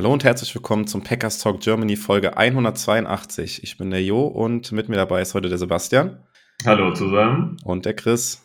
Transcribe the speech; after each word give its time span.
Hallo 0.00 0.14
und 0.14 0.24
herzlich 0.24 0.54
willkommen 0.54 0.86
zum 0.86 1.02
Packers 1.02 1.40
Talk 1.40 1.60
Germany 1.60 1.94
Folge 1.94 2.34
182. 2.34 3.62
Ich 3.62 3.76
bin 3.76 3.90
der 3.90 4.02
Jo 4.02 4.22
und 4.22 4.72
mit 4.72 4.88
mir 4.88 4.96
dabei 4.96 5.20
ist 5.20 5.34
heute 5.34 5.50
der 5.50 5.58
Sebastian. 5.58 6.24
Hallo 6.64 6.94
zusammen. 6.94 7.58
Und 7.64 7.84
der 7.84 7.92
Chris. 7.92 8.40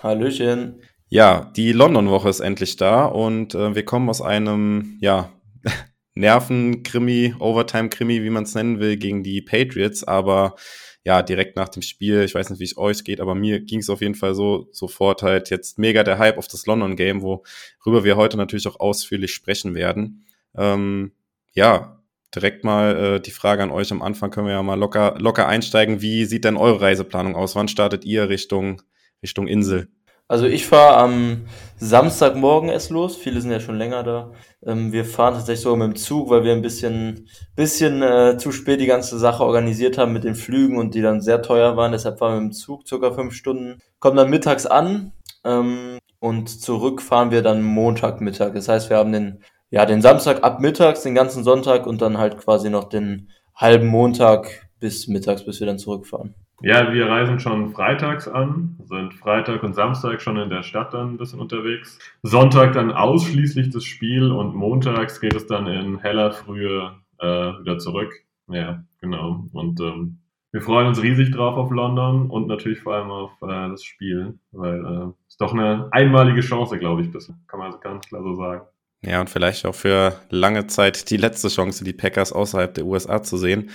Hallöchen. 0.00 0.80
Ja, 1.08 1.50
die 1.56 1.72
London-Woche 1.72 2.28
ist 2.28 2.38
endlich 2.38 2.76
da 2.76 3.06
und 3.06 3.56
äh, 3.56 3.74
wir 3.74 3.84
kommen 3.84 4.08
aus 4.08 4.22
einem, 4.22 4.98
ja, 5.00 5.32
Nerven-Krimi, 6.14 7.34
Overtime-Krimi, 7.40 8.22
wie 8.22 8.30
man 8.30 8.44
es 8.44 8.54
nennen 8.54 8.78
will, 8.78 8.96
gegen 8.96 9.24
die 9.24 9.42
Patriots, 9.42 10.04
aber 10.04 10.54
ja, 11.02 11.24
direkt 11.24 11.56
nach 11.56 11.70
dem 11.70 11.82
Spiel, 11.82 12.22
ich 12.22 12.36
weiß 12.36 12.50
nicht, 12.50 12.60
wie 12.60 12.64
es 12.64 12.78
euch 12.78 13.02
geht, 13.02 13.20
aber 13.20 13.34
mir 13.34 13.58
ging 13.58 13.80
es 13.80 13.90
auf 13.90 14.00
jeden 14.00 14.14
Fall 14.14 14.36
so, 14.36 14.68
sofort 14.70 15.24
halt 15.24 15.50
jetzt 15.50 15.76
mega 15.76 16.04
der 16.04 16.18
Hype 16.18 16.38
auf 16.38 16.46
das 16.46 16.66
London-Game, 16.66 17.20
worüber 17.20 18.04
wir 18.04 18.16
heute 18.16 18.36
natürlich 18.36 18.68
auch 18.68 18.78
ausführlich 18.78 19.34
sprechen 19.34 19.74
werden. 19.74 20.24
Ähm, 20.56 21.12
ja, 21.52 22.00
direkt 22.34 22.64
mal 22.64 22.96
äh, 22.96 23.20
die 23.20 23.30
Frage 23.30 23.62
an 23.62 23.70
euch 23.70 23.90
am 23.92 24.02
Anfang 24.02 24.30
können 24.30 24.46
wir 24.46 24.54
ja 24.54 24.62
mal 24.62 24.78
locker, 24.78 25.16
locker 25.18 25.46
einsteigen. 25.48 26.00
Wie 26.00 26.24
sieht 26.24 26.44
denn 26.44 26.56
eure 26.56 26.80
Reiseplanung 26.80 27.34
aus? 27.34 27.56
Wann 27.56 27.68
startet 27.68 28.04
ihr 28.04 28.28
Richtung, 28.28 28.82
Richtung 29.22 29.46
Insel? 29.46 29.88
Also 30.30 30.46
ich 30.46 30.64
fahre 30.64 30.96
am 30.98 31.46
Samstagmorgen 31.78 32.68
erst 32.68 32.90
los. 32.90 33.16
Viele 33.16 33.40
sind 33.40 33.50
ja 33.50 33.58
schon 33.58 33.76
länger 33.76 34.04
da. 34.04 34.30
Ähm, 34.64 34.92
wir 34.92 35.04
fahren 35.04 35.34
tatsächlich 35.34 35.62
so 35.62 35.74
mit 35.74 35.88
dem 35.88 35.96
Zug, 35.96 36.30
weil 36.30 36.44
wir 36.44 36.52
ein 36.52 36.62
bisschen, 36.62 37.28
bisschen 37.56 38.00
äh, 38.00 38.36
zu 38.38 38.52
spät 38.52 38.80
die 38.80 38.86
ganze 38.86 39.18
Sache 39.18 39.42
organisiert 39.42 39.98
haben 39.98 40.12
mit 40.12 40.22
den 40.22 40.36
Flügen 40.36 40.78
und 40.78 40.94
die 40.94 41.02
dann 41.02 41.20
sehr 41.20 41.42
teuer 41.42 41.76
waren. 41.76 41.90
Deshalb 41.90 42.20
fahren 42.20 42.34
wir 42.34 42.40
mit 42.42 42.52
dem 42.52 42.56
Zug 42.56 42.86
circa 42.86 43.10
fünf 43.10 43.34
Stunden. 43.34 43.80
Kommen 43.98 44.16
dann 44.16 44.30
mittags 44.30 44.66
an 44.66 45.10
ähm, 45.42 45.98
und 46.20 46.48
zurück 46.48 47.02
fahren 47.02 47.32
wir 47.32 47.42
dann 47.42 47.64
Montagmittag. 47.64 48.54
Das 48.54 48.68
heißt, 48.68 48.88
wir 48.88 48.98
haben 48.98 49.10
den 49.10 49.42
ja, 49.70 49.86
den 49.86 50.02
Samstag 50.02 50.42
ab 50.42 50.60
mittags, 50.60 51.02
den 51.02 51.14
ganzen 51.14 51.44
Sonntag 51.44 51.86
und 51.86 52.02
dann 52.02 52.18
halt 52.18 52.38
quasi 52.38 52.70
noch 52.70 52.84
den 52.84 53.28
halben 53.54 53.86
Montag 53.86 54.68
bis 54.80 55.08
mittags, 55.08 55.44
bis 55.44 55.60
wir 55.60 55.66
dann 55.66 55.78
zurückfahren. 55.78 56.34
Ja, 56.62 56.92
wir 56.92 57.06
reisen 57.06 57.40
schon 57.40 57.70
freitags 57.70 58.28
an, 58.28 58.76
sind 58.84 59.14
Freitag 59.14 59.62
und 59.62 59.74
Samstag 59.74 60.20
schon 60.20 60.36
in 60.36 60.50
der 60.50 60.62
Stadt 60.62 60.92
dann 60.92 61.14
ein 61.14 61.16
bisschen 61.16 61.40
unterwegs. 61.40 61.98
Sonntag 62.22 62.74
dann 62.74 62.92
ausschließlich 62.92 63.70
das 63.70 63.84
Spiel 63.84 64.30
und 64.30 64.54
montags 64.54 65.20
geht 65.20 65.34
es 65.34 65.46
dann 65.46 65.66
in 65.66 65.98
heller 65.98 66.32
Frühe 66.32 66.96
äh, 67.18 67.26
wieder 67.26 67.78
zurück. 67.78 68.12
Ja, 68.48 68.84
genau. 69.00 69.44
Und 69.52 69.80
ähm, 69.80 70.18
wir 70.52 70.60
freuen 70.60 70.88
uns 70.88 71.00
riesig 71.00 71.30
drauf 71.30 71.56
auf 71.56 71.70
London 71.70 72.28
und 72.28 72.46
natürlich 72.46 72.80
vor 72.80 72.94
allem 72.94 73.10
auf 73.10 73.30
äh, 73.40 73.70
das 73.70 73.82
Spiel, 73.82 74.38
weil 74.52 74.84
es 74.84 74.90
äh, 74.90 75.12
ist 75.28 75.40
doch 75.40 75.54
eine 75.54 75.88
einmalige 75.92 76.40
Chance, 76.40 76.78
glaube 76.78 77.00
ich, 77.02 77.10
bisschen. 77.10 77.42
Kann 77.46 77.60
man 77.60 77.72
ganz 77.80 78.06
klar 78.06 78.22
so 78.22 78.34
sagen. 78.34 78.66
Ja, 79.02 79.20
und 79.20 79.30
vielleicht 79.30 79.64
auch 79.64 79.74
für 79.74 80.20
lange 80.28 80.66
Zeit 80.66 81.10
die 81.10 81.16
letzte 81.16 81.48
Chance, 81.48 81.84
die 81.84 81.94
Packers 81.94 82.32
außerhalb 82.32 82.74
der 82.74 82.84
USA 82.84 83.22
zu 83.22 83.38
sehen. 83.38 83.70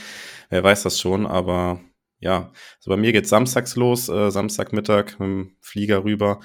Wer 0.50 0.64
weiß 0.64 0.84
das 0.84 1.00
schon, 1.00 1.26
aber 1.26 1.82
ja, 2.20 2.52
also 2.78 2.90
bei 2.90 2.98
mir 2.98 3.12
geht's 3.12 3.30
samstags 3.30 3.76
los, 3.76 4.08
äh, 4.10 4.30
Samstagmittag 4.30 5.20
mit 5.20 5.28
dem 5.28 5.56
Flieger 5.62 6.04
rüber. 6.04 6.40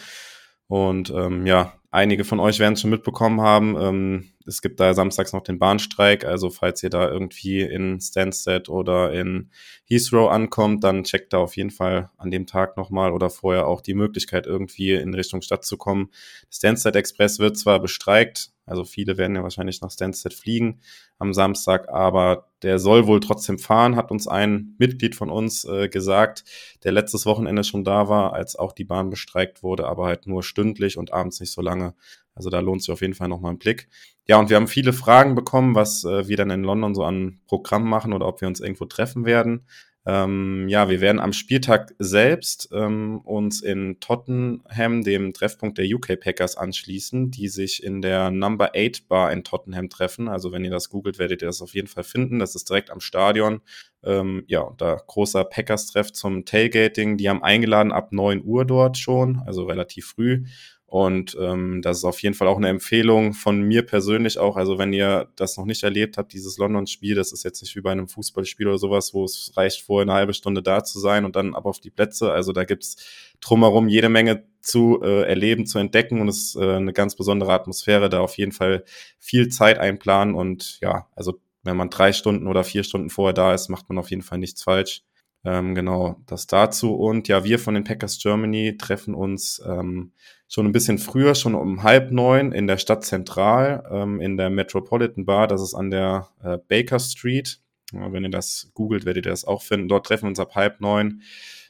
Und 0.66 1.10
ähm, 1.10 1.46
ja, 1.46 1.74
einige 1.91 2.24
von 2.24 2.41
euch 2.41 2.58
werden 2.58 2.74
es 2.74 2.80
schon 2.80 2.91
mitbekommen 2.91 3.41
haben. 3.41 3.76
Ähm, 3.78 4.32
es 4.46 4.62
gibt 4.62 4.80
da 4.80 4.94
samstags 4.94 5.32
noch 5.32 5.42
den 5.42 5.58
Bahnstreik. 5.58 6.24
Also 6.24 6.50
falls 6.50 6.82
ihr 6.82 6.91
da 6.91 7.08
irgendwie 7.08 7.60
in 7.60 8.00
Stansted 8.00 8.68
oder 8.68 9.12
in 9.12 9.50
Heathrow 9.84 10.30
ankommt, 10.30 10.84
dann 10.84 11.04
checkt 11.04 11.32
da 11.32 11.38
auf 11.38 11.56
jeden 11.56 11.70
Fall 11.70 12.10
an 12.16 12.30
dem 12.30 12.47
Tag 12.47 12.76
nochmal 12.76 13.12
oder 13.12 13.30
vorher 13.30 13.66
auch 13.66 13.80
die 13.80 13.94
Möglichkeit, 13.94 14.47
irgendwie 14.47 14.92
in 14.92 15.14
Richtung 15.14 15.42
Stadt 15.42 15.64
zu 15.64 15.76
kommen. 15.76 16.10
Stansted 16.50 16.97
Express 16.97 17.38
wird 17.38 17.58
zwar 17.58 17.80
bestreikt, 17.80 18.50
also 18.70 18.84
viele 18.84 19.19
werden 19.19 19.36
ja 19.36 19.42
wahrscheinlich 19.42 19.81
nach 19.81 19.91
Stansted 19.91 20.32
fliegen 20.32 20.81
am 21.19 21.34
Samstag, 21.34 21.88
aber 21.88 22.47
der 22.62 22.78
soll 22.78 23.06
wohl 23.06 23.20
trotzdem 23.20 23.58
fahren, 23.58 23.97
hat 23.97 24.10
uns 24.10 24.28
ein 24.28 24.75
Mitglied 24.78 25.14
von 25.14 25.28
uns 25.28 25.64
äh, 25.64 25.88
gesagt, 25.88 26.44
der 26.84 26.92
letztes 26.92 27.26
Wochenende 27.26 27.64
schon 27.64 27.84
da 27.84 28.09
war, 28.09 28.32
als 28.32 28.56
auch 28.56 28.72
die 28.72 28.84
Bahn 28.84 29.10
bestreikt 29.10 29.62
wurde, 29.62 29.86
aber 29.86 30.06
halt 30.06 30.26
nur 30.26 30.42
stündlich 30.42 30.97
und 30.98 31.12
abends 31.12 31.41
nicht 31.41 31.53
so 31.53 31.60
lange. 31.62 31.94
Also 32.34 32.48
da 32.48 32.60
lohnt 32.60 32.82
sich 32.82 32.92
auf 32.92 33.00
jeden 33.00 33.14
Fall 33.14 33.28
nochmal 33.28 33.53
ein 33.53 33.59
Blick. 33.59 33.88
Ja, 34.26 34.38
und 34.38 34.48
wir 34.48 34.56
haben 34.56 34.69
viele 34.69 34.92
Fragen 34.92 35.34
bekommen, 35.34 35.75
was 35.75 36.04
äh, 36.04 36.28
wir 36.28 36.36
dann 36.36 36.50
in 36.50 36.62
London 36.62 36.94
so 36.94 37.03
an 37.03 37.41
Programm 37.47 37.88
machen 37.88 38.12
oder 38.12 38.26
ob 38.26 38.41
wir 38.41 38.48
uns 38.48 38.60
irgendwo 38.60 38.84
treffen 38.84 39.25
werden. 39.25 39.66
Ähm, 40.06 40.66
ja, 40.68 40.88
wir 40.88 41.02
werden 41.02 41.20
am 41.20 41.34
Spieltag 41.34 41.94
selbst 41.98 42.70
ähm, 42.72 43.20
uns 43.20 43.60
in 43.60 44.00
Tottenham, 44.00 45.02
dem 45.02 45.34
Treffpunkt 45.34 45.76
der 45.76 45.84
UK 45.86 46.18
Packers, 46.18 46.56
anschließen, 46.56 47.30
die 47.30 47.48
sich 47.48 47.82
in 47.82 48.00
der 48.00 48.30
Number 48.30 48.72
8 48.74 49.08
Bar 49.08 49.30
in 49.30 49.44
Tottenham 49.44 49.90
treffen. 49.90 50.28
Also 50.28 50.52
wenn 50.52 50.64
ihr 50.64 50.70
das 50.70 50.88
googelt, 50.88 51.18
werdet 51.18 51.42
ihr 51.42 51.48
das 51.48 51.60
auf 51.60 51.74
jeden 51.74 51.88
Fall 51.88 52.04
finden. 52.04 52.38
Das 52.38 52.54
ist 52.54 52.70
direkt 52.70 52.90
am 52.90 53.00
Stadion. 53.00 53.60
Ähm, 54.02 54.44
ja, 54.46 54.60
und 54.60 54.80
da 54.80 54.94
großer 55.06 55.44
Packers-Treff 55.44 56.12
zum 56.12 56.46
Tailgating. 56.46 57.18
Die 57.18 57.28
haben 57.28 57.42
eingeladen 57.42 57.92
ab 57.92 58.10
9 58.12 58.42
Uhr 58.42 58.64
dort 58.64 58.96
schon, 58.96 59.42
also 59.44 59.64
relativ 59.64 60.06
früh. 60.06 60.44
Und 60.90 61.36
ähm, 61.40 61.82
das 61.82 61.98
ist 61.98 62.04
auf 62.04 62.20
jeden 62.20 62.34
Fall 62.34 62.48
auch 62.48 62.56
eine 62.56 62.68
Empfehlung 62.68 63.32
von 63.32 63.62
mir 63.62 63.86
persönlich 63.86 64.38
auch. 64.38 64.56
Also 64.56 64.76
wenn 64.76 64.92
ihr 64.92 65.28
das 65.36 65.56
noch 65.56 65.64
nicht 65.64 65.84
erlebt 65.84 66.18
habt, 66.18 66.32
dieses 66.32 66.58
London-Spiel, 66.58 67.14
das 67.14 67.30
ist 67.30 67.44
jetzt 67.44 67.62
nicht 67.62 67.76
wie 67.76 67.80
bei 67.80 67.92
einem 67.92 68.08
Fußballspiel 68.08 68.66
oder 68.66 68.76
sowas, 68.76 69.14
wo 69.14 69.24
es 69.24 69.52
reicht, 69.56 69.82
vorher 69.82 70.02
eine 70.02 70.14
halbe 70.14 70.34
Stunde 70.34 70.64
da 70.64 70.82
zu 70.82 70.98
sein 70.98 71.24
und 71.24 71.36
dann 71.36 71.54
ab 71.54 71.66
auf 71.66 71.78
die 71.78 71.90
Plätze. 71.90 72.32
Also 72.32 72.52
da 72.52 72.64
gibt's 72.64 72.96
drumherum 73.40 73.86
jede 73.86 74.08
Menge 74.08 74.42
zu 74.62 75.00
äh, 75.00 75.22
erleben, 75.28 75.64
zu 75.64 75.78
entdecken 75.78 76.20
und 76.20 76.26
es 76.26 76.38
ist 76.38 76.56
äh, 76.56 76.74
eine 76.74 76.92
ganz 76.92 77.14
besondere 77.14 77.52
Atmosphäre. 77.52 78.08
Da 78.08 78.18
auf 78.18 78.36
jeden 78.36 78.50
Fall 78.50 78.82
viel 79.20 79.48
Zeit 79.48 79.78
einplanen 79.78 80.34
und 80.34 80.80
ja, 80.80 81.06
also 81.14 81.38
wenn 81.62 81.76
man 81.76 81.90
drei 81.90 82.12
Stunden 82.12 82.48
oder 82.48 82.64
vier 82.64 82.82
Stunden 82.82 83.10
vorher 83.10 83.34
da 83.34 83.54
ist, 83.54 83.68
macht 83.68 83.88
man 83.88 83.98
auf 83.98 84.10
jeden 84.10 84.22
Fall 84.22 84.38
nichts 84.38 84.64
falsch. 84.64 85.04
Ähm, 85.44 85.76
genau, 85.76 86.16
das 86.26 86.48
dazu. 86.48 86.96
Und 86.96 87.28
ja, 87.28 87.44
wir 87.44 87.60
von 87.60 87.74
den 87.74 87.84
Packers 87.84 88.18
Germany 88.18 88.76
treffen 88.76 89.14
uns 89.14 89.62
ähm, 89.64 90.10
schon 90.50 90.66
ein 90.66 90.72
bisschen 90.72 90.98
früher, 90.98 91.34
schon 91.36 91.54
um 91.54 91.84
halb 91.84 92.10
neun 92.10 92.50
in 92.52 92.66
der 92.66 92.76
Stadt 92.76 93.04
Zentral, 93.04 93.88
ähm, 93.90 94.20
in 94.20 94.36
der 94.36 94.50
Metropolitan 94.50 95.24
Bar. 95.24 95.46
Das 95.46 95.62
ist 95.62 95.74
an 95.74 95.90
der 95.90 96.28
äh, 96.42 96.58
Baker 96.68 96.98
Street. 96.98 97.60
Ja, 97.92 98.12
wenn 98.12 98.24
ihr 98.24 98.30
das 98.30 98.70
googelt, 98.74 99.04
werdet 99.04 99.26
ihr 99.26 99.30
das 99.30 99.44
auch 99.44 99.62
finden. 99.62 99.88
Dort 99.88 100.06
treffen 100.06 100.24
wir 100.24 100.30
uns 100.30 100.40
ab 100.40 100.56
halb 100.56 100.80
neun. 100.80 101.22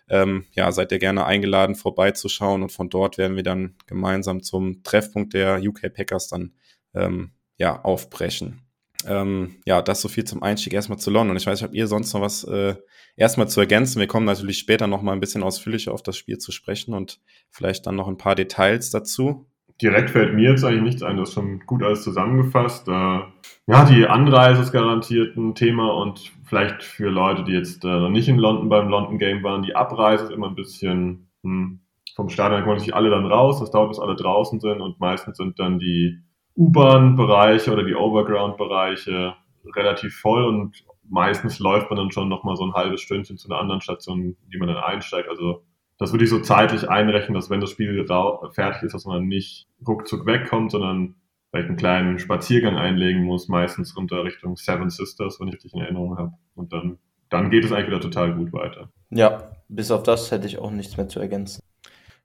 Ähm, 0.08 0.46
ja, 0.52 0.72
seid 0.72 0.92
ihr 0.92 0.98
gerne 0.98 1.26
eingeladen, 1.26 1.76
vorbeizuschauen 1.76 2.62
und 2.62 2.72
von 2.72 2.88
dort 2.88 3.18
werden 3.18 3.36
wir 3.36 3.42
dann 3.42 3.76
gemeinsam 3.86 4.42
zum 4.42 4.82
Treffpunkt 4.82 5.34
der 5.34 5.60
UK 5.62 5.92
Packers 5.92 6.28
dann 6.28 6.54
ähm, 6.94 7.32
ja, 7.58 7.80
aufbrechen. 7.82 8.62
Ähm, 9.06 9.56
ja, 9.64 9.82
das 9.82 10.00
so 10.00 10.08
viel 10.08 10.24
zum 10.24 10.42
Einstieg 10.42 10.72
erstmal 10.72 10.98
zu 10.98 11.10
London. 11.10 11.36
Ich 11.36 11.46
weiß 11.46 11.62
ob 11.62 11.72
ihr 11.72 11.86
sonst 11.86 12.12
noch 12.12 12.20
was 12.20 12.44
äh, 12.44 12.74
erstmal 13.16 13.48
zu 13.48 13.60
ergänzen. 13.60 14.00
Wir 14.00 14.06
kommen 14.06 14.26
natürlich 14.26 14.58
später 14.58 14.86
noch 14.86 15.02
mal 15.02 15.12
ein 15.12 15.20
bisschen 15.20 15.42
ausführlicher 15.42 15.92
auf 15.92 16.02
das 16.02 16.16
Spiel 16.16 16.38
zu 16.38 16.52
sprechen 16.52 16.94
und 16.94 17.20
vielleicht 17.50 17.86
dann 17.86 17.96
noch 17.96 18.08
ein 18.08 18.18
paar 18.18 18.34
Details 18.34 18.90
dazu. 18.90 19.46
Direkt 19.80 20.10
fällt 20.10 20.34
mir 20.34 20.50
jetzt 20.50 20.64
eigentlich 20.64 20.82
nichts 20.82 21.02
ein, 21.02 21.16
das 21.16 21.30
ist 21.30 21.34
schon 21.34 21.60
gut 21.60 21.82
alles 21.82 22.02
zusammengefasst. 22.02 22.86
Äh, 22.88 23.20
ja, 23.66 23.84
die 23.90 24.06
Anreise 24.06 24.60
ist 24.60 24.72
garantiert 24.72 25.36
ein 25.36 25.54
Thema 25.54 25.94
und 25.94 26.32
vielleicht 26.44 26.82
für 26.82 27.08
Leute, 27.08 27.44
die 27.44 27.52
jetzt 27.52 27.84
äh, 27.84 27.88
noch 27.88 28.10
nicht 28.10 28.28
in 28.28 28.36
London 28.36 28.68
beim 28.68 28.88
London 28.88 29.18
Game 29.18 29.42
waren, 29.42 29.62
die 29.62 29.74
Abreise 29.74 30.24
ist 30.24 30.32
immer 30.32 30.48
ein 30.48 30.54
bisschen 30.54 31.30
hm, 31.42 31.80
vom 32.14 32.28
Stadion 32.28 32.64
kommen 32.64 32.78
sich 32.78 32.94
alle 32.94 33.08
dann 33.08 33.24
raus, 33.24 33.60
das 33.60 33.70
dauert 33.70 33.88
bis 33.88 33.98
alle 33.98 34.16
draußen 34.16 34.60
sind 34.60 34.80
und 34.80 35.00
meistens 35.00 35.38
sind 35.38 35.58
dann 35.58 35.78
die 35.78 36.18
U-Bahn-Bereiche 36.56 37.72
oder 37.72 37.84
die 37.84 37.94
Overground-Bereiche 37.94 39.34
relativ 39.74 40.16
voll 40.16 40.44
und 40.44 40.84
meistens 41.08 41.58
läuft 41.58 41.90
man 41.90 41.98
dann 41.98 42.10
schon 42.10 42.28
nochmal 42.28 42.56
so 42.56 42.64
ein 42.64 42.72
halbes 42.72 43.00
Stündchen 43.00 43.36
zu 43.36 43.48
einer 43.48 43.60
anderen 43.60 43.80
Station, 43.80 44.36
die 44.52 44.58
man 44.58 44.68
dann 44.68 44.78
einsteigt. 44.78 45.28
Also 45.28 45.62
das 45.98 46.12
würde 46.12 46.24
ich 46.24 46.30
so 46.30 46.40
zeitlich 46.40 46.88
einrechnen, 46.88 47.34
dass 47.34 47.50
wenn 47.50 47.60
das 47.60 47.70
Spiel 47.70 48.06
fertig 48.52 48.82
ist, 48.82 48.94
dass 48.94 49.04
man 49.04 49.26
nicht 49.26 49.66
ruckzuck 49.86 50.24
wegkommt, 50.26 50.70
sondern 50.70 51.16
vielleicht 51.50 51.68
einen 51.68 51.76
kleinen 51.76 52.18
Spaziergang 52.18 52.76
einlegen 52.76 53.24
muss, 53.24 53.48
meistens 53.48 53.96
runter 53.96 54.24
Richtung 54.24 54.56
Seven 54.56 54.88
Sisters, 54.88 55.38
wenn 55.40 55.48
ich 55.48 55.54
richtig 55.54 55.74
in 55.74 55.80
Erinnerung 55.80 56.16
habe. 56.16 56.32
Und 56.54 56.72
dann, 56.72 56.98
dann 57.28 57.50
geht 57.50 57.64
es 57.64 57.72
eigentlich 57.72 57.88
wieder 57.88 58.00
total 58.00 58.34
gut 58.34 58.52
weiter. 58.52 58.88
Ja, 59.10 59.50
bis 59.68 59.90
auf 59.90 60.02
das 60.02 60.30
hätte 60.30 60.46
ich 60.46 60.58
auch 60.58 60.70
nichts 60.70 60.96
mehr 60.96 61.08
zu 61.08 61.20
ergänzen. 61.20 61.60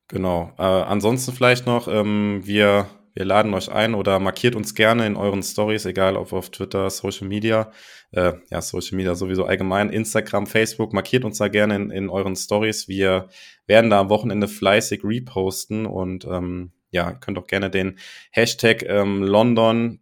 Genau. 0.07 0.51
Äh, 0.57 0.63
ansonsten 0.63 1.33
vielleicht 1.33 1.65
noch, 1.65 1.87
ähm, 1.87 2.41
wir 2.45 2.85
wir 3.15 3.25
laden 3.25 3.53
euch 3.53 3.71
ein 3.71 3.95
oder 3.95 4.19
markiert 4.19 4.55
uns 4.55 4.75
gerne 4.75 5.07
in 5.07 5.15
euren 5.15 5.41
Stories, 5.41 5.85
egal 5.85 6.17
ob 6.17 6.33
auf 6.33 6.49
Twitter, 6.51 6.89
Social 6.89 7.27
Media, 7.27 7.71
äh, 8.11 8.33
ja, 8.51 8.61
Social 8.61 8.97
Media 8.97 9.15
sowieso 9.15 9.45
allgemein, 9.45 9.89
Instagram, 9.89 10.45
Facebook, 10.45 10.91
markiert 10.91 11.23
uns 11.23 11.37
da 11.37 11.47
gerne 11.47 11.77
in, 11.77 11.91
in 11.91 12.09
euren 12.09 12.35
Stories. 12.35 12.89
Wir 12.89 13.29
werden 13.67 13.89
da 13.89 14.01
am 14.01 14.09
Wochenende 14.09 14.49
fleißig 14.49 15.01
reposten 15.05 15.85
und 15.85 16.25
ähm, 16.25 16.73
ja, 16.91 17.13
könnt 17.13 17.37
auch 17.37 17.47
gerne 17.47 17.69
den 17.69 17.97
Hashtag 18.31 18.83
ähm, 18.83 19.23
London 19.23 19.99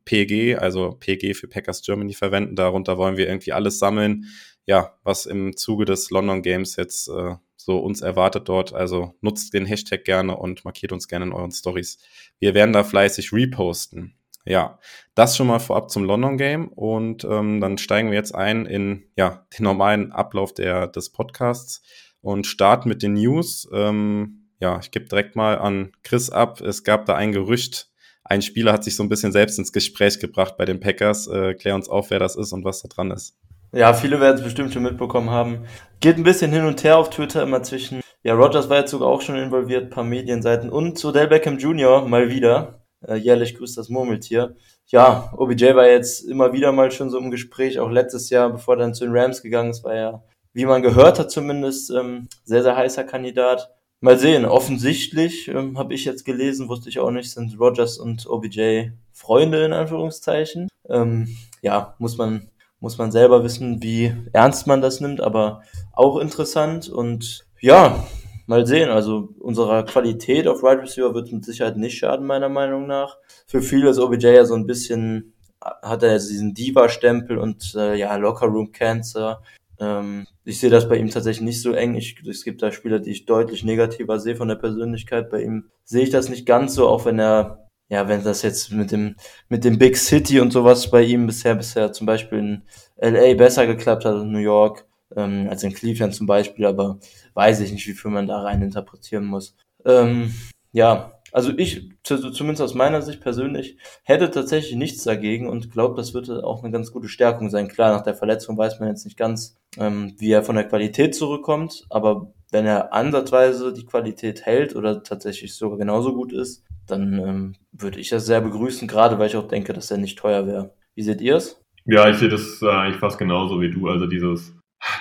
also 0.57 0.97
PG 0.99 1.35
für 1.35 1.47
Packers 1.47 1.83
Germany 1.83 2.13
verwenden. 2.13 2.55
Darunter 2.55 2.97
wollen 2.97 3.17
wir 3.17 3.27
irgendwie 3.27 3.51
alles 3.51 3.77
sammeln, 3.77 4.25
ja, 4.65 4.95
was 5.03 5.27
im 5.27 5.55
Zuge 5.55 5.85
des 5.85 6.09
London 6.09 6.41
Games 6.41 6.75
jetzt 6.77 7.09
äh, 7.09 7.35
so 7.65 7.79
uns 7.79 8.01
erwartet 8.01 8.49
dort. 8.49 8.73
Also 8.73 9.13
nutzt 9.21 9.53
den 9.53 9.65
Hashtag 9.65 10.03
gerne 10.03 10.37
und 10.37 10.65
markiert 10.65 10.91
uns 10.91 11.07
gerne 11.07 11.25
in 11.25 11.33
euren 11.33 11.51
Stories. 11.51 11.99
Wir 12.39 12.53
werden 12.53 12.73
da 12.73 12.83
fleißig 12.83 13.31
reposten. 13.33 14.15
Ja, 14.45 14.79
das 15.15 15.37
schon 15.37 15.47
mal 15.47 15.59
vorab 15.59 15.89
zum 15.89 16.03
London 16.03 16.37
Game 16.37 16.67
und 16.67 17.23
ähm, 17.23 17.61
dann 17.61 17.77
steigen 17.77 18.09
wir 18.09 18.17
jetzt 18.17 18.35
ein 18.35 18.65
in 18.65 19.05
ja 19.15 19.45
den 19.57 19.63
normalen 19.63 20.11
Ablauf 20.11 20.53
der 20.53 20.87
des 20.87 21.11
Podcasts 21.11 21.81
und 22.21 22.45
starten 22.45 22.89
mit 22.89 23.03
den 23.03 23.13
News. 23.13 23.69
Ähm, 23.73 24.49
ja, 24.59 24.79
ich 24.79 24.91
gebe 24.91 25.05
direkt 25.05 25.35
mal 25.35 25.57
an 25.57 25.93
Chris 26.03 26.29
ab. 26.29 26.59
Es 26.59 26.83
gab 26.83 27.05
da 27.05 27.15
ein 27.15 27.31
Gerücht. 27.31 27.89
Ein 28.25 28.41
Spieler 28.41 28.73
hat 28.73 28.83
sich 28.83 28.95
so 28.95 29.03
ein 29.03 29.09
bisschen 29.09 29.31
selbst 29.31 29.59
ins 29.59 29.73
Gespräch 29.73 30.19
gebracht 30.19 30.55
bei 30.57 30.65
den 30.65 30.79
Packers. 30.79 31.27
Äh, 31.27 31.53
klär 31.53 31.75
uns 31.75 31.87
auf, 31.89 32.09
wer 32.09 32.19
das 32.19 32.35
ist 32.35 32.51
und 32.51 32.65
was 32.65 32.81
da 32.81 32.89
dran 32.89 33.11
ist. 33.11 33.37
Ja, 33.75 33.95
viele 33.95 34.19
werden 34.19 34.37
es 34.37 34.43
bestimmt 34.43 34.71
schon 34.71 34.83
mitbekommen 34.83 35.31
haben. 35.31 35.65
Geht 35.99 36.17
ein 36.17 36.23
bisschen 36.23 36.51
hin 36.51 36.65
und 36.65 36.83
her 36.83 36.97
auf 36.97 37.09
Twitter 37.09 37.41
immer 37.41 37.63
zwischen, 37.63 38.01
ja, 38.21 38.35
Rogers 38.35 38.69
war 38.69 38.77
jetzt 38.77 38.91
sogar 38.91 39.09
auch 39.09 39.21
schon 39.21 39.35
involviert, 39.35 39.89
paar 39.89 40.03
Medienseiten 40.03 40.69
und 40.69 40.99
zu 40.99 41.11
Del 41.11 41.27
Beckham 41.27 41.57
Jr. 41.57 42.07
mal 42.07 42.29
wieder. 42.29 42.83
Äh, 43.01 43.15
jährlich 43.15 43.55
grüßt 43.55 43.75
das 43.75 43.89
Murmeltier. 43.89 44.55
Ja, 44.85 45.33
OBJ 45.35 45.73
war 45.73 45.87
jetzt 45.87 46.21
immer 46.21 46.53
wieder 46.53 46.71
mal 46.71 46.91
schon 46.91 47.09
so 47.09 47.17
im 47.17 47.31
Gespräch, 47.31 47.79
auch 47.79 47.89
letztes 47.89 48.29
Jahr, 48.29 48.51
bevor 48.51 48.75
er 48.75 48.81
dann 48.81 48.93
zu 48.93 49.05
den 49.05 49.17
Rams 49.17 49.41
gegangen 49.41 49.71
ist, 49.71 49.83
war 49.83 49.95
ja, 49.95 50.23
wie 50.53 50.65
man 50.65 50.83
gehört 50.83 51.17
hat 51.17 51.31
zumindest, 51.31 51.89
ähm, 51.89 52.27
sehr, 52.43 52.61
sehr 52.61 52.77
heißer 52.77 53.05
Kandidat. 53.05 53.71
Mal 54.01 54.19
sehen, 54.19 54.45
offensichtlich, 54.45 55.47
ähm, 55.47 55.79
habe 55.79 55.95
ich 55.95 56.05
jetzt 56.05 56.25
gelesen, 56.25 56.69
wusste 56.69 56.89
ich 56.89 56.99
auch 56.99 57.09
nicht, 57.09 57.31
sind 57.31 57.59
Rogers 57.59 57.97
und 57.97 58.27
OBJ 58.27 58.89
Freunde 59.11 59.65
in 59.65 59.73
Anführungszeichen. 59.73 60.67
Ähm, 60.89 61.35
ja, 61.63 61.95
muss 61.97 62.17
man 62.17 62.49
muss 62.83 62.97
man 62.97 63.13
selber 63.13 63.45
wissen, 63.45 63.81
wie 63.81 64.13
ernst 64.33 64.67
man 64.67 64.81
das 64.81 64.99
nimmt, 64.99 65.21
aber 65.21 65.61
auch 65.93 66.19
interessant 66.19 66.89
und 66.89 67.47
ja, 67.61 68.05
mal 68.45 68.67
sehen. 68.67 68.89
Also 68.89 69.29
unserer 69.39 69.85
Qualität 69.85 70.49
auf 70.49 70.63
Wide 70.63 70.81
Receiver 70.81 71.13
wird 71.13 71.31
mit 71.31 71.45
Sicherheit 71.45 71.77
nicht 71.77 71.97
schaden, 71.97 72.27
meiner 72.27 72.49
Meinung 72.49 72.85
nach. 72.85 73.15
Für 73.47 73.61
viele 73.61 73.89
ist 73.89 73.99
OBJ 73.99 74.27
ja 74.27 74.43
so 74.43 74.55
ein 74.55 74.65
bisschen, 74.65 75.33
hat 75.61 76.03
er 76.03 76.11
ja 76.11 76.17
diesen 76.17 76.53
Diva-Stempel 76.53 77.37
und 77.37 77.73
äh, 77.75 77.95
ja, 77.95 78.13
Locker 78.17 78.47
Room 78.47 78.73
Cancer. 78.73 79.41
Ähm, 79.79 80.27
ich 80.43 80.59
sehe 80.59 80.69
das 80.69 80.89
bei 80.89 80.97
ihm 80.97 81.09
tatsächlich 81.09 81.45
nicht 81.45 81.61
so 81.61 81.71
eng. 81.71 81.95
Ich, 81.95 82.21
es 82.27 82.43
gibt 82.43 82.61
da 82.61 82.73
Spieler, 82.73 82.99
die 82.99 83.11
ich 83.11 83.25
deutlich 83.25 83.63
negativer 83.63 84.19
sehe 84.19 84.35
von 84.35 84.49
der 84.49 84.55
Persönlichkeit. 84.55 85.29
Bei 85.29 85.41
ihm 85.41 85.69
sehe 85.85 86.03
ich 86.03 86.09
das 86.09 86.27
nicht 86.27 86.45
ganz 86.45 86.75
so, 86.75 86.89
auch 86.89 87.05
wenn 87.05 87.17
er 87.17 87.69
ja, 87.89 88.07
wenn 88.07 88.23
das 88.23 88.41
jetzt 88.41 88.71
mit 88.71 88.91
dem, 88.91 89.15
mit 89.49 89.63
dem 89.63 89.77
Big 89.77 89.97
City 89.97 90.39
und 90.39 90.51
sowas 90.51 90.89
bei 90.89 91.03
ihm 91.03 91.27
bisher, 91.27 91.55
bisher 91.55 91.91
zum 91.93 92.07
Beispiel 92.07 92.39
in 92.39 92.63
LA 92.97 93.35
besser 93.35 93.67
geklappt 93.67 94.05
hat, 94.05 94.15
in 94.15 94.31
New 94.31 94.39
York, 94.39 94.87
ähm, 95.15 95.47
als 95.49 95.63
in 95.63 95.73
Cleveland 95.73 96.15
zum 96.15 96.27
Beispiel, 96.27 96.65
aber 96.65 96.99
weiß 97.33 97.59
ich 97.59 97.71
nicht, 97.71 97.87
wie 97.87 97.93
viel 97.93 98.11
man 98.11 98.27
da 98.27 98.41
rein 98.41 98.61
interpretieren 98.61 99.25
muss. 99.25 99.55
Ähm, 99.85 100.33
ja, 100.71 101.19
also 101.31 101.51
ich, 101.57 101.89
zumindest 102.03 102.61
aus 102.61 102.75
meiner 102.75 103.01
Sicht 103.01 103.19
persönlich, 103.19 103.77
hätte 104.03 104.29
tatsächlich 104.29 104.75
nichts 104.75 105.03
dagegen 105.03 105.49
und 105.49 105.71
glaube, 105.71 105.95
das 105.95 106.13
würde 106.13 106.43
auch 106.43 106.63
eine 106.63 106.71
ganz 106.71 106.91
gute 106.91 107.07
Stärkung 107.09 107.49
sein. 107.49 107.67
Klar, 107.67 107.91
nach 107.91 108.03
der 108.03 108.13
Verletzung 108.13 108.57
weiß 108.57 108.79
man 108.79 108.89
jetzt 108.89 109.03
nicht 109.03 109.17
ganz, 109.17 109.57
ähm, 109.77 110.13
wie 110.19 110.31
er 110.31 110.43
von 110.43 110.55
der 110.55 110.67
Qualität 110.67 111.15
zurückkommt, 111.15 111.85
aber 111.89 112.33
wenn 112.51 112.67
er 112.67 112.93
ansatzweise 112.93 113.73
die 113.73 113.85
Qualität 113.85 114.45
hält 114.45 114.75
oder 114.75 115.01
tatsächlich 115.01 115.55
sogar 115.55 115.79
genauso 115.79 116.13
gut 116.13 116.31
ist, 116.31 116.63
dann 116.87 117.19
ähm, 117.19 117.55
würde 117.71 117.99
ich 117.99 118.09
das 118.09 118.25
sehr 118.25 118.41
begrüßen, 118.41 118.87
gerade 118.87 119.19
weil 119.19 119.27
ich 119.27 119.37
auch 119.37 119.47
denke, 119.47 119.73
dass 119.73 119.91
er 119.91 119.97
nicht 119.97 120.17
teuer 120.17 120.47
wäre. 120.47 120.73
Wie 120.95 121.03
seht 121.03 121.21
ihr 121.21 121.35
es? 121.35 121.61
Ja, 121.85 122.09
ich 122.09 122.17
sehe 122.17 122.29
das 122.29 122.61
äh, 122.61 122.69
eigentlich 122.69 122.99
fast 122.99 123.17
genauso 123.17 123.59
wie 123.61 123.71
du. 123.71 123.87
Also 123.89 124.07
dieses 124.07 124.55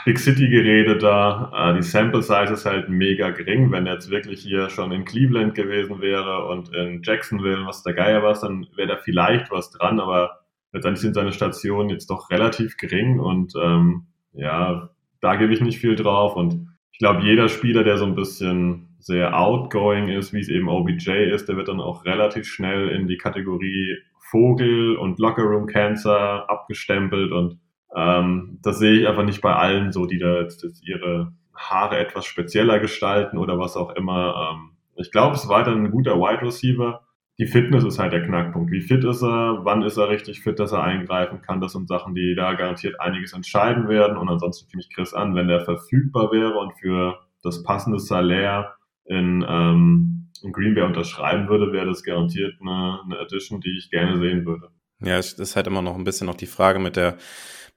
Big 0.05 0.19
City-Gerede 0.19 0.99
da, 0.99 1.53
äh, 1.55 1.77
die 1.77 1.83
Sample 1.83 2.23
Size 2.23 2.53
ist 2.53 2.67
halt 2.67 2.89
mega 2.89 3.31
gering. 3.31 3.71
Wenn 3.73 3.87
er 3.87 3.95
jetzt 3.95 4.11
wirklich 4.11 4.41
hier 4.43 4.69
schon 4.69 4.93
in 4.93 5.05
Cleveland 5.05 5.55
gewesen 5.55 6.01
wäre 6.01 6.47
und 6.47 6.75
in 6.75 7.03
Jacksonville, 7.03 7.67
was 7.67 7.83
der 7.83 7.95
Geier 7.95 8.23
war, 8.23 8.39
dann 8.41 8.67
wäre 8.77 8.89
da 8.89 8.97
vielleicht 8.97 9.51
was 9.51 9.71
dran, 9.71 10.01
aber 10.01 10.41
letztendlich 10.73 11.03
sind 11.03 11.15
seine 11.15 11.33
Stationen 11.33 11.91
jetzt 11.91 12.11
doch 12.11 12.31
relativ 12.31 12.77
gering 12.77 13.21
und 13.21 13.53
ähm, 13.61 14.07
ja, 14.33 14.91
da 15.21 15.37
gebe 15.37 15.53
ich 15.53 15.61
nicht 15.61 15.79
viel 15.79 15.97
drauf 15.97 16.35
und 16.37 16.69
ich 16.93 16.99
glaube, 16.99 17.23
jeder 17.23 17.49
Spieler, 17.49 17.85
der 17.85 17.99
so 17.99 18.05
ein 18.05 18.15
bisschen 18.15 18.92
sehr 19.03 19.39
outgoing 19.39 20.09
ist, 20.09 20.33
wie 20.33 20.41
es 20.41 20.49
eben 20.49 20.69
OBJ 20.69 21.11
ist, 21.33 21.49
der 21.49 21.57
wird 21.57 21.69
dann 21.69 21.81
auch 21.81 22.05
relativ 22.05 22.47
schnell 22.47 22.89
in 22.89 23.09
die 23.09 23.17
Kategorie 23.17 23.99
Vogel 24.31 24.97
und 24.97 25.19
Lockerroom 25.19 25.67
Cancer 25.67 26.49
abgestempelt 26.49 27.33
und 27.33 27.59
ähm, 27.95 28.59
das 28.63 28.79
sehe 28.79 29.01
ich 29.01 29.09
einfach 29.09 29.25
nicht 29.25 29.43
bei 29.43 29.55
allen 29.55 29.93
so, 29.93 30.07
die 30.07 30.19
da 30.19 30.41
jetzt, 30.41 30.63
jetzt 30.63 30.87
ihre 30.87 31.33
Haare 31.55 31.99
etwas 31.99 32.25
spezieller 32.25 32.79
gestalten 32.79 33.37
oder 33.39 33.59
was 33.59 33.77
auch 33.77 33.91
immer. 33.91 34.53
Ähm, 34.53 34.71
ich 34.97 35.11
glaube, 35.11 35.35
es 35.35 35.45
ist 35.45 35.49
weiterhin 35.49 35.85
ein 35.85 35.91
guter 35.91 36.17
Wide 36.17 36.43
Receiver. 36.43 37.03
Die 37.39 37.47
Fitness 37.47 37.85
ist 37.85 37.99
halt 37.99 38.13
der 38.13 38.25
Knackpunkt. 38.25 38.71
Wie 38.71 38.81
fit 38.81 39.05
ist 39.05 39.23
er? 39.23 39.61
Wann 39.65 39.83
ist 39.83 39.97
er 39.97 40.09
richtig 40.09 40.43
fit, 40.43 40.59
dass 40.59 40.73
er 40.73 40.83
eingreifen 40.83 41.43
kann? 41.43 41.61
Das 41.61 41.73
sind 41.73 41.89
Sachen, 41.89 42.15
die 42.15 42.35
da 42.35 42.55
garantiert 42.55 43.01
einiges 43.01 43.33
entscheiden 43.33 43.89
werden. 43.89 44.17
Und 44.17 44.29
ansonsten 44.29 44.71
finde 44.71 44.87
ich 44.87 44.95
Chris 44.95 45.13
an, 45.13 45.35
wenn 45.35 45.49
der 45.49 45.61
verfügbar 45.61 46.31
wäre 46.31 46.59
und 46.59 46.73
für 46.79 47.19
das 47.43 47.63
passende 47.63 47.99
Salär 47.99 48.75
in, 49.13 49.45
ähm, 49.49 50.29
in 50.43 50.53
Green 50.53 50.75
Bay 50.75 50.85
unterschreiben 50.85 51.49
würde, 51.49 51.73
wäre 51.73 51.87
das 51.87 52.03
garantiert 52.03 52.55
eine, 52.61 53.01
eine 53.05 53.19
Addition, 53.21 53.61
die 53.61 53.77
ich 53.79 53.91
gerne 53.91 54.19
sehen 54.19 54.45
würde. 54.47 54.69
Ja, 55.01 55.19
es 55.19 55.33
ist 55.35 55.57
halt 55.57 55.67
immer 55.67 55.83
noch 55.83 55.97
ein 55.97 56.05
bisschen 56.05 56.27
noch 56.27 56.37
die 56.37 56.47
Frage 56.47 56.79
mit 56.79 56.97
der, 56.97 57.17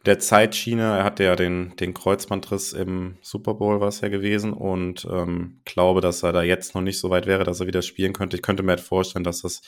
der 0.06 0.20
Zeitschiene. 0.20 0.84
Er 0.84 1.04
hatte 1.04 1.24
ja 1.24 1.36
den, 1.36 1.76
den 1.78 1.94
Kreuzbandriss 1.94 2.74
im 2.74 3.18
Super 3.22 3.56
Bowl, 3.56 3.82
was 3.82 4.02
ja 4.02 4.10
gewesen, 4.10 4.54
und 4.54 5.08
ähm, 5.12 5.62
glaube, 5.66 6.02
dass 6.02 6.24
er 6.24 6.34
da 6.34 6.44
jetzt 6.44 6.76
noch 6.76 6.82
nicht 6.82 7.00
so 7.00 7.10
weit 7.10 7.26
wäre, 7.26 7.44
dass 7.44 7.60
er 7.60 7.68
wieder 7.68 7.82
spielen 7.82 8.14
könnte. 8.14 8.36
Ich 8.36 8.44
könnte 8.44 8.64
mir 8.64 8.74
halt 8.74 8.82
vorstellen, 8.82 9.24
dass 9.24 9.42
das 9.42 9.62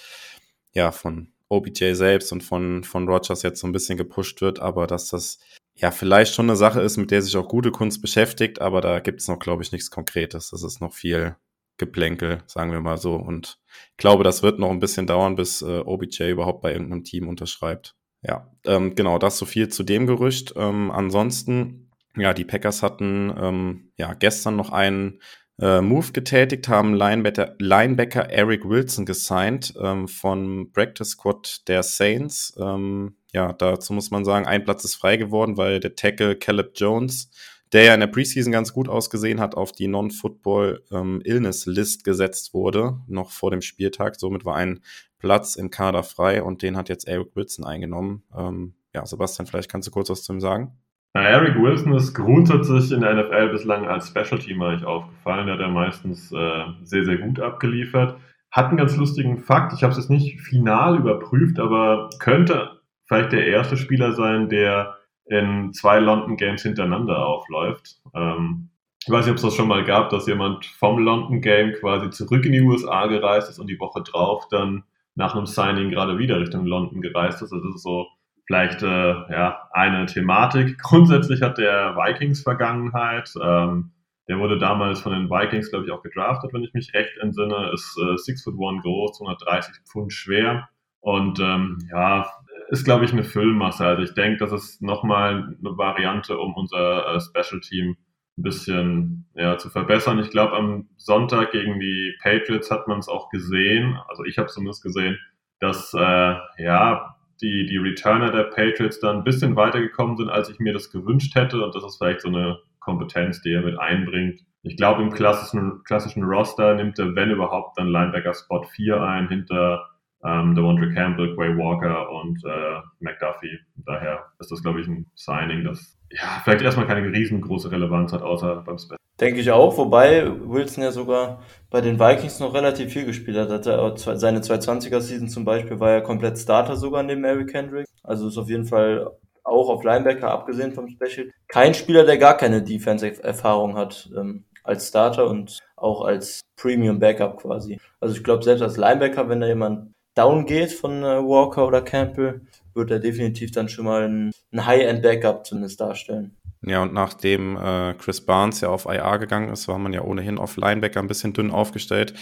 ja 0.73 0.91
von 0.91 1.29
OBJ 1.49 1.93
selbst 1.93 2.31
und 2.31 2.43
von, 2.43 2.83
von 2.83 3.07
Rogers 3.07 3.41
jetzt 3.41 3.59
so 3.59 3.67
ein 3.67 3.71
bisschen 3.71 3.97
gepusht 3.97 4.41
wird, 4.41 4.59
aber 4.59 4.85
dass 4.85 5.09
das 5.09 5.39
ja 5.75 5.91
vielleicht 5.91 6.33
schon 6.33 6.49
eine 6.49 6.57
Sache 6.57 6.81
ist, 6.81 6.97
mit 6.97 7.11
der 7.11 7.21
sich 7.21 7.37
auch 7.37 7.47
gute 7.47 7.71
Kunst 7.71 8.01
beschäftigt, 8.01 8.61
aber 8.61 8.81
da 8.81 8.99
gibt 8.99 9.21
es 9.21 9.27
noch, 9.27 9.39
glaube 9.39 9.63
ich, 9.63 9.71
nichts 9.71 9.91
Konkretes. 9.91 10.49
Das 10.49 10.63
ist 10.63 10.81
noch 10.81 10.93
viel 10.93 11.35
Geplänkel, 11.77 12.43
sagen 12.47 12.71
wir 12.71 12.81
mal 12.81 12.97
so. 12.97 13.15
Und 13.15 13.59
ich 13.91 13.97
glaube, 13.97 14.23
das 14.23 14.43
wird 14.43 14.59
noch 14.59 14.71
ein 14.71 14.79
bisschen 14.79 15.07
dauern, 15.07 15.35
bis 15.35 15.61
äh, 15.61 15.79
OBJ 15.79 16.31
überhaupt 16.31 16.61
bei 16.61 16.71
irgendeinem 16.71 17.03
Team 17.03 17.27
unterschreibt. 17.27 17.95
Ja, 18.21 18.51
ähm, 18.65 18.95
genau, 18.95 19.19
das 19.19 19.37
so 19.37 19.45
viel 19.45 19.69
zu 19.69 19.83
dem 19.83 20.07
Gerücht. 20.07 20.53
Ähm, 20.55 20.91
ansonsten, 20.91 21.91
ja, 22.15 22.33
die 22.33 22.45
Packers 22.45 22.81
hatten 22.81 23.33
ähm, 23.39 23.91
ja 23.97 24.13
gestern 24.13 24.55
noch 24.55 24.71
einen 24.71 25.19
äh, 25.59 25.81
Move 25.81 26.11
getätigt, 26.11 26.67
haben 26.67 26.93
Linebacker, 26.93 27.55
Linebacker 27.59 28.29
Eric 28.29 28.67
Wilson 28.67 29.05
gesigned 29.05 29.73
ähm, 29.81 30.07
von 30.07 30.71
Practice 30.71 31.09
Squad 31.09 31.67
der 31.67 31.83
Saints. 31.83 32.55
Ähm, 32.59 33.15
ja, 33.33 33.53
dazu 33.53 33.93
muss 33.93 34.11
man 34.11 34.25
sagen, 34.25 34.45
ein 34.45 34.63
Platz 34.63 34.83
ist 34.83 34.95
frei 34.95 35.17
geworden, 35.17 35.57
weil 35.57 35.79
der 35.79 35.95
Tackle 35.95 36.35
Caleb 36.35 36.71
Jones 36.75 37.29
der 37.73 37.83
ja 37.83 37.93
in 37.93 37.99
der 37.99 38.07
Preseason 38.07 38.51
ganz 38.51 38.73
gut 38.73 38.89
ausgesehen 38.89 39.39
hat, 39.39 39.55
auf 39.55 39.71
die 39.71 39.87
Non-Football-Illness-List 39.87 41.99
ähm, 41.99 42.03
gesetzt 42.03 42.53
wurde, 42.53 42.97
noch 43.07 43.31
vor 43.31 43.51
dem 43.51 43.61
Spieltag. 43.61 44.19
Somit 44.19 44.45
war 44.45 44.55
ein 44.55 44.79
Platz 45.19 45.55
im 45.55 45.69
Kader 45.69 46.03
frei 46.03 46.43
und 46.43 46.61
den 46.61 46.77
hat 46.77 46.89
jetzt 46.89 47.07
Eric 47.07 47.35
Wilson 47.35 47.65
eingenommen. 47.65 48.23
Ähm, 48.35 48.73
ja, 48.93 49.05
Sebastian, 49.05 49.47
vielleicht 49.47 49.71
kannst 49.71 49.87
du 49.87 49.91
kurz 49.91 50.09
was 50.09 50.23
zu 50.23 50.33
ihm 50.33 50.39
sagen? 50.39 50.77
Na, 51.13 51.23
Eric 51.23 51.55
Wilson 51.55 51.93
ist 51.93 52.13
grundsätzlich 52.13 52.91
in 52.91 53.01
der 53.01 53.15
NFL 53.15 53.49
bislang 53.49 53.87
als 53.87 54.07
Special-Teamer 54.07 54.67
eigentlich 54.67 54.85
aufgefallen. 54.85 55.47
Der 55.47 55.55
hat 55.55 55.61
er 55.61 55.69
meistens 55.69 56.31
äh, 56.31 56.63
sehr, 56.83 57.05
sehr 57.05 57.17
gut 57.17 57.39
abgeliefert. 57.39 58.17
Hat 58.51 58.67
einen 58.67 58.77
ganz 58.77 58.95
lustigen 58.95 59.39
Fakt. 59.39 59.73
Ich 59.73 59.83
habe 59.83 59.91
es 59.91 59.97
jetzt 59.97 60.09
nicht 60.09 60.39
final 60.41 60.97
überprüft, 60.97 61.59
aber 61.59 62.09
könnte 62.19 62.79
vielleicht 63.05 63.31
der 63.31 63.47
erste 63.47 63.77
Spieler 63.77 64.13
sein, 64.13 64.49
der 64.49 64.96
in 65.29 65.73
zwei 65.73 65.99
London 65.99 66.37
Games 66.37 66.63
hintereinander 66.63 67.25
aufläuft. 67.25 67.97
Ähm, 68.15 68.69
ich 69.05 69.11
weiß 69.11 69.25
nicht, 69.25 69.31
ob 69.31 69.37
es 69.37 69.43
das 69.43 69.55
schon 69.55 69.67
mal 69.69 69.85
gab, 69.85 70.09
dass 70.09 70.27
jemand 70.27 70.65
vom 70.65 70.99
London 70.99 71.41
Game 71.41 71.73
quasi 71.73 72.09
zurück 72.09 72.45
in 72.45 72.51
die 72.51 72.61
USA 72.61 73.07
gereist 73.07 73.49
ist 73.49 73.59
und 73.59 73.67
die 73.67 73.79
Woche 73.79 74.01
drauf 74.03 74.47
dann 74.49 74.83
nach 75.15 75.33
einem 75.35 75.45
Signing 75.45 75.89
gerade 75.89 76.17
wieder 76.17 76.39
Richtung 76.39 76.65
London 76.65 77.01
gereist 77.01 77.41
ist. 77.41 77.53
Also 77.53 77.65
das 77.65 77.75
ist 77.75 77.83
so 77.83 78.07
vielleicht 78.47 78.83
äh, 78.83 78.87
ja, 78.87 79.69
eine 79.71 80.05
Thematik. 80.05 80.77
Grundsätzlich 80.79 81.41
hat 81.41 81.57
der 81.57 81.95
Vikings 81.95 82.41
Vergangenheit. 82.43 83.33
Ähm, 83.41 83.91
Der 84.27 84.39
wurde 84.39 84.57
damals 84.57 84.99
von 84.99 85.13
den 85.13 85.29
Vikings, 85.29 85.69
glaube 85.69 85.85
ich, 85.85 85.91
auch 85.91 86.03
gedraftet, 86.03 86.51
wenn 86.53 86.63
ich 86.63 86.73
mich 86.73 86.93
recht 86.93 87.17
entsinne. 87.21 87.71
Ist 87.73 87.97
äh, 87.97 88.17
6 88.17 88.43
foot 88.43 88.55
1 88.55 88.83
groß, 88.83 89.17
230 89.17 89.73
Pfund 89.89 90.11
schwer. 90.13 90.69
Und 90.99 91.39
ähm, 91.39 91.77
ja, 91.89 92.29
ist, 92.69 92.83
glaube 92.83 93.05
ich, 93.05 93.13
eine 93.13 93.23
Füllmasse. 93.23 93.85
Also 93.85 94.03
ich 94.03 94.13
denke, 94.13 94.37
das 94.37 94.51
ist 94.51 94.81
nochmal 94.81 95.55
eine 95.59 95.77
Variante, 95.77 96.37
um 96.37 96.53
unser 96.53 97.15
äh, 97.15 97.19
Special 97.19 97.61
Team 97.61 97.97
ein 98.37 98.43
bisschen 98.43 99.25
ja, 99.35 99.57
zu 99.57 99.69
verbessern. 99.69 100.19
Ich 100.19 100.29
glaube, 100.29 100.55
am 100.55 100.89
Sonntag 100.97 101.51
gegen 101.51 101.79
die 101.79 102.13
Patriots 102.21 102.69
hat 102.69 102.87
man 102.87 102.99
es 102.99 103.07
auch 103.07 103.29
gesehen, 103.29 103.97
also 104.07 104.23
ich 104.25 104.37
habe 104.37 104.47
es 104.47 104.53
zumindest 104.53 104.83
gesehen, 104.83 105.17
dass 105.59 105.93
äh, 105.93 106.35
ja 106.57 107.15
die, 107.41 107.65
die 107.67 107.77
Returner 107.77 108.31
der 108.31 108.43
Patriots 108.43 108.99
dann 108.99 109.17
ein 109.17 109.23
bisschen 109.23 109.55
weitergekommen 109.55 110.17
sind, 110.17 110.29
als 110.29 110.49
ich 110.49 110.59
mir 110.59 110.73
das 110.73 110.91
gewünscht 110.91 111.35
hätte. 111.35 111.63
Und 111.63 111.75
das 111.75 111.83
ist 111.83 111.97
vielleicht 111.97 112.21
so 112.21 112.29
eine 112.29 112.59
Kompetenz, 112.79 113.41
die 113.41 113.53
er 113.53 113.61
mit 113.61 113.79
einbringt. 113.79 114.41
Ich 114.63 114.75
glaube, 114.75 115.01
im 115.01 115.11
klassischen, 115.11 115.83
klassischen 115.83 116.23
Roster 116.23 116.75
nimmt 116.75 116.99
er, 116.99 117.15
wenn 117.15 117.31
überhaupt, 117.31 117.77
dann 117.77 117.87
Linebacker 117.87 118.33
Spot 118.33 118.63
4 118.63 119.01
ein, 119.01 119.29
hinter 119.29 119.87
ähm, 120.23 120.55
Devondre 120.55 120.93
Campbell, 120.93 121.35
Quay 121.35 121.57
Walker 121.57 122.09
und 122.11 122.43
äh, 122.45 122.81
McDuffie. 122.99 123.59
Daher 123.85 124.25
ist 124.39 124.51
das, 124.51 124.61
glaube 124.61 124.81
ich, 124.81 124.87
ein 124.87 125.05
Signing, 125.15 125.63
das 125.63 125.97
ja, 126.11 126.41
vielleicht 126.43 126.63
erstmal 126.63 126.87
keine 126.87 127.05
riesengroße 127.11 127.71
Relevanz 127.71 128.13
hat, 128.13 128.21
außer 128.21 128.63
beim 128.65 128.77
Special. 128.77 128.97
Denke 129.19 129.41
ich 129.41 129.51
auch, 129.51 129.77
wobei 129.77 130.27
Wilson 130.27 130.83
ja 130.83 130.91
sogar 130.91 131.41
bei 131.71 131.81
den 131.81 131.99
Vikings 131.99 132.39
noch 132.39 132.53
relativ 132.53 132.93
viel 132.93 133.05
gespielt 133.05 133.37
hat. 133.37 133.49
Hatte 133.49 133.93
seine 134.17 134.39
220er-Season 134.39 135.27
zum 135.27 135.43
Beispiel 135.43 135.79
war 135.79 135.91
ja 135.91 136.01
komplett 136.01 136.37
Starter 136.37 136.75
sogar 136.75 137.01
neben 137.01 137.21
Mary 137.21 137.45
Kendrick. 137.45 137.87
Also 138.03 138.27
ist 138.27 138.37
auf 138.37 138.47
jeden 138.47 138.65
Fall 138.65 139.11
auch 139.43 139.69
auf 139.69 139.83
Linebacker, 139.83 140.29
abgesehen 140.29 140.73
vom 140.73 140.87
Special, 140.87 141.31
kein 141.47 141.73
Spieler, 141.73 142.03
der 142.05 142.17
gar 142.17 142.37
keine 142.37 142.61
Defense-Erfahrung 142.61 143.75
hat 143.75 144.09
ähm, 144.15 144.43
als 144.63 144.89
Starter 144.89 145.27
und 145.27 145.59
auch 145.77 146.03
als 146.03 146.41
Premium 146.57 146.99
Backup 146.99 147.41
quasi. 147.41 147.79
Also 147.99 148.15
ich 148.15 148.23
glaube, 148.23 148.43
selbst 148.43 148.61
als 148.61 148.77
Linebacker, 148.77 149.29
wenn 149.29 149.39
da 149.39 149.47
jemand 149.47 149.93
down 150.17 150.45
geht 150.45 150.71
von 150.71 151.03
äh, 151.03 151.17
Walker 151.17 151.67
oder 151.67 151.81
Campbell, 151.81 152.41
wird 152.73 152.91
er 152.91 152.99
definitiv 152.99 153.51
dann 153.51 153.69
schon 153.69 153.85
mal 153.85 154.03
ein, 154.03 154.31
ein 154.51 154.65
High-End-Backup 154.65 155.45
zumindest 155.45 155.79
darstellen. 155.79 156.35
Ja, 156.61 156.81
und 156.83 156.93
nachdem 156.93 157.55
äh, 157.57 157.93
Chris 157.95 158.25
Barnes 158.25 158.61
ja 158.61 158.69
auf 158.69 158.85
IR 158.85 159.19
gegangen 159.19 159.49
ist, 159.49 159.67
war 159.67 159.77
man 159.77 159.93
ja 159.93 160.01
ohnehin 160.01 160.37
auf 160.37 160.57
Linebacker 160.57 160.99
ein 160.99 161.07
bisschen 161.07 161.33
dünn 161.33 161.51
aufgestellt. 161.51 162.13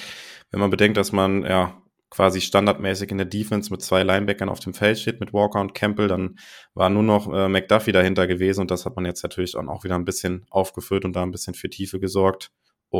Wenn 0.52 0.60
man 0.60 0.70
bedenkt, 0.70 0.98
dass 0.98 1.12
man 1.12 1.44
ja 1.44 1.82
quasi 2.10 2.42
standardmäßig 2.42 3.12
in 3.12 3.18
der 3.18 3.26
Defense 3.26 3.72
mit 3.72 3.82
zwei 3.82 4.04
Linebackern 4.04 4.50
auf 4.50 4.60
dem 4.60 4.74
Feld 4.74 5.00
steht, 5.00 5.20
mit 5.20 5.34
Walker 5.34 5.60
und 5.60 5.74
Campbell, 5.74 6.08
dann 6.08 6.38
war 6.74 6.90
nur 6.90 7.04
noch 7.04 7.32
äh, 7.34 7.50
McDuffie 7.50 7.92
dahinter 7.92 8.28
gewesen 8.28 8.62
und 8.62 8.72
das 8.72 8.86
hat 8.86 8.96
man 8.96 9.06
jetzt 9.06 9.24
natürlich 9.24 9.58
auch 9.58 9.84
wieder 9.84 9.96
ein 9.96 10.06
bisschen 10.06 10.46
aufgefüllt 10.50 11.06
und 11.06 11.16
da 11.16 11.24
ein 11.24 11.32
bisschen 11.32 11.56
für 11.56 11.70
Tiefe 11.70 12.00
gesorgt. 12.00 12.52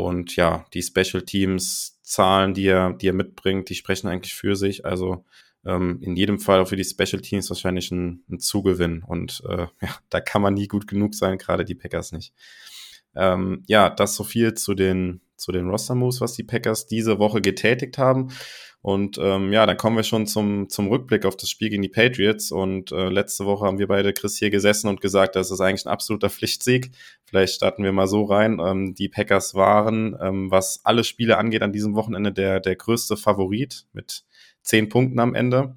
Und 0.04 0.36
ja, 0.36 0.66
die 0.74 0.82
Special 0.82 1.22
Teams 1.22 1.98
Zahlen, 2.02 2.54
die 2.54 2.66
er, 2.66 2.92
die 2.92 3.08
er 3.08 3.12
mitbringt, 3.12 3.68
die 3.68 3.74
sprechen 3.74 4.08
eigentlich 4.08 4.34
für 4.34 4.54
sich. 4.54 4.84
Also 4.84 5.24
ähm, 5.64 5.98
in 6.00 6.16
jedem 6.16 6.38
Fall 6.38 6.60
auch 6.60 6.68
für 6.68 6.76
die 6.76 6.84
Special 6.84 7.20
Teams 7.20 7.50
wahrscheinlich 7.50 7.90
ein, 7.90 8.22
ein 8.30 8.38
Zugewinn. 8.38 9.02
Und 9.02 9.42
äh, 9.48 9.66
ja, 9.82 9.96
da 10.08 10.20
kann 10.20 10.42
man 10.42 10.54
nie 10.54 10.68
gut 10.68 10.86
genug 10.86 11.14
sein, 11.14 11.38
gerade 11.38 11.64
die 11.64 11.74
Packers 11.74 12.12
nicht. 12.12 12.32
Ähm, 13.14 13.64
ja, 13.66 13.90
das 13.90 14.14
so 14.14 14.24
viel 14.24 14.54
zu 14.54 14.74
den, 14.74 15.20
zu 15.36 15.52
den 15.52 15.68
Roster-Moves, 15.68 16.20
was 16.20 16.34
die 16.34 16.44
Packers 16.44 16.86
diese 16.86 17.18
Woche 17.18 17.40
getätigt 17.40 17.98
haben. 17.98 18.28
Und 18.86 19.18
ähm, 19.20 19.52
ja, 19.52 19.66
dann 19.66 19.76
kommen 19.76 19.96
wir 19.96 20.04
schon 20.04 20.26
zum, 20.26 20.68
zum 20.68 20.86
Rückblick 20.86 21.24
auf 21.24 21.36
das 21.36 21.50
Spiel 21.50 21.70
gegen 21.70 21.82
die 21.82 21.88
Patriots. 21.88 22.52
Und 22.52 22.92
äh, 22.92 23.08
letzte 23.08 23.44
Woche 23.44 23.66
haben 23.66 23.78
wir 23.78 23.88
beide, 23.88 24.12
Chris, 24.12 24.36
hier 24.36 24.50
gesessen 24.50 24.88
und 24.88 25.00
gesagt, 25.00 25.34
das 25.34 25.50
ist 25.50 25.60
eigentlich 25.60 25.86
ein 25.86 25.92
absoluter 25.92 26.30
Pflichtsieg. 26.30 26.92
Vielleicht 27.24 27.54
starten 27.54 27.82
wir 27.82 27.90
mal 27.90 28.06
so 28.06 28.22
rein. 28.24 28.60
Ähm, 28.64 28.94
die 28.94 29.08
Packers 29.08 29.56
waren, 29.56 30.16
ähm, 30.20 30.52
was 30.52 30.82
alle 30.84 31.02
Spiele 31.02 31.36
angeht, 31.36 31.62
an 31.62 31.72
diesem 31.72 31.96
Wochenende 31.96 32.32
der, 32.32 32.60
der 32.60 32.76
größte 32.76 33.16
Favorit 33.16 33.86
mit 33.92 34.24
zehn 34.62 34.88
Punkten 34.88 35.18
am 35.18 35.34
Ende. 35.34 35.74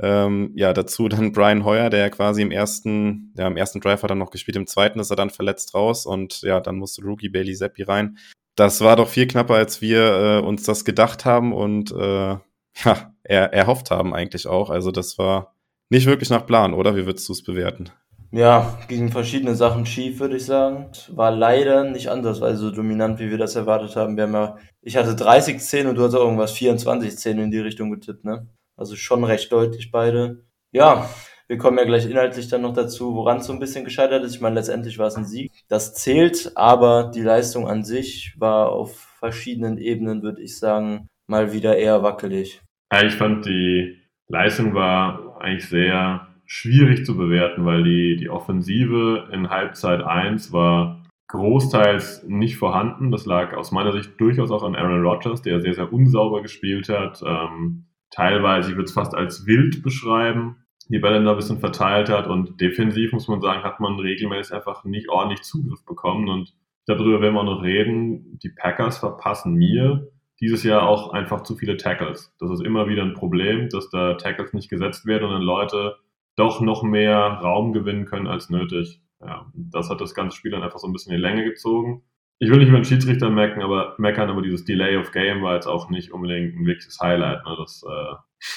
Ähm, 0.00 0.50
ja, 0.56 0.72
dazu 0.72 1.08
dann 1.08 1.30
Brian 1.30 1.64
Hoyer, 1.64 1.90
der 1.90 2.10
quasi 2.10 2.42
im 2.42 2.50
ersten, 2.50 3.32
ja, 3.36 3.46
im 3.46 3.56
ersten 3.56 3.80
Drive 3.80 4.02
hat 4.02 4.10
er 4.10 4.16
noch 4.16 4.32
gespielt, 4.32 4.56
im 4.56 4.66
zweiten 4.66 4.98
ist 4.98 5.10
er 5.10 5.16
dann 5.16 5.30
verletzt 5.30 5.74
raus 5.74 6.06
und 6.06 6.42
ja, 6.42 6.58
dann 6.60 6.74
musste 6.74 7.02
Rookie 7.02 7.28
Bailey 7.28 7.54
Zappi 7.54 7.84
rein. 7.84 8.18
Das 8.56 8.80
war 8.80 8.96
doch 8.96 9.08
viel 9.08 9.26
knapper, 9.26 9.54
als 9.54 9.80
wir 9.80 10.00
äh, 10.00 10.46
uns 10.46 10.64
das 10.64 10.84
gedacht 10.84 11.24
haben 11.24 11.52
und 11.52 11.90
äh, 11.92 12.36
ja, 12.84 13.14
er, 13.22 13.52
erhofft 13.52 13.90
haben 13.90 14.14
eigentlich 14.14 14.46
auch. 14.46 14.70
Also 14.70 14.90
das 14.90 15.18
war 15.18 15.54
nicht 15.88 16.06
wirklich 16.06 16.30
nach 16.30 16.46
Plan, 16.46 16.74
oder? 16.74 16.96
Wie 16.96 17.06
würdest 17.06 17.28
du 17.28 17.32
es 17.32 17.42
bewerten? 17.42 17.90
Ja, 18.30 18.78
gegen 18.88 19.12
verschiedene 19.12 19.54
Sachen 19.54 19.84
schief, 19.84 20.18
würde 20.18 20.36
ich 20.36 20.46
sagen. 20.46 20.90
War 21.10 21.30
leider 21.30 21.84
nicht 21.84 22.08
andersweise 22.08 22.56
so 22.56 22.70
dominant, 22.70 23.18
wie 23.20 23.30
wir 23.30 23.36
das 23.36 23.56
erwartet 23.56 23.94
haben. 23.94 24.16
Wir 24.16 24.24
haben 24.24 24.32
ja, 24.32 24.56
ich 24.80 24.96
hatte 24.96 25.14
30 25.14 25.60
10 25.60 25.86
und 25.86 25.96
du 25.96 26.02
hast 26.02 26.14
auch 26.14 26.24
irgendwas 26.24 26.52
24 26.52 27.18
10 27.18 27.38
in 27.38 27.50
die 27.50 27.58
Richtung 27.58 27.90
getippt, 27.90 28.24
ne? 28.24 28.48
Also 28.74 28.96
schon 28.96 29.22
recht 29.24 29.52
deutlich 29.52 29.90
beide. 29.90 30.46
Ja, 30.70 31.10
wir 31.52 31.58
kommen 31.58 31.76
ja 31.76 31.84
gleich 31.84 32.08
inhaltlich 32.08 32.48
dann 32.48 32.62
noch 32.62 32.72
dazu, 32.72 33.14
woran 33.14 33.36
es 33.36 33.46
so 33.46 33.52
ein 33.52 33.58
bisschen 33.58 33.84
gescheitert 33.84 34.24
ist. 34.24 34.34
Ich 34.34 34.40
meine, 34.40 34.54
letztendlich 34.54 34.98
war 34.98 35.08
es 35.08 35.16
ein 35.16 35.26
Sieg. 35.26 35.52
Das 35.68 35.92
zählt, 35.92 36.52
aber 36.54 37.10
die 37.14 37.20
Leistung 37.20 37.68
an 37.68 37.84
sich 37.84 38.34
war 38.38 38.72
auf 38.72 38.96
verschiedenen 39.18 39.76
Ebenen, 39.76 40.22
würde 40.22 40.40
ich 40.40 40.58
sagen, 40.58 41.08
mal 41.26 41.52
wieder 41.52 41.76
eher 41.76 42.02
wackelig. 42.02 42.62
Ja, 42.90 43.04
ich 43.04 43.12
fand 43.12 43.44
die 43.44 43.98
Leistung 44.28 44.72
war 44.72 45.36
eigentlich 45.42 45.68
sehr 45.68 46.26
schwierig 46.46 47.04
zu 47.04 47.18
bewerten, 47.18 47.66
weil 47.66 47.84
die, 47.84 48.16
die 48.16 48.30
Offensive 48.30 49.28
in 49.30 49.50
Halbzeit 49.50 50.02
1 50.02 50.54
war 50.54 51.04
großteils 51.28 52.24
nicht 52.28 52.56
vorhanden. 52.56 53.10
Das 53.10 53.26
lag 53.26 53.52
aus 53.52 53.72
meiner 53.72 53.92
Sicht 53.92 54.18
durchaus 54.18 54.50
auch 54.50 54.62
an 54.62 54.74
Aaron 54.74 55.02
Rodgers, 55.02 55.42
der 55.42 55.60
sehr, 55.60 55.74
sehr 55.74 55.92
unsauber 55.92 56.40
gespielt 56.40 56.88
hat. 56.88 57.22
Ähm, 57.22 57.88
teilweise, 58.10 58.70
ich 58.70 58.76
würde 58.76 58.86
es 58.86 58.94
fast 58.94 59.14
als 59.14 59.44
wild 59.44 59.82
beschreiben, 59.82 60.61
die 60.88 60.98
Bälle 60.98 61.22
da 61.22 61.30
ein 61.30 61.36
bisschen 61.36 61.60
verteilt 61.60 62.08
hat. 62.08 62.26
Und 62.26 62.60
defensiv, 62.60 63.12
muss 63.12 63.28
man 63.28 63.40
sagen, 63.40 63.62
hat 63.62 63.80
man 63.80 63.98
regelmäßig 63.98 64.54
einfach 64.54 64.84
nicht 64.84 65.08
ordentlich 65.08 65.42
Zugriff 65.42 65.84
bekommen. 65.84 66.28
Und 66.28 66.54
darüber 66.86 67.20
werden 67.20 67.34
wir 67.34 67.44
noch 67.44 67.62
reden. 67.62 68.38
Die 68.42 68.50
Packers 68.50 68.98
verpassen 68.98 69.54
mir 69.54 70.08
dieses 70.40 70.64
Jahr 70.64 70.88
auch 70.88 71.12
einfach 71.12 71.42
zu 71.42 71.54
viele 71.54 71.76
Tackles. 71.76 72.34
Das 72.40 72.50
ist 72.50 72.64
immer 72.64 72.88
wieder 72.88 73.02
ein 73.02 73.14
Problem, 73.14 73.68
dass 73.68 73.90
da 73.90 74.14
Tackles 74.14 74.52
nicht 74.52 74.68
gesetzt 74.68 75.06
werden 75.06 75.28
und 75.28 75.34
dann 75.34 75.42
Leute 75.42 75.96
doch 76.36 76.60
noch 76.60 76.82
mehr 76.82 77.16
Raum 77.16 77.72
gewinnen 77.72 78.06
können 78.06 78.26
als 78.26 78.50
nötig. 78.50 79.00
Ja, 79.20 79.46
das 79.54 79.88
hat 79.88 80.00
das 80.00 80.14
ganze 80.14 80.36
Spiel 80.36 80.50
dann 80.50 80.64
einfach 80.64 80.80
so 80.80 80.88
ein 80.88 80.92
bisschen 80.92 81.12
in 81.12 81.18
die 81.18 81.22
Länge 81.22 81.44
gezogen. 81.44 82.02
Ich 82.40 82.50
will 82.50 82.58
nicht 82.58 82.70
über 82.70 82.78
den 82.78 82.84
Schiedsrichter 82.84 83.30
meckern, 83.30 83.62
aber, 83.62 83.94
meckern, 83.98 84.30
aber 84.30 84.42
dieses 84.42 84.64
Delay 84.64 84.96
of 84.96 85.12
Game 85.12 85.42
war 85.42 85.54
jetzt 85.54 85.68
auch 85.68 85.90
nicht 85.90 86.12
unbedingt 86.12 86.56
ein 86.56 86.66
wirkliches 86.66 86.98
Highlight. 87.00 87.44
Ne? 87.44 87.54
Das 87.56 87.84
äh, 87.88 88.14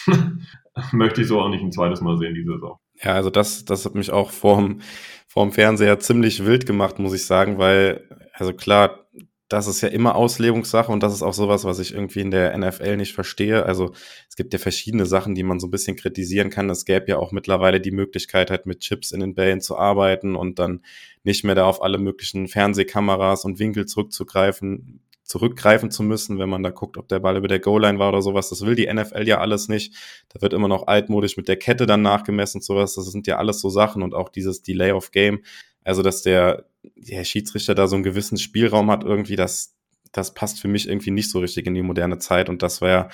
möchte 0.91 1.21
ich 1.21 1.27
so 1.27 1.39
auch 1.39 1.49
nicht 1.49 1.63
ein 1.63 1.71
zweites 1.71 2.01
Mal 2.01 2.17
sehen, 2.17 2.35
diese 2.35 2.53
Saison. 2.53 2.77
Ja, 3.01 3.13
also 3.13 3.29
das, 3.29 3.65
das 3.65 3.85
hat 3.85 3.95
mich 3.95 4.11
auch 4.11 4.31
vorm, 4.31 4.81
vorm 5.27 5.51
Fernseher 5.51 5.99
ziemlich 5.99 6.45
wild 6.45 6.65
gemacht, 6.65 6.99
muss 6.99 7.13
ich 7.13 7.25
sagen, 7.25 7.57
weil, 7.57 8.07
also 8.33 8.53
klar, 8.53 9.05
das 9.47 9.67
ist 9.67 9.81
ja 9.81 9.89
immer 9.89 10.15
Auslegungssache 10.15 10.91
und 10.91 11.03
das 11.03 11.13
ist 11.13 11.21
auch 11.21 11.33
sowas, 11.33 11.65
was 11.65 11.77
ich 11.77 11.93
irgendwie 11.93 12.21
in 12.21 12.31
der 12.31 12.57
NFL 12.57 12.97
nicht 12.97 13.13
verstehe. 13.13 13.63
Also 13.63 13.91
es 14.27 14.35
gibt 14.35 14.53
ja 14.53 14.59
verschiedene 14.59 15.05
Sachen, 15.05 15.35
die 15.35 15.43
man 15.43 15.59
so 15.59 15.67
ein 15.67 15.71
bisschen 15.71 15.95
kritisieren 15.95 16.49
kann. 16.49 16.69
Es 16.69 16.83
gäbe 16.83 17.05
ja 17.09 17.17
auch 17.17 17.31
mittlerweile 17.31 17.79
die 17.79 17.91
Möglichkeit, 17.91 18.49
halt 18.49 18.65
mit 18.65 18.79
Chips 18.79 19.11
in 19.11 19.19
den 19.19 19.35
Bällen 19.35 19.61
zu 19.61 19.77
arbeiten 19.77 20.35
und 20.35 20.57
dann 20.57 20.81
nicht 21.23 21.43
mehr 21.43 21.53
da 21.53 21.65
auf 21.65 21.83
alle 21.83 21.99
möglichen 21.99 22.47
Fernsehkameras 22.47 23.45
und 23.45 23.59
Winkel 23.59 23.85
zurückzugreifen, 23.85 25.01
zurückgreifen 25.25 25.91
zu 25.91 26.03
müssen, 26.03 26.39
wenn 26.39 26.49
man 26.49 26.63
da 26.63 26.69
guckt, 26.69 26.97
ob 26.97 27.07
der 27.09 27.19
Ball 27.19 27.35
über 27.35 27.47
der 27.47 27.59
Goal-Line 27.59 27.99
war 27.99 28.09
oder 28.09 28.21
sowas. 28.21 28.49
Das 28.49 28.65
will 28.65 28.75
die 28.75 28.91
NFL 28.91 29.27
ja 29.27 29.39
alles 29.39 29.67
nicht. 29.67 29.93
Da 30.29 30.41
wird 30.41 30.53
immer 30.53 30.67
noch 30.67 30.87
altmodisch 30.87 31.35
mit 31.35 31.47
der 31.47 31.57
Kette 31.57 31.85
dann 31.85 32.03
nachgemessen 32.03 32.59
und 32.59 32.63
sowas. 32.63 32.95
Das 32.95 33.05
sind 33.05 33.27
ja 33.27 33.37
alles 33.37 33.59
so 33.59 33.69
Sachen 33.69 34.03
und 34.03 34.13
auch 34.13 34.29
dieses 34.29 34.61
Delay 34.61 34.91
of 34.91 35.11
Game. 35.11 35.41
Also, 35.83 36.01
dass 36.03 36.21
der 36.21 36.65
der 36.95 37.23
Schiedsrichter 37.23 37.75
da 37.75 37.87
so 37.87 37.95
einen 37.95 38.03
gewissen 38.03 38.37
Spielraum 38.37 38.91
hat, 38.91 39.03
irgendwie, 39.03 39.35
das, 39.35 39.75
das 40.11 40.33
passt 40.33 40.59
für 40.59 40.67
mich 40.67 40.87
irgendwie 40.87 41.11
nicht 41.11 41.29
so 41.29 41.39
richtig 41.39 41.65
in 41.67 41.73
die 41.73 41.81
moderne 41.81 42.19
Zeit. 42.19 42.49
Und 42.49 42.61
das 42.61 42.81
war 42.81 42.89
ja, 42.89 43.09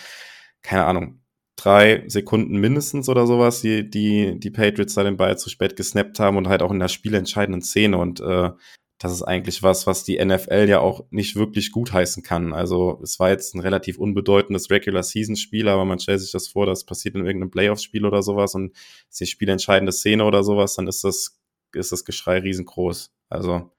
keine 0.61 0.85
Ahnung, 0.85 1.21
drei 1.55 2.03
Sekunden 2.07 2.57
mindestens 2.57 3.09
oder 3.09 3.27
sowas, 3.27 3.61
die, 3.61 3.89
die, 3.89 4.39
die 4.39 4.51
Patriots 4.51 4.95
da 4.95 5.03
den 5.03 5.17
Ball 5.17 5.37
zu 5.37 5.49
spät 5.49 5.75
gesnappt 5.75 6.19
haben 6.19 6.37
und 6.37 6.47
halt 6.47 6.61
auch 6.61 6.71
in 6.71 6.79
der 6.79 6.87
spielentscheidenden 6.87 7.61
Szene. 7.61 7.97
Und 7.97 8.19
äh, 8.19 8.51
das 9.01 9.13
ist 9.13 9.23
eigentlich 9.23 9.63
was, 9.63 9.87
was 9.87 10.03
die 10.03 10.23
NFL 10.23 10.67
ja 10.69 10.79
auch 10.79 11.05
nicht 11.09 11.35
wirklich 11.35 11.71
gut 11.71 11.91
heißen 11.91 12.21
kann. 12.21 12.53
Also 12.53 12.99
es 13.01 13.19
war 13.19 13.31
jetzt 13.31 13.55
ein 13.55 13.59
relativ 13.59 13.97
unbedeutendes 13.97 14.69
Regular-Season-Spiel, 14.69 15.67
aber 15.67 15.85
man 15.85 15.97
stellt 15.97 16.19
sich 16.19 16.31
das 16.31 16.47
vor, 16.47 16.67
das 16.67 16.85
passiert 16.85 17.15
in 17.15 17.25
irgendeinem 17.25 17.49
Playoff-Spiel 17.49 18.05
oder 18.05 18.21
sowas 18.21 18.53
und 18.53 18.75
es 18.75 19.13
ist 19.13 19.21
die 19.21 19.25
spielentscheidende 19.25 19.91
Szene 19.91 20.23
oder 20.23 20.43
sowas, 20.43 20.75
dann 20.75 20.87
ist 20.87 21.03
das, 21.03 21.39
ist 21.73 21.91
das 21.91 22.05
Geschrei 22.05 22.37
riesengroß. 22.39 23.11
Also 23.29 23.71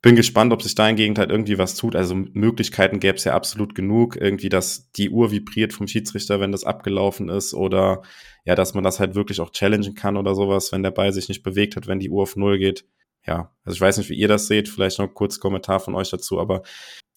bin 0.00 0.16
gespannt, 0.16 0.50
ob 0.54 0.62
sich 0.62 0.74
da 0.74 0.88
in 0.88 0.96
Gegend 0.96 1.18
halt 1.18 1.30
irgendwie 1.30 1.58
was 1.58 1.74
tut. 1.74 1.94
Also 1.94 2.14
Möglichkeiten 2.14 3.00
gäbe 3.00 3.18
es 3.18 3.24
ja 3.24 3.34
absolut 3.34 3.74
genug. 3.74 4.16
Irgendwie, 4.16 4.48
dass 4.48 4.90
die 4.92 5.10
Uhr 5.10 5.30
vibriert 5.30 5.74
vom 5.74 5.88
Schiedsrichter, 5.88 6.40
wenn 6.40 6.52
das 6.52 6.64
abgelaufen 6.64 7.28
ist 7.28 7.52
oder 7.52 8.00
ja, 8.46 8.54
dass 8.54 8.72
man 8.72 8.82
das 8.82 8.98
halt 8.98 9.14
wirklich 9.14 9.40
auch 9.40 9.50
challengen 9.50 9.94
kann 9.94 10.16
oder 10.16 10.34
sowas, 10.34 10.72
wenn 10.72 10.82
der 10.82 10.90
Ball 10.90 11.12
sich 11.12 11.28
nicht 11.28 11.42
bewegt 11.42 11.76
hat, 11.76 11.86
wenn 11.86 11.98
die 11.98 12.08
Uhr 12.08 12.22
auf 12.22 12.34
Null 12.34 12.58
geht. 12.58 12.86
Ja, 13.30 13.50
also 13.64 13.76
ich 13.76 13.80
weiß 13.80 13.98
nicht, 13.98 14.10
wie 14.10 14.16
ihr 14.16 14.28
das 14.28 14.48
seht, 14.48 14.68
vielleicht 14.68 14.98
noch 14.98 15.14
kurz 15.14 15.38
Kommentar 15.38 15.78
von 15.78 15.94
euch 15.94 16.10
dazu, 16.10 16.40
aber 16.40 16.62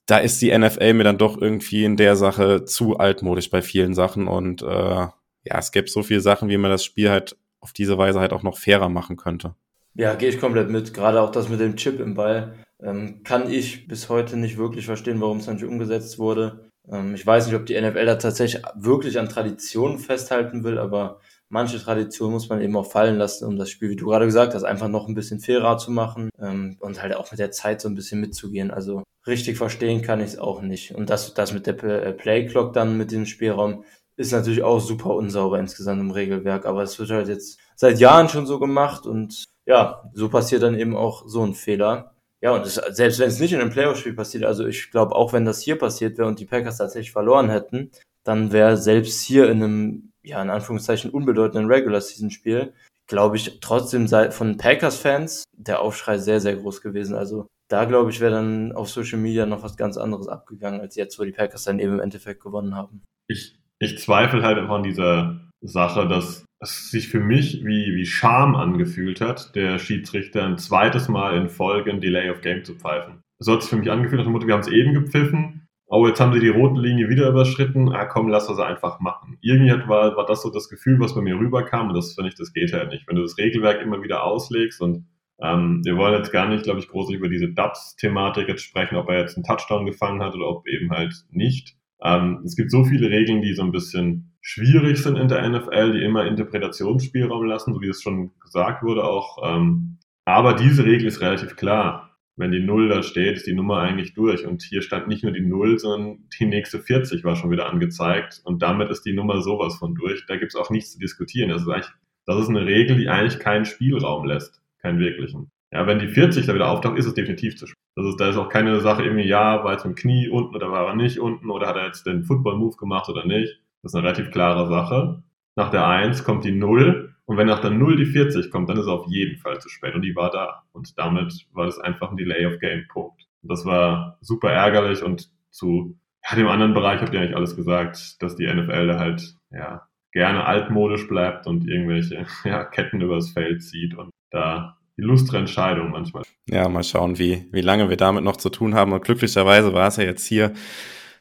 da 0.06 0.18
ist 0.18 0.42
die 0.42 0.56
NFL 0.56 0.94
mir 0.94 1.04
dann 1.04 1.18
doch 1.18 1.42
irgendwie 1.42 1.86
in 1.86 1.98
der 1.98 2.16
Sache 2.16 2.66
zu 2.66 2.98
altmodisch 2.98 3.50
bei 3.50 3.62
vielen 3.62 3.96
Sachen 3.96 4.28
und 4.28 4.62
äh, 4.62 5.08
ja, 5.46 5.58
es 5.58 5.72
gäbe 5.72 5.90
so 5.90 6.04
viele 6.04 6.22
Sachen, 6.22 6.50
wie 6.50 6.58
man 6.58 6.72
das 6.72 6.86
Spiel 6.86 7.10
halt 7.10 7.36
auf 7.60 7.74
diese 7.74 7.98
Weise 7.98 8.20
halt 8.20 8.32
auch 8.32 8.44
noch 8.44 8.58
fairer 8.58 8.90
machen 8.90 9.18
könnte. 9.18 9.56
Ja, 9.96 10.14
gehe 10.14 10.30
ich 10.30 10.40
komplett 10.40 10.70
mit. 10.70 10.94
Gerade 10.94 11.22
auch 11.22 11.32
das 11.32 11.50
mit 11.50 11.60
dem 11.60 11.76
Chip 11.78 12.00
im 12.00 12.14
Ball 12.14 12.54
ähm, 12.82 13.24
kann 13.24 13.52
ich 13.52 13.88
bis 13.88 14.10
heute 14.10 14.38
nicht 14.38 14.58
wirklich 14.58 14.86
verstehen, 14.86 15.22
warum 15.22 15.38
es 15.38 15.48
nicht 15.48 15.64
umgesetzt 15.64 16.20
wurde. 16.20 16.70
Ähm, 16.92 17.16
ich 17.16 17.26
weiß 17.26 17.48
nicht, 17.48 17.56
ob 17.56 17.66
die 17.66 17.80
NFL 17.80 18.06
da 18.06 18.16
tatsächlich 18.16 18.62
wirklich 18.76 19.18
an 19.20 19.30
Traditionen 19.30 20.00
festhalten 20.00 20.64
will, 20.64 20.78
aber 20.78 21.20
manche 21.54 21.78
Traditionen 21.78 22.34
muss 22.34 22.50
man 22.50 22.62
eben 22.62 22.76
auch 22.76 22.92
fallen 22.92 23.18
lassen, 23.18 23.46
um 23.46 23.58
das 23.58 23.70
Spiel, 23.70 23.92
wie 23.92 23.96
du 23.96 24.08
gerade 24.08 24.26
gesagt 24.26 24.56
hast, 24.56 24.64
einfach 24.64 24.88
noch 24.88 25.08
ein 25.08 25.14
bisschen 25.14 25.40
fairer 25.40 25.78
zu 25.78 25.92
machen 25.92 26.30
ähm, 26.42 26.78
und 26.80 27.02
halt 27.02 27.16
auch 27.16 27.30
mit 27.30 27.40
der 27.40 27.52
Zeit 27.52 27.80
so 27.80 27.88
ein 27.88 27.94
bisschen 27.94 28.20
mitzugehen. 28.20 28.72
Also 28.72 29.04
richtig 29.28 29.58
verstehen 29.58 30.02
kann 30.02 30.20
ich 30.20 30.30
es 30.30 30.40
auch 30.40 30.62
nicht. 30.62 30.96
Und 30.96 31.12
das, 31.12 31.36
das 31.36 31.54
mit 31.54 31.68
der 31.68 31.82
äh, 31.84 32.12
Playclock 32.12 32.74
dann 32.74 32.98
mit 32.98 33.12
dem 33.12 33.28
Spielraum 33.28 33.86
ist 34.18 34.32
natürlich 34.32 34.64
auch 34.64 34.80
super 34.80 35.12
unsauber 35.12 35.60
insgesamt 35.60 36.02
im 36.02 36.12
Regelwerk, 36.12 36.66
aber 36.66 36.82
es 36.82 36.98
wird 36.98 37.12
halt 37.12 37.28
jetzt 37.28 37.60
seit 37.76 38.00
Jahren 38.00 38.30
schon 38.30 38.48
so 38.48 38.60
gemacht 38.60 39.06
und 39.06 39.46
ja, 39.66 40.10
so 40.14 40.30
passiert 40.30 40.64
dann 40.64 40.78
eben 40.78 40.96
auch 40.96 41.24
so 41.28 41.44
ein 41.44 41.54
Fehler. 41.54 42.16
Ja, 42.42 42.52
und 42.52 42.66
das, 42.66 42.76
selbst 42.76 43.20
wenn 43.20 43.30
es 43.30 43.40
nicht 43.40 43.54
in 43.54 43.62
einem 43.62 43.70
Playoff-Spiel 43.70 44.14
passiert, 44.14 44.44
also 44.44 44.66
ich 44.66 44.92
glaube, 44.92 45.16
auch 45.16 45.34
wenn 45.34 45.46
das 45.46 45.62
hier 45.62 45.78
passiert 45.78 46.18
wäre 46.18 46.28
und 46.28 46.40
die 46.40 46.46
Packers 46.46 46.78
tatsächlich 46.78 47.12
verloren 47.12 47.50
hätten, 47.50 47.92
dann 48.24 48.52
wäre 48.52 48.76
selbst 48.76 49.22
hier 49.22 49.50
in 49.50 49.64
einem, 49.64 50.13
ja, 50.24 50.42
in 50.42 50.50
Anführungszeichen 50.50 51.12
unbedeutenden 51.12 51.70
Regular-Season-Spiel, 51.70 52.74
glaube 53.08 53.36
ich, 53.38 53.60
trotzdem 53.60 54.08
von 54.08 54.58
Packers-Fans 54.58 55.44
der 55.58 55.82
Aufschrei 55.82 56.18
sehr, 56.18 56.40
sehr 56.40 56.56
groß 56.56 56.82
gewesen. 56.82 57.16
Also 57.16 57.48
da, 57.70 57.86
glaube 57.86 58.12
ich, 58.12 58.20
wäre 58.20 58.32
dann 58.32 58.72
auf 58.72 58.90
Social 58.90 59.20
Media 59.20 59.46
noch 59.46 59.64
was 59.64 59.78
ganz 59.78 59.98
anderes 59.98 60.28
abgegangen, 60.28 60.82
als 60.82 60.96
jetzt, 60.96 61.20
wo 61.20 61.24
die 61.24 61.32
Packers 61.32 61.64
dann 61.64 61.80
eben 61.80 61.94
im 61.94 62.00
Endeffekt 62.00 62.44
gewonnen 62.44 62.76
haben. 62.76 63.04
Ich, 63.28 63.58
ich 63.80 63.98
zweifle 64.00 64.44
halt 64.44 64.58
einfach 64.58 64.76
an 64.76 64.84
dieser 64.84 65.42
Sache, 65.62 66.08
dass 66.08 66.46
es 66.62 66.92
sich 66.92 67.10
für 67.10 67.20
mich 67.20 67.66
wie, 67.66 67.96
wie 67.96 68.06
Scham 68.06 68.56
angefühlt 68.56 69.22
hat, 69.22 69.56
der 69.56 69.80
Schiedsrichter 69.80 70.46
ein 70.46 70.58
zweites 70.58 71.10
Mal 71.10 71.36
in 71.36 71.50
Folge 71.50 71.92
ein 71.92 72.02
Delay 72.02 72.30
of 72.30 72.42
Game 72.42 72.64
zu 72.64 72.76
pfeifen. 72.76 73.22
So 73.40 73.54
hat 73.54 73.64
es 73.64 73.70
für 73.70 73.76
mich 73.76 73.92
angefühlt, 73.92 74.20
nach 74.20 74.26
dem 74.26 74.34
Motto, 74.34 74.48
wir 74.48 74.54
haben 74.54 74.62
es 74.62 74.68
eben 74.68 74.94
gepfiffen, 74.94 75.63
oh, 75.94 76.08
jetzt 76.08 76.20
haben 76.20 76.34
sie 76.34 76.40
die 76.40 76.50
rote 76.50 76.82
Linie 76.82 77.08
wieder 77.08 77.30
überschritten, 77.30 77.94
ah 77.94 78.06
komm, 78.06 78.28
lass 78.28 78.48
das 78.48 78.58
einfach 78.58 79.00
machen. 79.00 79.38
Irgendwie 79.42 79.72
war, 79.88 80.16
war 80.16 80.26
das 80.26 80.42
so 80.42 80.50
das 80.50 80.68
Gefühl, 80.68 81.00
was 81.00 81.14
bei 81.14 81.22
mir 81.22 81.38
rüberkam 81.38 81.90
und 81.90 81.96
das 81.96 82.16
finde 82.16 82.30
ich, 82.30 82.36
das 82.36 82.52
geht 82.52 82.72
ja 82.72 82.84
nicht. 82.86 83.08
Wenn 83.08 83.16
du 83.16 83.22
das 83.22 83.38
Regelwerk 83.38 83.80
immer 83.80 84.02
wieder 84.02 84.24
auslegst 84.24 84.82
und 84.82 85.06
ähm, 85.40 85.82
wir 85.84 85.96
wollen 85.96 86.16
jetzt 86.16 86.32
gar 86.32 86.48
nicht, 86.48 86.64
glaube 86.64 86.80
ich, 86.80 86.88
groß 86.88 87.12
über 87.12 87.30
diese 87.30 87.50
Dubs-Thematik 87.50 88.48
jetzt 88.48 88.64
sprechen, 88.64 88.96
ob 88.96 89.08
er 89.10 89.20
jetzt 89.20 89.38
einen 89.38 89.44
Touchdown 89.44 89.86
gefangen 89.86 90.24
hat 90.24 90.34
oder 90.34 90.48
ob 90.48 90.68
eben 90.68 90.90
halt 90.90 91.14
nicht. 91.30 91.76
Ähm, 92.02 92.42
es 92.44 92.56
gibt 92.56 92.72
so 92.72 92.84
viele 92.84 93.12
Regeln, 93.12 93.44
die 93.44 93.54
so 93.54 93.62
ein 93.62 93.72
bisschen 93.72 94.36
schwierig 94.42 94.98
sind 94.98 95.16
in 95.16 95.28
der 95.28 95.48
NFL, 95.48 95.94
die 95.94 96.04
immer 96.04 96.26
Interpretationsspielraum 96.26 97.46
lassen, 97.46 97.74
so 97.74 97.82
wie 97.82 97.90
es 97.90 98.02
schon 98.02 98.32
gesagt 98.40 98.82
wurde 98.82 99.04
auch. 99.04 99.38
Ähm, 99.44 100.00
aber 100.26 100.54
diese 100.54 100.86
Regel 100.86 101.08
ist 101.08 101.22
relativ 101.22 101.56
klar. 101.56 102.13
Wenn 102.36 102.52
die 102.52 102.62
Null 102.62 102.90
da 102.90 103.04
steht, 103.04 103.38
ist 103.38 103.48
die 103.48 103.54
Nummer 103.54 103.80
eigentlich 103.80 104.14
durch. 104.14 104.46
Und 104.48 104.64
hier 104.64 104.82
stand 104.82 105.08
nicht 105.08 105.24
nur 105.24 105.34
die 105.34 105.46
Null, 105.46 105.78
sondern 105.78 106.28
die 106.40 106.46
nächste 106.46 106.80
40 106.80 107.24
war 107.24 107.36
schon 107.36 107.52
wieder 107.52 107.70
angezeigt. 107.70 108.42
Und 108.44 108.64
damit 108.64 108.90
ist 108.90 109.04
die 109.04 109.14
Nummer 109.14 109.42
sowas 109.42 109.76
von 109.76 109.94
durch. 109.94 110.26
Da 110.28 110.38
gibt's 110.38 110.56
auch 110.56 110.72
nichts 110.72 110.94
zu 110.94 111.00
diskutieren. 111.00 111.50
Das 111.50 111.62
ist, 111.62 111.68
eigentlich, 111.68 111.92
das 112.26 112.40
ist 112.40 112.50
eine 112.50 112.66
Regel, 112.66 112.98
die 112.98 113.10
eigentlich 113.10 113.40
keinen 113.40 113.66
Spielraum 113.66 114.26
lässt. 114.26 114.62
Keinen 114.82 115.00
wirklichen. 115.00 115.52
Ja, 115.72 115.86
wenn 115.88 116.00
die 116.00 116.08
40 116.08 116.46
da 116.46 116.56
wieder 116.56 116.70
auftaucht, 116.70 116.98
ist 116.98 117.06
es 117.06 117.14
definitiv 117.14 117.56
zu 117.56 117.68
spät. 117.68 117.78
Das 117.96 118.08
ist, 118.08 118.20
da 118.20 118.30
ist 118.30 118.38
auch 118.38 118.50
keine 118.50 118.80
Sache 118.80 119.04
irgendwie, 119.04 119.28
ja, 119.28 119.64
war 119.64 119.74
jetzt 119.74 119.86
mit 119.86 119.96
dem 119.96 120.02
Knie 120.02 120.28
unten 120.30 120.56
oder 120.56 120.72
war 120.72 120.88
er 120.88 120.96
nicht 120.96 121.20
unten 121.20 121.52
oder 121.52 121.68
hat 121.68 121.76
er 121.76 121.86
jetzt 121.86 122.06
den 122.08 122.24
Football-Move 122.24 122.78
gemacht 122.78 123.08
oder 123.10 123.26
nicht. 123.26 123.62
Das 123.84 123.92
ist 123.92 123.96
eine 123.96 124.08
relativ 124.08 124.32
klare 124.32 124.68
Sache. 124.68 125.24
Nach 125.56 125.70
der 125.70 125.88
1 125.88 126.24
kommt 126.24 126.46
die 126.46 126.52
0 126.52 127.13
und 127.26 127.38
wenn 127.38 127.48
nach 127.48 127.62
der 127.62 127.72
0 127.72 127.96
die 127.96 128.06
40 128.06 128.52
kommt, 128.52 128.70
dann 128.70 128.78
ist 128.78 128.84
es 128.84 128.90
auf 128.90 129.06
jeden 129.08 129.38
Fall 129.38 129.60
zu 129.60 129.70
spät 129.70 129.96
und 129.96 130.02
die 130.02 130.16
war 130.16 130.30
da. 130.30 130.64
Und 130.74 130.98
damit 130.98 131.34
war 131.54 131.66
das 131.66 131.80
einfach 131.80 132.12
ein 132.12 132.18
Delay 132.18 132.46
of 132.46 132.60
Game, 132.60 132.86
Punkt. 132.90 133.28
Und 133.42 133.52
das 133.52 133.66
war 133.66 134.18
super 134.22 134.52
ärgerlich 134.52 135.04
und 135.04 135.30
zu 135.50 135.98
ja, 136.30 136.36
dem 136.36 136.48
anderen 136.48 136.74
Bereich 136.74 137.02
habt 137.02 137.14
ihr 137.14 137.20
eigentlich 137.20 137.36
alles 137.36 137.56
gesagt, 137.56 138.22
dass 138.22 138.36
die 138.36 138.48
NFL 138.48 138.88
da 138.88 139.00
halt 139.00 139.36
ja, 139.52 139.88
gerne 140.12 140.46
altmodisch 140.46 141.08
bleibt 141.08 141.48
und 141.48 141.68
irgendwelche 141.68 142.26
ja, 142.44 142.64
Ketten 142.66 143.02
übers 143.02 143.32
Feld 143.32 143.64
zieht 143.64 143.96
und 143.96 144.10
da 144.30 144.78
illustre 144.98 145.38
Entscheidung 145.38 145.92
manchmal. 145.92 146.24
Ja, 146.48 146.68
mal 146.70 146.84
schauen, 146.84 147.18
wie, 147.20 147.48
wie 147.52 147.62
lange 147.62 147.90
wir 147.90 147.98
damit 147.98 148.24
noch 148.24 148.38
zu 148.38 148.50
tun 148.50 148.76
haben. 148.76 148.92
Und 148.92 149.04
glücklicherweise 149.04 149.74
war 149.74 149.88
es 149.88 149.98
ja 149.98 150.04
jetzt 150.04 150.26
hier 150.26 150.54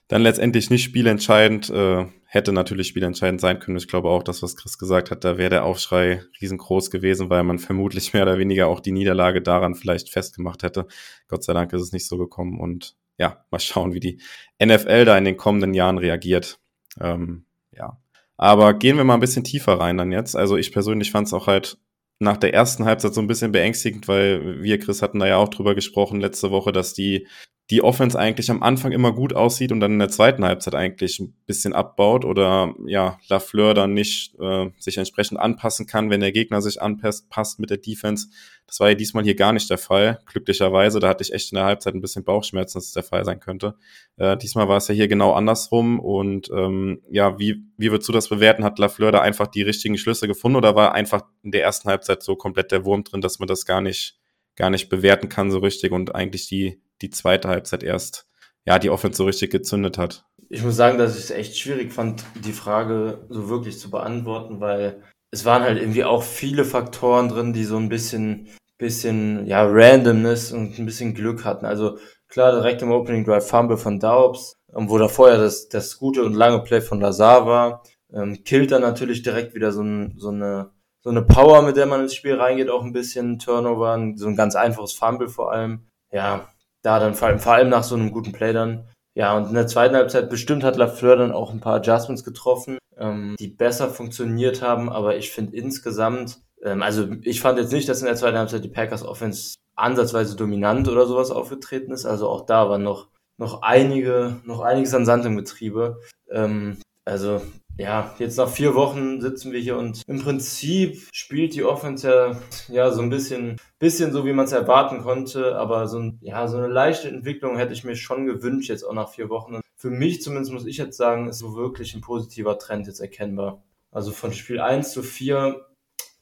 dann 0.09 0.22
letztendlich 0.22 0.70
nicht 0.70 0.85
spielentscheidend. 0.85 1.70
Äh, 1.70 2.07
hätte 2.33 2.55
natürlich 2.55 2.87
spielentscheidend 2.88 3.42
sein 3.42 3.59
können. 3.59 3.77
Ich 3.77 3.88
glaube 3.88 4.09
auch, 4.09 4.23
das, 4.23 4.42
was 4.42 4.57
Chris 4.57 4.79
gesagt 4.79 5.11
hat, 5.11 5.23
da 5.23 5.37
wäre 5.37 5.51
der 5.51 5.64
Aufschrei 5.66 6.23
riesengroß 6.40 6.90
gewesen, 6.90 7.29
weil 7.29 7.42
man 7.45 7.59
vermutlich 7.59 8.14
mehr 8.14 8.23
oder 8.23 8.38
weniger 8.38 8.68
auch 8.68 8.81
die 8.81 8.90
Niederlage 8.90 9.42
daran 9.42 9.75
vielleicht 9.75 10.09
festgemacht 10.09 10.62
hätte. 10.62 10.87
Gott 11.29 11.45
sei 11.45 11.53
Dank 11.53 11.75
ist 11.75 11.83
es 11.83 11.92
nicht 11.92 12.07
so 12.07 12.16
gekommen. 12.16 12.59
Und 12.59 12.97
ja, 13.18 13.45
mal 13.51 13.59
schauen, 13.59 13.92
wie 13.92 14.01
die 14.01 14.18
NFL 14.64 15.05
da 15.05 15.18
in 15.18 15.27
den 15.27 15.37
kommenden 15.37 15.75
Jahren 15.75 15.99
reagiert. 15.99 16.59
Ähm, 16.99 17.45
ja. 17.71 18.01
Aber 18.38 18.73
gehen 18.73 18.97
wir 18.97 19.05
mal 19.05 19.14
ein 19.14 19.21
bisschen 19.21 19.45
tiefer 19.45 19.75
rein 19.75 19.99
dann 19.99 20.11
jetzt. 20.11 20.35
Also 20.35 20.57
ich 20.57 20.73
persönlich 20.73 21.11
fand 21.11 21.27
es 21.27 21.35
auch 21.35 21.49
halt 21.49 21.77
nach 22.18 22.38
der 22.38 22.55
ersten 22.55 22.87
Halbzeit 22.87 23.12
so 23.12 23.21
ein 23.21 23.27
bisschen 23.27 23.53
beängstigend, 23.53 24.09
weil 24.09 24.62
wir, 24.62 24.79
Chris, 24.79 25.03
hatten 25.03 25.18
da 25.18 25.27
ja 25.27 25.37
auch 25.37 25.51
drüber 25.51 25.75
gesprochen 25.75 26.18
letzte 26.18 26.51
Woche, 26.51 26.73
dass 26.73 26.95
die 26.95 27.27
die 27.70 27.83
Offense 27.83 28.18
eigentlich 28.18 28.51
am 28.51 28.62
Anfang 28.62 28.92
immer 28.92 29.12
gut 29.12 29.35
aussieht 29.35 29.72
und 29.72 29.81
dann 29.81 29.92
in 29.92 29.98
der 29.98 30.09
zweiten 30.09 30.44
Halbzeit 30.44 30.75
eigentlich 30.75 31.20
ein 31.20 31.35
bisschen 31.46 31.72
abbaut 31.72 32.25
oder 32.25 32.75
ja, 32.87 33.18
Lafleur 33.29 33.72
dann 33.72 33.94
nicht 33.94 34.35
äh, 34.40 34.70
sich 34.79 34.98
entsprechend 34.98 35.38
anpassen 35.38 35.87
kann, 35.87 36.11
wenn 36.11 36.20
der 36.20 36.33
Gegner 36.33 36.61
sich 36.61 36.83
anpasst 36.83 37.31
passt 37.31 37.61
mit 37.61 37.70
der 37.70 37.79
Defense. 37.79 38.29
Das 38.66 38.81
war 38.81 38.88
ja 38.88 38.94
diesmal 38.94 39.22
hier 39.25 39.37
gar 39.37 39.53
nicht 39.53 39.70
der 39.70 39.79
Fall, 39.79 40.20
glücklicherweise. 40.27 40.98
Da 40.98 41.09
hatte 41.09 41.22
ich 41.22 41.33
echt 41.33 41.53
in 41.53 41.57
der 41.57 41.64
Halbzeit 41.64 41.94
ein 41.94 42.01
bisschen 42.01 42.25
Bauchschmerzen, 42.25 42.79
dass 42.79 42.87
es 42.87 42.92
der 42.92 43.05
Fall 43.05 43.25
sein 43.25 43.38
könnte. 43.38 43.77
Äh, 44.16 44.37
diesmal 44.37 44.68
war 44.68 44.79
es 44.79 44.88
ja 44.88 44.94
hier 44.94 45.09
genau 45.09 45.33
andersrum 45.33 46.01
und 46.01 46.51
ähm, 46.51 47.01
ja, 47.11 47.38
wie, 47.38 47.62
wie 47.79 47.90
würdest 47.90 48.09
du 48.09 48.12
das 48.12 48.29
bewerten? 48.29 48.64
Hat 48.64 48.79
Lafleur 48.79 49.12
da 49.12 49.20
einfach 49.20 49.46
die 49.46 49.62
richtigen 49.62 49.96
Schlüsse 49.96 50.27
gefunden 50.27 50.57
oder 50.57 50.75
war 50.75 50.94
einfach 50.94 51.22
in 51.42 51.53
der 51.53 51.62
ersten 51.62 51.88
Halbzeit 51.88 52.22
so 52.22 52.35
komplett 52.35 52.72
der 52.72 52.85
Wurm 52.85 53.05
drin, 53.05 53.20
dass 53.20 53.38
man 53.38 53.46
das 53.46 53.66
gar 53.66 53.81
nicht 53.81 54.18
gar 54.55 54.70
nicht 54.70 54.90
bewerten 54.90 55.31
kann 55.31 55.51
so 55.51 55.59
richtig 55.59 55.92
und 55.92 56.14
eigentlich 56.14 56.46
die 56.46 56.81
die 57.00 57.11
zweite 57.11 57.48
Halbzeit 57.48 57.83
erst, 57.83 58.26
ja, 58.64 58.78
die 58.78 58.90
Offense 58.90 59.16
so 59.16 59.24
richtig 59.24 59.50
gezündet 59.50 59.98
hat. 59.98 60.24
Ich 60.48 60.62
muss 60.62 60.76
sagen, 60.76 60.98
dass 60.98 61.16
ich 61.16 61.24
es 61.24 61.31
echt 61.31 61.57
schwierig 61.57 61.92
fand, 61.92 62.24
die 62.44 62.52
Frage 62.52 63.26
so 63.28 63.48
wirklich 63.48 63.78
zu 63.78 63.90
beantworten, 63.90 64.61
weil 64.61 65.02
es 65.31 65.44
waren 65.44 65.62
halt 65.62 65.81
irgendwie 65.81 66.05
auch 66.05 66.22
viele 66.22 66.64
Faktoren 66.64 67.28
drin, 67.28 67.52
die 67.52 67.64
so 67.64 67.78
ein 67.78 67.88
bisschen, 67.88 68.48
bisschen, 68.76 69.46
ja, 69.46 69.64
Randomness 69.64 70.52
und 70.52 70.78
ein 70.78 70.87
bisschen 70.87 71.14
Glück 71.14 71.44
hatten. 71.44 71.64
Also 71.64 71.98
klar, 72.28 72.52
direkt 72.52 72.83
im 72.83 72.92
Opening 72.92 73.24
Drive 73.24 73.48
Fumble 73.48 73.78
von 73.78 73.98
Daubs, 73.98 74.55
ähm, 74.76 74.90
wo 74.90 74.98
da 74.98 75.09
vorher 75.09 75.38
das, 75.38 75.68
das 75.68 75.98
gute 75.98 76.22
und 76.22 76.35
lange 76.35 76.62
Play 76.62 76.83
von 76.83 77.00
Lazar 77.00 77.46
war, 77.46 77.83
ähm, 78.12 78.44
killt 78.44 78.72
dann 78.72 78.83
natürlich 78.83 79.22
direkt 79.22 79.55
wieder 79.55 79.72
so, 79.72 79.83
ein, 79.83 80.14
so 80.18 80.28
eine 80.28 80.70
so 81.02 81.11
eine 81.11 81.22
Power, 81.22 81.62
mit 81.62 81.76
der 81.76 81.87
man 81.87 82.00
ins 82.00 82.14
Spiel 82.14 82.37
reingeht, 82.37 82.70
auch 82.70 82.85
ein 82.85 82.92
bisschen 82.92 83.38
Turnover, 83.38 84.12
so 84.14 84.28
ein 84.28 84.37
ganz 84.37 84.55
einfaches 84.55 84.92
Fumble 84.92 85.28
vor 85.28 85.52
allem. 85.52 85.88
Ja, 86.12 86.48
da 86.83 86.99
dann 86.99 87.14
vor 87.14 87.29
allem, 87.29 87.38
vor 87.38 87.55
allem 87.55 87.68
nach 87.68 87.85
so 87.85 87.95
einem 87.95 88.11
guten 88.11 88.33
Play 88.33 88.53
dann. 88.53 88.88
Ja, 89.14 89.37
und 89.37 89.49
in 89.49 89.55
der 89.55 89.66
zweiten 89.66 89.95
Halbzeit 89.95 90.31
bestimmt 90.31 90.64
hat 90.64 90.77
Lafleur 90.77 91.16
dann 91.16 91.33
auch 91.33 91.53
ein 91.53 91.61
paar 91.61 91.77
Adjustments 91.77 92.25
getroffen, 92.25 92.79
ähm, 92.97 93.37
die 93.38 93.49
besser 93.49 93.90
funktioniert 93.90 94.62
haben, 94.62 94.88
aber 94.88 95.16
ich 95.16 95.33
finde 95.33 95.57
insgesamt, 95.57 96.40
ähm, 96.62 96.83
also 96.83 97.09
ich 97.23 97.40
fand 97.40 97.59
jetzt 97.59 97.73
nicht, 97.73 97.88
dass 97.88 98.01
in 98.01 98.07
der 98.07 98.16
zweiten 98.16 98.38
Halbzeit 98.38 98.64
die 98.64 98.68
Packers 98.68 99.05
Offense 99.05 99.57
ansatzweise 99.75 100.37
dominant 100.37 100.88
oder 100.88 101.07
sowas 101.07 101.31
aufgetreten 101.31 101.92
ist. 101.92 102.07
Also 102.07 102.29
auch 102.29 102.47
da 102.47 102.68
war 102.68 102.79
noch, 102.79 103.09
noch 103.37 103.62
einige, 103.62 104.40
noch 104.45 104.61
einiges 104.61 104.95
an 104.95 105.07
Sand 105.07 105.27
im 105.27 105.37
Getriebe. 105.37 106.01
Ähm, 106.31 106.79
also 107.05 107.42
ja, 107.78 108.14
jetzt 108.18 108.37
nach 108.37 108.48
vier 108.48 108.74
Wochen 108.74 109.20
sitzen 109.20 109.52
wir 109.52 109.61
hier 109.61 109.78
und 109.78 110.02
im 110.06 110.22
Prinzip 110.22 111.08
spielt 111.12 111.54
die 111.54 111.64
Offense 111.64 112.06
ja, 112.06 112.37
ja 112.68 112.90
so 112.92 113.02
ein 113.02 113.11
bisschen, 113.11 113.56
bisschen 113.78 114.12
so, 114.12 114.26
wie 114.26 114.32
man 114.32 114.44
es 114.44 114.52
erwarten 114.52 115.02
konnte, 115.02 115.56
aber 115.56 115.88
so, 115.88 115.98
ein, 115.98 116.18
ja, 116.20 116.46
so 116.48 116.58
eine 116.58 116.68
leichte 116.68 117.08
Entwicklung 117.08 117.56
hätte 117.56 117.72
ich 117.72 117.85
mir 117.85 117.96
schon 117.96 118.26
gewünscht, 118.26 118.68
jetzt 118.68 118.85
auch 118.85 118.92
nach 118.92 119.08
vier 119.08 119.28
Wochen. 119.30 119.54
Und 119.56 119.62
für 119.76 119.90
mich 119.90 120.22
zumindest 120.22 120.52
muss 120.52 120.66
ich 120.66 120.76
jetzt 120.76 120.96
sagen, 120.96 121.28
ist 121.28 121.38
so 121.38 121.56
wirklich 121.56 121.94
ein 121.94 122.02
positiver 122.02 122.58
Trend 122.58 122.87
jetzt 122.87 123.00
erkennbar. 123.00 123.62
Also 123.90 124.11
von 124.11 124.32
Spiel 124.32 124.61
1 124.61 124.92
zu 124.92 125.02
4 125.02 125.56
muss 125.56 125.71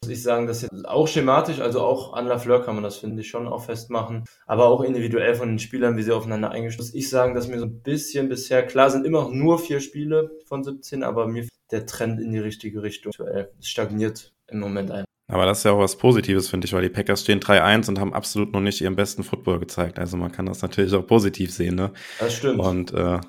ich 0.09 0.23
sagen, 0.23 0.47
das 0.47 0.63
ist 0.63 0.89
auch 0.89 1.07
schematisch, 1.07 1.61
also 1.61 1.81
auch 1.83 2.15
an 2.15 2.27
Lafleur 2.27 2.65
kann 2.65 2.75
man 2.75 2.85
das, 2.85 2.97
finde 2.97 3.21
ich, 3.21 3.29
schon 3.29 3.47
auch 3.47 3.65
festmachen. 3.65 4.25
Aber 4.47 4.67
auch 4.67 4.81
individuell 4.81 5.35
von 5.35 5.49
den 5.49 5.59
Spielern, 5.59 5.97
wie 5.97 6.03
sie 6.03 6.13
aufeinander 6.13 6.51
eingestellt 6.51 6.89
sind. 6.89 6.99
Ich 6.99 7.11
sagen, 7.11 7.35
dass 7.35 7.49
mir 7.49 7.59
so 7.59 7.67
ein 7.67 7.83
bisschen 7.83 8.29
bisher, 8.29 8.67
klar 8.67 8.91
sind 8.91 9.05
immer 9.05 9.29
nur 9.31 9.59
vier 9.59 9.81
Spiele 9.81 10.31
von 10.47 10.65
17, 10.65 11.03
aber 11.03 11.27
mir 11.27 11.47
der 11.71 11.87
Trend 11.87 12.21
in 12.21 12.33
die 12.33 12.39
richtige 12.39 12.83
Richtung 12.83 13.13
aktuell. 13.13 13.53
Stagniert 13.61 14.33
im 14.49 14.61
Moment 14.61 14.91
ein. 14.91 15.05
Aber 15.31 15.47
das 15.47 15.59
ist 15.59 15.65
ja 15.65 15.73
auch 15.73 15.79
was 15.79 15.97
Positives, 15.97 16.49
finde 16.49 16.67
ich, 16.67 16.73
weil 16.73 16.83
die 16.83 16.89
Packers 16.89 17.23
stehen 17.23 17.41
3-1 17.41 17.89
und 17.89 18.01
haben 18.01 18.13
absolut 18.13 18.53
noch 18.53 18.61
nicht 18.61 18.81
ihren 18.81 18.97
besten 18.97 19.23
Football 19.23 19.61
gezeigt. 19.61 19.99
Also 19.99 20.17
man 20.17 20.33
kann 20.33 20.47
das 20.47 20.63
natürlich 20.63 20.93
auch 20.93 21.07
positiv 21.07 21.53
sehen, 21.53 21.77
ne? 21.77 21.93
Das 22.19 22.37
stimmt. 22.37 22.59
Und 22.59 22.93
äh, 22.93 23.21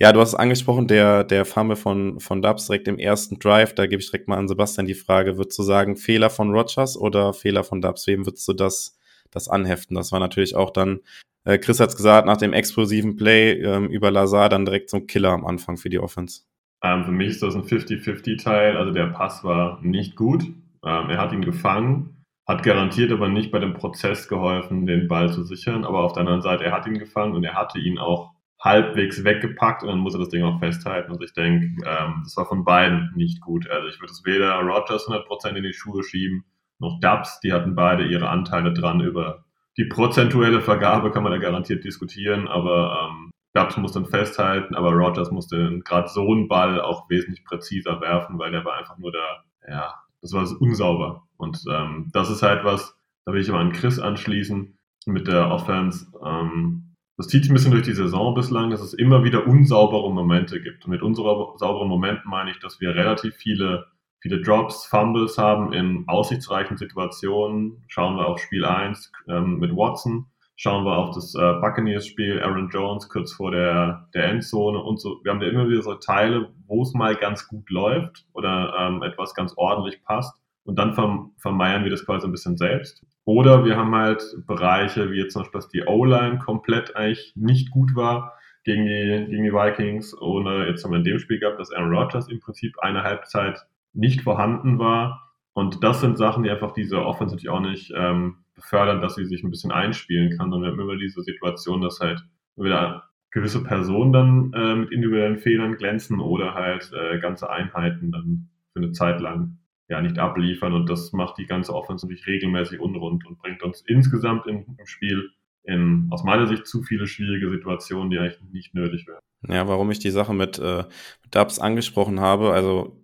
ja, 0.00 0.12
du 0.12 0.20
hast 0.20 0.30
es 0.30 0.34
angesprochen, 0.36 0.86
der, 0.86 1.24
der 1.24 1.44
Fumble 1.44 1.76
von, 1.76 2.20
von 2.20 2.42
Dubs 2.42 2.66
direkt 2.66 2.86
im 2.86 2.98
ersten 2.98 3.38
Drive, 3.38 3.74
da 3.74 3.86
gebe 3.86 4.00
ich 4.00 4.10
direkt 4.10 4.28
mal 4.28 4.38
an 4.38 4.46
Sebastian 4.46 4.86
die 4.86 4.94
Frage, 4.94 5.36
würdest 5.36 5.58
du 5.58 5.64
sagen, 5.64 5.96
Fehler 5.96 6.30
von 6.30 6.50
Rogers 6.50 6.96
oder 6.96 7.32
Fehler 7.34 7.64
von 7.64 7.80
Dubs? 7.80 8.06
Wem 8.06 8.24
würdest 8.24 8.46
du 8.46 8.52
das, 8.52 8.96
das 9.30 9.48
anheften? 9.48 9.96
Das 9.96 10.12
war 10.12 10.20
natürlich 10.20 10.54
auch 10.54 10.70
dann, 10.70 11.00
äh, 11.44 11.58
Chris 11.58 11.80
hat 11.80 11.90
es 11.90 11.96
gesagt, 11.96 12.26
nach 12.26 12.36
dem 12.36 12.52
explosiven 12.52 13.16
Play 13.16 13.52
ähm, 13.60 13.88
über 13.88 14.12
Lazar 14.12 14.48
dann 14.48 14.64
direkt 14.64 14.90
so 14.90 14.98
ein 14.98 15.06
Killer 15.08 15.30
am 15.30 15.44
Anfang 15.44 15.76
für 15.76 15.90
die 15.90 15.98
Offense. 15.98 16.42
Ähm, 16.84 17.04
für 17.04 17.10
mich 17.10 17.30
ist 17.30 17.42
das 17.42 17.56
ein 17.56 17.64
50-50-Teil, 17.64 18.76
also 18.76 18.92
der 18.92 19.08
Pass 19.08 19.42
war 19.42 19.80
nicht 19.82 20.14
gut, 20.14 20.44
ähm, 20.84 21.10
er 21.10 21.18
hat 21.18 21.32
ihn 21.32 21.44
gefangen, 21.44 22.24
hat 22.46 22.62
garantiert 22.62 23.12
aber 23.12 23.28
nicht 23.28 23.50
bei 23.50 23.58
dem 23.58 23.74
Prozess 23.74 24.28
geholfen, 24.28 24.86
den 24.86 25.06
Ball 25.08 25.30
zu 25.32 25.44
sichern. 25.44 25.84
Aber 25.84 26.00
auf 26.00 26.14
der 26.14 26.20
anderen 26.20 26.42
Seite, 26.42 26.64
er 26.64 26.72
hat 26.72 26.86
ihn 26.86 26.98
gefangen 26.98 27.34
und 27.34 27.44
er 27.44 27.54
hatte 27.54 27.78
ihn 27.78 27.98
auch 27.98 28.32
halbwegs 28.60 29.22
weggepackt 29.22 29.82
und 29.82 29.88
dann 29.88 29.98
muss 29.98 30.14
er 30.14 30.20
das 30.20 30.30
Ding 30.30 30.42
auch 30.42 30.58
festhalten. 30.58 31.12
Und 31.12 31.22
ich 31.22 31.32
denke, 31.32 31.66
ähm, 31.86 32.22
das 32.24 32.36
war 32.36 32.46
von 32.46 32.64
beiden 32.64 33.12
nicht 33.14 33.40
gut. 33.40 33.68
Also 33.70 33.88
ich 33.88 34.00
würde 34.00 34.12
es 34.12 34.24
weder 34.24 34.54
Rogers 34.60 35.06
100% 35.06 35.56
in 35.56 35.62
die 35.62 35.72
Schuhe 35.72 36.02
schieben, 36.02 36.44
noch 36.78 36.98
Dubs. 37.00 37.40
Die 37.40 37.52
hatten 37.52 37.74
beide 37.74 38.06
ihre 38.06 38.28
Anteile 38.28 38.72
dran. 38.72 39.00
Über 39.00 39.44
die 39.76 39.84
prozentuelle 39.84 40.60
Vergabe 40.60 41.10
kann 41.10 41.22
man 41.22 41.32
da 41.32 41.38
garantiert 41.38 41.84
diskutieren, 41.84 42.48
aber 42.48 43.10
ähm, 43.10 43.30
Dubs 43.54 43.76
muss 43.76 43.92
dann 43.92 44.06
festhalten, 44.06 44.74
aber 44.74 44.92
Rogers 44.92 45.30
musste 45.30 45.80
gerade 45.84 46.08
so 46.08 46.32
einen 46.32 46.48
Ball 46.48 46.80
auch 46.80 47.08
wesentlich 47.08 47.44
präziser 47.44 48.00
werfen, 48.00 48.38
weil 48.38 48.50
der 48.50 48.64
war 48.64 48.76
einfach 48.76 48.98
nur 48.98 49.12
da, 49.12 49.44
ja, 49.68 49.94
das 50.22 50.32
war 50.32 50.46
unsauber. 50.60 51.26
Und 51.36 51.62
ähm, 51.70 52.10
das 52.12 52.30
ist 52.30 52.42
halt 52.42 52.64
was, 52.64 52.96
da 53.24 53.32
will 53.32 53.40
ich 53.40 53.48
immer 53.48 53.60
an 53.60 53.72
Chris 53.72 53.98
anschließen 53.98 54.78
mit 55.06 55.28
der 55.28 55.50
Offense. 55.50 56.06
Ähm, 56.24 56.94
das 57.16 57.28
zieht 57.28 57.42
sich 57.42 57.50
ein 57.50 57.54
bisschen 57.54 57.72
durch 57.72 57.84
die 57.84 57.94
Saison 57.94 58.34
bislang, 58.34 58.70
dass 58.70 58.80
es 58.80 58.94
immer 58.94 59.24
wieder 59.24 59.46
unsaubere 59.46 60.12
Momente 60.12 60.60
gibt. 60.60 60.84
Und 60.84 60.92
mit 60.92 61.02
unsauberen 61.02 61.88
Momenten 61.88 62.30
meine 62.30 62.50
ich, 62.50 62.60
dass 62.60 62.80
wir 62.80 62.94
relativ 62.94 63.34
viele, 63.34 63.86
viele 64.20 64.40
Drops, 64.40 64.86
Fumbles 64.86 65.36
haben 65.36 65.72
in 65.72 66.04
aussichtsreichen 66.06 66.76
Situationen. 66.76 67.84
Schauen 67.88 68.16
wir 68.16 68.26
auf 68.26 68.38
Spiel 68.38 68.64
1 68.64 69.12
ähm, 69.28 69.58
mit 69.58 69.72
Watson 69.72 70.26
Schauen 70.60 70.84
wir 70.84 70.98
auf 70.98 71.14
das 71.14 71.36
äh, 71.36 71.52
Buccaneers-Spiel, 71.60 72.42
Aaron 72.42 72.68
Jones 72.68 73.08
kurz 73.08 73.32
vor 73.32 73.52
der, 73.52 74.08
der 74.12 74.24
Endzone 74.24 74.82
und 74.82 75.00
so. 75.00 75.20
Wir 75.22 75.30
haben 75.30 75.38
da 75.38 75.46
immer 75.46 75.68
wieder 75.68 75.82
so 75.82 75.94
Teile, 75.94 76.50
wo 76.66 76.82
es 76.82 76.94
mal 76.94 77.14
ganz 77.14 77.46
gut 77.46 77.70
läuft 77.70 78.26
oder 78.32 78.74
ähm, 78.76 79.04
etwas 79.04 79.34
ganz 79.34 79.54
ordentlich 79.56 80.02
passt. 80.02 80.34
Und 80.64 80.76
dann 80.76 80.94
verm 80.94 81.30
vermeiern 81.38 81.84
wir 81.84 81.92
das 81.92 82.04
quasi 82.04 82.26
ein 82.26 82.32
bisschen 82.32 82.56
selbst. 82.56 83.06
Oder 83.24 83.64
wir 83.64 83.76
haben 83.76 83.94
halt 83.94 84.20
Bereiche, 84.48 85.12
wie 85.12 85.18
jetzt 85.18 85.34
zum 85.34 85.42
Beispiel, 85.42 85.60
dass 85.60 85.68
die 85.68 85.84
O-Line 85.86 86.38
komplett 86.38 86.96
eigentlich 86.96 87.32
nicht 87.36 87.70
gut 87.70 87.94
war 87.94 88.32
gegen 88.64 88.84
die, 88.84 89.26
gegen 89.30 89.44
die 89.44 89.52
Vikings. 89.52 90.20
Oder 90.20 90.66
jetzt 90.66 90.82
haben 90.82 90.90
wir 90.90 90.98
in 90.98 91.04
dem 91.04 91.20
Spiel 91.20 91.38
gehabt, 91.38 91.60
dass 91.60 91.70
Aaron 91.70 91.94
Rodgers 91.94 92.28
im 92.28 92.40
Prinzip 92.40 92.76
eine 92.80 93.04
Halbzeit 93.04 93.64
nicht 93.92 94.22
vorhanden 94.22 94.80
war. 94.80 95.22
Und 95.52 95.84
das 95.84 96.00
sind 96.00 96.18
Sachen, 96.18 96.42
die 96.42 96.50
einfach 96.50 96.72
diese 96.72 97.04
Offense 97.04 97.36
natürlich 97.36 97.48
auch 97.48 97.60
nicht 97.60 97.92
ähm, 97.96 98.38
befördern, 98.58 99.00
dass 99.00 99.14
sie 99.14 99.24
sich 99.24 99.42
ein 99.42 99.50
bisschen 99.50 99.72
einspielen 99.72 100.36
kann. 100.36 100.52
Und 100.52 100.62
wir 100.62 100.70
haben 100.70 100.80
immer 100.80 100.96
diese 100.96 101.22
Situation, 101.22 101.80
dass 101.80 102.00
halt 102.00 102.22
wieder 102.56 103.04
gewisse 103.30 103.62
Personen 103.62 104.12
dann 104.12 104.52
äh, 104.52 104.74
mit 104.74 104.90
individuellen 104.90 105.38
Fehlern 105.38 105.76
glänzen 105.76 106.20
oder 106.20 106.54
halt 106.54 106.90
äh, 106.92 107.18
ganze 107.18 107.50
Einheiten 107.50 108.12
dann 108.12 108.50
für 108.72 108.80
eine 108.80 108.92
Zeit 108.92 109.20
lang 109.20 109.58
ja 109.88 110.00
nicht 110.00 110.18
abliefern. 110.18 110.72
Und 110.72 110.90
das 110.90 111.12
macht 111.12 111.38
die 111.38 111.46
ganze 111.46 111.74
Offense 111.74 112.06
natürlich 112.06 112.26
regelmäßig 112.26 112.80
unrund 112.80 113.26
und 113.26 113.38
bringt 113.38 113.62
uns 113.62 113.82
insgesamt 113.86 114.46
im, 114.46 114.76
im 114.78 114.86
Spiel 114.86 115.30
in, 115.68 116.08
aus 116.10 116.24
meiner 116.24 116.46
Sicht 116.46 116.66
zu 116.66 116.82
viele 116.82 117.06
schwierige 117.06 117.50
Situationen, 117.50 118.10
die 118.10 118.18
eigentlich 118.18 118.40
nicht 118.50 118.74
nötig 118.74 119.06
wären. 119.06 119.20
Ja, 119.46 119.68
warum 119.68 119.90
ich 119.90 119.98
die 119.98 120.10
Sache 120.10 120.32
mit, 120.32 120.58
äh, 120.58 120.84
mit 121.22 121.34
Dubs 121.34 121.58
angesprochen 121.58 122.20
habe, 122.20 122.52
also 122.52 122.96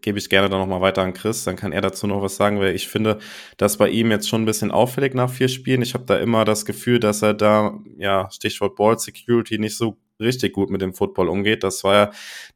gebe 0.00 0.18
ich 0.18 0.30
gerne 0.30 0.48
dann 0.48 0.60
nochmal 0.60 0.80
weiter 0.80 1.02
an 1.02 1.12
Chris, 1.12 1.44
dann 1.44 1.56
kann 1.56 1.72
er 1.72 1.80
dazu 1.80 2.06
noch 2.06 2.22
was 2.22 2.36
sagen, 2.36 2.60
weil 2.60 2.74
ich 2.74 2.88
finde, 2.88 3.18
dass 3.56 3.76
bei 3.76 3.90
ihm 3.90 4.10
jetzt 4.10 4.28
schon 4.28 4.42
ein 4.42 4.46
bisschen 4.46 4.70
auffällig 4.70 5.14
nach 5.14 5.28
vier 5.28 5.48
Spielen. 5.48 5.82
Ich 5.82 5.94
habe 5.94 6.04
da 6.06 6.16
immer 6.16 6.44
das 6.44 6.64
Gefühl, 6.64 7.00
dass 7.00 7.22
er 7.22 7.34
da, 7.34 7.78
ja, 7.98 8.30
Stichwort 8.30 8.76
Ball 8.76 8.98
Security, 8.98 9.58
nicht 9.58 9.76
so 9.76 9.98
richtig 10.20 10.52
gut 10.52 10.70
mit 10.70 10.80
dem 10.80 10.94
Football 10.94 11.28
umgeht. 11.28 11.64
Das 11.64 11.82
war 11.82 11.94
ja 11.94 12.10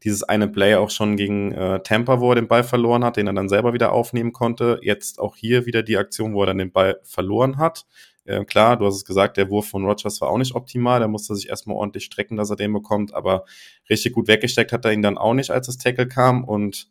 dieses 0.05 0.23
eine 0.23 0.47
Play 0.47 0.77
auch 0.77 0.91
schon 0.91 1.17
gegen 1.17 1.51
äh, 1.53 1.81
Tampa, 1.83 2.21
wo 2.21 2.31
er 2.31 2.37
den 2.37 2.47
Ball 2.47 2.63
verloren 2.63 3.05
hat, 3.05 3.17
den 3.17 3.27
er 3.27 3.35
dann 3.35 3.49
selber 3.49 3.73
wieder 3.75 3.91
aufnehmen 3.91 4.33
konnte. 4.33 4.79
Jetzt 4.83 5.19
auch 5.19 5.35
hier 5.35 5.67
wieder 5.67 5.83
die 5.83 5.97
Aktion, 5.97 6.35
wo 6.35 6.43
er 6.45 6.47
dann 6.47 6.59
den 6.59 6.71
Ball 6.71 7.01
verloren 7.03 7.59
hat. 7.59 7.85
Äh, 8.27 8.45
klar, 8.45 8.77
du 8.77 8.87
hast 8.87 8.97
es 8.97 9.05
gesagt, 9.05 9.37
der 9.37 9.51
Wurf 9.51 9.69
von 9.69 9.85
Rogers 9.85 10.21
war 10.21 10.29
auch 10.29 10.39
nicht 10.39 10.55
optimal. 10.55 11.01
Da 11.01 11.09
musste 11.09 11.35
sich 11.35 11.49
erstmal 11.49 11.77
ordentlich 11.77 12.05
strecken, 12.05 12.37
dass 12.37 12.51
er 12.51 12.57
den 12.57 12.73
bekommt. 12.73 13.15
Aber 13.15 13.45
richtig 13.89 14.13
gut 14.13 14.29
weggesteckt 14.29 14.73
hat 14.73 14.85
er 14.85 14.93
ihn 14.93 15.03
dann 15.03 15.19
auch 15.19 15.35
nicht, 15.35 15.51
als 15.51 15.67
das 15.67 15.79
Tackle 15.79 16.09
kam. 16.09 16.45
Und 16.45 16.89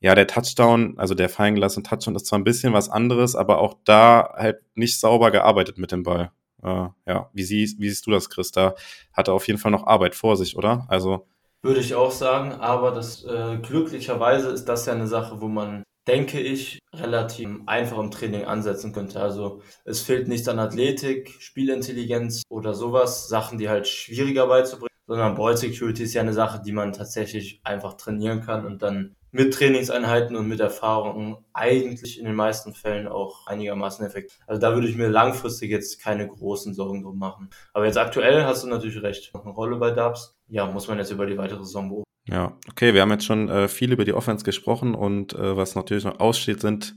ja, 0.00 0.14
der 0.14 0.26
Touchdown, 0.26 0.94
also 0.98 1.14
der 1.14 1.28
fallen 1.28 1.54
gelassene 1.54 1.84
Touchdown 1.84 2.16
ist 2.16 2.26
zwar 2.26 2.38
ein 2.38 2.44
bisschen 2.44 2.72
was 2.72 2.88
anderes, 2.88 3.36
aber 3.36 3.58
auch 3.58 3.74
da 3.84 4.34
halt 4.36 4.60
nicht 4.74 4.98
sauber 4.98 5.30
gearbeitet 5.30 5.78
mit 5.78 5.92
dem 5.92 6.02
Ball. 6.02 6.32
Äh, 6.62 6.88
ja, 7.06 7.30
wie 7.32 7.44
siehst, 7.44 7.80
wie 7.80 7.88
siehst 7.88 8.06
du 8.06 8.10
das, 8.10 8.28
Chris? 8.28 8.50
Da 8.50 8.74
hat 9.12 9.28
er 9.28 9.34
auf 9.34 9.46
jeden 9.46 9.58
Fall 9.58 9.70
noch 9.70 9.86
Arbeit 9.86 10.14
vor 10.14 10.36
sich, 10.36 10.56
oder? 10.56 10.86
Also. 10.88 11.26
Würde 11.62 11.80
ich 11.80 11.94
auch 11.94 12.10
sagen, 12.10 12.52
aber 12.52 12.90
das 12.90 13.24
äh, 13.24 13.58
glücklicherweise 13.62 14.48
ist 14.48 14.64
das 14.64 14.86
ja 14.86 14.94
eine 14.94 15.06
Sache, 15.06 15.40
wo 15.40 15.46
man 15.46 15.84
denke 16.06 16.40
ich, 16.40 16.78
relativ 16.92 17.48
einfach 17.66 17.98
im 17.98 18.10
Training 18.10 18.44
ansetzen 18.44 18.92
könnte. 18.92 19.20
Also 19.20 19.62
es 19.84 20.00
fehlt 20.02 20.28
nicht 20.28 20.48
an 20.48 20.58
Athletik, 20.58 21.36
Spielintelligenz 21.38 22.42
oder 22.48 22.74
sowas, 22.74 23.28
Sachen, 23.28 23.58
die 23.58 23.68
halt 23.68 23.86
schwieriger 23.88 24.46
beizubringen, 24.46 24.88
sondern 25.06 25.34
Ball 25.34 25.56
Security 25.56 26.04
ist 26.04 26.14
ja 26.14 26.22
eine 26.22 26.32
Sache, 26.32 26.60
die 26.64 26.72
man 26.72 26.92
tatsächlich 26.92 27.60
einfach 27.64 27.94
trainieren 27.94 28.40
kann 28.40 28.66
und 28.66 28.82
dann 28.82 29.14
mit 29.34 29.54
Trainingseinheiten 29.54 30.36
und 30.36 30.46
mit 30.46 30.60
Erfahrungen 30.60 31.38
eigentlich 31.54 32.18
in 32.18 32.26
den 32.26 32.34
meisten 32.34 32.74
Fällen 32.74 33.08
auch 33.08 33.46
einigermaßen 33.46 34.04
effektiv. 34.04 34.38
Also 34.46 34.60
da 34.60 34.74
würde 34.74 34.88
ich 34.88 34.96
mir 34.96 35.08
langfristig 35.08 35.70
jetzt 35.70 36.02
keine 36.02 36.28
großen 36.28 36.74
Sorgen 36.74 37.02
drum 37.02 37.18
machen. 37.18 37.48
Aber 37.72 37.86
jetzt 37.86 37.96
aktuell 37.96 38.44
hast 38.44 38.62
du 38.62 38.68
natürlich 38.68 39.02
recht. 39.02 39.32
Noch 39.32 39.44
eine 39.44 39.54
Rolle 39.54 39.76
bei 39.76 39.90
Dubs. 39.90 40.36
Ja, 40.48 40.66
muss 40.66 40.86
man 40.86 40.98
jetzt 40.98 41.10
über 41.10 41.24
die 41.24 41.38
weitere 41.38 41.64
Saison 41.64 41.88
beobachten. 41.88 42.11
Ja, 42.26 42.56
okay, 42.70 42.94
wir 42.94 43.00
haben 43.00 43.10
jetzt 43.10 43.24
schon 43.24 43.48
äh, 43.48 43.68
viel 43.68 43.92
über 43.92 44.04
die 44.04 44.12
Offense 44.12 44.44
gesprochen 44.44 44.94
und 44.94 45.34
äh, 45.34 45.56
was 45.56 45.74
natürlich 45.74 46.04
noch 46.04 46.20
aussteht, 46.20 46.60
sind 46.60 46.94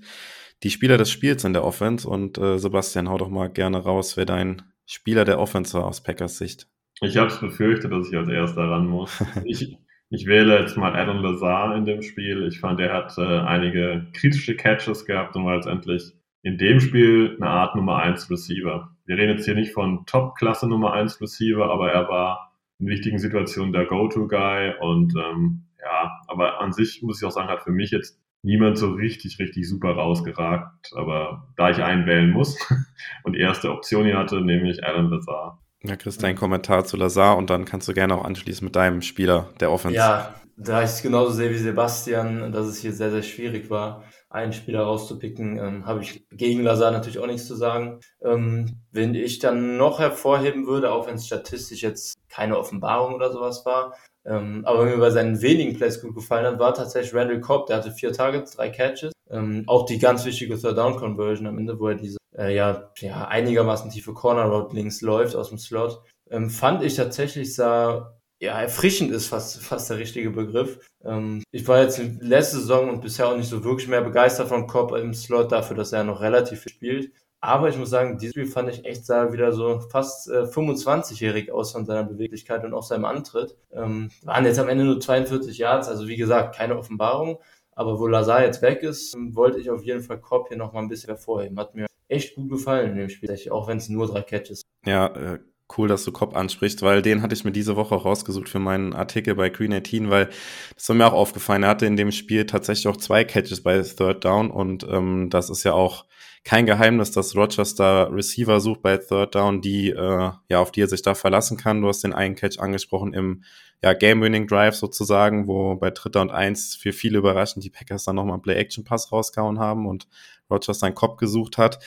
die 0.64 0.70
Spieler 0.70 0.98
des 0.98 1.12
Spiels 1.12 1.44
in 1.44 1.54
der 1.54 1.64
Offense. 1.64 2.08
Und 2.08 2.38
äh, 2.38 2.58
Sebastian, 2.58 3.10
hau 3.10 3.18
doch 3.18 3.30
mal 3.30 3.50
gerne 3.50 3.80
raus, 3.80 4.18
wer 4.18 4.26
dein 4.26 4.62
Spieler 4.86 5.26
der 5.26 5.40
Offense 5.40 5.78
war 5.78 5.86
aus 5.86 6.04
Packers 6.04 6.38
Sicht. 6.38 6.68
Ich 7.02 7.18
habe 7.18 7.28
es 7.28 7.40
befürchtet, 7.40 7.92
dass 7.92 8.08
ich 8.10 8.16
als 8.16 8.30
erster 8.30 8.70
ran 8.70 8.88
muss. 8.88 9.24
ich, 9.46 9.78
ich 10.10 10.28
wähle 10.28 10.60
jetzt 10.60 10.78
mal 10.78 10.96
Adam 10.96 11.22
Lazar 11.22 11.76
in 11.76 11.86
dem 11.86 12.02
Spiel. 12.02 12.48
Ich 12.48 12.60
fand, 12.60 12.80
er 12.80 12.94
hat 12.94 13.18
äh, 13.18 13.22
einige 13.22 14.08
kritische 14.14 14.56
Catches 14.56 15.06
gehabt 15.06 15.36
und 15.36 15.46
war 15.46 15.56
letztendlich 15.56 16.14
in 16.44 16.58
dem 16.58 16.80
Spiel 16.80 17.36
eine 17.42 17.50
Art 17.50 17.76
Nummer 17.76 17.98
1 17.98 18.30
Receiver. 18.30 18.96
Wir 19.06 19.18
reden 19.18 19.34
jetzt 19.34 19.46
hier 19.46 19.56
nicht 19.56 19.74
von 19.74 20.06
Top-Klasse 20.06 20.68
Nummer 20.68 20.94
1 20.94 21.20
Receiver, 21.20 21.66
aber 21.70 21.92
er 21.92 22.08
war 22.08 22.45
in 22.80 22.88
wichtigen 22.88 23.20
Situationen 23.20 23.74
der 23.74 23.86
Go-To-Guy 23.86 24.76
und 24.80 25.14
ähm, 25.16 25.66
ja, 25.82 26.12
aber 26.28 26.62
an 26.62 26.74
sich 26.74 27.02
muss 27.04 27.22
ich 27.22 27.28
auch 27.28 27.32
sagen, 27.32 27.50
hat 27.50 27.64
für 27.64 27.72
mich 27.72 27.92
jetzt 27.92 28.20
niemand 28.46 28.78
so 28.78 28.92
richtig, 28.92 29.40
richtig 29.40 29.68
super 29.68 29.92
rausgeragt. 29.92 30.92
Aber 30.96 31.48
da 31.58 31.72
ich 31.72 31.82
einen 31.82 32.06
wählen 32.06 32.32
muss 32.32 32.58
und 33.24 33.36
erste 33.36 33.72
Option 33.72 34.06
hier 34.06 34.18
hatte, 34.18 34.42
nehme 34.42 34.70
ich 34.70 34.84
Alan 34.84 35.10
Lazar. 35.10 35.62
Ja, 35.84 35.96
Chris, 35.96 36.18
dein 36.18 36.36
Kommentar 36.36 36.86
zu 36.86 36.98
Lazar 36.98 37.38
und 37.38 37.50
dann 37.50 37.66
kannst 37.66 37.88
du 37.88 37.94
gerne 37.94 38.16
auch 38.16 38.26
anschließen 38.26 38.66
mit 38.66 38.76
deinem 38.76 39.02
Spieler 39.02 39.50
der 39.60 39.72
Offense. 39.72 39.98
Ja, 39.98 40.34
da 40.58 40.82
ich 40.82 40.90
es 40.90 41.02
genauso 41.02 41.32
sehe 41.32 41.52
wie 41.52 41.58
Sebastian, 41.58 42.52
dass 42.52 42.66
es 42.68 42.80
hier 42.80 42.94
sehr, 42.94 43.12
sehr 43.12 43.24
schwierig 43.24 43.70
war, 43.70 44.04
einen 44.36 44.54
Spieler 44.54 44.84
rauszupicken, 44.84 45.58
ähm, 45.58 45.86
habe 45.86 46.02
ich 46.02 46.26
gegen 46.30 46.62
Lazar 46.62 46.92
natürlich 46.92 47.20
auch 47.20 47.28
nichts 47.28 47.48
zu 47.48 47.56
sagen. 47.56 48.02
Ähm, 48.22 48.82
wenn 48.92 49.16
ich 49.16 49.40
dann 49.40 49.78
noch 49.78 50.00
hervorheben 50.00 50.68
würde, 50.68 50.92
auch 50.92 51.08
wenn 51.08 51.16
es 51.16 51.26
statistisch 51.26 51.82
jetzt 51.82 52.16
keine 52.30 52.58
Offenbarung 52.58 53.16
oder 53.16 53.32
sowas 53.32 53.66
war, 53.66 53.96
ähm, 54.26 54.64
aber 54.66 54.86
mir 54.86 54.98
bei 54.98 55.10
seinen 55.10 55.42
wenigen 55.42 55.78
Plays 55.78 56.02
gut 56.02 56.16
gefallen 56.16 56.46
hat, 56.46 56.60
war 56.60 56.74
tatsächlich 56.74 57.14
Randall 57.14 57.40
Cobb, 57.40 57.68
der 57.68 57.78
hatte 57.78 57.92
vier 57.92 58.12
Targets, 58.12 58.56
drei 58.56 58.70
Catches. 58.70 59.14
Ähm, 59.30 59.64
auch 59.68 59.86
die 59.86 60.00
ganz 60.00 60.26
wichtige 60.26 60.60
Third-Down-Conversion 60.60 61.48
am 61.48 61.58
Ende, 61.58 61.80
wo 61.80 61.88
er 61.88 61.96
diese 61.96 62.18
äh, 62.38 62.54
ja, 62.54 62.92
ja 63.00 63.28
einigermaßen 63.28 63.90
tiefe 63.90 64.14
Corner-Road 64.14 64.74
links 64.74 65.02
läuft 65.02 65.36
aus 65.36 65.50
dem 65.50 65.58
Slot, 65.58 66.02
ähm, 66.30 66.50
fand 66.50 66.84
ich 66.84 66.96
tatsächlich 66.96 67.56
sah 67.56 68.15
ja, 68.40 68.60
erfrischend 68.60 69.12
ist 69.12 69.28
fast, 69.28 69.62
fast 69.62 69.90
der 69.90 69.98
richtige 69.98 70.30
Begriff. 70.30 70.80
Ähm, 71.04 71.44
ich 71.52 71.68
war 71.68 71.82
jetzt 71.82 72.02
letzte 72.20 72.58
Saison 72.58 72.90
und 72.90 73.02
bisher 73.02 73.28
auch 73.28 73.38
nicht 73.38 73.50
so 73.50 73.64
wirklich 73.64 73.88
mehr 73.88 74.02
begeistert 74.02 74.50
von 74.50 74.68
Cobb 74.68 74.94
im 74.94 75.14
Slot 75.14 75.52
dafür, 75.52 75.76
dass 75.76 75.94
er 75.94 76.04
noch 76.04 76.22
relativ 76.22 76.62
viel 76.62 76.72
spielt. 76.72 77.12
Aber 77.42 77.70
ich 77.70 77.78
muss 77.78 77.92
sagen, 77.92 78.18
dieses 78.18 78.34
Spiel 78.34 78.48
fand 78.48 78.70
ich 78.70 78.86
echt 78.86 79.06
sah 79.06 79.32
wieder 79.32 79.52
so 79.52 79.80
fast 79.92 80.30
äh, 80.30 80.44
25-jährig 80.44 81.52
aus 81.52 81.74
von 81.74 81.86
seiner 81.86 82.04
Beweglichkeit 82.04 82.64
und 82.66 82.74
auch 82.74 82.84
seinem 82.84 83.06
Antritt. 83.06 83.56
Ähm, 83.72 84.10
waren 84.24 84.46
jetzt 84.46 84.60
am 84.60 84.68
Ende 84.68 84.84
nur 84.84 85.00
42 85.00 85.58
Yards, 85.58 85.88
also 85.88 86.08
wie 86.08 86.18
gesagt, 86.18 86.56
keine 86.56 86.78
Offenbarung. 86.78 87.40
Aber 87.72 88.00
wo 88.00 88.08
Lazar 88.08 88.44
jetzt 88.44 88.62
weg 88.62 88.82
ist, 88.84 89.16
wollte 89.18 89.60
ich 89.60 89.70
auf 89.70 89.84
jeden 89.84 90.02
Fall 90.02 90.20
Cobb 90.20 90.48
hier 90.48 90.58
nochmal 90.58 90.82
ein 90.82 90.90
bisschen 90.90 91.10
hervorheben. 91.10 91.60
Hat 91.60 91.76
mir 91.76 91.88
echt 92.08 92.36
gut 92.36 92.50
gefallen 92.50 92.92
in 92.92 92.98
dem 92.98 93.10
Spiel, 93.10 93.30
auch 93.52 93.68
wenn 93.68 93.78
es 93.78 93.90
nur 93.90 94.08
drei 94.08 94.22
Catches. 94.22 94.62
Ja, 94.86 95.08
äh, 95.08 95.40
cool, 95.78 95.88
dass 95.88 96.04
du 96.04 96.12
Cobb 96.12 96.36
ansprichst, 96.36 96.82
weil 96.82 97.02
den 97.02 97.22
hatte 97.22 97.34
ich 97.34 97.44
mir 97.44 97.52
diese 97.52 97.76
Woche 97.76 97.96
auch 97.96 98.06
rausgesucht 98.06 98.50
für 98.50 98.60
meinen 98.60 98.94
Artikel 98.94 99.36
bei 99.36 99.50
Green 99.50 99.74
18, 99.74 100.10
weil 100.10 100.30
das 100.76 100.88
war 100.90 100.96
mir 100.96 101.08
auch 101.08 101.14
aufgefallen. 101.14 101.64
Er 101.64 101.70
hatte 101.70 101.86
in 101.86 101.98
dem 101.98 102.12
Spiel 102.12 102.46
tatsächlich 102.46 102.88
auch 102.88 102.98
zwei 102.98 103.24
Catches 103.24 103.64
bei 103.64 103.82
Third 103.82 104.24
Down 104.24 104.52
und 104.52 104.86
ähm, 104.90 105.30
das 105.30 105.50
ist 105.50 105.64
ja 105.64 105.74
auch 105.74 106.06
kein 106.44 106.68
Geheimnis, 106.68 107.10
dass 107.12 107.34
da 107.76 108.04
Receiver 108.04 108.60
sucht 108.60 108.84
bei 108.84 108.98
Third 108.98 109.34
Down, 109.34 109.62
die 109.62 109.90
äh, 109.90 110.32
ja 110.48 110.60
auf 110.60 110.72
die 110.72 110.82
er 110.82 110.88
sich 110.88 111.02
da 111.02 111.16
verlassen 111.16 111.58
kann. 111.58 111.82
Du 111.82 111.88
hast 111.88 112.04
den 112.04 112.14
einen 112.14 112.36
Catch 112.36 112.60
angesprochen 112.60 113.14
im 113.14 113.44
ja, 113.84 113.94
Game-Winning-Drive 113.94 114.76
sozusagen, 114.76 115.48
wo 115.48 115.76
bei 115.76 115.90
Dritter 115.92 116.22
und 116.22 116.32
Eins 116.32 116.76
für 116.76 116.94
viele 116.94 117.18
überraschend 117.18 117.66
die 117.66 117.70
Packers 117.72 118.06
dann 118.06 118.16
nochmal 118.16 118.36
einen 118.36 118.44
Play-Action-Pass 118.44 119.12
rausgehauen 119.12 119.60
haben 119.60 119.88
und 119.88 120.08
Rogers 120.50 120.80
seinen 120.80 120.96
Kopf 120.96 121.18
gesucht 121.18 121.58
hat. 121.58 121.80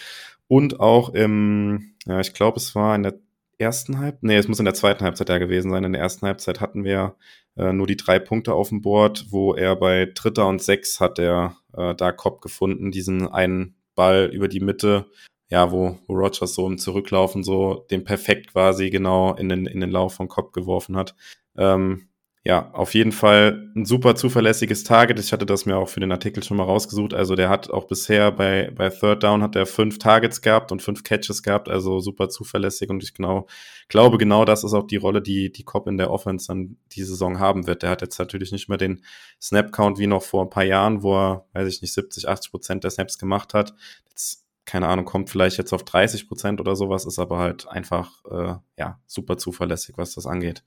Und 0.48 0.80
auch 0.80 1.10
im, 1.10 1.94
ja, 2.06 2.20
ich 2.20 2.34
glaube, 2.34 2.58
es 2.58 2.74
war 2.74 2.94
in 2.96 3.04
der 3.04 3.14
ersten 3.58 3.98
Halbzeit, 3.98 4.22
nee, 4.22 4.36
es 4.36 4.48
muss 4.48 4.58
in 4.58 4.64
der 4.64 4.74
zweiten 4.74 5.04
Halbzeit 5.04 5.28
ja 5.28 5.38
gewesen 5.38 5.70
sein. 5.70 5.84
In 5.84 5.92
der 5.92 6.02
ersten 6.02 6.26
Halbzeit 6.26 6.60
hatten 6.60 6.84
wir 6.84 7.16
äh, 7.56 7.72
nur 7.72 7.86
die 7.86 7.96
drei 7.96 8.18
Punkte 8.18 8.54
auf 8.54 8.70
dem 8.70 8.82
Board, 8.82 9.26
wo 9.30 9.54
er 9.54 9.76
bei 9.76 10.06
Dritter 10.14 10.46
und 10.46 10.62
Sechs 10.62 11.00
hat 11.00 11.18
er 11.18 11.56
äh, 11.76 11.94
da 11.94 12.12
Kopf 12.12 12.40
gefunden, 12.40 12.90
diesen 12.90 13.28
einen 13.28 13.76
Ball 13.94 14.30
über 14.32 14.48
die 14.48 14.60
Mitte, 14.60 15.06
ja, 15.50 15.72
wo, 15.72 15.98
wo 16.06 16.14
Rogers 16.14 16.54
so 16.54 16.66
im 16.66 16.78
Zurücklaufen 16.78 17.42
so 17.42 17.86
den 17.90 18.04
perfekt 18.04 18.52
quasi 18.52 18.90
genau 18.90 19.34
in 19.34 19.48
den, 19.48 19.66
in 19.66 19.80
den 19.80 19.90
Lauf 19.90 20.14
von 20.14 20.28
Kopf 20.28 20.52
geworfen 20.52 20.96
hat. 20.96 21.14
Ähm, 21.56 22.07
ja, 22.44 22.70
auf 22.72 22.94
jeden 22.94 23.12
Fall 23.12 23.70
ein 23.74 23.84
super 23.84 24.14
zuverlässiges 24.14 24.84
Target. 24.84 25.18
Ich 25.18 25.32
hatte 25.32 25.44
das 25.44 25.66
mir 25.66 25.76
auch 25.76 25.88
für 25.88 26.00
den 26.00 26.12
Artikel 26.12 26.42
schon 26.42 26.56
mal 26.56 26.64
rausgesucht. 26.64 27.12
Also 27.12 27.34
der 27.34 27.48
hat 27.48 27.70
auch 27.70 27.86
bisher 27.86 28.30
bei, 28.30 28.70
bei 28.74 28.90
Third 28.90 29.24
Down 29.24 29.42
hat 29.42 29.56
er 29.56 29.66
fünf 29.66 29.98
Targets 29.98 30.40
gehabt 30.40 30.70
und 30.70 30.80
fünf 30.80 31.02
Catches 31.02 31.42
gehabt, 31.42 31.68
also 31.68 31.98
super 31.98 32.28
zuverlässig 32.28 32.90
und 32.90 33.02
ich 33.02 33.12
genau, 33.12 33.46
glaube 33.88 34.18
genau 34.18 34.44
das 34.44 34.64
ist 34.64 34.72
auch 34.72 34.86
die 34.86 34.96
Rolle, 34.96 35.20
die 35.20 35.50
die 35.50 35.64
Cop 35.64 35.88
in 35.88 35.98
der 35.98 36.10
Offense 36.10 36.46
dann 36.46 36.76
die 36.92 37.02
Saison 37.02 37.40
haben 37.40 37.66
wird. 37.66 37.82
Der 37.82 37.90
hat 37.90 38.02
jetzt 38.02 38.18
natürlich 38.18 38.52
nicht 38.52 38.68
mehr 38.68 38.78
den 38.78 39.02
Snap-Count 39.42 39.98
wie 39.98 40.06
noch 40.06 40.22
vor 40.22 40.44
ein 40.44 40.50
paar 40.50 40.64
Jahren, 40.64 41.02
wo 41.02 41.16
er, 41.16 41.46
weiß 41.54 41.68
ich 41.68 41.82
nicht, 41.82 41.92
70, 41.92 42.28
80 42.28 42.50
Prozent 42.52 42.84
der 42.84 42.90
Snaps 42.90 43.18
gemacht 43.18 43.52
hat. 43.52 43.74
Jetzt 44.08 44.44
keine 44.64 44.86
Ahnung, 44.86 45.06
kommt 45.06 45.30
vielleicht 45.30 45.56
jetzt 45.56 45.72
auf 45.72 45.82
30 45.82 46.28
Prozent 46.28 46.60
oder 46.60 46.76
sowas, 46.76 47.06
ist 47.06 47.18
aber 47.18 47.38
halt 47.38 47.66
einfach 47.68 48.22
äh, 48.30 48.54
ja 48.76 49.00
super 49.06 49.38
zuverlässig, 49.38 49.96
was 49.96 50.14
das 50.14 50.26
angeht. 50.26 50.62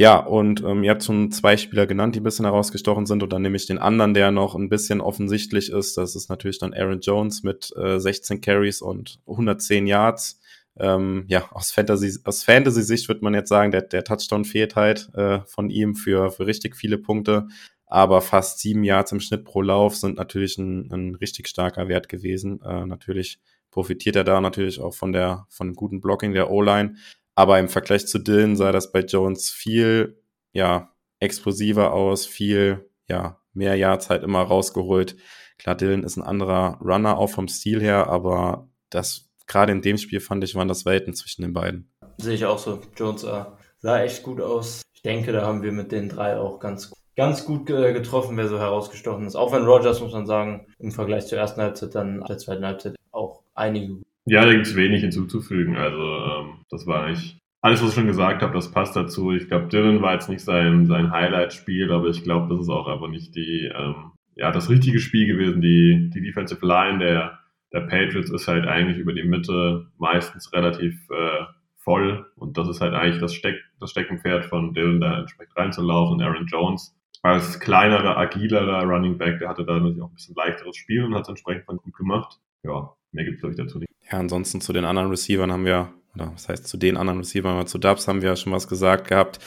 Ja, 0.00 0.16
und 0.16 0.64
ähm, 0.64 0.82
ihr 0.82 0.92
habt 0.92 1.04
schon 1.04 1.30
zwei 1.30 1.58
Spieler 1.58 1.86
genannt, 1.86 2.14
die 2.14 2.20
ein 2.20 2.22
bisschen 2.22 2.46
herausgestochen 2.46 3.04
sind. 3.04 3.22
Und 3.22 3.34
dann 3.34 3.42
nehme 3.42 3.56
ich 3.56 3.66
den 3.66 3.76
anderen, 3.76 4.14
der 4.14 4.30
noch 4.30 4.54
ein 4.54 4.70
bisschen 4.70 5.02
offensichtlich 5.02 5.68
ist. 5.70 5.98
Das 5.98 6.16
ist 6.16 6.30
natürlich 6.30 6.58
dann 6.58 6.72
Aaron 6.72 7.00
Jones 7.00 7.42
mit 7.42 7.70
äh, 7.76 8.00
16 8.00 8.40
Carries 8.40 8.80
und 8.80 9.20
110 9.26 9.86
Yards. 9.86 10.40
Ähm, 10.78 11.26
ja, 11.28 11.52
aus 11.52 11.70
Fantasy, 11.70 12.18
aus 12.24 12.44
Fantasy-Sicht 12.44 13.08
würde 13.08 13.22
man 13.22 13.34
jetzt 13.34 13.50
sagen, 13.50 13.72
der, 13.72 13.82
der 13.82 14.02
Touchdown 14.02 14.46
fehlt 14.46 14.74
halt 14.74 15.10
äh, 15.12 15.40
von 15.44 15.68
ihm 15.68 15.94
für, 15.94 16.30
für 16.30 16.46
richtig 16.46 16.76
viele 16.76 16.96
Punkte. 16.96 17.48
Aber 17.84 18.22
fast 18.22 18.60
sieben 18.60 18.84
Yards 18.84 19.12
im 19.12 19.20
Schnitt 19.20 19.44
pro 19.44 19.60
Lauf 19.60 19.96
sind 19.96 20.16
natürlich 20.16 20.56
ein, 20.56 20.90
ein 20.90 21.14
richtig 21.16 21.46
starker 21.46 21.88
Wert 21.88 22.08
gewesen. 22.08 22.62
Äh, 22.62 22.86
natürlich 22.86 23.38
profitiert 23.70 24.16
er 24.16 24.24
da 24.24 24.40
natürlich 24.40 24.80
auch 24.80 24.94
von 24.94 25.12
der, 25.12 25.46
von 25.50 25.68
dem 25.68 25.76
guten 25.76 26.00
Blocking 26.00 26.32
der 26.32 26.50
O-Line. 26.50 26.94
Aber 27.40 27.58
im 27.58 27.70
Vergleich 27.70 28.06
zu 28.06 28.18
Dylan 28.18 28.54
sah 28.54 28.70
das 28.70 28.92
bei 28.92 29.00
Jones 29.00 29.48
viel, 29.48 30.20
ja, 30.52 30.90
explosiver 31.20 31.94
aus, 31.94 32.26
viel, 32.26 32.90
ja, 33.08 33.40
mehr 33.54 33.76
Yards 33.76 34.10
halt 34.10 34.24
immer 34.24 34.42
rausgeholt. 34.42 35.16
Klar, 35.56 35.74
Dylan 35.74 36.04
ist 36.04 36.18
ein 36.18 36.22
anderer 36.22 36.78
Runner 36.82 37.16
auch 37.16 37.30
vom 37.30 37.48
Stil 37.48 37.80
her, 37.80 38.08
aber 38.08 38.68
das, 38.90 39.30
gerade 39.46 39.72
in 39.72 39.80
dem 39.80 39.96
Spiel 39.96 40.20
fand 40.20 40.44
ich, 40.44 40.54
waren 40.54 40.68
das 40.68 40.84
Welten 40.84 41.14
zwischen 41.14 41.40
den 41.40 41.54
beiden. 41.54 41.90
Sehe 42.18 42.34
ich 42.34 42.44
auch 42.44 42.58
so. 42.58 42.78
Jones 42.94 43.24
äh, 43.24 43.46
sah 43.78 44.02
echt 44.02 44.22
gut 44.22 44.42
aus. 44.42 44.82
Ich 44.92 45.00
denke, 45.00 45.32
da 45.32 45.40
haben 45.46 45.62
wir 45.62 45.72
mit 45.72 45.92
den 45.92 46.10
drei 46.10 46.36
auch 46.36 46.60
ganz, 46.60 46.92
ganz 47.16 47.46
gut 47.46 47.64
getroffen, 47.64 48.36
wer 48.36 48.48
so 48.48 48.58
herausgestochen 48.58 49.26
ist. 49.26 49.34
Auch 49.34 49.50
wenn 49.50 49.64
Rogers, 49.64 50.02
muss 50.02 50.12
man 50.12 50.26
sagen, 50.26 50.66
im 50.78 50.92
Vergleich 50.92 51.26
zur 51.26 51.38
ersten 51.38 51.62
Halbzeit 51.62 51.94
dann 51.94 52.22
der 52.28 52.36
zweiten 52.36 52.66
Halbzeit 52.66 52.96
auch 53.12 53.44
einige 53.54 54.02
ja, 54.26 54.44
da 54.44 54.52
gibt 54.52 54.66
es 54.66 54.76
wenig 54.76 55.02
hinzuzufügen. 55.02 55.76
Also 55.76 56.02
ähm, 56.02 56.64
das 56.70 56.86
war 56.86 57.04
eigentlich 57.04 57.38
alles, 57.62 57.82
was 57.82 57.90
ich 57.90 57.94
schon 57.94 58.06
gesagt 58.06 58.42
habe, 58.42 58.54
das 58.54 58.70
passt 58.70 58.96
dazu. 58.96 59.32
Ich 59.32 59.48
glaube, 59.48 59.68
Dylan 59.68 60.00
war 60.02 60.14
jetzt 60.14 60.28
nicht 60.28 60.42
sein, 60.42 60.86
sein 60.86 61.10
Highlight-Spiel, 61.10 61.92
aber 61.92 62.08
ich 62.08 62.22
glaube, 62.22 62.48
das 62.48 62.64
ist 62.64 62.70
auch 62.70 62.88
aber 62.88 63.08
nicht 63.08 63.34
die, 63.34 63.70
ähm, 63.74 64.12
ja, 64.34 64.50
das 64.50 64.70
richtige 64.70 64.98
Spiel 64.98 65.26
gewesen. 65.26 65.60
Die, 65.60 66.10
die 66.14 66.22
Defensive 66.22 66.64
Line 66.64 66.98
der, 66.98 67.38
der 67.72 67.80
Patriots 67.80 68.30
ist 68.30 68.48
halt 68.48 68.66
eigentlich 68.66 68.98
über 68.98 69.12
die 69.12 69.24
Mitte 69.24 69.88
meistens 69.98 70.52
relativ 70.52 70.94
äh, 71.10 71.44
voll 71.76 72.26
und 72.36 72.56
das 72.56 72.68
ist 72.68 72.80
halt 72.80 72.94
eigentlich 72.94 73.20
das, 73.20 73.34
Steck, 73.34 73.56
das 73.78 73.90
Steckenpferd 73.90 74.46
von 74.46 74.74
Dylan, 74.74 75.00
da 75.00 75.20
entsprechend 75.20 75.56
reinzulaufen. 75.56 76.22
Aaron 76.22 76.46
Jones 76.46 76.96
als 77.22 77.60
kleinerer, 77.60 78.16
agilerer 78.16 78.84
Running 78.84 79.18
Back, 79.18 79.38
der 79.38 79.48
hatte 79.48 79.64
da 79.64 79.74
natürlich 79.74 80.00
auch 80.02 80.08
ein 80.08 80.14
bisschen 80.14 80.34
leichteres 80.34 80.76
Spiel 80.76 81.04
und 81.04 81.14
hat 81.14 81.22
es 81.22 81.28
entsprechend 81.28 81.66
gut 81.66 81.94
gemacht. 81.94 82.38
Ja, 82.62 82.94
mehr 83.12 83.24
gibt 83.24 83.36
es, 83.36 83.40
glaube 83.40 83.52
ich, 83.52 83.58
dazu 83.58 83.78
nicht. 83.78 83.89
Ja, 84.10 84.18
ansonsten 84.18 84.60
zu 84.60 84.72
den 84.72 84.84
anderen 84.84 85.10
Receivern 85.10 85.52
haben 85.52 85.64
wir, 85.64 85.92
oder 86.14 86.32
was 86.32 86.48
heißt 86.48 86.66
zu 86.66 86.76
den 86.76 86.96
anderen 86.96 87.20
Receivern, 87.20 87.54
aber 87.54 87.66
zu 87.66 87.78
Dubs 87.78 88.08
haben 88.08 88.22
wir 88.22 88.30
ja 88.30 88.36
schon 88.36 88.52
was 88.52 88.68
gesagt 88.68 89.08
gehabt. 89.08 89.38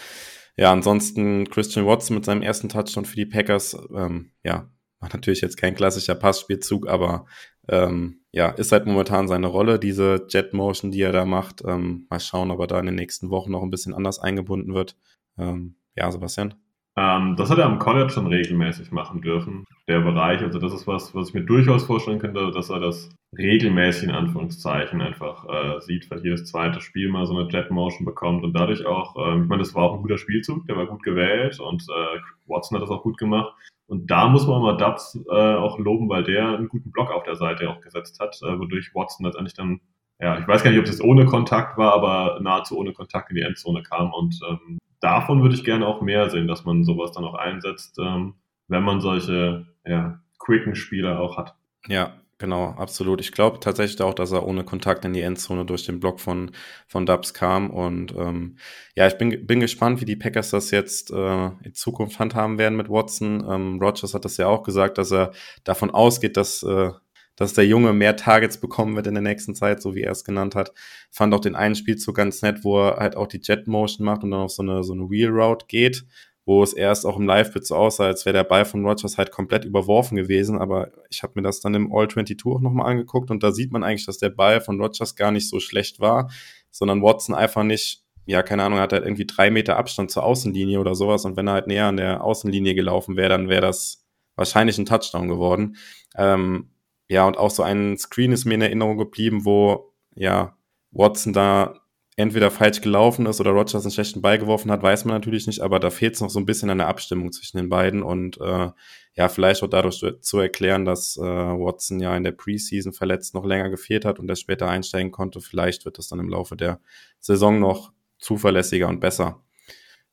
Ja, 0.56 0.72
ansonsten 0.72 1.50
Christian 1.50 1.86
Watson 1.86 2.16
mit 2.16 2.26
seinem 2.26 2.42
ersten 2.44 2.70
Touchdown 2.70 3.06
für 3.06 3.16
die 3.16 3.26
Packers, 3.26 3.76
ähm, 3.96 4.32
ja, 4.44 4.70
war 5.00 5.10
natürlich 5.12 5.42
jetzt 5.42 5.58
kein 5.58 5.76
klassischer 5.76 6.16
Passspielzug, 6.16 6.88
aber 6.88 7.26
ähm, 7.68 8.22
ja, 8.32 8.50
ist 8.50 8.72
halt 8.72 8.86
momentan 8.86 9.28
seine 9.28 9.48
Rolle, 9.48 9.80
diese 9.80 10.26
Jet 10.30 10.54
Motion, 10.54 10.92
die 10.92 11.02
er 11.02 11.12
da 11.12 11.26
macht. 11.26 11.64
Ähm, 11.66 12.08
mal 12.10 12.20
schauen, 12.20 12.52
ob 12.52 12.60
er 12.60 12.68
da 12.68 12.80
in 12.80 12.86
den 12.86 12.96
nächsten 12.96 13.30
Wochen 13.30 13.52
noch 13.52 13.64
ein 13.64 13.70
bisschen 13.70 13.94
anders 13.94 14.20
eingebunden 14.20 14.74
wird. 14.74 14.96
Ähm, 15.38 15.76
ja, 15.96 16.12
Sebastian. 16.12 16.56
Ähm, 16.96 17.36
das 17.38 17.50
hat 17.50 17.58
er 17.58 17.66
am 17.66 17.80
College 17.80 18.12
schon 18.12 18.28
regelmäßig 18.28 18.92
machen 18.92 19.22
dürfen, 19.22 19.66
der 19.88 20.02
Bereich. 20.02 20.42
Also 20.42 20.60
das 20.60 20.74
ist 20.74 20.86
was, 20.86 21.16
was 21.16 21.30
ich 21.30 21.34
mir 21.34 21.44
durchaus 21.44 21.86
vorstellen 21.86 22.20
könnte, 22.20 22.52
dass 22.52 22.70
er 22.70 22.80
das 22.80 23.10
regelmäßig 23.36 24.10
in 24.10 24.16
Anführungszeichen 24.16 25.02
einfach 25.02 25.46
äh, 25.50 25.82
sieht, 25.82 26.06
vielleicht 26.06 26.26
jedes 26.26 26.46
zweite 26.46 26.82
Spiel 26.82 27.10
mal 27.10 27.26
so 27.26 27.36
eine 27.36 27.50
Jet 27.50 27.72
Motion 27.72 28.06
bekommt 28.06 28.44
und 28.44 28.54
dadurch 28.54 28.86
auch, 28.86 29.16
äh, 29.16 29.42
ich 29.42 29.48
meine, 29.48 29.64
das 29.64 29.74
war 29.74 29.84
auch 29.84 29.96
ein 29.96 30.04
guter 30.04 30.20
Spielzug, 30.20 30.68
der 30.68 30.78
war 30.78 30.86
gut 30.86 31.02
gewählt 31.02 31.60
und 31.60 31.82
äh, 31.84 32.20
Watson 32.46 32.76
hat 32.76 32.84
das 32.84 32.92
auch 32.92 33.02
gut 33.02 33.18
gemacht. 33.18 33.54
Und 33.88 34.10
da 34.10 34.28
muss 34.30 34.48
man 34.48 34.62
mal 34.62 34.78
Dubs 34.78 35.20
äh, 35.30 35.56
auch 35.56 35.78
loben, 35.80 36.10
weil 36.10 36.24
der 36.24 36.48
einen 36.48 36.70
guten 36.70 36.92
Block 36.92 37.12
auf 37.12 37.24
der 37.24 37.36
Seite 37.36 37.70
auch 37.70 37.82
gesetzt 37.82 38.20
hat, 38.20 38.40
äh, 38.44 38.60
wodurch 38.60 38.92
Watson 38.94 39.26
letztendlich 39.26 39.56
dann, 39.56 39.82
ja, 40.20 40.40
ich 40.40 40.48
weiß 40.48 40.64
gar 40.64 40.70
nicht, 40.70 40.80
ob 40.80 40.86
das 40.86 41.02
ohne 41.02 41.26
Kontakt 41.26 41.78
war, 41.78 41.94
aber 41.94 42.40
nahezu 42.42 42.78
ohne 42.78 42.94
Kontakt 42.94 43.32
in 43.32 43.36
die 43.36 43.42
Endzone 43.42 43.82
kam 43.82 44.14
und 44.14 44.40
ähm, 44.48 44.78
davon 45.04 45.42
würde 45.42 45.56
ich 45.56 45.64
gerne 45.64 45.86
auch 45.86 46.02
mehr 46.02 46.30
sehen, 46.30 46.48
dass 46.48 46.64
man 46.66 46.84
sowas 46.84 47.12
dann 47.12 47.26
auch 47.26 47.36
einsetzt, 47.36 48.00
ähm, 48.00 48.36
wenn 48.68 48.84
man 48.84 49.02
solche 49.02 49.68
ja, 49.86 50.20
quicken 50.40 50.76
Spieler 50.76 51.20
auch 51.20 51.38
hat. 51.38 51.56
Ja, 51.88 52.14
genau, 52.38 52.70
absolut. 52.78 53.20
Ich 53.20 53.34
glaube 53.34 53.60
tatsächlich 53.60 54.02
auch, 54.02 54.14
dass 54.14 54.32
er 54.32 54.48
ohne 54.48 54.64
Kontakt 54.64 55.04
in 55.04 55.14
die 55.14 55.22
Endzone 55.22 55.66
durch 55.66 55.86
den 55.86 56.00
Block 56.00 56.22
von, 56.22 56.52
von 56.88 57.06
Dubs 57.06 57.34
kam. 57.34 57.70
Und 57.70 58.16
ähm, 58.16 58.58
ja, 58.96 59.06
ich 59.08 59.18
bin, 59.18 59.46
bin 59.46 59.60
gespannt, 59.60 60.00
wie 60.00 60.06
die 60.06 60.16
Packers 60.16 60.52
das 60.52 60.72
jetzt 60.72 61.12
äh, 61.12 61.46
in 61.48 61.74
Zukunft 61.74 62.20
handhaben 62.20 62.58
werden 62.58 62.78
mit 62.78 62.90
Watson. 62.90 63.46
Ähm, 63.48 63.80
Rogers 63.82 64.14
hat 64.14 64.24
das 64.24 64.38
ja 64.38 64.48
auch 64.48 64.64
gesagt, 64.64 64.98
dass 64.98 65.12
er 65.12 65.34
davon 65.66 65.92
ausgeht, 65.92 66.38
dass 66.38 66.64
äh, 66.64 66.92
dass 67.36 67.54
der 67.54 67.66
Junge 67.66 67.94
mehr 67.94 68.16
Targets 68.16 68.60
bekommen 68.60 68.96
wird 68.96 69.08
in 69.08 69.16
der 69.16 69.24
nächsten 69.24 69.56
Zeit, 69.56 69.82
so 69.82 69.96
wie 69.96 70.02
er 70.02 70.12
es 70.12 70.24
genannt 70.24 70.56
hat. 70.56 70.74
Fand 71.12 71.34
auch 71.34 71.40
den 71.40 71.56
einen 71.56 71.76
Spielzug 71.76 72.16
ganz 72.16 72.42
nett, 72.42 72.64
wo 72.64 72.80
er 72.80 72.98
halt 72.98 73.16
auch 73.16 73.28
die 73.28 73.42
Jet 73.42 73.68
Motion 73.68 74.06
macht 74.06 74.24
und 74.24 74.32
dann 74.32 74.42
auf 74.42 74.52
so 74.52 74.62
eine, 74.62 74.84
so 74.84 74.94
eine 74.94 75.10
Wheel 75.10 75.30
Route 75.30 75.66
geht, 75.68 76.06
wo 76.46 76.62
es 76.62 76.74
erst 76.74 77.06
auch 77.06 77.18
im 77.18 77.26
Live-Bit 77.26 77.66
so 77.66 77.76
aussah, 77.76 78.06
als 78.06 78.26
wäre 78.26 78.34
der 78.34 78.44
Ball 78.44 78.66
von 78.66 78.86
Rogers 78.86 79.18
halt 79.18 79.32
komplett 79.32 79.66
überworfen 79.66 80.16
gewesen. 80.16 80.60
Aber 80.60 80.92
ich 81.10 81.24
habe 81.24 81.34
mir 81.36 81.42
das 81.42 81.62
dann 81.62 81.74
im 81.74 81.92
All-22 81.94 82.56
auch 82.56 82.60
nochmal 82.60 82.92
angeguckt 82.92 83.32
und 83.32 83.42
da 83.44 83.52
sieht 83.52 83.72
man 83.72 83.84
eigentlich, 83.84 84.06
dass 84.06 84.18
der 84.18 84.30
Ball 84.30 84.62
von 84.62 84.80
Rogers 84.80 85.16
gar 85.16 85.32
nicht 85.32 85.50
so 85.50 85.60
schlecht 85.60 86.00
war, 86.00 86.30
sondern 86.70 87.02
Watson 87.02 87.36
einfach 87.36 87.64
nicht 87.64 88.04
ja, 88.26 88.42
keine 88.42 88.64
Ahnung, 88.64 88.80
hat 88.80 88.94
halt 88.94 89.04
irgendwie 89.04 89.26
drei 89.26 89.52
Meter 89.52 89.78
Abstand 89.78 90.12
zur 90.12 90.24
Außenlinie 90.24 90.80
oder 90.80 90.96
sowas. 90.96 91.26
Und 91.26 91.36
wenn 91.36 91.48
er 91.48 91.54
halt 91.54 91.68
näher 91.68 91.88
an 91.88 91.98
der 91.98 92.24
Außenlinie 92.24 92.74
gelaufen 92.74 93.18
wäre, 93.18 93.30
dann 93.30 93.50
wäre 93.50 93.62
das 93.62 94.06
wahrscheinlich 94.36 94.78
ein 94.78 94.86
Touchdown 94.86 95.28
geworden. 95.28 95.76
Ähm, 96.16 96.70
ja, 97.14 97.28
und 97.28 97.38
auch 97.38 97.52
so 97.52 97.64
ein 97.64 97.98
Screen 97.98 98.32
ist 98.32 98.46
mir 98.46 98.56
in 98.56 98.62
Erinnerung 98.62 98.98
geblieben, 98.98 99.46
wo 99.46 99.94
ja 100.16 100.58
Watson 100.92 101.32
da 101.34 101.80
entweder 102.16 102.52
falsch 102.52 102.82
gelaufen 102.82 103.26
ist 103.26 103.40
oder 103.40 103.52
Rogers 103.52 103.84
einen 103.86 103.92
schlechten 103.92 104.22
Ball 104.22 104.38
geworfen 104.38 104.72
hat, 104.72 104.84
weiß 104.84 105.06
man 105.06 105.16
natürlich 105.16 105.48
nicht, 105.48 105.62
aber 105.62 105.80
da 105.80 105.90
fehlt 105.90 106.16
es 106.16 106.22
noch 106.22 106.30
so 106.30 106.40
ein 106.40 106.46
bisschen 106.46 106.70
an 106.70 106.78
der 106.78 106.88
Abstimmung 106.88 107.32
zwischen 107.32 107.58
den 107.58 107.70
beiden 107.70 108.04
und 108.04 108.40
äh, 108.40 108.70
ja, 109.16 109.30
vielleicht 109.30 109.64
auch 109.64 109.70
dadurch 109.70 110.04
zu 110.22 110.40
erklären, 110.40 110.86
dass 110.86 111.18
äh, 111.18 111.22
Watson 111.22 112.00
ja 112.00 112.16
in 112.16 112.24
der 112.24 112.32
Preseason 112.32 112.94
verletzt 112.94 113.34
noch 113.34 113.46
länger 113.46 113.70
gefehlt 113.70 114.06
hat 114.06 114.20
und 114.20 114.30
er 114.30 114.36
später 114.36 114.70
einsteigen 114.70 115.12
konnte. 115.12 115.40
Vielleicht 115.42 115.86
wird 115.86 115.98
das 115.98 116.08
dann 116.08 116.20
im 116.20 116.30
Laufe 116.30 116.56
der 116.56 116.80
Saison 117.20 117.60
noch 117.60 117.92
zuverlässiger 118.18 118.88
und 118.88 119.00
besser. 119.00 119.44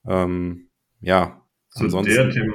Ähm, 0.07 0.69
ja, 1.01 1.43
zu 1.71 1.85
ansonsten. 1.85 2.15
Der, 2.15 2.47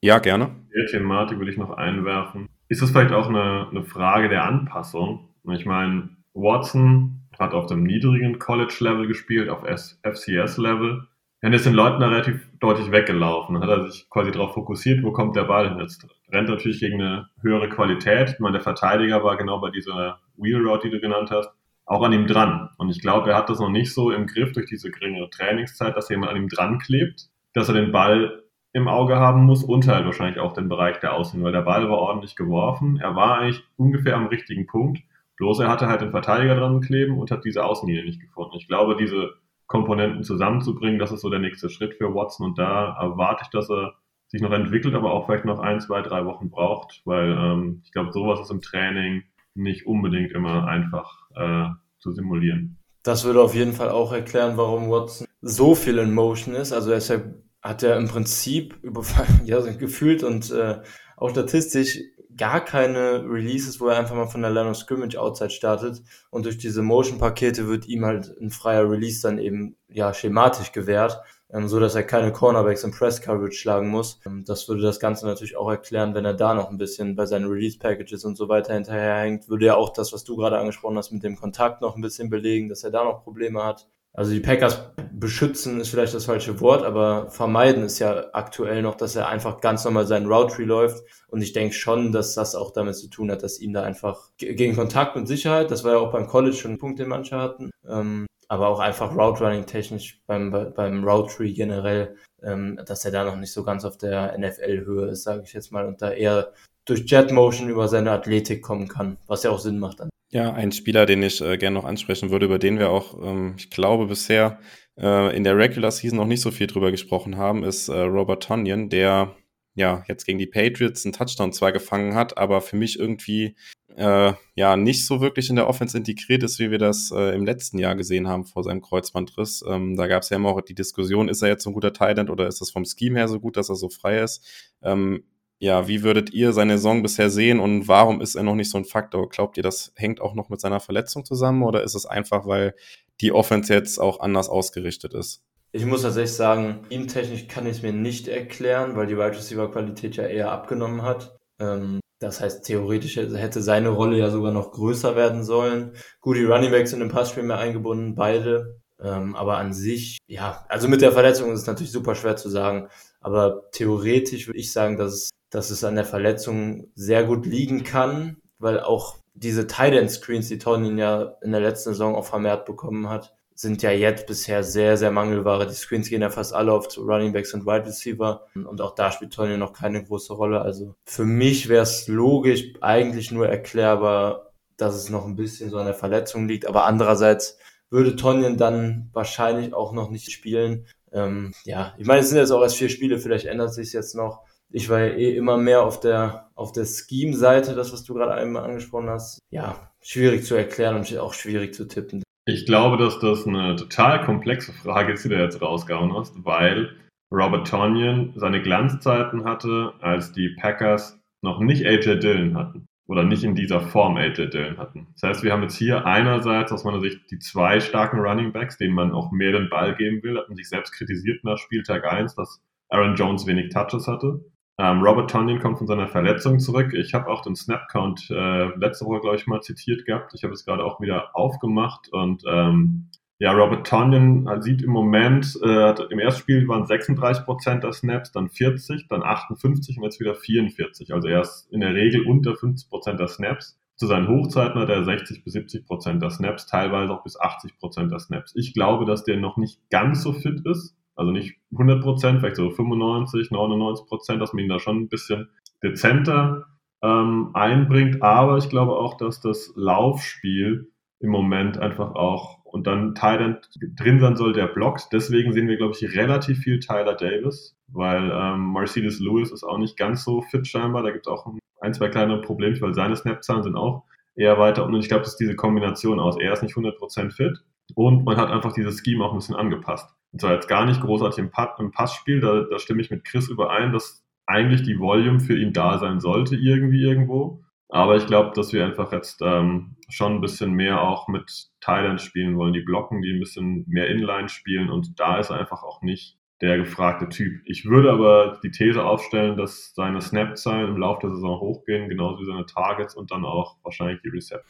Ja, 0.00 0.18
gerne. 0.18 0.56
Der 0.74 0.86
Thematik 0.86 1.38
würde 1.38 1.52
ich 1.52 1.58
noch 1.58 1.70
einwerfen. 1.70 2.48
Ist 2.72 2.80
es 2.80 2.90
vielleicht 2.90 3.12
auch 3.12 3.28
eine, 3.28 3.68
eine 3.70 3.84
Frage 3.84 4.30
der 4.30 4.46
Anpassung? 4.46 5.28
Ich 5.52 5.66
meine, 5.66 6.08
Watson 6.32 7.20
hat 7.38 7.52
auf 7.52 7.66
dem 7.66 7.82
niedrigen 7.82 8.38
College-Level 8.38 9.06
gespielt, 9.06 9.50
auf 9.50 9.62
FCS-Level. 9.62 11.06
Dann 11.42 11.52
ist 11.52 11.66
den 11.66 11.74
Leuten 11.74 12.00
da 12.00 12.08
relativ 12.08 12.48
deutlich 12.60 12.90
weggelaufen. 12.90 13.56
Dann 13.56 13.62
hat 13.62 13.68
er 13.68 13.90
sich 13.90 14.08
quasi 14.08 14.30
darauf 14.30 14.54
fokussiert, 14.54 15.02
wo 15.02 15.12
kommt 15.12 15.36
der 15.36 15.44
Ball 15.44 15.68
hin. 15.68 15.80
Jetzt 15.80 16.06
rennt 16.32 16.48
natürlich 16.48 16.80
gegen 16.80 17.02
eine 17.02 17.28
höhere 17.42 17.68
Qualität. 17.68 18.30
Ich 18.30 18.40
meine, 18.40 18.54
der 18.54 18.62
Verteidiger 18.62 19.22
war 19.22 19.36
genau 19.36 19.60
bei 19.60 19.68
dieser 19.68 20.20
Wheel 20.38 20.66
Route, 20.66 20.88
die 20.88 20.94
du 20.94 21.00
genannt 21.02 21.30
hast, 21.30 21.50
auch 21.84 22.02
an 22.02 22.14
ihm 22.14 22.26
dran. 22.26 22.70
Und 22.78 22.88
ich 22.88 23.02
glaube, 23.02 23.32
er 23.32 23.36
hat 23.36 23.50
das 23.50 23.60
noch 23.60 23.68
nicht 23.68 23.92
so 23.92 24.10
im 24.10 24.26
Griff 24.26 24.52
durch 24.52 24.64
diese 24.64 24.90
geringere 24.90 25.28
Trainingszeit, 25.28 25.94
dass 25.94 26.08
jemand 26.08 26.30
an 26.30 26.38
ihm 26.38 26.48
dran 26.48 26.78
klebt, 26.78 27.28
dass 27.52 27.68
er 27.68 27.74
den 27.74 27.92
Ball 27.92 28.41
im 28.72 28.88
Auge 28.88 29.16
haben 29.16 29.44
muss 29.44 29.64
und 29.64 29.86
halt 29.86 30.06
wahrscheinlich 30.06 30.40
auch 30.40 30.52
den 30.52 30.68
Bereich 30.68 30.98
der 31.00 31.14
Außen, 31.14 31.42
weil 31.42 31.52
der 31.52 31.62
Ball 31.62 31.88
war 31.90 31.98
ordentlich 31.98 32.36
geworfen. 32.36 32.98
Er 33.00 33.14
war 33.14 33.38
eigentlich 33.38 33.62
ungefähr 33.76 34.16
am 34.16 34.26
richtigen 34.26 34.66
Punkt. 34.66 35.02
Bloß 35.36 35.60
er 35.60 35.68
hatte 35.68 35.88
halt 35.88 36.00
den 36.00 36.10
Verteidiger 36.10 36.54
dran 36.54 36.80
kleben 36.80 37.18
und 37.18 37.30
hat 37.30 37.44
diese 37.44 37.64
Außenlinie 37.64 38.04
nicht 38.04 38.20
gefunden. 38.20 38.56
Ich 38.56 38.68
glaube, 38.68 38.96
diese 38.96 39.34
Komponenten 39.66 40.22
zusammenzubringen, 40.22 40.98
das 40.98 41.12
ist 41.12 41.20
so 41.22 41.30
der 41.30 41.38
nächste 41.38 41.68
Schritt 41.68 41.94
für 41.94 42.14
Watson 42.14 42.46
und 42.46 42.58
da 42.58 42.96
erwarte 43.00 43.42
ich, 43.44 43.50
dass 43.50 43.70
er 43.70 43.94
sich 44.28 44.40
noch 44.40 44.52
entwickelt, 44.52 44.94
aber 44.94 45.12
auch 45.12 45.26
vielleicht 45.26 45.44
noch 45.44 45.58
ein, 45.58 45.80
zwei, 45.80 46.00
drei 46.00 46.24
Wochen 46.24 46.50
braucht, 46.50 47.02
weil 47.04 47.32
ähm, 47.32 47.82
ich 47.84 47.92
glaube, 47.92 48.12
sowas 48.12 48.40
ist 48.40 48.50
im 48.50 48.62
Training 48.62 49.24
nicht 49.54 49.86
unbedingt 49.86 50.32
immer 50.32 50.66
einfach 50.66 51.30
äh, 51.34 51.68
zu 51.98 52.12
simulieren. 52.12 52.78
Das 53.02 53.24
würde 53.24 53.42
auf 53.42 53.54
jeden 53.54 53.72
Fall 53.72 53.90
auch 53.90 54.12
erklären, 54.12 54.56
warum 54.56 54.90
Watson 54.90 55.26
so 55.40 55.74
viel 55.74 55.98
in 55.98 56.14
Motion 56.14 56.54
ist. 56.54 56.72
Also 56.72 56.92
er 56.92 56.98
ist 56.98 57.08
ja, 57.08 57.16
hat 57.62 57.82
ja 57.82 57.96
im 57.96 58.08
Prinzip 58.08 58.76
über, 58.82 59.04
ja, 59.44 59.60
gefühlt 59.60 60.22
und 60.22 60.50
äh, 60.50 60.82
auch 61.16 61.30
statistisch 61.30 62.00
gar 62.36 62.64
keine 62.64 63.24
Releases, 63.28 63.80
wo 63.80 63.88
er 63.88 63.98
einfach 63.98 64.16
mal 64.16 64.26
von 64.26 64.42
der 64.42 64.50
Line 64.50 64.70
of 64.70 64.76
Scrimmage 64.76 65.18
Outside 65.18 65.50
startet 65.50 66.02
und 66.30 66.46
durch 66.46 66.58
diese 66.58 66.82
Motion-Pakete 66.82 67.68
wird 67.68 67.86
ihm 67.86 68.04
halt 68.06 68.34
ein 68.40 68.50
freier 68.50 68.90
Release 68.90 69.20
dann 69.22 69.38
eben 69.38 69.76
ja 69.88 70.14
schematisch 70.14 70.72
gewährt 70.72 71.22
ähm, 71.52 71.68
so 71.68 71.78
dass 71.78 71.94
er 71.94 72.02
keine 72.02 72.32
Cornerbacks 72.32 72.84
im 72.84 72.92
Press 72.92 73.20
Coverage 73.20 73.56
schlagen 73.56 73.88
muss. 73.88 74.20
Ähm, 74.26 74.44
das 74.46 74.68
würde 74.68 74.82
das 74.82 75.00
Ganze 75.00 75.26
natürlich 75.26 75.56
auch 75.56 75.70
erklären, 75.70 76.14
wenn 76.14 76.24
er 76.24 76.34
da 76.34 76.54
noch 76.54 76.70
ein 76.70 76.78
bisschen 76.78 77.14
bei 77.14 77.26
seinen 77.26 77.46
Release 77.46 77.78
Packages 77.78 78.24
und 78.24 78.36
so 78.36 78.48
weiter 78.48 78.74
hinterherhängt, 78.74 79.48
würde 79.48 79.66
ja 79.66 79.76
auch 79.76 79.92
das, 79.92 80.12
was 80.12 80.24
du 80.24 80.36
gerade 80.36 80.58
angesprochen 80.58 80.96
hast, 80.96 81.12
mit 81.12 81.22
dem 81.22 81.36
Kontakt 81.36 81.82
noch 81.82 81.94
ein 81.94 82.02
bisschen 82.02 82.30
belegen, 82.30 82.68
dass 82.68 82.84
er 82.84 82.90
da 82.90 83.04
noch 83.04 83.22
Probleme 83.22 83.62
hat. 83.62 83.88
Also 84.14 84.32
die 84.32 84.40
Packers 84.40 84.92
beschützen 85.12 85.80
ist 85.80 85.88
vielleicht 85.88 86.12
das 86.12 86.26
falsche 86.26 86.60
Wort, 86.60 86.84
aber 86.84 87.30
vermeiden 87.30 87.84
ist 87.84 87.98
ja 87.98 88.26
aktuell 88.34 88.82
noch, 88.82 88.94
dass 88.96 89.16
er 89.16 89.28
einfach 89.28 89.60
ganz 89.60 89.84
normal 89.84 90.06
seinen 90.06 90.30
Route 90.30 90.62
läuft. 90.64 91.02
Und 91.28 91.40
ich 91.40 91.54
denke 91.54 91.74
schon, 91.74 92.12
dass 92.12 92.34
das 92.34 92.54
auch 92.54 92.72
damit 92.72 92.96
zu 92.96 93.08
tun 93.08 93.30
hat, 93.30 93.42
dass 93.42 93.58
ihm 93.58 93.72
da 93.72 93.82
einfach 93.82 94.30
gegen 94.36 94.76
Kontakt 94.76 95.16
und 95.16 95.26
Sicherheit, 95.26 95.70
das 95.70 95.82
war 95.82 95.92
ja 95.92 95.98
auch 95.98 96.12
beim 96.12 96.26
College 96.26 96.56
schon 96.56 96.72
ein 96.72 96.78
Punkt, 96.78 96.98
den 96.98 97.08
manche 97.08 97.36
hatten, 97.36 97.70
ähm, 97.88 98.26
aber 98.48 98.68
auch 98.68 98.80
einfach 98.80 99.16
Route 99.16 99.42
Running 99.44 99.64
technisch 99.64 100.20
beim, 100.26 100.50
beim 100.50 101.04
Route 101.04 101.34
Tree 101.34 101.52
generell, 101.54 102.16
ähm, 102.42 102.78
dass 102.84 103.06
er 103.06 103.12
da 103.12 103.24
noch 103.24 103.36
nicht 103.36 103.52
so 103.52 103.64
ganz 103.64 103.86
auf 103.86 103.96
der 103.96 104.36
NFL-Höhe 104.36 105.06
ist, 105.06 105.22
sage 105.22 105.44
ich 105.44 105.54
jetzt 105.54 105.72
mal, 105.72 105.86
und 105.86 106.02
da 106.02 106.10
eher 106.10 106.52
durch 106.84 107.04
Jet 107.06 107.30
Motion 107.32 107.68
über 107.68 107.88
seine 107.88 108.10
Athletik 108.10 108.62
kommen 108.62 108.88
kann, 108.88 109.18
was 109.26 109.42
ja 109.42 109.50
auch 109.50 109.58
Sinn 109.58 109.78
macht 109.78 110.00
dann. 110.00 110.10
Ja, 110.30 110.52
ein 110.52 110.72
Spieler, 110.72 111.04
den 111.04 111.22
ich 111.22 111.40
äh, 111.42 111.58
gerne 111.58 111.74
noch 111.74 111.84
ansprechen 111.84 112.30
würde, 112.30 112.46
über 112.46 112.58
den 112.58 112.78
wir 112.78 112.90
auch, 112.90 113.22
ähm, 113.22 113.54
ich 113.58 113.68
glaube, 113.68 114.06
bisher 114.06 114.58
äh, 114.98 115.36
in 115.36 115.44
der 115.44 115.58
Regular 115.58 115.90
Season 115.90 116.16
noch 116.16 116.26
nicht 116.26 116.40
so 116.40 116.50
viel 116.50 116.66
drüber 116.66 116.90
gesprochen 116.90 117.36
haben, 117.36 117.64
ist 117.64 117.88
äh, 117.88 118.00
Robert 118.00 118.42
Tonyan, 118.42 118.88
der 118.88 119.36
ja 119.74 120.04
jetzt 120.08 120.24
gegen 120.24 120.38
die 120.38 120.46
Patriots 120.46 121.04
einen 121.04 121.12
Touchdown 121.12 121.52
zwar 121.52 121.72
gefangen 121.72 122.14
hat, 122.14 122.38
aber 122.38 122.60
für 122.62 122.76
mich 122.76 122.98
irgendwie 122.98 123.56
äh, 123.96 124.32
ja 124.54 124.76
nicht 124.76 125.06
so 125.06 125.20
wirklich 125.20 125.50
in 125.50 125.56
der 125.56 125.68
Offense 125.68 125.96
integriert 125.96 126.42
ist, 126.42 126.58
wie 126.58 126.70
wir 126.70 126.78
das 126.78 127.10
äh, 127.14 127.34
im 127.34 127.44
letzten 127.44 127.78
Jahr 127.78 127.94
gesehen 127.94 128.28
haben 128.28 128.44
vor 128.44 128.64
seinem 128.64 128.80
Kreuzbandriss. 128.80 129.64
Ähm, 129.66 129.96
da 129.96 130.06
gab 130.06 130.22
es 130.22 130.30
ja 130.30 130.36
immer 130.36 130.50
auch 130.50 130.60
die 130.60 130.74
Diskussion, 130.74 131.28
ist 131.28 131.42
er 131.42 131.48
jetzt 131.48 131.64
so 131.64 131.70
ein 131.70 131.74
guter 131.74 131.92
Thailand 131.92 132.30
oder 132.30 132.46
ist 132.46 132.60
das 132.60 132.70
vom 132.70 132.84
Scheme 132.84 133.18
her 133.18 133.28
so 133.28 133.40
gut, 133.40 133.56
dass 133.56 133.68
er 133.68 133.76
so 133.76 133.88
frei 133.88 134.20
ist? 134.20 134.74
Ähm, 134.82 135.24
ja, 135.62 135.86
wie 135.86 136.02
würdet 136.02 136.34
ihr 136.34 136.52
seine 136.52 136.76
Saison 136.76 137.04
bisher 137.04 137.30
sehen 137.30 137.60
und 137.60 137.86
warum 137.86 138.20
ist 138.20 138.34
er 138.34 138.42
noch 138.42 138.56
nicht 138.56 138.68
so 138.68 138.78
ein 138.78 138.84
Faktor? 138.84 139.28
Glaubt 139.28 139.56
ihr, 139.56 139.62
das 139.62 139.92
hängt 139.94 140.20
auch 140.20 140.34
noch 140.34 140.48
mit 140.48 140.60
seiner 140.60 140.80
Verletzung 140.80 141.24
zusammen 141.24 141.62
oder 141.62 141.84
ist 141.84 141.94
es 141.94 142.04
einfach, 142.04 142.48
weil 142.48 142.74
die 143.20 143.30
Offense 143.30 143.72
jetzt 143.72 144.00
auch 144.00 144.18
anders 144.18 144.48
ausgerichtet 144.48 145.14
ist? 145.14 145.44
Ich 145.70 145.86
muss 145.86 146.02
tatsächlich 146.02 146.34
sagen, 146.34 146.80
teamtechnisch 146.88 147.46
kann 147.46 147.66
ich 147.66 147.76
es 147.76 147.82
mir 147.82 147.92
nicht 147.92 148.26
erklären, 148.26 148.96
weil 148.96 149.06
die 149.06 149.16
Wide 149.16 149.36
Receiver 149.36 149.70
Qualität 149.70 150.16
ja 150.16 150.24
eher 150.24 150.50
abgenommen 150.50 151.02
hat. 151.02 151.38
Ähm, 151.60 152.00
das 152.18 152.40
heißt, 152.40 152.64
theoretisch 152.64 153.16
hätte 153.16 153.62
seine 153.62 153.90
Rolle 153.90 154.18
ja 154.18 154.30
sogar 154.30 154.50
noch 154.50 154.72
größer 154.72 155.14
werden 155.14 155.44
sollen. 155.44 155.92
Gut, 156.20 156.38
die 156.38 156.44
Running 156.44 156.72
Backs 156.72 156.90
sind 156.90 157.02
im 157.02 157.08
Passspiel 157.08 157.44
mehr 157.44 157.58
eingebunden, 157.58 158.16
beide. 158.16 158.80
Ähm, 159.00 159.36
aber 159.36 159.58
an 159.58 159.72
sich, 159.72 160.18
ja, 160.26 160.64
also 160.68 160.88
mit 160.88 161.02
der 161.02 161.12
Verletzung 161.12 161.52
ist 161.52 161.60
es 161.60 161.66
natürlich 161.68 161.92
super 161.92 162.16
schwer 162.16 162.34
zu 162.36 162.48
sagen. 162.48 162.88
Aber 163.20 163.70
theoretisch 163.70 164.48
würde 164.48 164.58
ich 164.58 164.72
sagen, 164.72 164.96
dass 164.96 165.12
es, 165.12 165.30
dass 165.52 165.70
es 165.70 165.84
an 165.84 165.94
der 165.94 166.04
Verletzung 166.04 166.88
sehr 166.94 167.24
gut 167.24 167.46
liegen 167.46 167.84
kann, 167.84 168.38
weil 168.58 168.80
auch 168.80 169.18
diese 169.34 169.66
Tight 169.66 169.92
End 169.92 170.10
Screens, 170.10 170.48
die 170.48 170.58
Tony 170.58 170.98
ja 170.98 171.34
in 171.42 171.52
der 171.52 171.60
letzten 171.60 171.90
Saison 171.90 172.16
auch 172.16 172.24
vermehrt 172.24 172.64
bekommen 172.64 173.08
hat, 173.08 173.34
sind 173.54 173.82
ja 173.82 173.90
jetzt 173.90 174.26
bisher 174.26 174.64
sehr, 174.64 174.96
sehr 174.96 175.10
Mangelware. 175.10 175.66
Die 175.66 175.74
Screens 175.74 176.08
gehen 176.08 176.22
ja 176.22 176.30
fast 176.30 176.54
alle 176.54 176.72
auf 176.72 176.88
Running 176.96 177.34
Backs 177.34 177.52
und 177.52 177.66
Wide 177.66 177.86
Receiver 177.86 178.46
und 178.54 178.80
auch 178.80 178.94
da 178.94 179.12
spielt 179.12 179.34
Tony 179.34 179.58
noch 179.58 179.74
keine 179.74 180.02
große 180.02 180.32
Rolle. 180.32 180.62
Also 180.62 180.94
für 181.04 181.26
mich 181.26 181.68
wäre 181.68 181.82
es 181.82 182.08
logisch, 182.08 182.72
eigentlich 182.80 183.30
nur 183.30 183.46
erklärbar, 183.46 184.52
dass 184.78 184.94
es 184.94 185.10
noch 185.10 185.26
ein 185.26 185.36
bisschen 185.36 185.68
so 185.68 185.76
an 185.76 185.86
der 185.86 185.94
Verletzung 185.94 186.48
liegt, 186.48 186.66
aber 186.66 186.86
andererseits 186.86 187.58
würde 187.90 188.16
Tonyan 188.16 188.56
dann 188.56 189.10
wahrscheinlich 189.12 189.74
auch 189.74 189.92
noch 189.92 190.08
nicht 190.08 190.32
spielen. 190.32 190.86
Ähm, 191.12 191.52
ja, 191.64 191.94
ich 191.98 192.06
meine, 192.06 192.20
es 192.20 192.30
sind 192.30 192.38
jetzt 192.38 192.50
auch 192.50 192.62
erst 192.62 192.78
vier 192.78 192.88
Spiele, 192.88 193.18
vielleicht 193.18 193.44
ändert 193.44 193.74
sich 193.74 193.92
jetzt 193.92 194.14
noch. 194.14 194.44
Ich 194.72 194.88
war 194.88 195.00
ja 195.00 195.14
eh 195.14 195.36
immer 195.36 195.58
mehr 195.58 195.82
auf 195.82 196.00
der, 196.00 196.50
auf 196.54 196.72
der 196.72 196.86
Scheme-Seite, 196.86 197.74
das, 197.74 197.92
was 197.92 198.04
du 198.04 198.14
gerade 198.14 198.34
einmal 198.34 198.64
angesprochen 198.64 199.10
hast. 199.10 199.38
Ja, 199.50 199.90
schwierig 200.00 200.44
zu 200.44 200.54
erklären 200.54 200.96
und 200.96 201.18
auch 201.18 201.34
schwierig 201.34 201.74
zu 201.74 201.86
tippen. 201.86 202.22
Ich 202.46 202.66
glaube, 202.66 202.96
dass 202.96 203.20
das 203.20 203.46
eine 203.46 203.76
total 203.76 204.24
komplexe 204.24 204.72
Frage 204.72 205.12
ist, 205.12 205.24
die 205.24 205.28
du 205.28 205.40
jetzt 205.40 205.60
rausgehauen 205.60 206.12
hast, 206.16 206.34
weil 206.44 206.96
Robert 207.30 207.68
Tonyan 207.68 208.32
seine 208.34 208.62
Glanzzeiten 208.62 209.44
hatte, 209.44 209.92
als 210.00 210.32
die 210.32 210.56
Packers 210.60 211.20
noch 211.42 211.60
nicht 211.60 211.86
AJ 211.86 212.18
Dillon 212.18 212.56
hatten 212.56 212.86
oder 213.06 213.24
nicht 213.24 213.44
in 213.44 213.54
dieser 213.54 213.80
Form 213.80 214.16
AJ 214.16 214.48
Dillon 214.48 214.78
hatten. 214.78 215.08
Das 215.14 215.28
heißt, 215.28 215.44
wir 215.44 215.52
haben 215.52 215.62
jetzt 215.62 215.76
hier 215.76 216.06
einerseits 216.06 216.72
aus 216.72 216.84
meiner 216.84 217.00
Sicht 217.00 217.30
die 217.30 217.38
zwei 217.38 217.78
starken 217.78 218.20
Running 218.20 218.52
Backs, 218.52 218.76
denen 218.76 218.94
man 218.94 219.12
auch 219.12 219.30
mehr 219.32 219.52
den 219.52 219.68
Ball 219.68 219.94
geben 219.94 220.22
will, 220.22 220.38
hat 220.38 220.48
man 220.48 220.56
sich 220.56 220.68
selbst 220.68 220.92
kritisiert 220.92 221.44
nach 221.44 221.58
Spieltag 221.58 222.04
1, 222.04 222.34
dass 222.34 222.60
Aaron 222.88 223.16
Jones 223.16 223.46
wenig 223.46 223.72
Touches 223.72 224.06
hatte. 224.06 224.44
Ähm, 224.78 225.02
Robert 225.02 225.30
Tonyan 225.30 225.60
kommt 225.60 225.78
von 225.78 225.86
seiner 225.86 226.08
Verletzung 226.08 226.58
zurück. 226.58 226.94
Ich 226.94 227.14
habe 227.14 227.28
auch 227.28 227.42
den 227.42 227.54
Snap-Count 227.54 228.30
äh, 228.30 228.76
letzte 228.76 229.04
Woche, 229.04 229.20
glaube 229.20 229.36
ich, 229.36 229.46
mal 229.46 229.60
zitiert 229.60 230.06
gehabt. 230.06 230.32
Ich 230.34 230.44
habe 230.44 230.54
es 230.54 230.64
gerade 230.64 230.84
auch 230.84 231.00
wieder 231.00 231.36
aufgemacht 231.36 232.08
und 232.12 232.42
ähm, 232.46 233.10
ja, 233.42 233.50
Robert 233.50 233.88
Tonyan 233.88 234.46
äh, 234.46 234.62
sieht 234.62 234.82
im 234.82 234.90
Moment, 234.90 235.58
äh, 235.64 235.94
im 236.10 236.20
ersten 236.20 236.42
Spiel 236.42 236.68
waren 236.68 236.86
36 236.86 237.44
Prozent 237.44 237.82
der 237.82 237.92
Snaps, 237.92 238.30
dann 238.30 238.48
40, 238.48 239.08
dann 239.08 239.24
58 239.24 239.98
und 239.98 240.04
jetzt 240.04 240.20
wieder 240.20 240.36
44. 240.36 241.12
Also 241.12 241.26
er 241.26 241.40
ist 241.40 241.66
in 241.72 241.80
der 241.80 241.92
Regel 241.92 242.24
unter 242.24 242.54
50 242.54 242.88
Prozent 242.88 243.18
der 243.18 243.26
Snaps. 243.26 243.76
Zu 243.96 244.06
seinen 244.06 244.28
Hochzeiten 244.28 244.80
hat 244.80 244.90
er 244.90 245.04
60 245.04 245.42
bis 245.42 245.54
70 245.54 245.86
Prozent 245.86 246.22
der 246.22 246.30
Snaps, 246.30 246.66
teilweise 246.66 247.12
auch 247.12 247.24
bis 247.24 247.36
80 247.38 247.78
Prozent 247.78 248.12
der 248.12 248.20
Snaps. 248.20 248.54
Ich 248.54 248.74
glaube, 248.74 249.06
dass 249.06 249.24
der 249.24 249.38
noch 249.38 249.56
nicht 249.56 249.80
ganz 249.90 250.22
so 250.22 250.32
fit 250.32 250.64
ist. 250.64 250.96
Also 251.14 251.30
nicht 251.30 251.56
100 251.72 252.02
Prozent, 252.02 252.40
vielleicht 252.40 252.56
so 252.56 252.70
95, 252.70 253.50
99 253.50 254.06
Prozent, 254.06 254.40
dass 254.40 254.52
man 254.52 254.64
ihn 254.64 254.68
da 254.68 254.78
schon 254.78 255.02
ein 255.02 255.08
bisschen 255.08 255.48
dezenter 255.82 256.66
ähm, 257.02 257.50
einbringt. 257.54 258.22
Aber 258.22 258.58
ich 258.58 258.68
glaube 258.68 258.92
auch, 258.92 259.16
dass 259.16 259.40
das 259.40 259.72
Laufspiel 259.76 260.90
im 261.20 261.30
Moment 261.30 261.78
einfach 261.78 262.14
auch 262.14 262.62
und 262.64 262.86
dann 262.86 263.14
Thailand 263.14 263.68
drin 263.98 264.18
sein 264.18 264.36
soll, 264.36 264.54
der 264.54 264.66
blockt. 264.66 265.08
Deswegen 265.12 265.52
sehen 265.52 265.68
wir, 265.68 265.76
glaube 265.76 265.94
ich, 265.94 266.16
relativ 266.16 266.60
viel 266.60 266.80
Tyler 266.80 267.14
Davis, 267.14 267.76
weil 267.88 268.30
ähm, 268.32 268.72
Mercedes 268.72 269.20
Lewis 269.20 269.52
ist 269.52 269.62
auch 269.62 269.78
nicht 269.78 269.98
ganz 269.98 270.24
so 270.24 270.40
fit 270.40 270.66
scheinbar. 270.66 271.02
Da 271.02 271.10
gibt 271.10 271.26
es 271.26 271.32
auch 271.32 271.46
ein, 271.80 271.92
zwei 271.92 272.08
kleine 272.08 272.38
Probleme, 272.38 272.80
weil 272.80 272.94
seine 272.94 273.14
Snap-Zahlen 273.14 273.62
sind 273.62 273.76
auch 273.76 274.04
eher 274.34 274.58
weiter. 274.58 274.86
Und 274.86 274.94
ich 274.94 275.08
glaube, 275.08 275.22
das 275.22 275.32
ist 275.32 275.40
diese 275.40 275.54
Kombination 275.54 276.18
aus, 276.18 276.40
er 276.40 276.52
ist 276.52 276.62
nicht 276.62 276.74
100% 276.74 277.32
fit 277.32 277.58
und 277.94 278.24
man 278.24 278.36
hat 278.36 278.50
einfach 278.50 278.72
dieses 278.72 279.00
Scheme 279.00 279.24
auch 279.24 279.32
ein 279.32 279.38
bisschen 279.38 279.56
angepasst. 279.56 280.08
Und 280.32 280.40
zwar 280.40 280.54
jetzt 280.54 280.68
gar 280.68 280.86
nicht 280.86 281.00
großartig 281.00 281.38
im, 281.38 281.50
pa 281.50 281.74
im 281.78 281.90
Passspiel, 281.92 282.40
da, 282.40 282.62
da 282.62 282.78
stimme 282.78 283.02
ich 283.02 283.10
mit 283.10 283.24
Chris 283.24 283.48
überein, 283.48 283.92
dass 283.92 284.24
eigentlich 284.46 284.82
die 284.82 284.98
Volume 284.98 285.40
für 285.40 285.56
ihn 285.56 285.72
da 285.72 285.98
sein 285.98 286.20
sollte, 286.20 286.56
irgendwie 286.56 287.02
irgendwo. 287.02 287.62
Aber 287.88 288.16
ich 288.16 288.26
glaube, 288.26 288.52
dass 288.54 288.72
wir 288.72 288.84
einfach 288.86 289.12
jetzt 289.12 289.42
ähm, 289.42 289.96
schon 290.08 290.36
ein 290.36 290.40
bisschen 290.40 290.72
mehr 290.72 291.02
auch 291.02 291.28
mit 291.28 291.68
Thailand 291.80 292.20
spielen 292.22 292.56
wollen, 292.56 292.72
die 292.72 292.80
blocken, 292.80 293.20
die 293.20 293.32
ein 293.32 293.40
bisschen 293.40 293.84
mehr 293.86 294.08
Inline 294.08 294.48
spielen 294.48 294.88
und 294.88 295.20
da 295.20 295.38
ist 295.38 295.50
einfach 295.50 295.82
auch 295.82 296.00
nicht 296.00 296.38
der 296.62 296.78
gefragte 296.78 297.28
Typ. 297.28 297.60
Ich 297.66 297.84
würde 297.86 298.12
aber 298.12 298.60
die 298.62 298.70
These 298.70 299.02
aufstellen, 299.02 299.56
dass 299.56 299.92
seine 299.96 300.20
Snap-Zahlen 300.20 300.90
im 300.90 300.96
Laufe 300.96 301.26
der 301.26 301.30
Saison 301.34 301.60
hochgehen, 301.60 302.08
genauso 302.08 302.40
wie 302.40 302.46
seine 302.46 302.64
Targets 302.66 303.16
und 303.16 303.32
dann 303.32 303.44
auch 303.44 303.76
wahrscheinlich 303.82 304.22
die 304.22 304.28
Recepts. 304.28 304.64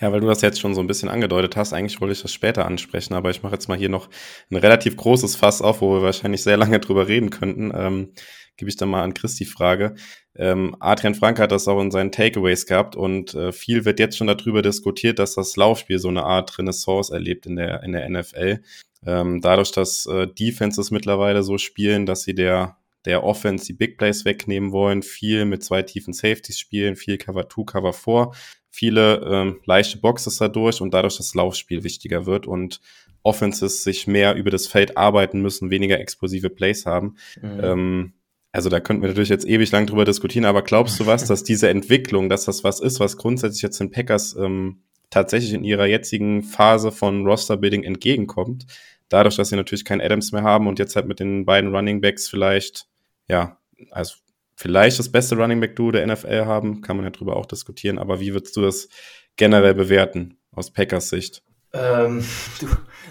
Ja, 0.00 0.10
weil 0.10 0.20
du 0.20 0.26
das 0.26 0.42
jetzt 0.42 0.60
schon 0.60 0.74
so 0.74 0.80
ein 0.80 0.88
bisschen 0.88 1.08
angedeutet 1.08 1.56
hast, 1.56 1.72
eigentlich 1.72 2.00
wollte 2.00 2.12
ich 2.12 2.22
das 2.22 2.32
später 2.32 2.66
ansprechen, 2.66 3.14
aber 3.14 3.30
ich 3.30 3.44
mache 3.44 3.54
jetzt 3.54 3.68
mal 3.68 3.78
hier 3.78 3.88
noch 3.88 4.08
ein 4.50 4.56
relativ 4.56 4.96
großes 4.96 5.36
Fass 5.36 5.62
auf, 5.62 5.80
wo 5.80 5.94
wir 5.94 6.02
wahrscheinlich 6.02 6.42
sehr 6.42 6.56
lange 6.58 6.80
drüber 6.80 7.06
reden 7.06 7.30
könnten. 7.30 7.72
Ähm, 7.74 8.12
Gebe 8.56 8.70
ich 8.70 8.76
dann 8.76 8.88
mal 8.88 9.02
an 9.02 9.12
Chris 9.12 9.34
die 9.34 9.44
Frage. 9.44 9.94
Ähm, 10.34 10.76
Adrian 10.80 11.14
Frank 11.14 11.38
hat 11.38 11.52
das 11.52 11.68
auch 11.68 11.80
in 11.80 11.90
seinen 11.90 12.10
Takeaways 12.10 12.64
gehabt 12.64 12.96
und 12.96 13.34
äh, 13.34 13.52
viel 13.52 13.84
wird 13.84 14.00
jetzt 14.00 14.16
schon 14.16 14.26
darüber 14.28 14.62
diskutiert, 14.62 15.18
dass 15.18 15.34
das 15.34 15.56
Laufspiel 15.56 15.98
so 15.98 16.08
eine 16.08 16.24
Art 16.24 16.58
Renaissance 16.58 17.12
erlebt 17.12 17.44
in 17.44 17.56
der, 17.56 17.82
in 17.82 17.92
der 17.92 18.08
NFL. 18.08 18.60
Ähm, 19.06 19.40
dadurch, 19.40 19.70
dass 19.70 20.06
äh, 20.06 20.26
Defenses 20.26 20.90
mittlerweile 20.90 21.42
so 21.42 21.58
spielen, 21.58 22.06
dass 22.06 22.22
sie 22.22 22.34
der, 22.34 22.76
der 23.04 23.22
Offense 23.24 23.66
die 23.66 23.72
Big 23.72 23.98
Plays 23.98 24.24
wegnehmen 24.24 24.72
wollen, 24.72 25.02
viel 25.02 25.44
mit 25.44 25.62
zwei 25.62 25.82
tiefen 25.82 26.12
Safeties 26.12 26.58
spielen, 26.58 26.96
viel 26.96 27.16
Cover 27.16 27.48
2, 27.48 27.62
Cover 27.64 27.92
4, 27.92 28.30
viele 28.68 29.24
ähm, 29.24 29.60
leichte 29.64 29.98
Boxes 29.98 30.38
dadurch 30.38 30.80
und 30.80 30.92
dadurch 30.92 31.16
das 31.16 31.34
Laufspiel 31.34 31.84
wichtiger 31.84 32.26
wird 32.26 32.46
und 32.46 32.80
Offenses 33.22 33.82
sich 33.82 34.06
mehr 34.06 34.36
über 34.36 34.50
das 34.50 34.66
Feld 34.66 34.96
arbeiten 34.96 35.40
müssen, 35.40 35.70
weniger 35.70 35.98
explosive 35.98 36.50
Plays 36.50 36.86
haben. 36.86 37.16
Mhm. 37.40 37.60
Ähm, 37.62 38.12
also 38.52 38.70
da 38.70 38.80
könnten 38.80 39.02
wir 39.02 39.08
natürlich 39.08 39.28
jetzt 39.28 39.46
ewig 39.46 39.70
lang 39.72 39.86
drüber 39.86 40.04
diskutieren, 40.04 40.44
aber 40.44 40.62
glaubst 40.62 40.98
du 41.00 41.06
was, 41.06 41.24
dass 41.28 41.44
diese 41.44 41.68
Entwicklung, 41.68 42.28
dass 42.28 42.44
das 42.44 42.64
was 42.64 42.80
ist, 42.80 43.00
was 43.00 43.16
grundsätzlich 43.16 43.62
jetzt 43.62 43.80
den 43.80 43.90
Packers 43.90 44.36
ähm, 44.36 44.82
tatsächlich 45.10 45.52
in 45.52 45.64
ihrer 45.64 45.86
jetzigen 45.86 46.42
Phase 46.42 46.92
von 46.92 47.26
Roster-Building 47.26 47.82
entgegenkommt? 47.82 48.66
Dadurch, 49.08 49.36
dass 49.36 49.48
sie 49.48 49.56
natürlich 49.56 49.84
keinen 49.84 50.00
Adams 50.00 50.32
mehr 50.32 50.42
haben 50.42 50.66
und 50.66 50.78
jetzt 50.78 50.96
halt 50.96 51.06
mit 51.06 51.20
den 51.20 51.44
beiden 51.44 51.74
Running 51.74 52.00
Backs 52.00 52.28
vielleicht, 52.28 52.86
ja, 53.28 53.58
also 53.90 54.16
vielleicht 54.56 54.98
das 54.98 55.10
beste 55.10 55.36
Running 55.36 55.60
Back 55.60 55.76
Duo 55.76 55.92
der 55.92 56.06
NFL 56.06 56.46
haben, 56.46 56.80
kann 56.80 56.96
man 56.96 57.04
ja 57.04 57.10
drüber 57.10 57.36
auch 57.36 57.46
diskutieren. 57.46 57.98
Aber 57.98 58.20
wie 58.20 58.32
würdest 58.32 58.56
du 58.56 58.62
das 58.62 58.88
generell 59.36 59.74
bewerten 59.74 60.38
aus 60.52 60.72
Packers 60.72 61.10
Sicht? 61.10 61.42
Ähm, 61.72 62.24
du, 62.60 62.66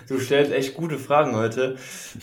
du 0.07 0.19
stellst 0.19 0.51
echt 0.51 0.75
gute 0.75 0.97
Fragen 0.97 1.35
heute. 1.35 1.77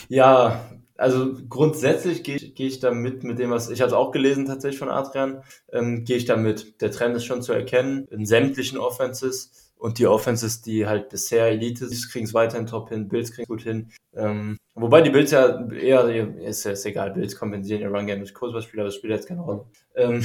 Ja, 0.09 0.68
also 0.97 1.35
grundsätzlich 1.49 2.23
gehe 2.23 2.39
geh 2.39 2.66
ich 2.66 2.81
da 2.81 2.93
mit, 2.93 3.25
mit 3.25 3.39
dem, 3.39 3.51
was 3.51 3.70
ich 3.70 3.81
habe 3.81 3.97
auch 3.97 4.12
gelesen 4.12 4.47
tatsächlich 4.47 4.79
von 4.79 4.91
Adrian, 4.91 5.43
ähm, 5.73 6.05
gehe 6.05 6.16
ich 6.16 6.27
damit. 6.27 6.81
Der 6.81 6.91
Trend 6.91 7.16
ist 7.16 7.25
schon 7.25 7.43
zu 7.43 7.53
erkennen 7.53 8.07
in 8.11 8.27
sämtlichen 8.27 8.79
Offenses. 8.79 9.72
Und 9.83 9.99
die 9.99 10.07
Offenses, 10.07 10.62
die 10.62 10.87
halt 10.87 11.09
bisher 11.09 11.49
Elite 11.49 11.89
sind, 11.89 12.09
kriegen 12.12 12.24
es 12.24 12.33
weiterhin 12.33 12.68
top 12.68 12.91
hin, 12.91 13.09
Bills 13.09 13.33
kriegen 13.33 13.43
es 13.43 13.49
gut 13.49 13.62
hin. 13.62 13.91
Ähm, 14.14 14.57
wobei 14.76 15.01
die 15.01 15.11
Bills 15.11 15.33
ja 15.33 15.68
eher, 15.72 16.07
ist, 16.39 16.64
ist 16.66 16.87
egal, 16.87 17.11
Bills 17.11 17.35
kompensieren 17.35 17.80
ihr 17.80 17.91
Run-Game 17.91 18.20
durch 18.20 18.33
Kurzballspieler, 18.33 18.83
aber 18.83 18.91
das 18.91 18.95
spielt 18.95 19.12
jetzt 19.12 19.26
keine 19.26 19.41
Rolle. 19.41 19.64
Ähm, 19.97 20.22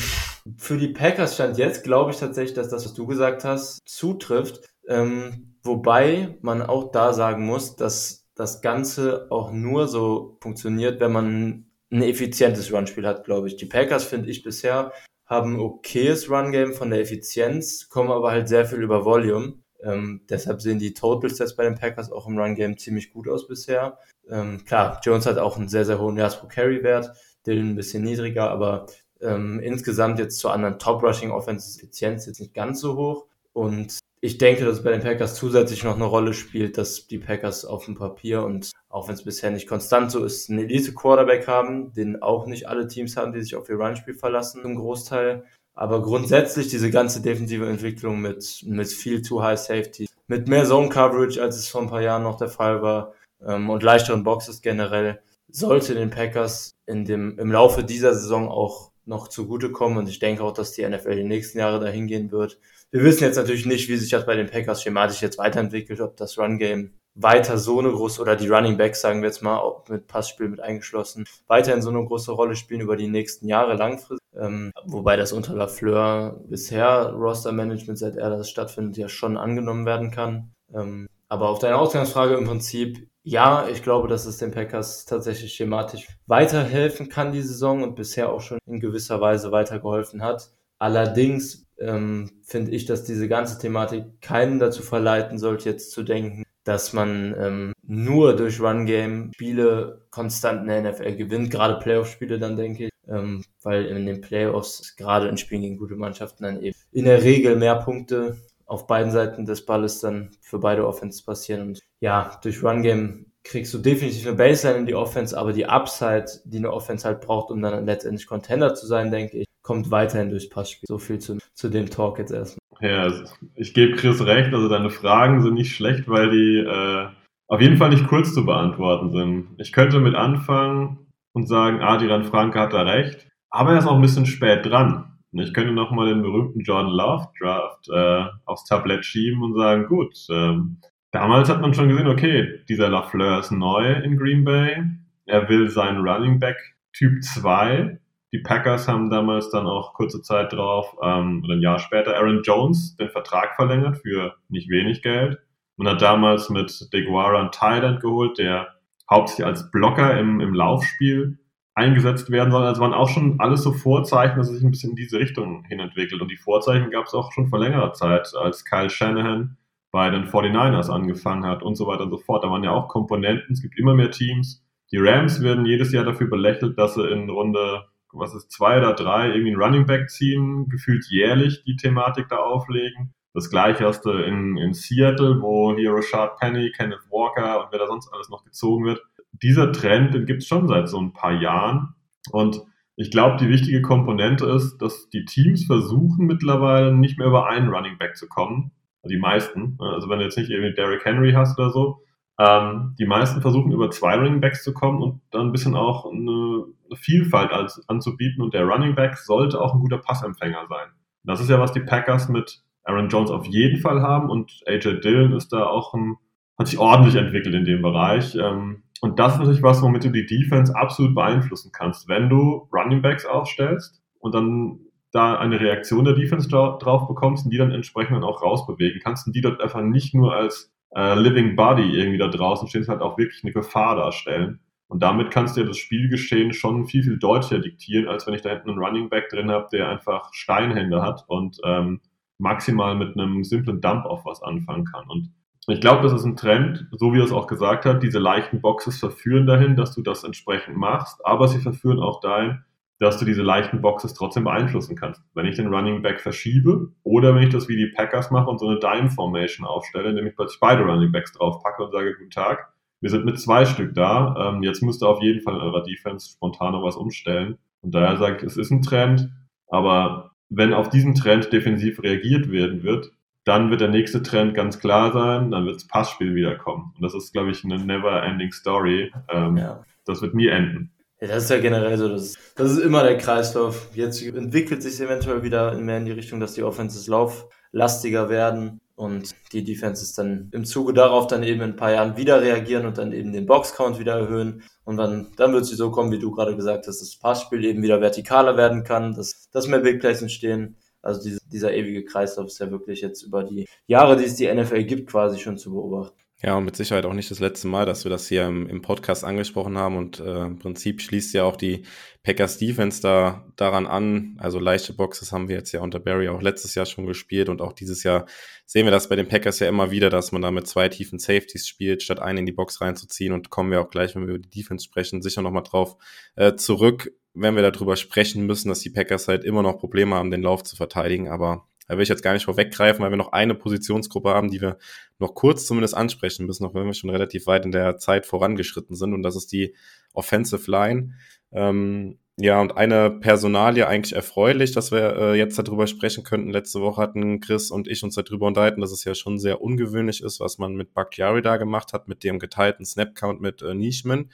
für 0.58 0.78
die 0.78 0.89
Packers 0.89 1.34
stand 1.34 1.58
jetzt, 1.58 1.84
glaube 1.84 2.12
ich 2.12 2.18
tatsächlich, 2.18 2.53
dass 2.53 2.70
das, 2.70 2.86
was 2.86 2.93
du 2.93 3.08
gesagt 3.08 3.45
hast, 3.45 3.80
zutrifft. 3.84 4.62
Ähm, 4.88 5.55
wobei 5.64 6.38
man 6.41 6.62
auch 6.62 6.91
da 6.91 7.12
sagen 7.12 7.43
muss, 7.43 7.76
dass 7.76 8.28
das 8.36 8.62
Ganze 8.62 9.26
auch 9.32 9.51
nur 9.51 9.88
so 9.88 10.38
funktioniert, 10.39 10.99
wenn 10.99 11.12
man 11.12 11.66
ein 11.91 12.03
effizientes 12.03 12.72
Runspiel 12.72 13.08
hat, 13.08 13.24
glaube 13.24 13.47
ich. 13.47 13.55
Die 13.55 13.66
Packers 13.66 14.03
finde 14.03 14.30
ich 14.30 14.43
bisher 14.43 14.91
haben 15.28 15.55
ein 15.55 15.59
okayes 15.59 16.30
Run-Game 16.30 16.73
von 16.73 16.89
der 16.89 17.01
Effizienz, 17.01 17.89
kommen 17.89 18.11
aber 18.11 18.32
halt 18.32 18.47
sehr 18.47 18.65
viel 18.65 18.82
über 18.82 19.05
Volume. 19.05 19.59
Ähm, 19.84 20.21
deshalb 20.30 20.61
sehen 20.61 20.80
die 20.80 20.93
Totals 20.93 21.38
jetzt 21.38 21.55
bei 21.55 21.63
den 21.63 21.75
Packers 21.75 22.11
auch 22.11 22.28
im 22.28 22.39
Run-Game 22.39 22.78
ziemlich 22.78 23.11
gut 23.11 23.28
aus 23.28 23.47
bisher. 23.47 23.99
Ähm, 24.30 24.65
klar, 24.65 24.99
Jones 25.03 25.25
hat 25.25 25.38
auch 25.38 25.57
einen 25.57 25.67
sehr, 25.67 25.86
sehr 25.86 25.99
hohen 25.99 26.17
Yards 26.17 26.39
pro 26.39 26.47
Carry-Wert, 26.47 27.11
Dylan 27.45 27.71
ein 27.71 27.75
bisschen 27.75 28.03
niedriger, 28.03 28.49
aber 28.49 28.88
ähm, 29.21 29.59
insgesamt 29.59 30.17
jetzt 30.19 30.39
zu 30.39 30.49
anderen 30.49 30.80
Top-Rushing-Offenses 30.80 31.78
Effizienz 31.78 32.25
jetzt 32.25 32.39
nicht 32.39 32.53
ganz 32.53 32.80
so 32.80 32.95
hoch. 32.95 33.25
Und 33.53 33.99
ich 34.20 34.38
denke, 34.38 34.65
dass 34.65 34.84
bei 34.84 34.91
den 34.91 35.01
Packers 35.01 35.36
zusätzlich 35.36 35.84
noch 35.84 35.95
eine 35.95 36.05
Rolle 36.05 36.34
spielt, 36.34 36.78
dass 36.78 37.07
die 37.07 37.20
Packers 37.20 37.65
auf 37.65 37.86
dem 37.86 37.95
Papier 37.95 38.43
und 38.43 38.72
auch 38.89 39.07
wenn 39.07 39.15
es 39.15 39.24
bisher 39.24 39.51
nicht 39.51 39.68
konstant 39.68 40.11
so 40.11 40.24
ist, 40.24 40.49
einen 40.49 40.59
Elite-Quarterback 40.59 41.47
haben, 41.47 41.93
den 41.93 42.22
auch 42.22 42.47
nicht 42.47 42.68
alle 42.68 42.88
Teams 42.88 43.15
haben, 43.15 43.34
die 43.34 43.41
sich 43.41 43.55
auf 43.55 43.70
ihr 43.70 43.76
Run-Spiel 43.76 44.15
verlassen, 44.15 44.63
im 44.63 44.76
Großteil. 44.76 45.43
Aber 45.76 46.01
grundsätzlich 46.01 46.70
diese 46.70 46.89
ganze 46.89 47.22
defensive 47.22 47.68
Entwicklung 47.68 48.20
mit, 48.20 48.63
mit 48.65 48.88
viel 48.88 49.22
too 49.22 49.43
high 49.43 49.59
Safety, 49.59 50.09
mit 50.28 50.47
mehr 50.47 50.65
Zone 50.65 50.89
Coverage, 50.89 51.39
als 51.39 51.57
es 51.57 51.68
vor 51.68 51.82
ein 51.82 51.89
paar 51.89 52.01
Jahren 52.01 52.24
noch 52.24 52.38
der 52.38 52.49
Fall 52.49 52.82
war, 52.82 53.13
ähm, 53.45 53.70
und 53.70 53.84
leichteren 53.84 54.24
Boxes 54.24 54.61
generell, 54.63 55.22
sollte 55.49 55.93
den 55.93 56.09
Packers 56.09 56.72
in 56.88 57.05
dem, 57.05 57.38
im 57.38 57.51
Laufe 57.51 57.84
dieser 57.84 58.15
Saison 58.15 58.49
auch 58.49 58.91
noch 59.05 59.28
zugutekommen. 59.28 59.99
Und 59.99 60.09
ich 60.09 60.20
denke 60.20 60.43
auch, 60.43 60.51
dass 60.51 60.74
die 60.74 60.88
NFL 60.88 61.15
die 61.15 61.24
nächsten 61.24 61.59
Jahre 61.59 61.80
dahin 61.80 62.07
gehen 62.07 62.32
wird. 62.32 62.59
Wir 62.91 63.03
wissen 63.03 63.23
jetzt 63.23 63.35
natürlich 63.35 63.65
nicht, 63.65 63.89
wie 63.89 63.97
sich 63.97 64.09
das 64.09 64.25
bei 64.25 64.35
den 64.35 64.49
Packers 64.49 64.81
schematisch 64.81 65.21
jetzt 65.21 65.38
weiterentwickelt, 65.38 65.99
ob 65.99 66.15
das 66.15 66.38
Run-Game 66.38 66.93
weiter 67.15 67.57
so 67.57 67.79
eine 67.79 67.91
große, 67.91 68.21
oder 68.21 68.35
die 68.35 68.47
Running 68.47 68.77
Backs, 68.77 69.01
sagen 69.01 69.21
wir 69.21 69.27
jetzt 69.27 69.41
mal, 69.41 69.57
auch 69.57 69.88
mit 69.89 70.07
Passspiel 70.07 70.47
mit 70.47 70.59
eingeschlossen, 70.59 71.25
weiterhin 71.47 71.81
so 71.81 71.89
eine 71.89 72.05
große 72.05 72.31
Rolle 72.31 72.55
spielen 72.55 72.81
über 72.81 72.95
die 72.95 73.07
nächsten 73.07 73.47
Jahre 73.47 73.73
langfristig. 73.73 74.19
Ähm, 74.35 74.71
wobei 74.85 75.15
das 75.15 75.33
unter 75.33 75.55
Lafleur 75.55 76.39
bisher 76.47 77.11
Roster-Management, 77.13 77.97
seit 77.97 78.15
er 78.15 78.29
das 78.29 78.49
stattfindet, 78.49 78.97
ja 78.97 79.09
schon 79.09 79.35
angenommen 79.35 79.85
werden 79.85 80.11
kann. 80.11 80.51
Ähm, 80.73 81.07
aber 81.27 81.49
auf 81.49 81.59
deine 81.59 81.77
Ausgangsfrage 81.77 82.35
im 82.35 82.45
Prinzip, 82.45 83.09
ja, 83.23 83.67
ich 83.67 83.83
glaube, 83.83 84.07
dass 84.07 84.25
es 84.25 84.38
den 84.38 84.51
Packers 84.51 85.05
tatsächlich 85.05 85.53
schematisch 85.53 86.07
weiterhelfen 86.27 87.09
kann, 87.09 87.33
die 87.33 87.41
Saison 87.41 87.83
und 87.83 87.95
bisher 87.95 88.31
auch 88.31 88.41
schon 88.41 88.59
in 88.65 88.79
gewisser 88.79 89.19
Weise 89.19 89.51
weitergeholfen 89.51 90.21
hat. 90.21 90.51
Allerdings 90.80 91.65
ähm, 91.80 92.30
finde 92.43 92.71
ich, 92.71 92.86
dass 92.86 93.03
diese 93.03 93.28
ganze 93.28 93.59
Thematik 93.59 94.21
keinen 94.21 94.59
dazu 94.59 94.82
verleiten 94.82 95.38
sollte, 95.38 95.69
jetzt 95.69 95.91
zu 95.91 96.03
denken, 96.03 96.43
dass 96.63 96.93
man 96.93 97.36
ähm, 97.39 97.73
nur 97.82 98.36
durch 98.36 98.59
Run-Game 98.59 99.32
Spiele 99.34 100.05
konstant 100.11 100.61
in 100.61 100.67
der 100.67 100.91
NFL 100.91 101.15
gewinnt, 101.15 101.49
gerade 101.49 101.80
Playoff-Spiele 101.80 102.39
dann, 102.39 102.57
denke 102.57 102.86
ich, 102.86 102.91
ähm, 103.07 103.43
weil 103.63 103.86
in 103.86 104.05
den 104.05 104.21
Playoffs, 104.21 104.95
gerade 104.97 105.30
in 105.30 105.38
Spielen 105.38 105.61
gegen 105.61 105.78
gute 105.78 105.95
Mannschaften, 105.95 106.43
dann 106.43 106.61
eben 106.61 106.75
in 106.91 107.05
der 107.05 107.23
Regel 107.23 107.55
mehr 107.55 107.75
Punkte 107.75 108.38
auf 108.65 108.86
beiden 108.86 109.11
Seiten 109.11 109.45
des 109.45 109.65
Balles 109.65 110.01
dann 110.01 110.32
für 110.41 110.59
beide 110.59 110.86
Offenses 110.86 111.21
passieren. 111.21 111.61
Und 111.69 111.80
ja, 112.01 112.38
durch 112.43 112.61
Run-Game 112.61 113.28
kriegst 113.43 113.73
du 113.73 113.78
definitiv 113.78 114.28
eine 114.28 114.36
Baseline 114.36 114.80
in 114.80 114.86
die 114.88 114.95
Offense, 114.95 115.38
aber 115.38 115.53
die 115.53 115.67
Upside, 115.67 116.25
die 116.43 116.57
eine 116.57 116.73
Offense 116.73 117.07
halt 117.07 117.21
braucht, 117.21 117.49
um 117.49 117.61
dann 117.61 117.86
letztendlich 117.86 118.28
Contender 118.28 118.75
zu 118.75 118.86
sein, 118.88 119.09
denke 119.09 119.38
ich, 119.38 119.47
kommt 119.68 119.91
weiterhin 119.91 120.30
durchs 120.30 120.47
Passspiel. 120.47 120.88
So 120.88 120.97
viel 120.97 121.20
zu, 121.20 121.39
zu 121.53 121.68
dem 121.68 121.89
Talk 121.89 122.20
jetzt 122.20 122.32
erstmal. 122.32 122.61
Ja, 122.80 123.01
also 123.03 123.26
ich 123.55 123.74
gebe 123.74 123.97
Chris 123.97 124.26
recht, 124.26 124.53
also 124.53 124.70
deine 124.70 124.89
Fragen 124.89 125.41
sind 125.41 125.55
nicht 125.55 125.76
schlecht, 125.76 126.07
weil 126.07 126.30
die 126.30 126.59
äh, 126.59 127.07
auf 127.49 127.59
jeden 127.59 127.76
Fall 127.76 127.89
nicht 127.89 128.07
kurz 128.07 128.34
zu 128.34 128.45
beantworten 128.45 129.11
sind. 129.11 129.47
Ich 129.57 129.74
könnte 129.74 129.99
mit 129.99 130.15
anfangen 130.15 130.99
und 131.34 131.47
sagen, 131.47 131.82
Adrian 131.82 132.24
Franke 132.24 132.57
hat 132.61 132.72
da 132.72 132.84
recht, 132.84 133.28
aber 133.49 133.74
er 133.74 133.80
ist 133.80 133.88
auch 133.88 133.95
ein 133.95 134.01
bisschen 134.01 134.26
spät 134.26 134.65
dran. 134.65 135.18
Ich 135.34 135.53
könnte 135.53 135.74
nochmal 135.74 136.07
den 136.07 136.22
berühmten 136.22 136.61
Jordan 136.61 136.93
Love 136.93 137.28
Draft 137.38 137.89
äh, 137.89 138.26
aufs 138.45 138.63
Tablett 138.63 139.03
schieben 139.03 139.43
und 139.43 139.53
sagen, 139.53 139.88
gut, 139.88 140.15
ähm, 140.32 140.78
damals 141.11 141.49
hat 141.49 141.59
man 141.59 141.74
schon 141.74 141.89
gesehen, 141.89 142.07
okay, 142.07 142.61
dieser 142.70 142.88
LaFleur 142.88 143.39
ist 143.39 143.51
neu 143.51 143.91
in 143.95 144.18
Green 144.18 144.45
Bay, 144.45 144.82
er 145.26 145.49
will 145.49 145.70
seinen 145.70 146.07
Running 146.07 146.39
Back 146.39 146.55
Typ 146.93 147.22
2 147.22 147.99
die 148.34 148.39
Packers 148.39 148.88
haben 148.88 149.09
damals 149.09 149.49
dann 149.49 149.67
auch 149.67 149.93
kurze 149.93 150.21
Zeit 150.21 150.53
drauf, 150.53 150.95
ähm, 151.01 151.43
oder 151.43 151.53
ein 151.53 151.61
Jahr 151.61 151.80
später, 151.80 152.15
Aaron 152.15 152.41
Jones 152.43 152.95
den 152.97 153.09
Vertrag 153.09 153.55
verlängert 153.55 153.97
für 153.97 154.36
nicht 154.49 154.69
wenig 154.69 155.01
Geld 155.01 155.39
und 155.78 155.88
hat 155.88 156.01
damals 156.01 156.49
mit 156.49 156.89
DeGuara 156.91 157.39
einen 157.39 157.51
Thailand 157.51 158.01
geholt, 158.01 158.38
der 158.38 158.67
hauptsächlich 159.09 159.45
als 159.45 159.71
Blocker 159.71 160.19
im, 160.19 160.41
im 160.41 160.53
Laufspiel 160.53 161.39
eingesetzt 161.75 162.32
werden 162.32 162.51
soll. 162.51 162.63
Also 162.63 162.82
waren 162.82 162.93
auch 162.93 163.09
schon 163.09 163.39
alles 163.39 163.61
so 163.61 163.71
Vorzeichen, 163.71 164.38
dass 164.38 164.47
es 164.49 164.55
sich 164.55 164.63
ein 164.63 164.71
bisschen 164.71 164.89
in 164.91 164.95
diese 164.95 165.19
Richtung 165.19 165.63
hin 165.65 165.80
entwickelt. 165.80 166.21
Und 166.21 166.30
die 166.32 166.38
Vorzeichen 166.38 166.89
gab 166.89 167.05
es 167.05 167.13
auch 167.13 167.32
schon 167.32 167.47
vor 167.47 167.59
längerer 167.59 167.93
Zeit, 167.93 168.34
als 168.36 168.65
Kyle 168.65 168.89
Shanahan 168.89 169.57
bei 169.91 170.09
den 170.09 170.25
49ers 170.25 170.89
angefangen 170.89 171.45
hat 171.45 171.63
und 171.63 171.75
so 171.75 171.88
weiter 171.88 172.03
und 172.03 172.09
so 172.09 172.17
fort. 172.17 172.43
Da 172.43 172.49
waren 172.49 172.63
ja 172.63 172.71
auch 172.71 172.88
Komponenten, 172.88 173.53
es 173.53 173.61
gibt 173.61 173.78
immer 173.78 173.93
mehr 173.93 174.11
Teams. 174.11 174.65
Die 174.91 174.97
Rams 174.97 175.41
werden 175.41 175.65
jedes 175.65 175.91
Jahr 175.91 176.03
dafür 176.03 176.28
belächelt, 176.28 176.78
dass 176.78 176.95
sie 176.95 177.07
in 177.07 177.30
Runde 177.30 177.86
was 178.20 178.36
ist, 178.36 178.51
zwei 178.51 178.78
oder 178.78 178.93
drei 178.93 179.30
irgendwie 179.30 179.51
ein 179.51 179.61
Running 179.61 179.86
Back 179.86 180.09
ziehen, 180.09 180.70
gefühlt 180.70 181.05
jährlich 181.09 181.63
die 181.65 181.76
Thematik 181.76 182.28
da 182.30 182.38
auflegen. 182.38 183.13
Das 183.34 183.49
gleiche 183.49 183.86
hast 183.86 184.05
du 184.05 184.11
in, 184.11 184.57
in 184.57 184.74
Seattle, 184.74 185.41
wo 185.41 185.76
hier 185.76 185.93
Rashad 185.93 186.38
Penny, 186.38 186.72
Kenneth 186.72 187.05
Walker 187.11 187.63
und 187.63 187.72
wer 187.72 187.80
da 187.80 187.88
sonst 187.88 188.11
alles 188.11 188.30
noch 188.30 188.43
gezogen 188.43 188.86
wird. 188.86 189.01
Dieser 189.32 189.72
Trend, 189.72 190.13
den 190.13 190.26
gibt 190.26 190.41
es 190.41 190.47
schon 190.47 190.68
seit 190.68 190.89
so 190.89 190.99
ein 190.99 191.13
paar 191.13 191.34
Jahren. 191.34 191.93
Und 192.32 192.63
ich 192.95 193.11
glaube, 193.11 193.38
die 193.38 193.49
wichtige 193.49 193.84
Komponente 193.84 194.47
ist, 194.47 194.80
dass 194.80 195.09
die 195.09 195.26
Teams 195.26 195.65
versuchen 195.65 196.26
mittlerweile 196.26 196.95
nicht 196.95 197.20
mehr 197.20 197.28
über 197.28 197.47
einen 197.47 197.70
Running 197.70 197.99
Back 197.99 198.18
zu 198.18 198.28
kommen. 198.28 198.72
Die 199.07 199.18
meisten. 199.18 199.78
Also 199.80 200.09
wenn 200.09 200.18
du 200.18 200.26
jetzt 200.26 200.38
nicht 200.38 200.49
irgendwie 200.49 200.74
Derrick 200.74 201.05
Henry 201.05 201.32
hast 201.34 201.59
oder 201.59 201.70
so, 201.70 202.01
Ähm, 202.39 202.95
die 202.99 203.05
meisten 203.05 203.41
versuchen 203.41 203.71
über 203.71 203.89
zwei 203.89 204.15
Running 204.15 204.41
Backs 204.41 204.63
zu 204.63 204.73
kommen 204.73 205.01
und 205.01 205.21
dann 205.31 205.47
ein 205.47 205.51
bisschen 205.51 205.75
auch 205.75 206.05
eine, 206.05 206.65
eine 206.85 206.95
Vielfalt 206.95 207.51
als, 207.51 207.83
anzubieten. 207.88 208.43
Und 208.43 208.53
der 208.53 208.65
Running 208.65 208.95
Back 208.95 209.17
sollte 209.17 209.59
auch 209.59 209.73
ein 209.73 209.79
guter 209.79 209.97
Passempfänger 209.97 210.67
sein. 210.69 210.88
Das 211.23 211.41
ist 211.41 211.49
ja, 211.49 211.59
was 211.59 211.71
die 211.71 211.81
Packers 211.81 212.29
mit 212.29 212.61
Aaron 212.83 213.09
Jones 213.09 213.31
auf 213.31 213.45
jeden 213.45 213.81
Fall 213.81 214.01
haben 214.01 214.29
und 214.29 214.61
AJ 214.65 215.01
Dillon 215.01 215.33
ist 215.33 215.51
da 215.51 215.65
auch 215.65 215.93
ein, 215.93 216.15
hat 216.57 216.67
sich 216.67 216.79
ordentlich 216.79 217.15
entwickelt 217.15 217.53
in 217.53 217.65
dem 217.65 217.81
Bereich. 217.81 218.35
Ähm, 218.35 218.83
und 219.01 219.19
das 219.19 219.33
ist 219.33 219.39
natürlich 219.39 219.63
was, 219.63 219.81
womit 219.81 220.05
du 220.05 220.09
die 220.09 220.25
Defense 220.25 220.73
absolut 220.75 221.13
beeinflussen 221.13 221.71
kannst. 221.73 222.07
Wenn 222.07 222.29
du 222.29 222.67
Running 222.73 223.01
Backs 223.01 223.25
aufstellst 223.25 224.01
und 224.19 224.33
dann 224.33 224.79
da 225.11 225.38
eine 225.38 225.59
Reaktion 225.59 226.05
der 226.05 226.13
Defense 226.13 226.47
drauf 226.47 227.07
bekommst 227.07 227.45
und 227.45 227.51
die 227.51 227.57
dann 227.57 227.71
entsprechend 227.71 228.15
dann 228.15 228.23
auch 228.23 228.41
rausbewegen 228.41 229.01
kannst 229.03 229.27
und 229.27 229.35
die 229.35 229.41
dort 229.41 229.61
einfach 229.61 229.81
nicht 229.81 230.13
nur 230.13 230.33
als 230.33 230.71
äh, 230.95 231.19
Living 231.19 231.55
Body 231.55 231.97
irgendwie 231.97 232.17
da 232.17 232.27
draußen 232.27 232.67
stehen, 232.67 232.88
halt 232.88 233.01
auch 233.01 233.17
wirklich 233.17 233.43
eine 233.43 233.53
Gefahr 233.53 233.95
darstellen. 233.95 234.59
Und 234.88 235.03
damit 235.03 235.31
kannst 235.31 235.57
du 235.57 235.61
ja 235.61 235.67
das 235.67 235.77
Spielgeschehen 235.77 236.53
schon 236.53 236.85
viel, 236.85 237.03
viel 237.03 237.19
deutlicher 237.19 237.59
diktieren, 237.59 238.07
als 238.07 238.25
wenn 238.25 238.33
ich 238.33 238.41
da 238.41 238.49
hinten 238.49 238.69
einen 238.69 238.79
Running 238.79 239.09
Back 239.09 239.29
drin 239.29 239.51
habe, 239.51 239.67
der 239.71 239.89
einfach 239.89 240.33
Steinhände 240.33 241.01
hat 241.01 241.25
und 241.27 241.57
ähm, 241.65 241.99
maximal 242.38 242.95
mit 242.95 243.17
einem 243.17 243.43
simplen 243.43 243.81
Dump 243.81 244.05
auf 244.05 244.25
was 244.25 244.41
anfangen 244.41 244.85
kann. 244.85 245.09
Und 245.09 245.31
ich 245.67 245.81
glaube, 245.81 246.03
das 246.03 246.13
ist 246.13 246.23
ein 246.23 246.38
Trend, 246.38 246.88
so 246.91 247.13
wie 247.13 247.19
er 247.19 247.25
es 247.25 247.33
auch 247.33 247.47
gesagt 247.47 247.85
hat, 247.85 248.01
diese 248.01 248.19
leichten 248.19 248.61
Boxes 248.61 248.99
verführen 248.99 249.45
dahin, 249.45 249.75
dass 249.75 249.93
du 249.93 250.01
das 250.01 250.23
entsprechend 250.23 250.77
machst, 250.77 251.25
aber 251.25 251.49
sie 251.49 251.59
verführen 251.59 251.99
auch 251.99 252.21
dahin, 252.21 252.63
dass 253.00 253.18
du 253.20 253.26
diese 253.26 253.43
leichten 253.43 253.82
Boxes 253.82 254.14
trotzdem 254.14 254.45
beeinflussen 254.45 254.95
kannst. 254.95 255.22
Wenn 255.34 255.45
ich 255.45 255.56
den 255.56 255.68
Running 255.68 256.02
Back 256.02 256.20
verschiebe 256.20 256.91
oder 257.04 257.36
wenn 257.36 257.43
ich 257.43 257.54
das 257.54 257.68
wie 257.68 257.76
die 257.76 257.91
Packers 257.95 258.32
mache 258.32 258.50
und 258.50 258.60
so 258.60 258.68
eine 258.68 258.80
Dime 258.80 259.10
Formation 259.10 259.68
aufstelle, 259.68 260.10
indem 260.10 260.28
ich 260.28 260.36
plötzlich 260.36 260.60
beide 260.60 260.84
Running 260.84 261.12
Backs 261.12 261.32
drauf 261.34 261.62
packe 261.64 261.84
und 261.84 261.91
sage, 261.91 262.16
guten 262.16 262.32
Tag, 262.32 262.74
wir 263.00 263.12
sind 263.12 263.26
mit 263.26 263.39
zwei 263.39 263.66
Stück 263.66 263.93
da, 263.93 264.36
ähm, 264.39 264.64
jetzt 264.64 264.82
müsst 264.82 265.04
ihr 265.04 265.08
auf 265.08 265.22
jeden 265.22 265.41
Fall 265.41 265.56
in 265.56 265.62
eurer 265.62 265.84
Defense 265.84 266.32
spontan 266.32 266.72
noch 266.72 266.84
was 266.84 266.95
umstellen. 266.95 267.58
Und 267.82 267.93
daher 267.93 268.38
ich, 268.38 268.43
es 268.43 268.58
ist 268.58 268.72
ein 268.72 268.82
Trend, 268.82 269.30
aber 269.68 270.32
wenn 270.50 270.74
auf 270.74 270.89
diesen 270.89 271.14
Trend 271.14 271.52
defensiv 271.54 272.02
reagiert 272.02 272.50
werden 272.50 272.84
wird, 272.84 273.12
dann 273.43 273.70
wird 273.70 273.82
der 273.82 273.89
nächste 273.89 274.24
Trend 274.24 274.56
ganz 274.56 274.80
klar 274.80 275.12
sein, 275.12 275.52
dann 275.52 275.66
wird 275.66 275.76
das 275.76 275.88
Passspiel 275.88 276.36
wiederkommen. 276.36 276.93
Und 276.95 277.02
das 277.04 277.14
ist, 277.14 277.32
glaube 277.32 277.52
ich, 277.52 277.64
eine 277.64 277.78
never-ending 277.78 278.52
Story. 278.52 279.12
Ähm, 279.30 279.56
ja. 279.56 279.86
Das 280.06 280.22
wird 280.22 280.34
nie 280.34 280.48
enden. 280.48 280.91
Ja, 281.20 281.28
das 281.28 281.45
ist 281.45 281.49
ja 281.49 281.59
generell 281.59 281.97
so, 281.97 282.09
das, 282.09 282.36
das 282.55 282.72
ist 282.72 282.78
immer 282.78 283.03
der 283.03 283.18
Kreislauf. 283.18 283.89
Jetzt 283.95 284.22
entwickelt 284.22 284.84
sich 284.84 284.99
eventuell 285.01 285.41
wieder 285.41 285.74
mehr 285.76 285.97
in 285.97 286.05
die 286.05 286.11
Richtung, 286.11 286.39
dass 286.39 286.53
die 286.53 286.63
Offenses 286.63 287.07
lauflastiger 287.07 288.30
werden 288.30 288.80
und 288.95 289.34
die 289.51 289.63
Defenses 289.63 290.13
dann 290.13 290.49
im 290.51 290.65
Zuge 290.65 290.93
darauf 290.93 291.26
dann 291.26 291.41
eben 291.41 291.61
in 291.61 291.72
ein 291.72 291.76
paar 291.76 291.91
Jahren 291.91 292.18
wieder 292.18 292.41
reagieren 292.41 292.86
und 292.86 292.99
dann 292.99 293.13
eben 293.13 293.34
den 293.34 293.47
Boxcount 293.47 293.97
wieder 293.99 294.15
erhöhen. 294.15 294.63
Und 294.86 294.97
dann, 294.97 295.32
dann 295.38 295.53
wird 295.53 295.65
sie 295.65 295.76
so 295.76 295.89
kommen, 295.89 296.11
wie 296.11 296.20
du 296.20 296.32
gerade 296.32 296.55
gesagt 296.55 296.88
hast, 296.88 297.01
dass 297.01 297.09
das 297.09 297.20
Passspiel 297.20 297.65
eben 297.65 297.82
wieder 297.82 297.99
vertikaler 297.99 298.55
werden 298.55 298.84
kann, 298.84 299.15
dass, 299.15 299.49
dass 299.51 299.68
mehr 299.68 299.80
Big 299.80 299.99
Plays 299.99 300.22
entstehen. 300.22 300.78
Also 301.01 301.24
diese, 301.24 301.39
dieser 301.51 301.74
ewige 301.74 302.05
Kreislauf 302.05 302.47
ist 302.47 302.59
ja 302.59 302.70
wirklich 302.70 303.01
jetzt 303.01 303.24
über 303.24 303.43
die 303.43 303.68
Jahre, 303.88 304.18
die 304.18 304.26
es 304.26 304.36
die 304.36 304.51
NFL 304.53 304.84
gibt, 304.84 305.09
quasi 305.09 305.39
schon 305.39 305.57
zu 305.57 305.72
beobachten. 305.72 306.26
Ja, 306.43 306.55
und 306.55 306.65
mit 306.65 306.75
Sicherheit 306.75 307.07
auch 307.07 307.13
nicht 307.13 307.31
das 307.31 307.39
letzte 307.39 307.67
Mal, 307.67 307.88
dass 307.88 308.05
wir 308.05 308.11
das 308.11 308.27
hier 308.27 308.45
im, 308.45 308.69
im 308.69 308.83
Podcast 308.83 309.23
angesprochen 309.23 309.75
haben. 309.75 309.97
Und 309.97 310.19
äh, 310.19 310.45
im 310.45 310.59
Prinzip 310.59 311.01
schließt 311.01 311.33
ja 311.33 311.43
auch 311.43 311.55
die 311.55 311.83
Packers 312.21 312.59
Defense 312.59 313.01
da 313.01 313.47
daran 313.55 313.88
an. 313.88 314.38
Also 314.39 314.59
leichte 314.59 314.93
Boxes 314.93 315.31
haben 315.31 315.47
wir 315.47 315.55
jetzt 315.55 315.71
ja 315.71 315.81
unter 315.81 315.99
Barry 315.99 316.29
auch 316.29 316.43
letztes 316.43 316.75
Jahr 316.75 316.85
schon 316.85 317.07
gespielt. 317.07 317.49
Und 317.49 317.59
auch 317.59 317.73
dieses 317.73 318.03
Jahr 318.03 318.27
sehen 318.67 318.85
wir 318.85 318.91
das 318.91 319.09
bei 319.09 319.15
den 319.15 319.27
Packers 319.27 319.57
ja 319.57 319.67
immer 319.67 319.89
wieder, 319.89 320.11
dass 320.11 320.31
man 320.31 320.43
da 320.43 320.51
mit 320.51 320.67
zwei 320.67 320.89
tiefen 320.89 321.17
Safeties 321.17 321.67
spielt, 321.67 322.03
statt 322.03 322.19
einen 322.19 322.39
in 322.39 322.45
die 322.45 322.51
Box 322.51 322.81
reinzuziehen. 322.81 323.33
Und 323.33 323.49
kommen 323.49 323.71
wir 323.71 323.81
auch 323.81 323.89
gleich, 323.89 324.13
wenn 324.13 324.27
wir 324.27 324.35
über 324.35 324.39
die 324.39 324.61
Defense 324.61 324.85
sprechen, 324.85 325.23
sicher 325.23 325.41
nochmal 325.41 325.63
drauf 325.63 325.97
äh, 326.35 326.53
zurück, 326.53 327.11
wenn 327.33 327.55
wir 327.55 327.63
darüber 327.63 327.95
sprechen 327.95 328.45
müssen, 328.45 328.69
dass 328.69 328.81
die 328.81 328.91
Packers 328.91 329.27
halt 329.27 329.43
immer 329.43 329.63
noch 329.63 329.79
Probleme 329.79 330.15
haben, 330.15 330.29
den 330.29 330.43
Lauf 330.43 330.61
zu 330.61 330.75
verteidigen. 330.75 331.29
Aber 331.29 331.67
da 331.88 331.95
will 331.95 332.03
ich 332.03 332.09
jetzt 332.09 332.23
gar 332.23 332.33
nicht 332.33 332.45
vorweggreifen, 332.45 333.03
weil 333.03 333.11
wir 333.11 333.17
noch 333.17 333.31
eine 333.31 333.55
Positionsgruppe 333.55 334.29
haben, 334.29 334.49
die 334.49 334.61
wir 334.61 334.77
noch 335.19 335.33
kurz 335.35 335.65
zumindest 335.65 335.95
ansprechen 335.95 336.45
müssen, 336.45 336.65
auch 336.65 336.73
wenn 336.73 336.85
wir 336.85 336.93
schon 336.93 337.09
relativ 337.09 337.47
weit 337.47 337.65
in 337.65 337.71
der 337.71 337.97
Zeit 337.97 338.25
vorangeschritten 338.25 338.95
sind. 338.95 339.13
Und 339.13 339.23
das 339.23 339.35
ist 339.35 339.51
die 339.51 339.73
Offensive 340.13 340.69
Line. 340.69 341.13
Ähm, 341.51 342.19
ja, 342.39 342.61
und 342.61 342.77
eine 342.77 343.09
Personalie 343.09 343.88
eigentlich 343.88 344.13
erfreulich, 344.15 344.71
dass 344.71 344.91
wir 344.91 345.15
äh, 345.15 345.38
jetzt 345.38 345.57
darüber 345.57 345.88
sprechen 345.88 346.23
könnten. 346.23 346.51
Letzte 346.51 346.81
Woche 346.81 347.01
hatten 347.01 347.39
Chris 347.39 347.71
und 347.71 347.88
ich 347.88 348.03
uns 348.03 348.13
darüber 348.13 348.45
unterhalten, 348.45 348.81
dass 348.81 348.91
es 348.91 349.03
ja 349.05 349.15
schon 349.15 349.39
sehr 349.39 349.59
ungewöhnlich 349.59 350.21
ist, 350.21 350.39
was 350.39 350.59
man 350.59 350.75
mit 350.75 350.93
Bakhtiari 350.93 351.41
da 351.41 351.57
gemacht 351.57 351.93
hat, 351.93 352.07
mit 352.07 352.23
dem 352.23 352.38
geteilten 352.38 352.85
Snapcount 352.85 353.41
mit 353.41 353.63
äh, 353.63 353.73
Nishman. 353.73 354.29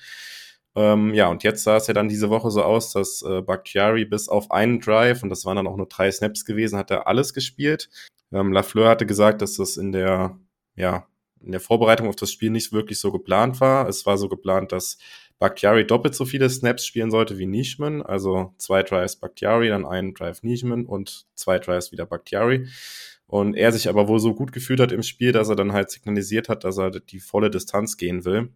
Ähm, 0.75 1.13
ja, 1.13 1.29
und 1.29 1.43
jetzt 1.43 1.63
sah 1.63 1.77
es 1.77 1.87
ja 1.87 1.93
dann 1.93 2.09
diese 2.09 2.29
Woche 2.29 2.49
so 2.49 2.63
aus, 2.63 2.91
dass 2.93 3.21
äh, 3.21 3.41
Bakhtiari 3.41 4.05
bis 4.05 4.27
auf 4.27 4.51
einen 4.51 4.79
Drive, 4.79 5.21
und 5.23 5.29
das 5.29 5.45
waren 5.45 5.55
dann 5.55 5.67
auch 5.67 5.77
nur 5.77 5.87
drei 5.87 6.11
Snaps 6.11 6.45
gewesen, 6.45 6.77
hat 6.77 6.89
er 6.91 7.07
alles 7.07 7.33
gespielt. 7.33 7.89
Ähm, 8.31 8.51
Lafleur 8.51 8.89
hatte 8.89 9.05
gesagt, 9.05 9.41
dass 9.41 9.55
das 9.55 9.77
in 9.77 9.91
der, 9.91 10.39
ja, 10.75 11.07
in 11.41 11.51
der 11.51 11.59
Vorbereitung 11.59 12.07
auf 12.07 12.15
das 12.15 12.31
Spiel 12.31 12.49
nicht 12.49 12.71
wirklich 12.71 12.99
so 12.99 13.11
geplant 13.11 13.61
war. 13.61 13.87
Es 13.87 14.05
war 14.05 14.17
so 14.17 14.29
geplant, 14.29 14.71
dass 14.71 14.97
Bakhtiari 15.39 15.85
doppelt 15.85 16.15
so 16.15 16.25
viele 16.25 16.49
Snaps 16.49 16.85
spielen 16.85 17.11
sollte 17.11 17.37
wie 17.37 17.45
Nishman, 17.45 18.01
also 18.01 18.53
zwei 18.57 18.81
Drives 18.81 19.17
Bakhtiari, 19.17 19.69
dann 19.69 19.85
einen 19.85 20.13
Drive 20.13 20.41
Nishman 20.41 20.85
und 20.85 21.25
zwei 21.35 21.59
Drives 21.59 21.91
wieder 21.91 22.05
Bakhtiari. 22.05 22.67
Und 23.27 23.55
er 23.55 23.71
sich 23.71 23.89
aber 23.89 24.07
wohl 24.07 24.19
so 24.19 24.33
gut 24.33 24.51
gefühlt 24.51 24.79
hat 24.79 24.91
im 24.91 25.03
Spiel, 25.03 25.31
dass 25.31 25.49
er 25.49 25.55
dann 25.55 25.73
halt 25.73 25.91
signalisiert 25.91 26.49
hat, 26.49 26.63
dass 26.63 26.77
er 26.77 26.91
die 26.91 27.19
volle 27.19 27.49
Distanz 27.49 27.97
gehen 27.97 28.25
will. 28.25 28.53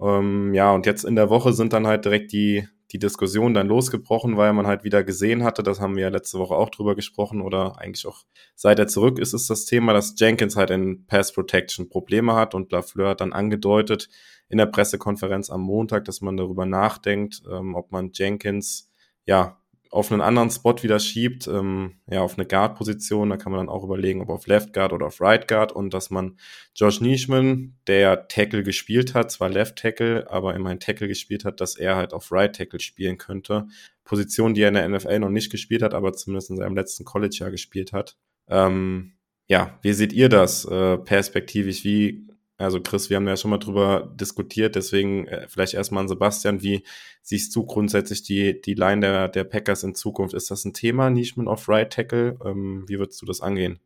Ähm, 0.00 0.54
ja, 0.54 0.72
und 0.72 0.86
jetzt 0.86 1.04
in 1.04 1.16
der 1.16 1.30
Woche 1.30 1.52
sind 1.52 1.72
dann 1.72 1.86
halt 1.86 2.04
direkt 2.04 2.32
die, 2.32 2.68
die 2.92 2.98
Diskussion 2.98 3.54
dann 3.54 3.68
losgebrochen, 3.68 4.36
weil 4.36 4.52
man 4.52 4.66
halt 4.66 4.84
wieder 4.84 5.04
gesehen 5.04 5.44
hatte, 5.44 5.62
das 5.62 5.80
haben 5.80 5.96
wir 5.96 6.02
ja 6.04 6.08
letzte 6.08 6.38
Woche 6.38 6.54
auch 6.54 6.70
drüber 6.70 6.94
gesprochen 6.94 7.40
oder 7.42 7.78
eigentlich 7.78 8.06
auch 8.06 8.24
seit 8.54 8.78
er 8.78 8.86
zurück 8.86 9.18
ist, 9.18 9.34
ist 9.34 9.50
das 9.50 9.64
Thema, 9.64 9.92
dass 9.92 10.14
Jenkins 10.18 10.56
halt 10.56 10.70
in 10.70 11.06
Pass 11.06 11.32
Protection 11.32 11.88
Probleme 11.88 12.34
hat 12.34 12.54
und 12.54 12.72
Lafleur 12.72 13.10
hat 13.10 13.20
dann 13.20 13.32
angedeutet 13.32 14.08
in 14.48 14.58
der 14.58 14.66
Pressekonferenz 14.66 15.50
am 15.50 15.62
Montag, 15.62 16.04
dass 16.04 16.20
man 16.20 16.36
darüber 16.36 16.66
nachdenkt, 16.66 17.42
ähm, 17.50 17.74
ob 17.74 17.90
man 17.90 18.10
Jenkins 18.12 18.90
ja 19.26 19.58
auf 19.94 20.10
einen 20.10 20.20
anderen 20.20 20.50
Spot 20.50 20.74
wieder 20.82 20.98
schiebt, 20.98 21.46
ähm, 21.46 22.00
ja, 22.10 22.20
auf 22.20 22.36
eine 22.36 22.46
Guard-Position. 22.46 23.30
Da 23.30 23.36
kann 23.36 23.52
man 23.52 23.60
dann 23.60 23.68
auch 23.68 23.84
überlegen, 23.84 24.20
ob 24.22 24.28
auf 24.28 24.48
Left 24.48 24.72
Guard 24.72 24.92
oder 24.92 25.06
auf 25.06 25.20
Right 25.20 25.46
Guard 25.46 25.70
und 25.70 25.94
dass 25.94 26.10
man 26.10 26.36
Josh 26.74 27.00
Nischman, 27.00 27.76
der 27.86 28.26
Tackle 28.26 28.64
gespielt 28.64 29.14
hat, 29.14 29.30
zwar 29.30 29.50
Left 29.50 29.76
Tackle, 29.76 30.28
aber 30.28 30.56
immerhin 30.56 30.80
Tackle 30.80 31.06
gespielt 31.06 31.44
hat, 31.44 31.60
dass 31.60 31.76
er 31.76 31.94
halt 31.94 32.12
auf 32.12 32.32
Right 32.32 32.56
Tackle 32.56 32.80
spielen 32.80 33.18
könnte. 33.18 33.68
Position, 34.02 34.52
die 34.52 34.62
er 34.62 34.68
in 34.68 34.74
der 34.74 34.88
NFL 34.88 35.20
noch 35.20 35.30
nicht 35.30 35.50
gespielt 35.50 35.82
hat, 35.82 35.94
aber 35.94 36.12
zumindest 36.12 36.50
in 36.50 36.56
seinem 36.56 36.74
letzten 36.74 37.04
College-Jahr 37.04 37.52
gespielt 37.52 37.92
hat. 37.92 38.16
Ähm, 38.48 39.12
ja, 39.46 39.78
wie 39.82 39.92
seht 39.92 40.12
ihr 40.12 40.28
das 40.28 40.64
äh, 40.64 40.98
perspektivisch? 40.98 41.84
Wie 41.84 42.26
also 42.56 42.80
Chris, 42.80 43.10
wir 43.10 43.16
haben 43.16 43.26
ja 43.26 43.36
schon 43.36 43.50
mal 43.50 43.58
drüber 43.58 44.12
diskutiert, 44.14 44.76
deswegen 44.76 45.26
äh, 45.26 45.46
vielleicht 45.48 45.74
erstmal 45.74 46.02
an 46.02 46.08
Sebastian, 46.08 46.62
wie 46.62 46.84
siehst 47.22 47.54
du 47.56 47.64
grundsätzlich 47.64 48.22
die, 48.22 48.60
die 48.60 48.74
Line 48.74 49.00
der, 49.00 49.28
der 49.28 49.44
Packers 49.44 49.82
in 49.82 49.94
Zukunft? 49.94 50.34
Ist 50.34 50.50
das 50.50 50.64
ein 50.64 50.72
Thema, 50.72 51.10
Nischman 51.10 51.48
auf 51.48 51.68
Right 51.68 51.92
Tackle? 51.92 52.38
Ähm, 52.44 52.84
wie 52.86 52.98
würdest 52.98 53.20
du 53.20 53.26
das 53.26 53.40
angehen? 53.40 53.80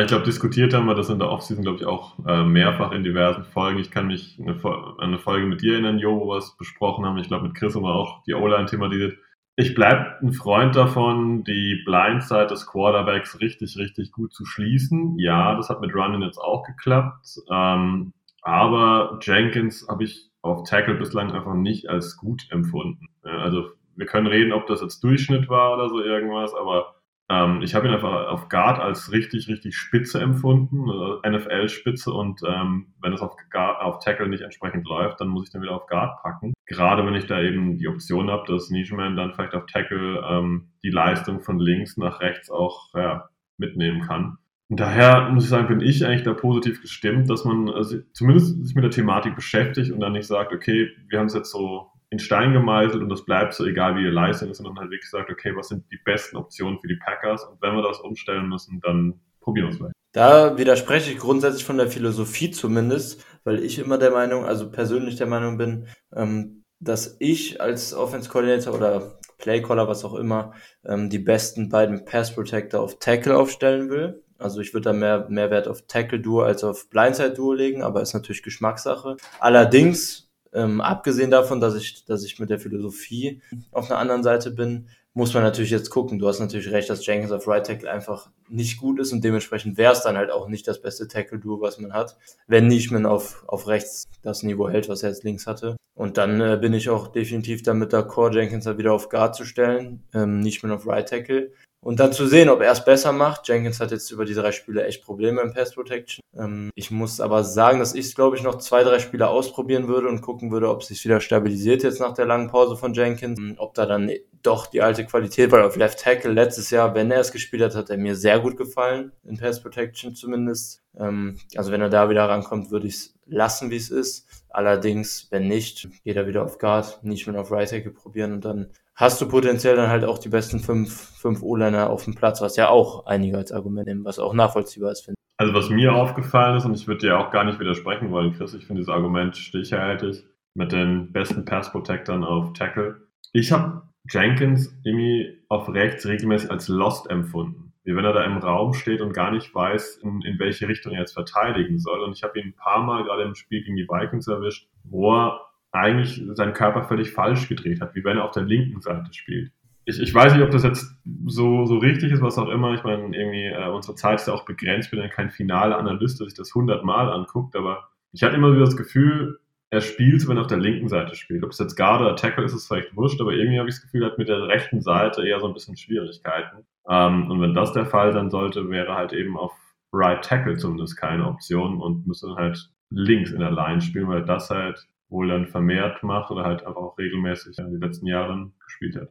Ich 0.00 0.06
glaube, 0.06 0.24
diskutiert 0.24 0.72
haben 0.72 0.86
wir 0.86 0.94
das 0.94 1.10
in 1.10 1.18
der 1.18 1.28
Offseason, 1.28 1.62
glaube 1.62 1.78
ich, 1.78 1.84
auch 1.84 2.18
äh, 2.26 2.42
mehrfach 2.42 2.92
in 2.92 3.04
diversen 3.04 3.44
Folgen. 3.44 3.78
Ich 3.78 3.90
kann 3.90 4.06
mich 4.06 4.38
an 4.40 4.48
eine, 4.48 4.98
eine, 4.98 5.18
Folge 5.18 5.46
mit 5.46 5.60
dir 5.60 5.74
erinnern, 5.74 5.98
Jo, 5.98 6.18
wo 6.18 6.28
wir 6.28 6.38
es 6.38 6.56
besprochen 6.56 7.04
haben. 7.04 7.18
Ich 7.18 7.28
glaube, 7.28 7.46
mit 7.46 7.54
Chris 7.54 7.74
haben 7.74 7.82
wir 7.82 7.94
auch 7.94 8.22
die 8.24 8.34
O-Line 8.34 8.66
thematisiert. 8.66 9.18
Ich 9.56 9.74
bleibe 9.74 10.16
ein 10.20 10.32
Freund 10.32 10.74
davon, 10.74 11.44
die 11.44 11.82
Blindside 11.84 12.46
des 12.46 12.66
Quarterbacks 12.66 13.40
richtig, 13.40 13.76
richtig 13.78 14.10
gut 14.10 14.32
zu 14.32 14.44
schließen. 14.44 15.16
Ja, 15.18 15.54
das 15.54 15.70
hat 15.70 15.80
mit 15.80 15.94
Running 15.94 16.22
jetzt 16.22 16.38
auch 16.38 16.64
geklappt. 16.64 17.38
Ähm, 17.50 18.12
aber 18.42 19.18
Jenkins 19.22 19.86
habe 19.88 20.04
ich 20.04 20.30
auf 20.42 20.68
Tackle 20.68 20.94
bislang 20.96 21.30
einfach 21.30 21.54
nicht 21.54 21.88
als 21.88 22.16
gut 22.16 22.46
empfunden. 22.50 23.06
Also 23.22 23.70
wir 23.96 24.06
können 24.06 24.26
reden, 24.26 24.52
ob 24.52 24.66
das 24.66 24.80
jetzt 24.80 25.02
Durchschnitt 25.04 25.48
war 25.48 25.74
oder 25.74 25.88
so 25.88 26.02
irgendwas, 26.02 26.52
aber 26.54 26.96
ähm, 27.30 27.62
ich 27.62 27.74
habe 27.74 27.86
ihn 27.86 27.94
einfach 27.94 28.26
auf 28.28 28.48
Guard 28.48 28.80
als 28.80 29.12
richtig, 29.12 29.48
richtig 29.48 29.76
spitze 29.76 30.20
empfunden, 30.20 30.90
also 30.90 31.20
NFL-Spitze 31.26 32.12
und 32.12 32.40
ähm, 32.46 32.92
wenn 33.00 33.12
es 33.12 33.22
auf, 33.22 33.36
auf 33.54 33.98
Tackle 34.00 34.28
nicht 34.28 34.42
entsprechend 34.42 34.86
läuft, 34.86 35.20
dann 35.20 35.28
muss 35.28 35.46
ich 35.46 35.52
dann 35.52 35.62
wieder 35.62 35.76
auf 35.76 35.86
Guard 35.86 36.20
packen. 36.22 36.53
Gerade 36.66 37.04
wenn 37.04 37.14
ich 37.14 37.26
da 37.26 37.40
eben 37.42 37.76
die 37.76 37.88
Option 37.88 38.30
habe, 38.30 38.50
dass 38.50 38.70
Nishman 38.70 39.16
dann 39.16 39.34
vielleicht 39.34 39.54
auf 39.54 39.66
Tackle 39.66 40.24
ähm, 40.28 40.72
die 40.82 40.90
Leistung 40.90 41.40
von 41.40 41.58
links 41.58 41.96
nach 41.96 42.20
rechts 42.20 42.50
auch 42.50 42.94
ja, 42.94 43.28
mitnehmen 43.58 44.00
kann. 44.00 44.38
Und 44.70 44.80
daher 44.80 45.28
muss 45.30 45.44
ich 45.44 45.50
sagen, 45.50 45.68
bin 45.68 45.80
ich 45.80 46.04
eigentlich 46.06 46.22
da 46.22 46.32
positiv 46.32 46.80
gestimmt, 46.80 47.28
dass 47.28 47.44
man 47.44 47.68
also 47.68 47.98
zumindest 48.12 48.64
sich 48.64 48.74
mit 48.74 48.82
der 48.82 48.90
Thematik 48.90 49.36
beschäftigt 49.36 49.92
und 49.92 50.00
dann 50.00 50.12
nicht 50.12 50.26
sagt, 50.26 50.52
okay, 50.52 50.88
wir 51.08 51.18
haben 51.18 51.26
es 51.26 51.34
jetzt 51.34 51.50
so 51.50 51.90
in 52.08 52.18
Stein 52.18 52.52
gemeißelt 52.52 53.02
und 53.02 53.08
das 53.08 53.24
bleibt 53.24 53.52
so, 53.54 53.66
egal 53.66 53.96
wie 53.96 54.04
die 54.04 54.10
Leistung 54.10 54.50
ist, 54.50 54.58
sondern 54.58 54.78
halt 54.78 54.90
wirklich 54.90 55.10
sagt, 55.10 55.30
okay, 55.30 55.54
was 55.54 55.68
sind 55.68 55.84
die 55.92 55.98
besten 56.04 56.36
Optionen 56.36 56.78
für 56.80 56.88
die 56.88 56.96
Packers 56.96 57.44
und 57.44 57.60
wenn 57.60 57.74
wir 57.74 57.82
das 57.82 58.00
umstellen 58.00 58.48
müssen, 58.48 58.80
dann 58.80 59.20
probieren 59.40 59.66
wir 59.66 59.70
es 59.72 59.76
vielleicht. 59.76 59.94
Da 60.12 60.56
widerspreche 60.56 61.10
ich 61.10 61.18
grundsätzlich 61.18 61.64
von 61.64 61.76
der 61.76 61.88
Philosophie 61.88 62.52
zumindest, 62.52 63.26
weil 63.44 63.62
ich 63.62 63.78
immer 63.78 63.98
der 63.98 64.10
Meinung, 64.10 64.44
also 64.44 64.70
persönlich 64.70 65.16
der 65.16 65.26
Meinung 65.26 65.58
bin, 65.58 65.86
ähm, 66.14 66.64
dass 66.80 67.16
ich 67.18 67.60
als 67.60 67.94
Offense 67.94 68.28
Coordinator 68.28 68.74
oder 68.74 69.18
Playcaller, 69.38 69.88
was 69.88 70.04
auch 70.04 70.14
immer, 70.14 70.52
ähm, 70.84 71.10
die 71.10 71.18
besten 71.18 71.68
beiden 71.68 72.04
Pass 72.04 72.34
Protector 72.34 72.80
auf 72.80 72.98
Tackle 72.98 73.36
aufstellen 73.36 73.90
will. 73.90 74.22
Also 74.38 74.60
ich 74.60 74.74
würde 74.74 74.84
da 74.84 74.92
mehr, 74.92 75.26
mehr 75.28 75.50
Wert 75.50 75.68
auf 75.68 75.82
Tackle-Duo 75.86 76.42
als 76.42 76.64
auf 76.64 76.90
Blindside-Duo 76.90 77.52
legen, 77.52 77.82
aber 77.82 78.02
ist 78.02 78.14
natürlich 78.14 78.42
Geschmackssache. 78.42 79.16
Allerdings, 79.38 80.30
ähm, 80.52 80.80
abgesehen 80.80 81.30
davon, 81.30 81.60
dass 81.60 81.74
ich, 81.74 82.04
dass 82.04 82.24
ich 82.24 82.38
mit 82.38 82.50
der 82.50 82.58
Philosophie 82.58 83.42
auf 83.70 83.90
einer 83.90 84.00
anderen 84.00 84.22
Seite 84.22 84.50
bin, 84.50 84.88
muss 85.14 85.32
man 85.32 85.44
natürlich 85.44 85.70
jetzt 85.70 85.90
gucken. 85.90 86.18
Du 86.18 86.26
hast 86.26 86.40
natürlich 86.40 86.70
recht, 86.70 86.90
dass 86.90 87.06
Jenkins 87.06 87.32
auf 87.32 87.46
Right 87.46 87.64
Tackle 87.64 87.90
einfach 87.90 88.30
nicht 88.48 88.78
gut 88.78 88.98
ist 88.98 89.12
und 89.12 89.22
dementsprechend 89.22 89.78
wäre 89.78 89.92
es 89.92 90.02
dann 90.02 90.16
halt 90.16 90.30
auch 90.30 90.48
nicht 90.48 90.66
das 90.66 90.82
beste 90.82 91.06
Tackle-Duo, 91.06 91.60
was 91.60 91.78
man 91.78 91.92
hat, 91.92 92.16
wenn 92.48 92.66
Nischman 92.66 93.06
auf, 93.06 93.44
auf 93.46 93.68
rechts 93.68 94.04
das 94.22 94.42
Niveau 94.42 94.68
hält, 94.68 94.88
was 94.88 95.04
er 95.04 95.10
jetzt 95.10 95.22
links 95.22 95.46
hatte. 95.46 95.76
Und 95.94 96.18
dann 96.18 96.40
äh, 96.40 96.58
bin 96.60 96.74
ich 96.74 96.90
auch 96.90 97.08
definitiv 97.08 97.62
damit 97.62 97.94
d'accord, 97.94 98.34
Jenkins 98.34 98.66
halt 98.66 98.78
wieder 98.78 98.92
auf 98.92 99.08
Guard 99.08 99.36
zu 99.36 99.44
stellen, 99.44 100.02
ähm, 100.12 100.40
Nischman 100.40 100.72
auf 100.72 100.86
Right 100.86 101.08
Tackle. 101.08 101.52
Und 101.84 102.00
dann 102.00 102.14
zu 102.14 102.26
sehen, 102.26 102.48
ob 102.48 102.62
er 102.62 102.72
es 102.72 102.82
besser 102.82 103.12
macht. 103.12 103.46
Jenkins 103.46 103.78
hat 103.78 103.90
jetzt 103.90 104.10
über 104.10 104.24
die 104.24 104.32
drei 104.32 104.52
Spiele 104.52 104.86
echt 104.86 105.04
Probleme 105.04 105.42
im 105.42 105.52
Pass 105.52 105.74
Protection. 105.74 106.22
Ähm, 106.34 106.70
ich 106.74 106.90
muss 106.90 107.20
aber 107.20 107.44
sagen, 107.44 107.78
dass 107.78 107.94
ich 107.94 108.14
glaube 108.14 108.36
ich, 108.36 108.42
noch 108.42 108.56
zwei, 108.56 108.82
drei 108.84 108.98
Spiele 108.98 109.28
ausprobieren 109.28 109.86
würde 109.86 110.08
und 110.08 110.22
gucken 110.22 110.50
würde, 110.50 110.70
ob 110.70 110.80
es 110.80 110.88
sich 110.88 111.04
wieder 111.04 111.20
stabilisiert 111.20 111.82
jetzt 111.82 112.00
nach 112.00 112.14
der 112.14 112.24
langen 112.24 112.48
Pause 112.48 112.76
von 112.76 112.94
Jenkins. 112.94 113.38
Ähm, 113.38 113.56
ob 113.58 113.74
da 113.74 113.84
dann 113.84 114.10
doch 114.42 114.66
die 114.66 114.80
alte 114.80 115.04
Qualität, 115.04 115.52
weil 115.52 115.62
auf 115.62 115.76
Left 115.76 116.00
Tackle 116.00 116.32
letztes 116.32 116.70
Jahr, 116.70 116.94
wenn 116.94 117.10
er 117.10 117.20
es 117.20 117.32
gespielt 117.32 117.62
hat, 117.62 117.74
hat 117.74 117.90
er 117.90 117.98
mir 117.98 118.16
sehr 118.16 118.40
gut 118.40 118.56
gefallen, 118.56 119.12
in 119.24 119.36
Pass 119.36 119.62
Protection 119.62 120.14
zumindest. 120.14 120.82
Ähm, 120.98 121.38
also 121.54 121.70
wenn 121.70 121.82
er 121.82 121.90
da 121.90 122.08
wieder 122.08 122.26
rankommt, 122.26 122.70
würde 122.70 122.86
ich 122.86 122.94
es 122.94 123.14
lassen, 123.26 123.70
wie 123.70 123.76
es 123.76 123.90
ist. 123.90 124.26
Allerdings, 124.48 125.28
wenn 125.30 125.48
nicht, 125.48 125.88
geht 126.04 126.16
er 126.16 126.26
wieder 126.26 126.44
auf 126.44 126.58
Guard, 126.58 127.04
nicht 127.04 127.26
mehr 127.26 127.38
auf 127.38 127.50
Right 127.50 127.68
Tackle 127.68 127.90
probieren 127.90 128.32
und 128.32 128.44
dann 128.44 128.70
hast 128.94 129.20
du 129.20 129.28
potenziell 129.28 129.76
dann 129.76 129.88
halt 129.88 130.04
auch 130.04 130.18
die 130.18 130.28
besten 130.28 130.60
fünf, 130.60 130.92
fünf 130.92 131.42
O-Liner 131.42 131.90
auf 131.90 132.04
dem 132.04 132.14
Platz, 132.14 132.40
was 132.40 132.56
ja 132.56 132.68
auch 132.68 133.06
einige 133.06 133.36
als 133.36 133.52
Argument 133.52 133.86
nehmen, 133.86 134.04
was 134.04 134.18
auch 134.18 134.34
nachvollziehbar 134.34 134.92
ist, 134.92 135.02
finde 135.04 135.16
ich. 135.18 135.24
Also 135.36 135.52
was 135.52 135.68
mir 135.68 135.92
aufgefallen 135.92 136.56
ist, 136.56 136.64
und 136.64 136.74
ich 136.74 136.86
würde 136.86 137.00
dir 137.00 137.18
auch 137.18 137.30
gar 137.30 137.44
nicht 137.44 137.58
widersprechen 137.58 138.10
wollen, 138.10 138.34
Chris, 138.34 138.54
ich 138.54 138.66
finde 138.66 138.80
dieses 138.80 138.94
Argument 138.94 139.36
stichhaltig 139.36 140.24
mit 140.54 140.70
den 140.70 141.12
besten 141.12 141.44
Pass-Protectern 141.44 142.22
auf 142.22 142.52
Tackle. 142.52 143.08
Ich 143.32 143.50
habe 143.50 143.82
Jenkins 144.08 144.72
irgendwie 144.84 145.44
auf 145.48 145.68
rechts 145.68 146.06
regelmäßig 146.06 146.50
als 146.50 146.68
lost 146.68 147.10
empfunden. 147.10 147.72
Wie 147.82 147.96
wenn 147.96 148.04
er 148.04 148.12
da 148.12 148.24
im 148.24 148.38
Raum 148.38 148.72
steht 148.72 149.00
und 149.00 149.12
gar 149.12 149.30
nicht 149.30 149.54
weiß, 149.54 149.96
in, 150.02 150.22
in 150.22 150.38
welche 150.38 150.68
Richtung 150.68 150.92
er 150.92 151.00
jetzt 151.00 151.12
verteidigen 151.12 151.78
soll. 151.78 152.00
Und 152.00 152.16
ich 152.16 152.22
habe 152.22 152.38
ihn 152.38 152.48
ein 152.48 152.54
paar 152.54 152.82
Mal 152.82 153.02
gerade 153.04 153.24
im 153.24 153.34
Spiel 153.34 153.62
gegen 153.62 153.76
die 153.76 153.88
Vikings 153.88 154.28
erwischt, 154.28 154.68
wo 154.84 155.12
er 155.12 155.40
eigentlich 155.74 156.22
seinen 156.34 156.54
Körper 156.54 156.84
völlig 156.84 157.10
falsch 157.10 157.48
gedreht 157.48 157.80
hat, 157.80 157.94
wie 157.94 158.04
wenn 158.04 158.18
er 158.18 158.24
auf 158.24 158.30
der 158.30 158.44
linken 158.44 158.80
Seite 158.80 159.12
spielt. 159.12 159.50
Ich, 159.86 160.00
ich 160.00 160.14
weiß 160.14 160.32
nicht, 160.32 160.42
ob 160.42 160.50
das 160.50 160.62
jetzt 160.62 160.96
so, 161.26 161.66
so 161.66 161.78
richtig 161.78 162.12
ist, 162.12 162.22
was 162.22 162.38
auch 162.38 162.48
immer. 162.48 162.72
Ich 162.74 162.84
meine, 162.84 163.14
irgendwie, 163.14 163.46
äh, 163.46 163.68
unsere 163.68 163.94
Zeit 163.96 164.20
ist 164.20 164.28
ja 164.28 164.34
auch 164.34 164.46
begrenzt. 164.46 164.86
Ich 164.86 164.90
bin 164.90 165.00
ja 165.00 165.08
kein 165.08 165.30
finaler 165.30 165.78
Analyst, 165.78 166.20
der 166.20 166.26
sich 166.26 166.36
das 166.36 166.54
hundertmal 166.54 167.10
anguckt, 167.10 167.54
aber 167.56 167.88
ich 168.12 168.22
hatte 168.22 168.36
immer 168.36 168.52
wieder 168.52 168.64
das 168.64 168.76
Gefühl, 168.76 169.40
er 169.70 169.80
spielt, 169.80 170.26
wenn 170.28 170.36
er 170.36 170.42
auf 170.42 170.46
der 170.46 170.58
linken 170.58 170.88
Seite 170.88 171.16
spielt. 171.16 171.42
Ob 171.42 171.50
es 171.50 171.58
jetzt 171.58 171.76
Guard 171.76 172.00
oder 172.00 172.16
Tackle 172.16 172.44
ist, 172.44 172.54
ist 172.54 172.68
vielleicht 172.68 172.96
wurscht, 172.96 173.20
aber 173.20 173.32
irgendwie 173.32 173.58
habe 173.58 173.68
ich 173.68 173.74
das 173.74 173.82
Gefühl, 173.82 174.04
er 174.04 174.10
hat 174.10 174.18
mit 174.18 174.28
der 174.28 174.46
rechten 174.46 174.80
Seite 174.80 175.26
eher 175.26 175.40
so 175.40 175.48
ein 175.48 175.54
bisschen 175.54 175.76
Schwierigkeiten. 175.76 176.64
Ähm, 176.88 177.30
und 177.30 177.40
wenn 177.40 177.54
das 177.54 177.72
der 177.72 177.86
Fall 177.86 178.12
sein 178.12 178.30
sollte, 178.30 178.70
wäre 178.70 178.94
halt 178.94 179.12
eben 179.12 179.36
auf 179.36 179.52
Right 179.92 180.24
Tackle 180.24 180.56
zumindest 180.56 180.96
keine 180.96 181.26
Option 181.26 181.80
und 181.80 182.06
müsste 182.06 182.34
halt 182.36 182.70
links 182.90 183.32
in 183.32 183.40
der 183.40 183.50
Line 183.50 183.80
spielen, 183.80 184.08
weil 184.08 184.24
das 184.24 184.50
halt 184.50 184.86
wohl 185.14 185.28
dann 185.28 185.46
vermehrt 185.46 186.02
macht 186.02 186.30
oder 186.30 186.44
halt 186.44 186.66
einfach 186.66 186.82
auch 186.82 186.98
regelmäßig 186.98 187.56
in 187.58 187.70
den 187.70 187.80
letzten 187.80 188.06
Jahren 188.06 188.52
gespielt 188.62 188.96
hat. 188.96 189.08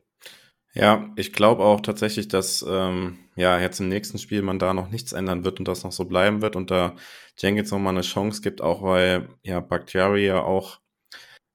Ja, 0.75 1.11
ich 1.15 1.33
glaube 1.33 1.63
auch 1.63 1.81
tatsächlich, 1.81 2.27
dass 2.27 2.65
ähm, 2.67 3.17
ja 3.35 3.59
jetzt 3.59 3.79
im 3.79 3.89
nächsten 3.89 4.17
Spiel 4.17 4.41
man 4.41 4.59
da 4.59 4.73
noch 4.73 4.89
nichts 4.89 5.13
ändern 5.13 5.45
wird 5.45 5.59
und 5.59 5.67
das 5.67 5.83
noch 5.83 5.91
so 5.91 6.05
bleiben 6.05 6.41
wird 6.41 6.55
und 6.55 6.71
da 6.71 6.95
Jenkins 7.37 7.71
nochmal 7.71 7.93
eine 7.93 8.01
Chance 8.01 8.41
gibt, 8.41 8.61
auch 8.61 8.83
weil 8.83 9.29
ja 9.43 9.59
Bakhtiari 9.59 10.25
ja 10.25 10.41
auch 10.43 10.79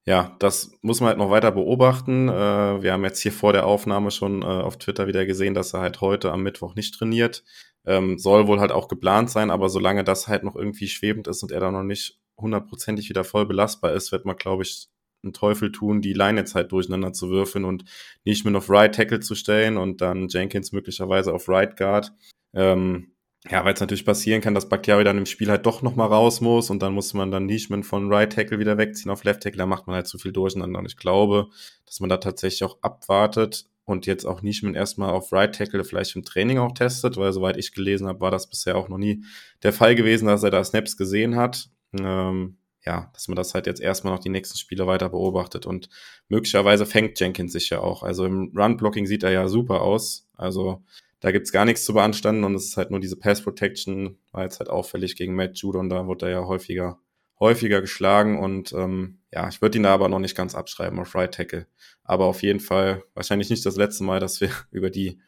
ja, 0.08 0.34
das 0.38 0.70
muss 0.80 1.00
man 1.00 1.08
halt 1.08 1.18
noch 1.18 1.28
weiter 1.28 1.52
beobachten. 1.52 2.30
Äh, 2.30 2.82
wir 2.82 2.94
haben 2.94 3.04
jetzt 3.04 3.20
hier 3.20 3.32
vor 3.32 3.52
der 3.52 3.66
Aufnahme 3.66 4.10
schon 4.10 4.40
äh, 4.40 4.46
auf 4.46 4.78
Twitter 4.78 5.06
wieder 5.06 5.26
gesehen, 5.26 5.52
dass 5.52 5.74
er 5.74 5.80
halt 5.80 6.00
heute 6.00 6.32
am 6.32 6.42
Mittwoch 6.42 6.74
nicht 6.74 6.94
trainiert. 6.94 7.44
Ähm, 7.84 8.18
soll 8.18 8.46
wohl 8.46 8.58
halt 8.58 8.72
auch 8.72 8.88
geplant 8.88 9.28
sein, 9.28 9.50
aber 9.50 9.68
solange 9.68 10.04
das 10.04 10.26
halt 10.26 10.44
noch 10.44 10.56
irgendwie 10.56 10.88
schwebend 10.88 11.28
ist 11.28 11.42
und 11.42 11.52
er 11.52 11.60
da 11.60 11.70
noch 11.70 11.82
nicht 11.82 12.18
hundertprozentig 12.38 13.08
wieder 13.08 13.24
voll 13.24 13.46
belastbar 13.46 13.92
ist, 13.92 14.12
wird 14.12 14.24
man, 14.24 14.36
glaube 14.36 14.62
ich, 14.62 14.88
einen 15.22 15.32
Teufel 15.32 15.72
tun, 15.72 16.00
die 16.00 16.12
Line 16.12 16.40
jetzt 16.40 16.54
halt 16.54 16.72
durcheinander 16.72 17.12
zu 17.12 17.28
würfeln 17.30 17.64
und 17.64 17.84
nicht 18.24 18.44
mehr 18.44 18.56
auf 18.56 18.70
Right 18.70 18.94
Tackle 18.94 19.20
zu 19.20 19.34
stellen 19.34 19.76
und 19.76 20.00
dann 20.00 20.28
Jenkins 20.28 20.72
möglicherweise 20.72 21.34
auf 21.34 21.48
Right 21.48 21.76
Guard. 21.76 22.12
Ähm, 22.54 23.12
ja, 23.50 23.64
weil 23.64 23.74
es 23.74 23.80
natürlich 23.80 24.04
passieren 24.04 24.40
kann, 24.40 24.54
dass 24.54 24.68
Bakhtiari 24.68 25.04
dann 25.04 25.18
im 25.18 25.26
Spiel 25.26 25.48
halt 25.48 25.64
doch 25.64 25.82
nochmal 25.82 26.08
raus 26.08 26.40
muss 26.40 26.70
und 26.70 26.82
dann 26.82 26.92
muss 26.92 27.14
man 27.14 27.30
dann 27.30 27.46
Nischman 27.46 27.84
von 27.84 28.12
Right 28.12 28.32
Tackle 28.32 28.58
wieder 28.58 28.78
wegziehen 28.78 29.10
auf 29.10 29.24
Left 29.24 29.42
Tackle, 29.42 29.58
da 29.58 29.66
macht 29.66 29.86
man 29.86 29.96
halt 29.96 30.06
zu 30.06 30.18
viel 30.18 30.32
durcheinander 30.32 30.80
und 30.80 30.86
ich 30.86 30.96
glaube, 30.96 31.48
dass 31.86 32.00
man 32.00 32.10
da 32.10 32.16
tatsächlich 32.18 32.64
auch 32.64 32.78
abwartet 32.82 33.66
und 33.84 34.06
jetzt 34.06 34.26
auch 34.26 34.42
Nischman 34.42 34.74
erstmal 34.74 35.10
auf 35.10 35.32
Right 35.32 35.54
Tackle 35.54 35.84
vielleicht 35.84 36.16
im 36.16 36.24
Training 36.24 36.58
auch 36.58 36.72
testet, 36.72 37.16
weil 37.16 37.32
soweit 37.32 37.56
ich 37.56 37.72
gelesen 37.72 38.06
habe, 38.08 38.20
war 38.20 38.30
das 38.30 38.50
bisher 38.50 38.76
auch 38.76 38.88
noch 38.88 38.98
nie 38.98 39.24
der 39.62 39.72
Fall 39.72 39.94
gewesen, 39.94 40.26
dass 40.26 40.42
er 40.42 40.50
da 40.50 40.62
Snaps 40.62 40.96
gesehen 40.96 41.36
hat. 41.36 41.70
Ähm, 41.92 42.58
ja, 42.84 43.10
dass 43.12 43.28
man 43.28 43.36
das 43.36 43.54
halt 43.54 43.66
jetzt 43.66 43.80
erstmal 43.80 44.14
noch 44.14 44.20
die 44.20 44.28
nächsten 44.30 44.56
Spiele 44.56 44.86
weiter 44.86 45.08
beobachtet 45.10 45.66
und 45.66 45.88
möglicherweise 46.28 46.86
fängt 46.86 47.20
Jenkins 47.20 47.52
sich 47.52 47.70
ja 47.70 47.80
auch. 47.80 48.02
Also 48.02 48.24
im 48.24 48.52
Run-Blocking 48.56 49.06
sieht 49.06 49.22
er 49.24 49.30
ja 49.30 49.48
super 49.48 49.82
aus. 49.82 50.26
Also 50.36 50.82
da 51.20 51.32
gibt's 51.32 51.52
gar 51.52 51.64
nichts 51.64 51.84
zu 51.84 51.92
beanstanden 51.92 52.44
und 52.44 52.54
es 52.54 52.66
ist 52.66 52.76
halt 52.76 52.90
nur 52.90 53.00
diese 53.00 53.16
Pass-Protection, 53.16 54.18
war 54.32 54.44
jetzt 54.44 54.60
halt 54.60 54.70
auffällig 54.70 55.16
gegen 55.16 55.34
Matt 55.34 55.58
Judon, 55.58 55.88
da 55.88 56.06
wurde 56.06 56.26
er 56.26 56.32
ja 56.32 56.46
häufiger, 56.46 56.98
häufiger 57.40 57.80
geschlagen 57.80 58.38
und 58.38 58.72
ähm, 58.72 59.18
ja, 59.32 59.48
ich 59.48 59.60
würde 59.60 59.78
ihn 59.78 59.82
da 59.82 59.92
aber 59.92 60.08
noch 60.08 60.20
nicht 60.20 60.36
ganz 60.36 60.54
abschreiben 60.54 60.98
auf 60.98 61.14
Right 61.14 61.34
Tackle. 61.34 61.66
Aber 62.04 62.24
auf 62.24 62.42
jeden 62.42 62.60
Fall 62.60 63.04
wahrscheinlich 63.14 63.50
nicht 63.50 63.66
das 63.66 63.76
letzte 63.76 64.04
Mal, 64.04 64.20
dass 64.20 64.40
wir 64.40 64.50
über 64.70 64.90
die 64.90 65.20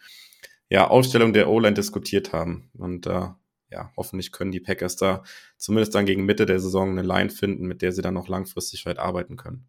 ja, 0.71 0.89
Ausstellung 0.89 1.33
der 1.33 1.49
O-Line 1.51 1.75
diskutiert 1.75 2.33
haben. 2.33 2.71
Und 2.79 3.07
äh, 3.07 3.29
ja, 3.71 3.93
hoffentlich 3.97 4.33
können 4.33 4.53
die 4.53 4.61
Packers 4.61 4.97
da 4.97 5.23
zumindest 5.57 5.95
dann 5.95 6.07
gegen 6.07 6.25
Mitte 6.25 6.47
der 6.47 6.61
Saison 6.61 6.91
eine 6.91 7.03
Line 7.03 7.31
finden, 7.31 7.67
mit 7.67 7.83
der 7.83 7.93
sie 7.93 8.03
dann 8.03 8.15
noch 8.15 8.29
langfristig 8.29 8.87
weit 8.87 8.99
arbeiten 8.99 9.37
können. 9.37 9.67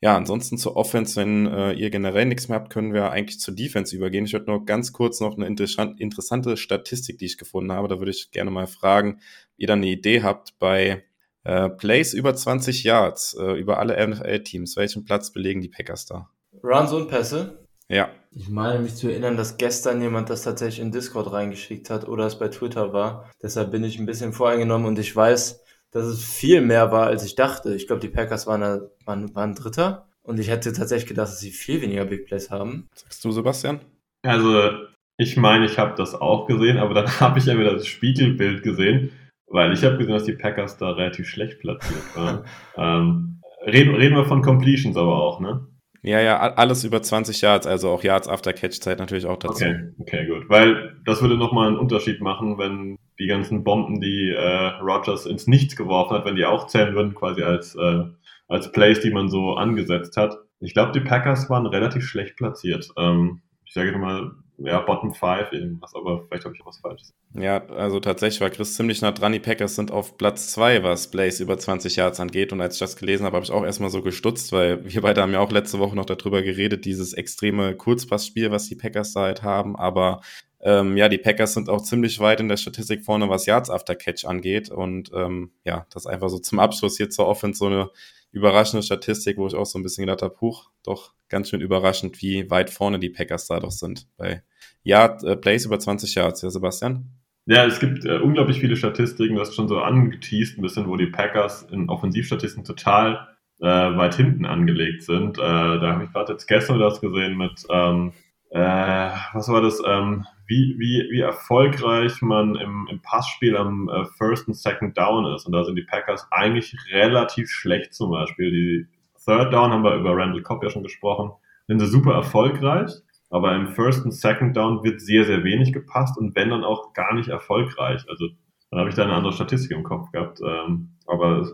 Ja, 0.00 0.16
ansonsten 0.16 0.58
zur 0.58 0.76
Offense, 0.76 1.16
wenn 1.16 1.46
äh, 1.46 1.72
ihr 1.72 1.90
generell 1.90 2.26
nichts 2.26 2.48
mehr 2.48 2.58
habt, 2.58 2.72
können 2.72 2.94
wir 2.94 3.10
eigentlich 3.10 3.40
zur 3.40 3.54
Defense 3.54 3.94
übergehen. 3.96 4.26
Ich 4.26 4.32
würde 4.32 4.46
nur 4.46 4.64
ganz 4.64 4.92
kurz 4.92 5.18
noch 5.20 5.36
eine 5.36 5.46
interessante 5.46 6.56
Statistik, 6.56 7.18
die 7.18 7.26
ich 7.26 7.36
gefunden 7.36 7.72
habe. 7.72 7.88
Da 7.88 7.98
würde 7.98 8.12
ich 8.12 8.30
gerne 8.30 8.52
mal 8.52 8.68
fragen, 8.68 9.14
ob 9.14 9.58
ihr 9.58 9.66
da 9.66 9.72
eine 9.72 9.88
Idee 9.88 10.22
habt 10.22 10.56
bei 10.60 11.02
äh, 11.42 11.68
Plays 11.68 12.14
über 12.14 12.32
20 12.32 12.84
Yards, 12.84 13.34
äh, 13.34 13.54
über 13.54 13.80
alle 13.80 14.06
NFL-Teams. 14.06 14.76
Welchen 14.76 15.04
Platz 15.04 15.32
belegen 15.32 15.62
die 15.62 15.68
Packers 15.68 16.06
da? 16.06 16.30
Runs 16.62 16.92
und 16.92 17.08
Pässe? 17.08 17.66
Ja. 17.88 18.10
Ich 18.30 18.48
meine 18.48 18.80
mich 18.80 18.94
zu 18.94 19.08
erinnern, 19.08 19.36
dass 19.36 19.56
gestern 19.56 20.00
jemand 20.02 20.30
das 20.30 20.42
tatsächlich 20.42 20.80
in 20.80 20.92
Discord 20.92 21.32
reingeschickt 21.32 21.90
hat 21.90 22.06
oder 22.06 22.26
es 22.26 22.38
bei 22.38 22.48
Twitter 22.48 22.92
war. 22.92 23.30
Deshalb 23.42 23.70
bin 23.70 23.84
ich 23.84 23.98
ein 23.98 24.06
bisschen 24.06 24.32
voreingenommen 24.32 24.86
und 24.86 24.98
ich 24.98 25.14
weiß, 25.14 25.64
dass 25.90 26.04
es 26.04 26.22
viel 26.22 26.60
mehr 26.60 26.92
war, 26.92 27.06
als 27.06 27.24
ich 27.24 27.34
dachte. 27.34 27.74
Ich 27.74 27.86
glaube, 27.86 28.00
die 28.00 28.08
Packers 28.08 28.46
waren, 28.46 28.82
waren, 29.06 29.34
waren 29.34 29.54
Dritter 29.54 30.08
und 30.22 30.38
ich 30.38 30.50
hätte 30.50 30.72
tatsächlich 30.72 31.08
gedacht, 31.08 31.28
dass 31.28 31.40
sie 31.40 31.50
viel 31.50 31.80
weniger 31.80 32.04
Big 32.04 32.26
Plays 32.26 32.50
haben. 32.50 32.88
Sagst 32.94 33.24
du, 33.24 33.30
Sebastian? 33.32 33.80
Also, 34.22 34.72
ich 35.16 35.36
meine, 35.36 35.64
ich 35.64 35.78
habe 35.78 35.94
das 35.96 36.14
auch 36.14 36.46
gesehen, 36.46 36.76
aber 36.76 36.92
dann 36.92 37.06
habe 37.20 37.38
ich 37.38 37.46
ja 37.46 37.58
wieder 37.58 37.72
das 37.72 37.86
Spiegelbild 37.86 38.62
gesehen, 38.62 39.10
weil 39.46 39.72
ich 39.72 39.82
habe 39.84 39.96
gesehen, 39.96 40.12
dass 40.12 40.24
die 40.24 40.34
Packers 40.34 40.76
da 40.76 40.90
relativ 40.90 41.28
schlecht 41.28 41.60
platziert 41.60 42.14
waren. 42.14 42.44
ähm, 42.76 43.40
reden, 43.64 43.94
reden 43.94 44.16
wir 44.16 44.26
von 44.26 44.42
Completions 44.42 44.98
aber 44.98 45.16
auch, 45.22 45.40
ne? 45.40 45.66
Ja, 46.02 46.20
ja, 46.20 46.38
alles 46.38 46.84
über 46.84 47.02
20 47.02 47.40
Yards, 47.40 47.66
also 47.66 47.90
auch 47.90 48.04
Yards 48.04 48.28
after 48.28 48.52
Catch-Zeit 48.52 48.98
natürlich 48.98 49.26
auch 49.26 49.36
dazu. 49.36 49.64
Okay, 49.64 49.92
okay, 49.98 50.26
gut. 50.26 50.48
Weil 50.48 50.96
das 51.04 51.20
würde 51.22 51.36
nochmal 51.36 51.68
einen 51.68 51.76
Unterschied 51.76 52.20
machen, 52.20 52.56
wenn 52.58 52.98
die 53.18 53.26
ganzen 53.26 53.64
Bomben, 53.64 54.00
die 54.00 54.30
äh, 54.30 54.66
Rogers 54.80 55.26
ins 55.26 55.48
Nichts 55.48 55.74
geworfen 55.74 56.16
hat, 56.16 56.24
wenn 56.24 56.36
die 56.36 56.44
auch 56.44 56.68
zählen 56.68 56.94
würden, 56.94 57.14
quasi 57.14 57.42
als, 57.42 57.74
äh, 57.74 58.04
als 58.46 58.70
Plays, 58.70 59.00
die 59.00 59.10
man 59.10 59.28
so 59.28 59.54
angesetzt 59.54 60.16
hat. 60.16 60.38
Ich 60.60 60.72
glaube, 60.72 60.92
die 60.92 61.00
Packers 61.00 61.50
waren 61.50 61.66
relativ 61.66 62.04
schlecht 62.04 62.36
platziert. 62.36 62.88
Ähm, 62.96 63.42
ich 63.64 63.74
sage 63.74 63.96
mal, 63.98 64.32
ja, 64.58 64.80
Bottom 64.80 65.14
5 65.14 65.52
irgendwas, 65.52 65.94
aber 65.94 66.24
vielleicht 66.26 66.44
habe 66.44 66.54
ich 66.54 66.60
auch 66.62 66.66
was 66.66 66.78
Falsches. 66.78 67.14
Ja, 67.34 67.64
also 67.66 68.00
tatsächlich 68.00 68.40
war 68.40 68.50
Chris 68.50 68.74
ziemlich 68.74 69.00
nah 69.00 69.12
dran. 69.12 69.32
Die 69.32 69.38
Packers 69.38 69.76
sind 69.76 69.92
auf 69.92 70.18
Platz 70.18 70.52
2, 70.52 70.82
was 70.82 71.10
Blaze 71.10 71.42
über 71.42 71.58
20 71.58 71.94
Yards 71.96 72.18
angeht. 72.18 72.52
Und 72.52 72.60
als 72.60 72.74
ich 72.74 72.80
das 72.80 72.96
gelesen 72.96 73.24
habe, 73.24 73.36
habe 73.36 73.44
ich 73.44 73.52
auch 73.52 73.64
erstmal 73.64 73.90
so 73.90 74.02
gestutzt, 74.02 74.52
weil 74.52 74.84
wir 74.84 75.02
beide 75.02 75.22
haben 75.22 75.32
ja 75.32 75.40
auch 75.40 75.52
letzte 75.52 75.78
Woche 75.78 75.94
noch 75.94 76.06
darüber 76.06 76.42
geredet, 76.42 76.84
dieses 76.84 77.12
extreme 77.12 77.76
Kurzpassspiel, 77.76 78.50
was 78.50 78.68
die 78.68 78.74
Packers 78.74 79.12
da 79.12 79.22
halt 79.22 79.42
haben. 79.44 79.76
Aber 79.76 80.20
ähm, 80.60 80.96
ja, 80.96 81.08
die 81.08 81.18
Packers 81.18 81.54
sind 81.54 81.68
auch 81.68 81.82
ziemlich 81.82 82.18
weit 82.18 82.40
in 82.40 82.48
der 82.48 82.56
Statistik 82.56 83.04
vorne, 83.04 83.28
was 83.28 83.46
Yards 83.46 83.70
after 83.70 83.94
Catch 83.94 84.24
angeht. 84.24 84.70
Und 84.70 85.12
ähm, 85.14 85.52
ja, 85.64 85.86
das 85.90 86.06
einfach 86.06 86.28
so 86.30 86.38
zum 86.38 86.58
Abschluss 86.58 86.96
hier 86.96 87.10
zur 87.10 87.28
Offense 87.28 87.58
so 87.58 87.66
eine 87.66 87.90
überraschende 88.30 88.82
Statistik, 88.82 89.38
wo 89.38 89.46
ich 89.46 89.54
auch 89.54 89.66
so 89.66 89.78
ein 89.78 89.82
bisschen 89.82 90.06
gedacht 90.06 90.22
habe, 90.22 90.40
huch, 90.40 90.70
doch 90.84 91.12
ganz 91.28 91.50
schön 91.50 91.60
überraschend, 91.60 92.20
wie 92.22 92.50
weit 92.50 92.70
vorne 92.70 92.98
die 92.98 93.10
Packers 93.10 93.46
da 93.46 93.60
doch 93.60 93.70
sind. 93.70 94.06
Bei 94.16 94.42
Yard, 94.82 95.24
äh, 95.24 95.36
Plays 95.36 95.66
über 95.66 95.78
20 95.78 96.14
Yards, 96.14 96.42
ja, 96.42 96.50
Sebastian? 96.50 97.10
Ja, 97.46 97.64
es 97.64 97.80
gibt 97.80 98.04
äh, 98.04 98.18
unglaublich 98.18 98.60
viele 98.60 98.76
Statistiken, 98.76 99.36
das 99.36 99.50
ist 99.50 99.54
schon 99.54 99.68
so 99.68 99.78
angeteased 99.80 100.58
ein 100.58 100.62
bisschen, 100.62 100.86
wo 100.86 100.96
die 100.96 101.06
Packers 101.06 101.62
in 101.70 101.88
Offensivstatistiken 101.88 102.64
total 102.64 103.28
äh, 103.60 103.66
weit 103.66 104.14
hinten 104.14 104.44
angelegt 104.44 105.02
sind. 105.02 105.38
Äh, 105.38 105.40
da 105.40 105.94
habe 105.94 106.04
ich 106.04 106.12
gerade 106.12 106.32
jetzt 106.32 106.46
gestern 106.46 106.78
das 106.78 107.00
gesehen 107.00 107.36
mit, 107.36 107.64
ähm, 107.70 108.12
äh, 108.50 109.10
was 109.32 109.48
war 109.48 109.62
das, 109.62 109.82
ähm, 109.86 110.26
wie, 110.48 110.74
wie, 110.78 111.06
wie 111.10 111.20
erfolgreich 111.20 112.20
man 112.22 112.56
im, 112.56 112.88
im 112.90 113.00
Passspiel 113.02 113.56
am 113.56 113.88
äh, 113.88 114.06
First 114.16 114.48
und 114.48 114.54
Second 114.54 114.96
Down 114.96 115.26
ist. 115.34 115.46
Und 115.46 115.52
da 115.52 115.62
sind 115.62 115.76
die 115.76 115.82
Packers 115.82 116.26
eigentlich 116.30 116.74
relativ 116.90 117.50
schlecht 117.50 117.94
zum 117.94 118.10
Beispiel. 118.10 118.50
Die 118.50 118.86
Third 119.24 119.52
Down 119.52 119.70
haben 119.70 119.84
wir 119.84 119.94
über 119.94 120.16
Randall 120.16 120.42
Cobb 120.42 120.64
ja 120.64 120.70
schon 120.70 120.82
gesprochen, 120.82 121.30
sind 121.66 121.80
sie 121.80 121.86
super 121.86 122.14
erfolgreich. 122.14 122.90
Aber 123.30 123.54
im 123.54 123.68
First 123.68 124.06
und 124.06 124.12
Second 124.12 124.56
Down 124.56 124.82
wird 124.82 125.02
sehr, 125.02 125.26
sehr 125.26 125.44
wenig 125.44 125.74
gepasst 125.74 126.16
und 126.16 126.34
wenn 126.34 126.48
dann 126.48 126.64
auch 126.64 126.94
gar 126.94 127.14
nicht 127.14 127.28
erfolgreich. 127.28 128.02
Also 128.08 128.28
dann 128.70 128.80
habe 128.80 128.88
ich 128.88 128.94
da 128.94 129.04
eine 129.04 129.12
andere 129.12 129.34
Statistik 129.34 129.76
im 129.76 129.82
Kopf 129.82 130.10
gehabt. 130.12 130.40
Ähm, 130.40 130.92
aber 131.06 131.46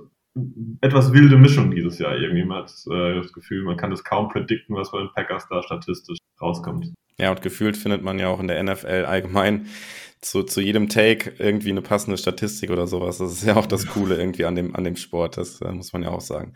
etwas 0.80 1.12
wilde 1.12 1.36
Mischung 1.36 1.70
dieses 1.70 1.98
Jahr 1.98 2.16
irgendwie. 2.16 2.44
Man 2.44 2.62
hat 2.62 2.72
äh, 2.90 3.14
das 3.14 3.32
Gefühl, 3.32 3.62
man 3.62 3.76
kann 3.76 3.90
das 3.90 4.04
kaum 4.04 4.28
predikten, 4.28 4.74
was 4.76 4.90
bei 4.90 4.98
den 4.98 5.12
Packers 5.14 5.46
da 5.48 5.62
statistisch 5.62 6.18
rauskommt. 6.40 6.92
Ja, 7.18 7.30
und 7.30 7.42
gefühlt 7.42 7.76
findet 7.76 8.02
man 8.02 8.18
ja 8.18 8.28
auch 8.28 8.40
in 8.40 8.48
der 8.48 8.62
NFL 8.62 9.04
allgemein 9.06 9.66
zu, 10.20 10.42
zu 10.42 10.60
jedem 10.60 10.88
Take 10.88 11.34
irgendwie 11.38 11.70
eine 11.70 11.82
passende 11.82 12.16
Statistik 12.16 12.70
oder 12.70 12.86
sowas. 12.86 13.18
Das 13.18 13.32
ist 13.32 13.46
ja 13.46 13.56
auch 13.56 13.66
das 13.66 13.86
Coole 13.86 14.16
irgendwie 14.16 14.46
an 14.46 14.54
dem, 14.54 14.74
an 14.74 14.84
dem 14.84 14.96
Sport. 14.96 15.36
Das 15.36 15.60
äh, 15.60 15.70
muss 15.70 15.92
man 15.92 16.02
ja 16.02 16.10
auch 16.10 16.20
sagen. 16.20 16.54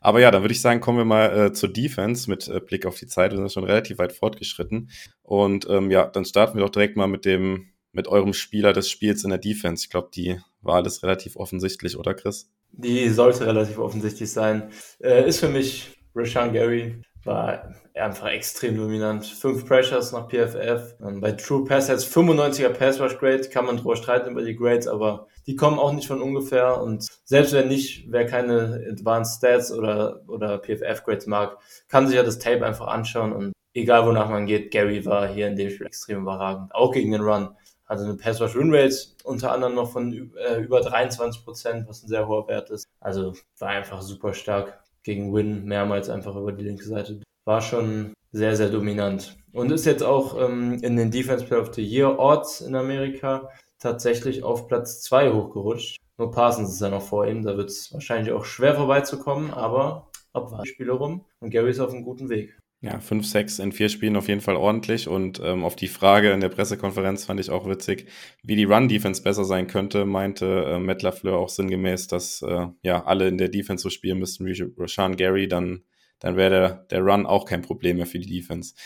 Aber 0.00 0.20
ja, 0.20 0.30
dann 0.30 0.42
würde 0.42 0.52
ich 0.52 0.60
sagen, 0.60 0.80
kommen 0.80 0.98
wir 0.98 1.04
mal 1.04 1.46
äh, 1.46 1.52
zur 1.52 1.70
Defense 1.70 2.30
mit 2.30 2.46
äh, 2.46 2.60
Blick 2.60 2.86
auf 2.86 2.98
die 2.98 3.06
Zeit. 3.06 3.32
Wir 3.32 3.38
sind 3.38 3.52
schon 3.52 3.64
relativ 3.64 3.98
weit 3.98 4.12
fortgeschritten. 4.12 4.90
Und 5.22 5.66
ähm, 5.68 5.90
ja, 5.90 6.06
dann 6.06 6.24
starten 6.24 6.56
wir 6.56 6.64
doch 6.64 6.70
direkt 6.70 6.96
mal 6.96 7.08
mit 7.08 7.24
dem, 7.24 7.70
mit 7.90 8.06
eurem 8.06 8.34
Spieler 8.34 8.72
des 8.72 8.90
Spiels 8.90 9.24
in 9.24 9.30
der 9.30 9.38
Defense. 9.38 9.84
Ich 9.84 9.90
glaube, 9.90 10.10
die 10.14 10.38
Wahl 10.60 10.86
ist 10.86 11.02
relativ 11.02 11.36
offensichtlich, 11.36 11.96
oder 11.96 12.14
Chris? 12.14 12.50
Die 12.76 13.08
sollte 13.08 13.46
relativ 13.46 13.78
offensichtlich 13.78 14.32
sein. 14.32 14.70
Äh, 15.00 15.28
ist 15.28 15.40
für 15.40 15.48
mich 15.48 15.96
Rashan 16.14 16.52
Gary 16.52 17.02
war 17.24 17.74
einfach 17.94 18.28
extrem 18.28 18.76
dominant. 18.76 19.26
Fünf 19.26 19.66
Pressures 19.66 20.12
nach 20.12 20.28
PFF. 20.28 20.94
Bei 20.98 21.32
True 21.32 21.64
Pass 21.64 21.88
jetzt 21.88 22.14
95er 22.14 22.68
Pass 22.70 23.00
Rush 23.00 23.18
Grade, 23.18 23.48
kann 23.48 23.66
man 23.66 23.76
drüber 23.76 23.96
streiten 23.96 24.30
über 24.30 24.42
die 24.42 24.56
Grades, 24.56 24.86
aber 24.86 25.26
die 25.46 25.56
kommen 25.56 25.78
auch 25.78 25.92
nicht 25.92 26.06
von 26.06 26.22
ungefähr 26.22 26.80
und 26.80 27.06
selbst 27.24 27.52
wenn 27.52 27.68
nicht, 27.68 28.06
wer 28.10 28.26
keine 28.26 28.84
Advanced 28.90 29.38
Stats 29.38 29.72
oder, 29.72 30.22
oder 30.28 30.58
PFF 30.58 31.04
Grades 31.04 31.26
mag, 31.26 31.58
kann 31.88 32.06
sich 32.06 32.16
ja 32.16 32.22
das 32.22 32.38
Tape 32.38 32.64
einfach 32.64 32.86
anschauen 32.86 33.32
und 33.32 33.52
egal 33.74 34.06
wonach 34.06 34.28
man 34.28 34.46
geht, 34.46 34.70
Gary 34.70 35.04
war 35.04 35.28
hier 35.28 35.48
in 35.48 35.56
dem 35.56 35.70
Spiel 35.70 35.86
extrem 35.86 36.22
überragend. 36.22 36.74
Auch 36.74 36.92
gegen 36.92 37.12
den 37.12 37.22
Run. 37.22 37.50
Also 37.86 38.04
eine 38.04 38.14
Pass 38.14 38.40
Rush 38.40 38.56
Rate 38.56 38.96
unter 39.24 39.52
anderem 39.52 39.74
noch 39.74 39.90
von 39.90 40.12
äh, 40.36 40.60
über 40.60 40.80
23 40.80 41.44
Prozent, 41.44 41.88
was 41.88 42.02
ein 42.02 42.08
sehr 42.08 42.26
hoher 42.26 42.48
Wert 42.48 42.70
ist. 42.70 42.86
Also 43.00 43.34
war 43.58 43.68
einfach 43.68 44.02
super 44.02 44.34
stark 44.34 44.80
gegen 45.02 45.32
Win 45.32 45.64
mehrmals 45.64 46.10
einfach 46.10 46.34
über 46.34 46.52
die 46.52 46.64
linke 46.64 46.84
Seite. 46.84 47.20
War 47.44 47.60
schon 47.60 48.12
sehr, 48.32 48.56
sehr 48.56 48.68
dominant. 48.68 49.36
Und 49.52 49.70
ist 49.70 49.86
jetzt 49.86 50.02
auch 50.02 50.36
ähm, 50.38 50.80
in 50.82 50.96
den 50.96 51.10
Defense 51.10 51.44
Player 51.44 51.62
of 51.62 51.72
the 51.74 51.82
Year 51.82 52.18
Odds 52.18 52.60
in 52.60 52.74
Amerika 52.74 53.48
tatsächlich 53.78 54.42
auf 54.42 54.66
Platz 54.66 55.00
2 55.02 55.32
hochgerutscht. 55.32 55.98
Nur 56.18 56.30
Parsons 56.30 56.72
ist 56.72 56.80
ja 56.80 56.88
noch 56.88 57.02
vor 57.02 57.26
ihm, 57.26 57.44
da 57.44 57.56
wird 57.56 57.70
es 57.70 57.92
wahrscheinlich 57.92 58.32
auch 58.32 58.44
schwer 58.44 58.74
vorbeizukommen, 58.74 59.52
aber 59.52 60.10
abwarten 60.32 60.66
Spiele 60.66 60.92
rum 60.92 61.24
und 61.40 61.50
Gary 61.50 61.70
ist 61.70 61.80
auf 61.80 61.92
einem 61.92 62.04
guten 62.04 62.28
Weg. 62.28 62.58
Ja, 62.86 63.00
5-6 63.00 63.60
in 63.60 63.72
vier 63.72 63.88
Spielen 63.88 64.14
auf 64.14 64.28
jeden 64.28 64.40
Fall 64.40 64.54
ordentlich. 64.54 65.08
Und 65.08 65.40
ähm, 65.42 65.64
auf 65.64 65.74
die 65.74 65.88
Frage 65.88 66.30
in 66.30 66.38
der 66.38 66.50
Pressekonferenz 66.50 67.24
fand 67.24 67.40
ich 67.40 67.50
auch 67.50 67.68
witzig, 67.68 68.06
wie 68.44 68.54
die 68.54 68.62
Run-Defense 68.62 69.24
besser 69.24 69.44
sein 69.44 69.66
könnte, 69.66 70.04
meinte 70.04 70.46
äh, 70.46 70.78
Matt 70.78 71.02
LaFleur 71.02 71.36
auch 71.36 71.48
sinngemäß, 71.48 72.06
dass 72.06 72.42
äh, 72.42 72.68
ja 72.82 73.04
alle 73.04 73.26
in 73.26 73.38
der 73.38 73.48
Defense 73.48 73.82
so 73.82 73.90
spielen 73.90 74.20
müssten 74.20 74.46
wie 74.46 74.72
Rashan 74.78 75.16
Gary, 75.16 75.48
dann, 75.48 75.82
dann 76.20 76.36
wäre 76.36 76.50
der, 76.50 76.74
der 76.92 77.00
Run 77.00 77.26
auch 77.26 77.44
kein 77.44 77.62
Problem 77.62 77.96
mehr 77.96 78.06
für 78.06 78.20
die 78.20 78.30
Defense. 78.30 78.76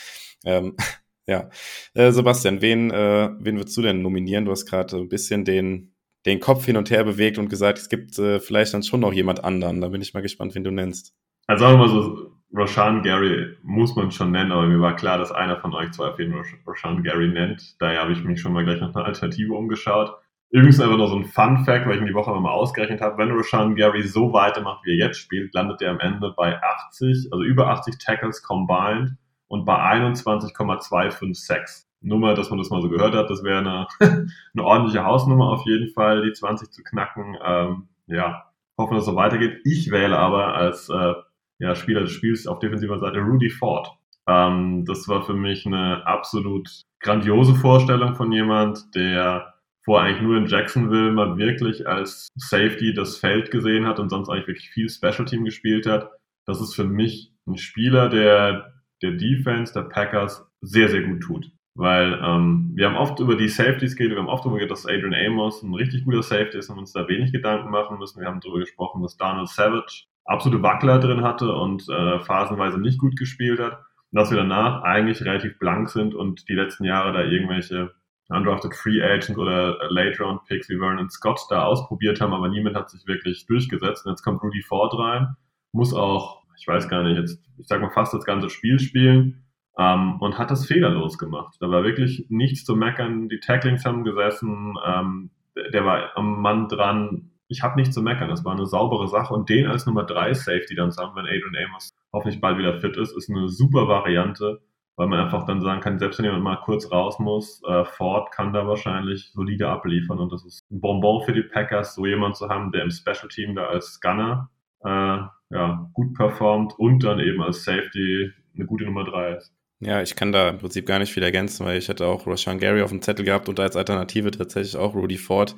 Ähm, 0.45 0.75
ja, 1.27 1.51
äh, 1.93 2.11
Sebastian, 2.11 2.59
wen, 2.59 2.89
äh, 2.89 3.29
wen 3.37 3.57
würdest 3.57 3.77
du 3.77 3.83
denn 3.83 4.01
nominieren? 4.01 4.45
Du 4.45 4.51
hast 4.51 4.65
gerade 4.65 4.97
ein 4.97 5.09
bisschen 5.09 5.45
den, 5.45 5.93
den 6.25 6.39
Kopf 6.39 6.65
hin 6.65 6.77
und 6.77 6.89
her 6.89 7.03
bewegt 7.03 7.37
und 7.37 7.49
gesagt, 7.49 7.77
es 7.77 7.87
gibt 7.87 8.17
äh, 8.17 8.39
vielleicht 8.39 8.73
dann 8.73 8.81
schon 8.81 9.01
noch 9.01 9.13
jemand 9.13 9.43
anderen. 9.43 9.79
Da 9.79 9.89
bin 9.89 10.01
ich 10.01 10.15
mal 10.15 10.21
gespannt, 10.21 10.55
wen 10.55 10.63
du 10.63 10.71
nennst. 10.71 11.13
Also 11.45 11.65
sagen 11.65 11.79
wir 11.79 11.85
mal 11.85 11.93
so, 11.93 12.30
Roshan 12.53 13.01
Gary 13.01 13.57
muss 13.63 13.95
man 13.95 14.11
schon 14.11 14.31
nennen, 14.31 14.51
aber 14.51 14.67
mir 14.67 14.81
war 14.81 14.95
klar, 14.95 15.17
dass 15.17 15.31
einer 15.31 15.57
von 15.57 15.73
euch 15.73 15.91
zwei 15.91 16.09
auf 16.09 16.19
jeden 16.19 16.33
Fall 16.33 16.43
Roshan 16.67 17.01
Gary 17.01 17.29
nennt. 17.29 17.81
Daher 17.81 18.01
habe 18.01 18.11
ich 18.11 18.23
mich 18.23 18.39
schon 18.41 18.53
mal 18.53 18.65
gleich 18.65 18.81
nach 18.81 18.93
einer 18.93 19.05
Alternative 19.05 19.53
umgeschaut. 19.53 20.13
Übrigens 20.49 20.81
einfach 20.81 20.97
noch 20.97 21.07
so 21.07 21.15
ein 21.15 21.25
Fun 21.25 21.63
Fact, 21.63 21.87
weil 21.87 21.95
ich 21.95 22.01
mir 22.01 22.07
die 22.07 22.13
Woche 22.13 22.31
mal 22.31 22.51
ausgerechnet 22.51 22.99
habe. 22.99 23.17
Wenn 23.17 23.31
Roshan 23.31 23.75
Gary 23.75 24.03
so 24.03 24.33
weitermacht, 24.33 24.83
wie 24.83 24.91
er 24.91 25.07
jetzt 25.07 25.19
spielt, 25.19 25.53
landet 25.53 25.81
er 25.81 25.91
am 25.91 26.01
Ende 26.01 26.33
bei 26.35 26.61
80, 26.61 27.29
also 27.31 27.43
über 27.43 27.67
80 27.67 27.97
Tackles 27.99 28.43
combined 28.43 29.15
und 29.47 29.63
bei 29.63 29.77
21,256. 29.77 31.87
Nur 32.01 32.19
mal, 32.19 32.35
dass 32.35 32.49
man 32.49 32.59
das 32.59 32.69
mal 32.69 32.81
so 32.81 32.89
gehört 32.89 33.15
hat, 33.15 33.29
das 33.29 33.45
wäre 33.45 33.59
eine, 33.59 33.87
eine 34.53 34.63
ordentliche 34.63 35.05
Hausnummer 35.05 35.51
auf 35.51 35.65
jeden 35.65 35.93
Fall, 35.93 36.23
die 36.23 36.33
20 36.33 36.69
zu 36.69 36.83
knacken. 36.83 37.37
Ähm, 37.41 37.87
ja, 38.07 38.43
hoffen, 38.77 38.95
dass 38.95 39.03
es 39.03 39.09
so 39.09 39.15
weitergeht. 39.15 39.61
Ich 39.63 39.89
wähle 39.89 40.17
aber 40.17 40.55
als 40.55 40.89
äh, 40.89 41.13
ja, 41.61 41.75
Spieler 41.75 42.01
des 42.01 42.11
Spiels 42.11 42.47
auf 42.47 42.59
defensiver 42.59 42.99
Seite 42.99 43.19
Rudy 43.19 43.49
Ford. 43.49 43.87
Ähm, 44.27 44.83
das 44.85 45.07
war 45.07 45.23
für 45.23 45.33
mich 45.33 45.65
eine 45.65 46.05
absolut 46.05 46.69
grandiose 46.99 47.55
Vorstellung 47.55 48.15
von 48.15 48.31
jemand, 48.31 48.93
der 48.95 49.53
vorher 49.83 50.09
eigentlich 50.09 50.21
nur 50.21 50.37
in 50.37 50.47
Jacksonville 50.47 51.11
mal 51.11 51.37
wirklich 51.37 51.87
als 51.87 52.29
Safety 52.35 52.93
das 52.93 53.17
Feld 53.17 53.51
gesehen 53.51 53.85
hat 53.85 53.99
und 53.99 54.09
sonst 54.09 54.29
eigentlich 54.29 54.47
wirklich 54.47 54.69
viel 54.69 54.89
Special 54.89 55.25
Team 55.25 55.45
gespielt 55.45 55.85
hat. 55.85 56.09
Das 56.45 56.61
ist 56.61 56.75
für 56.75 56.83
mich 56.83 57.33
ein 57.47 57.57
Spieler, 57.57 58.09
der 58.09 58.73
der 59.01 59.11
Defense 59.11 59.73
der 59.73 59.83
Packers 59.83 60.47
sehr, 60.61 60.89
sehr 60.89 61.01
gut 61.01 61.21
tut. 61.21 61.51
Weil 61.73 62.19
ähm, 62.21 62.71
wir 62.75 62.87
haben 62.87 62.97
oft 62.97 63.19
über 63.19 63.35
die 63.35 63.47
Safeties 63.47 63.95
geredet, 63.95 64.17
wir 64.17 64.21
haben 64.21 64.29
oft 64.29 64.43
darüber 64.43 64.57
geredet, 64.57 64.77
dass 64.77 64.85
Adrian 64.85 65.13
Amos 65.13 65.63
ein 65.63 65.73
richtig 65.73 66.03
guter 66.03 66.21
Safety 66.21 66.57
ist 66.57 66.69
und 66.69 66.77
uns 66.77 66.91
da 66.91 67.07
wenig 67.07 67.31
Gedanken 67.31 67.71
machen 67.71 67.97
müssen. 67.97 68.19
Wir 68.19 68.27
haben 68.27 68.41
darüber 68.41 68.59
gesprochen, 68.59 69.01
dass 69.01 69.17
Donald 69.17 69.47
Savage 69.47 70.03
absolute 70.31 70.63
Wackler 70.63 70.99
drin 70.99 71.23
hatte 71.23 71.53
und 71.53 71.87
äh, 71.89 72.19
phasenweise 72.19 72.79
nicht 72.79 72.99
gut 72.99 73.17
gespielt 73.17 73.59
hat. 73.59 73.73
Und 74.11 74.19
dass 74.19 74.31
wir 74.31 74.37
danach 74.37 74.83
eigentlich 74.83 75.23
relativ 75.23 75.57
blank 75.59 75.89
sind 75.89 76.15
und 76.15 76.47
die 76.49 76.55
letzten 76.55 76.83
Jahre 76.83 77.13
da 77.13 77.23
irgendwelche 77.23 77.91
undrafted 78.29 78.73
Free 78.73 79.01
Agents 79.01 79.37
oder 79.37 79.77
Late 79.89 80.23
Round 80.23 80.45
Picks 80.45 80.69
wie 80.69 80.77
Vernon 80.77 81.09
Scott 81.09 81.39
da 81.49 81.63
ausprobiert 81.63 82.21
haben, 82.21 82.33
aber 82.33 82.47
niemand 82.47 82.75
hat 82.75 82.89
sich 82.89 83.05
wirklich 83.07 83.45
durchgesetzt. 83.45 84.05
Und 84.05 84.13
jetzt 84.13 84.23
kommt 84.23 84.41
Rudy 84.41 84.61
Ford 84.61 84.93
rein, 84.97 85.35
muss 85.73 85.93
auch, 85.93 86.41
ich 86.57 86.67
weiß 86.67 86.87
gar 86.87 87.03
nicht, 87.03 87.17
jetzt, 87.17 87.43
ich 87.57 87.67
sag 87.67 87.81
mal 87.81 87.91
fast 87.91 88.13
das 88.13 88.23
ganze 88.23 88.49
Spiel 88.49 88.79
spielen 88.79 89.43
ähm, 89.77 90.17
und 90.21 90.37
hat 90.37 90.51
das 90.51 90.65
fehlerlos 90.65 91.17
gemacht. 91.17 91.57
Da 91.59 91.69
war 91.69 91.83
wirklich 91.83 92.25
nichts 92.29 92.63
zu 92.63 92.75
meckern. 92.75 93.29
Die 93.29 93.39
Tacklings 93.39 93.85
haben 93.85 94.03
gesessen, 94.03 94.75
ähm, 94.85 95.31
der 95.73 95.85
war 95.85 96.15
am 96.15 96.41
Mann 96.41 96.67
dran, 96.69 97.30
ich 97.51 97.61
habe 97.63 97.75
nichts 97.75 97.93
zu 97.93 98.01
meckern. 98.01 98.29
Das 98.29 98.45
war 98.45 98.53
eine 98.53 98.65
saubere 98.65 99.07
Sache 99.07 99.33
und 99.33 99.49
den 99.49 99.67
als 99.67 99.85
Nummer 99.85 100.03
3 100.03 100.33
Safety 100.33 100.73
dann 100.73 100.91
zu 100.91 101.01
wenn 101.01 101.25
Adrian 101.25 101.67
Amos 101.67 101.89
hoffentlich 102.13 102.39
bald 102.39 102.57
wieder 102.57 102.79
fit 102.79 102.97
ist, 102.97 103.15
ist 103.15 103.29
eine 103.29 103.49
super 103.49 103.87
Variante, 103.87 104.61
weil 104.95 105.07
man 105.07 105.19
einfach 105.19 105.45
dann 105.45 105.61
sagen 105.61 105.81
kann, 105.81 105.99
selbst 105.99 106.17
wenn 106.17 106.25
jemand 106.25 106.43
mal 106.43 106.61
kurz 106.63 106.91
raus 106.91 107.19
muss, 107.19 107.61
äh, 107.67 107.83
Ford 107.83 108.31
kann 108.31 108.53
da 108.53 108.67
wahrscheinlich 108.67 109.31
solide 109.33 109.67
abliefern 109.67 110.19
und 110.19 110.31
das 110.31 110.45
ist 110.45 110.61
ein 110.71 110.79
Bonbon 110.79 111.23
für 111.23 111.33
die 111.33 111.43
Packers, 111.43 111.95
so 111.95 112.05
jemand 112.05 112.37
zu 112.37 112.49
haben, 112.49 112.71
der 112.71 112.83
im 112.83 112.91
Special 112.91 113.27
Team 113.29 113.55
da 113.55 113.65
als 113.65 113.99
Gunner 113.99 114.49
äh, 114.83 115.17
ja, 115.53 115.89
gut 115.93 116.13
performt 116.13 116.73
und 116.77 117.03
dann 117.03 117.19
eben 117.19 117.41
als 117.41 117.63
Safety 117.63 118.31
eine 118.55 118.65
gute 118.65 118.85
Nummer 118.85 119.03
3 119.03 119.35
ist. 119.35 119.53
Ja, 119.79 120.01
ich 120.01 120.15
kann 120.15 120.31
da 120.31 120.49
im 120.49 120.59
Prinzip 120.59 120.85
gar 120.85 120.99
nicht 120.99 121.11
viel 121.11 121.23
ergänzen, 121.23 121.65
weil 121.65 121.79
ich 121.79 121.89
hätte 121.89 122.05
auch 122.05 122.27
Rashan 122.27 122.59
Gary 122.59 122.83
auf 122.83 122.91
dem 122.91 123.01
Zettel 123.01 123.25
gehabt 123.25 123.49
und 123.49 123.59
als 123.59 123.75
Alternative 123.75 124.29
tatsächlich 124.29 124.77
auch 124.77 124.93
Rudy 124.93 125.17
Ford. 125.17 125.55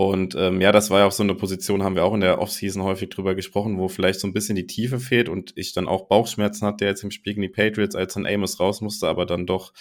Und 0.00 0.36
ähm, 0.36 0.60
ja, 0.60 0.70
das 0.70 0.90
war 0.90 1.00
ja 1.00 1.06
auch 1.06 1.12
so 1.12 1.24
eine 1.24 1.34
Position, 1.34 1.82
haben 1.82 1.96
wir 1.96 2.04
auch 2.04 2.14
in 2.14 2.20
der 2.20 2.40
Offseason 2.40 2.84
häufig 2.84 3.08
drüber 3.08 3.34
gesprochen, 3.34 3.78
wo 3.78 3.88
vielleicht 3.88 4.20
so 4.20 4.28
ein 4.28 4.32
bisschen 4.32 4.54
die 4.54 4.68
Tiefe 4.68 5.00
fehlt 5.00 5.28
und 5.28 5.54
ich 5.56 5.72
dann 5.72 5.88
auch 5.88 6.06
Bauchschmerzen 6.06 6.68
hatte 6.68 6.84
jetzt 6.84 7.02
im 7.02 7.10
Spiel 7.10 7.32
gegen 7.32 7.42
die 7.42 7.48
Patriots, 7.48 7.96
als 7.96 8.14
dann 8.14 8.24
Amos 8.24 8.60
raus 8.60 8.80
musste, 8.80 9.08
aber 9.08 9.26
dann 9.26 9.44
doch 9.44 9.72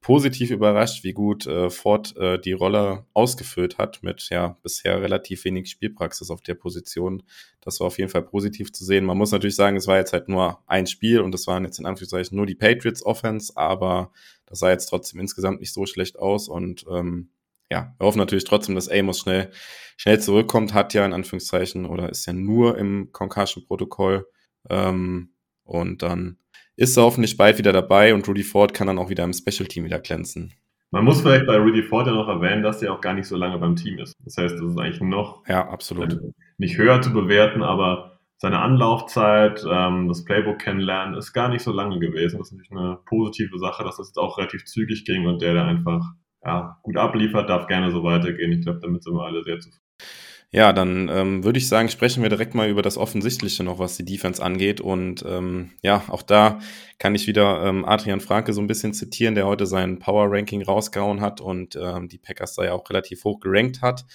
positiv 0.00 0.50
überrascht, 0.52 1.04
wie 1.04 1.12
gut 1.12 1.46
äh, 1.46 1.68
Ford 1.68 2.16
äh, 2.16 2.38
die 2.38 2.52
Rolle 2.52 3.04
ausgefüllt 3.12 3.76
hat 3.76 4.02
mit 4.02 4.30
ja 4.30 4.56
bisher 4.62 5.02
relativ 5.02 5.44
wenig 5.44 5.68
Spielpraxis 5.68 6.30
auf 6.30 6.40
der 6.40 6.54
Position. 6.54 7.22
Das 7.60 7.78
war 7.80 7.88
auf 7.88 7.98
jeden 7.98 8.10
Fall 8.10 8.22
positiv 8.22 8.72
zu 8.72 8.86
sehen. 8.86 9.04
Man 9.04 9.18
muss 9.18 9.32
natürlich 9.32 9.56
sagen, 9.56 9.76
es 9.76 9.86
war 9.86 9.98
jetzt 9.98 10.14
halt 10.14 10.30
nur 10.30 10.60
ein 10.66 10.86
Spiel 10.86 11.20
und 11.20 11.32
das 11.32 11.46
waren 11.46 11.64
jetzt 11.64 11.78
in 11.78 11.84
Anführungszeichen 11.84 12.34
nur 12.34 12.46
die 12.46 12.54
Patriots 12.54 13.04
Offense, 13.04 13.52
aber 13.54 14.12
das 14.46 14.60
sah 14.60 14.70
jetzt 14.70 14.86
trotzdem 14.86 15.20
insgesamt 15.20 15.60
nicht 15.60 15.74
so 15.74 15.84
schlecht 15.84 16.18
aus 16.18 16.48
und 16.48 16.86
ähm, 16.90 17.28
ja, 17.70 17.94
wir 17.98 18.06
hoffen 18.06 18.18
natürlich 18.18 18.44
trotzdem, 18.44 18.74
dass 18.74 18.88
Amos 18.88 19.20
schnell, 19.20 19.50
schnell 19.96 20.20
zurückkommt, 20.20 20.74
hat 20.74 20.94
ja 20.94 21.04
in 21.04 21.12
Anführungszeichen 21.12 21.86
oder 21.86 22.08
ist 22.08 22.26
ja 22.26 22.32
nur 22.32 22.78
im 22.78 23.12
Concussion-Protokoll. 23.12 24.26
Ähm, 24.70 25.34
und 25.64 26.02
dann 26.02 26.38
ist 26.76 26.96
er 26.96 27.02
hoffentlich 27.02 27.36
bald 27.36 27.58
wieder 27.58 27.72
dabei 27.72 28.14
und 28.14 28.26
Rudy 28.26 28.44
Ford 28.44 28.72
kann 28.72 28.86
dann 28.86 28.98
auch 28.98 29.10
wieder 29.10 29.24
im 29.24 29.32
Special-Team 29.32 29.84
wieder 29.84 29.98
glänzen. 29.98 30.54
Man 30.90 31.04
muss 31.04 31.20
vielleicht 31.20 31.46
bei 31.46 31.58
Rudy 31.58 31.82
Ford 31.82 32.06
ja 32.06 32.14
noch 32.14 32.28
erwähnen, 32.28 32.62
dass 32.62 32.80
er 32.82 32.94
auch 32.94 33.02
gar 33.02 33.12
nicht 33.12 33.26
so 33.26 33.36
lange 33.36 33.58
beim 33.58 33.76
Team 33.76 33.98
ist. 33.98 34.14
Das 34.24 34.38
heißt, 34.38 34.54
das 34.54 34.70
ist 34.70 34.78
eigentlich 34.78 35.02
noch 35.02 35.46
ja, 35.46 35.68
absolut. 35.68 36.18
nicht 36.56 36.78
höher 36.78 37.02
zu 37.02 37.12
bewerten, 37.12 37.62
aber 37.62 38.18
seine 38.38 38.60
Anlaufzeit, 38.60 39.66
ähm, 39.68 40.08
das 40.08 40.24
Playbook 40.24 40.60
kennenlernen, 40.60 41.14
ist 41.18 41.32
gar 41.34 41.48
nicht 41.48 41.62
so 41.62 41.72
lange 41.72 41.98
gewesen. 41.98 42.38
Das 42.38 42.48
ist 42.48 42.52
natürlich 42.52 42.70
eine 42.70 42.98
positive 43.04 43.58
Sache, 43.58 43.84
dass 43.84 43.98
es 43.98 44.16
auch 44.16 44.38
relativ 44.38 44.64
zügig 44.64 45.04
ging 45.04 45.26
und 45.26 45.42
der 45.42 45.54
da 45.54 45.66
einfach 45.66 46.06
ja, 46.44 46.78
gut 46.82 46.96
abliefert, 46.96 47.50
darf 47.50 47.66
gerne 47.66 47.90
so 47.90 48.02
weitergehen. 48.02 48.52
Ich 48.52 48.62
glaube, 48.62 48.80
damit 48.80 49.02
sind 49.02 49.14
wir 49.14 49.22
alle 49.22 49.42
sehr 49.44 49.58
zufrieden. 49.58 49.82
Ja, 50.50 50.72
dann 50.72 51.10
ähm, 51.10 51.44
würde 51.44 51.58
ich 51.58 51.68
sagen, 51.68 51.90
sprechen 51.90 52.22
wir 52.22 52.30
direkt 52.30 52.54
mal 52.54 52.70
über 52.70 52.80
das 52.80 52.96
Offensichtliche 52.96 53.62
noch, 53.64 53.78
was 53.78 53.98
die 53.98 54.04
Defense 54.06 54.42
angeht. 54.42 54.80
Und 54.80 55.22
ähm, 55.28 55.72
ja, 55.82 56.02
auch 56.08 56.22
da 56.22 56.58
kann 56.98 57.14
ich 57.14 57.26
wieder 57.26 57.66
ähm, 57.66 57.84
Adrian 57.84 58.20
Franke 58.20 58.54
so 58.54 58.62
ein 58.62 58.66
bisschen 58.66 58.94
zitieren, 58.94 59.34
der 59.34 59.46
heute 59.46 59.66
sein 59.66 59.98
Power 59.98 60.28
Ranking 60.30 60.62
rausgehauen 60.62 61.20
hat 61.20 61.42
und 61.42 61.76
ähm, 61.76 62.08
die 62.08 62.16
Packers 62.16 62.54
da 62.54 62.64
ja 62.64 62.72
auch 62.72 62.88
relativ 62.88 63.24
hoch 63.24 63.40
gerankt 63.40 63.82
hat. 63.82 64.06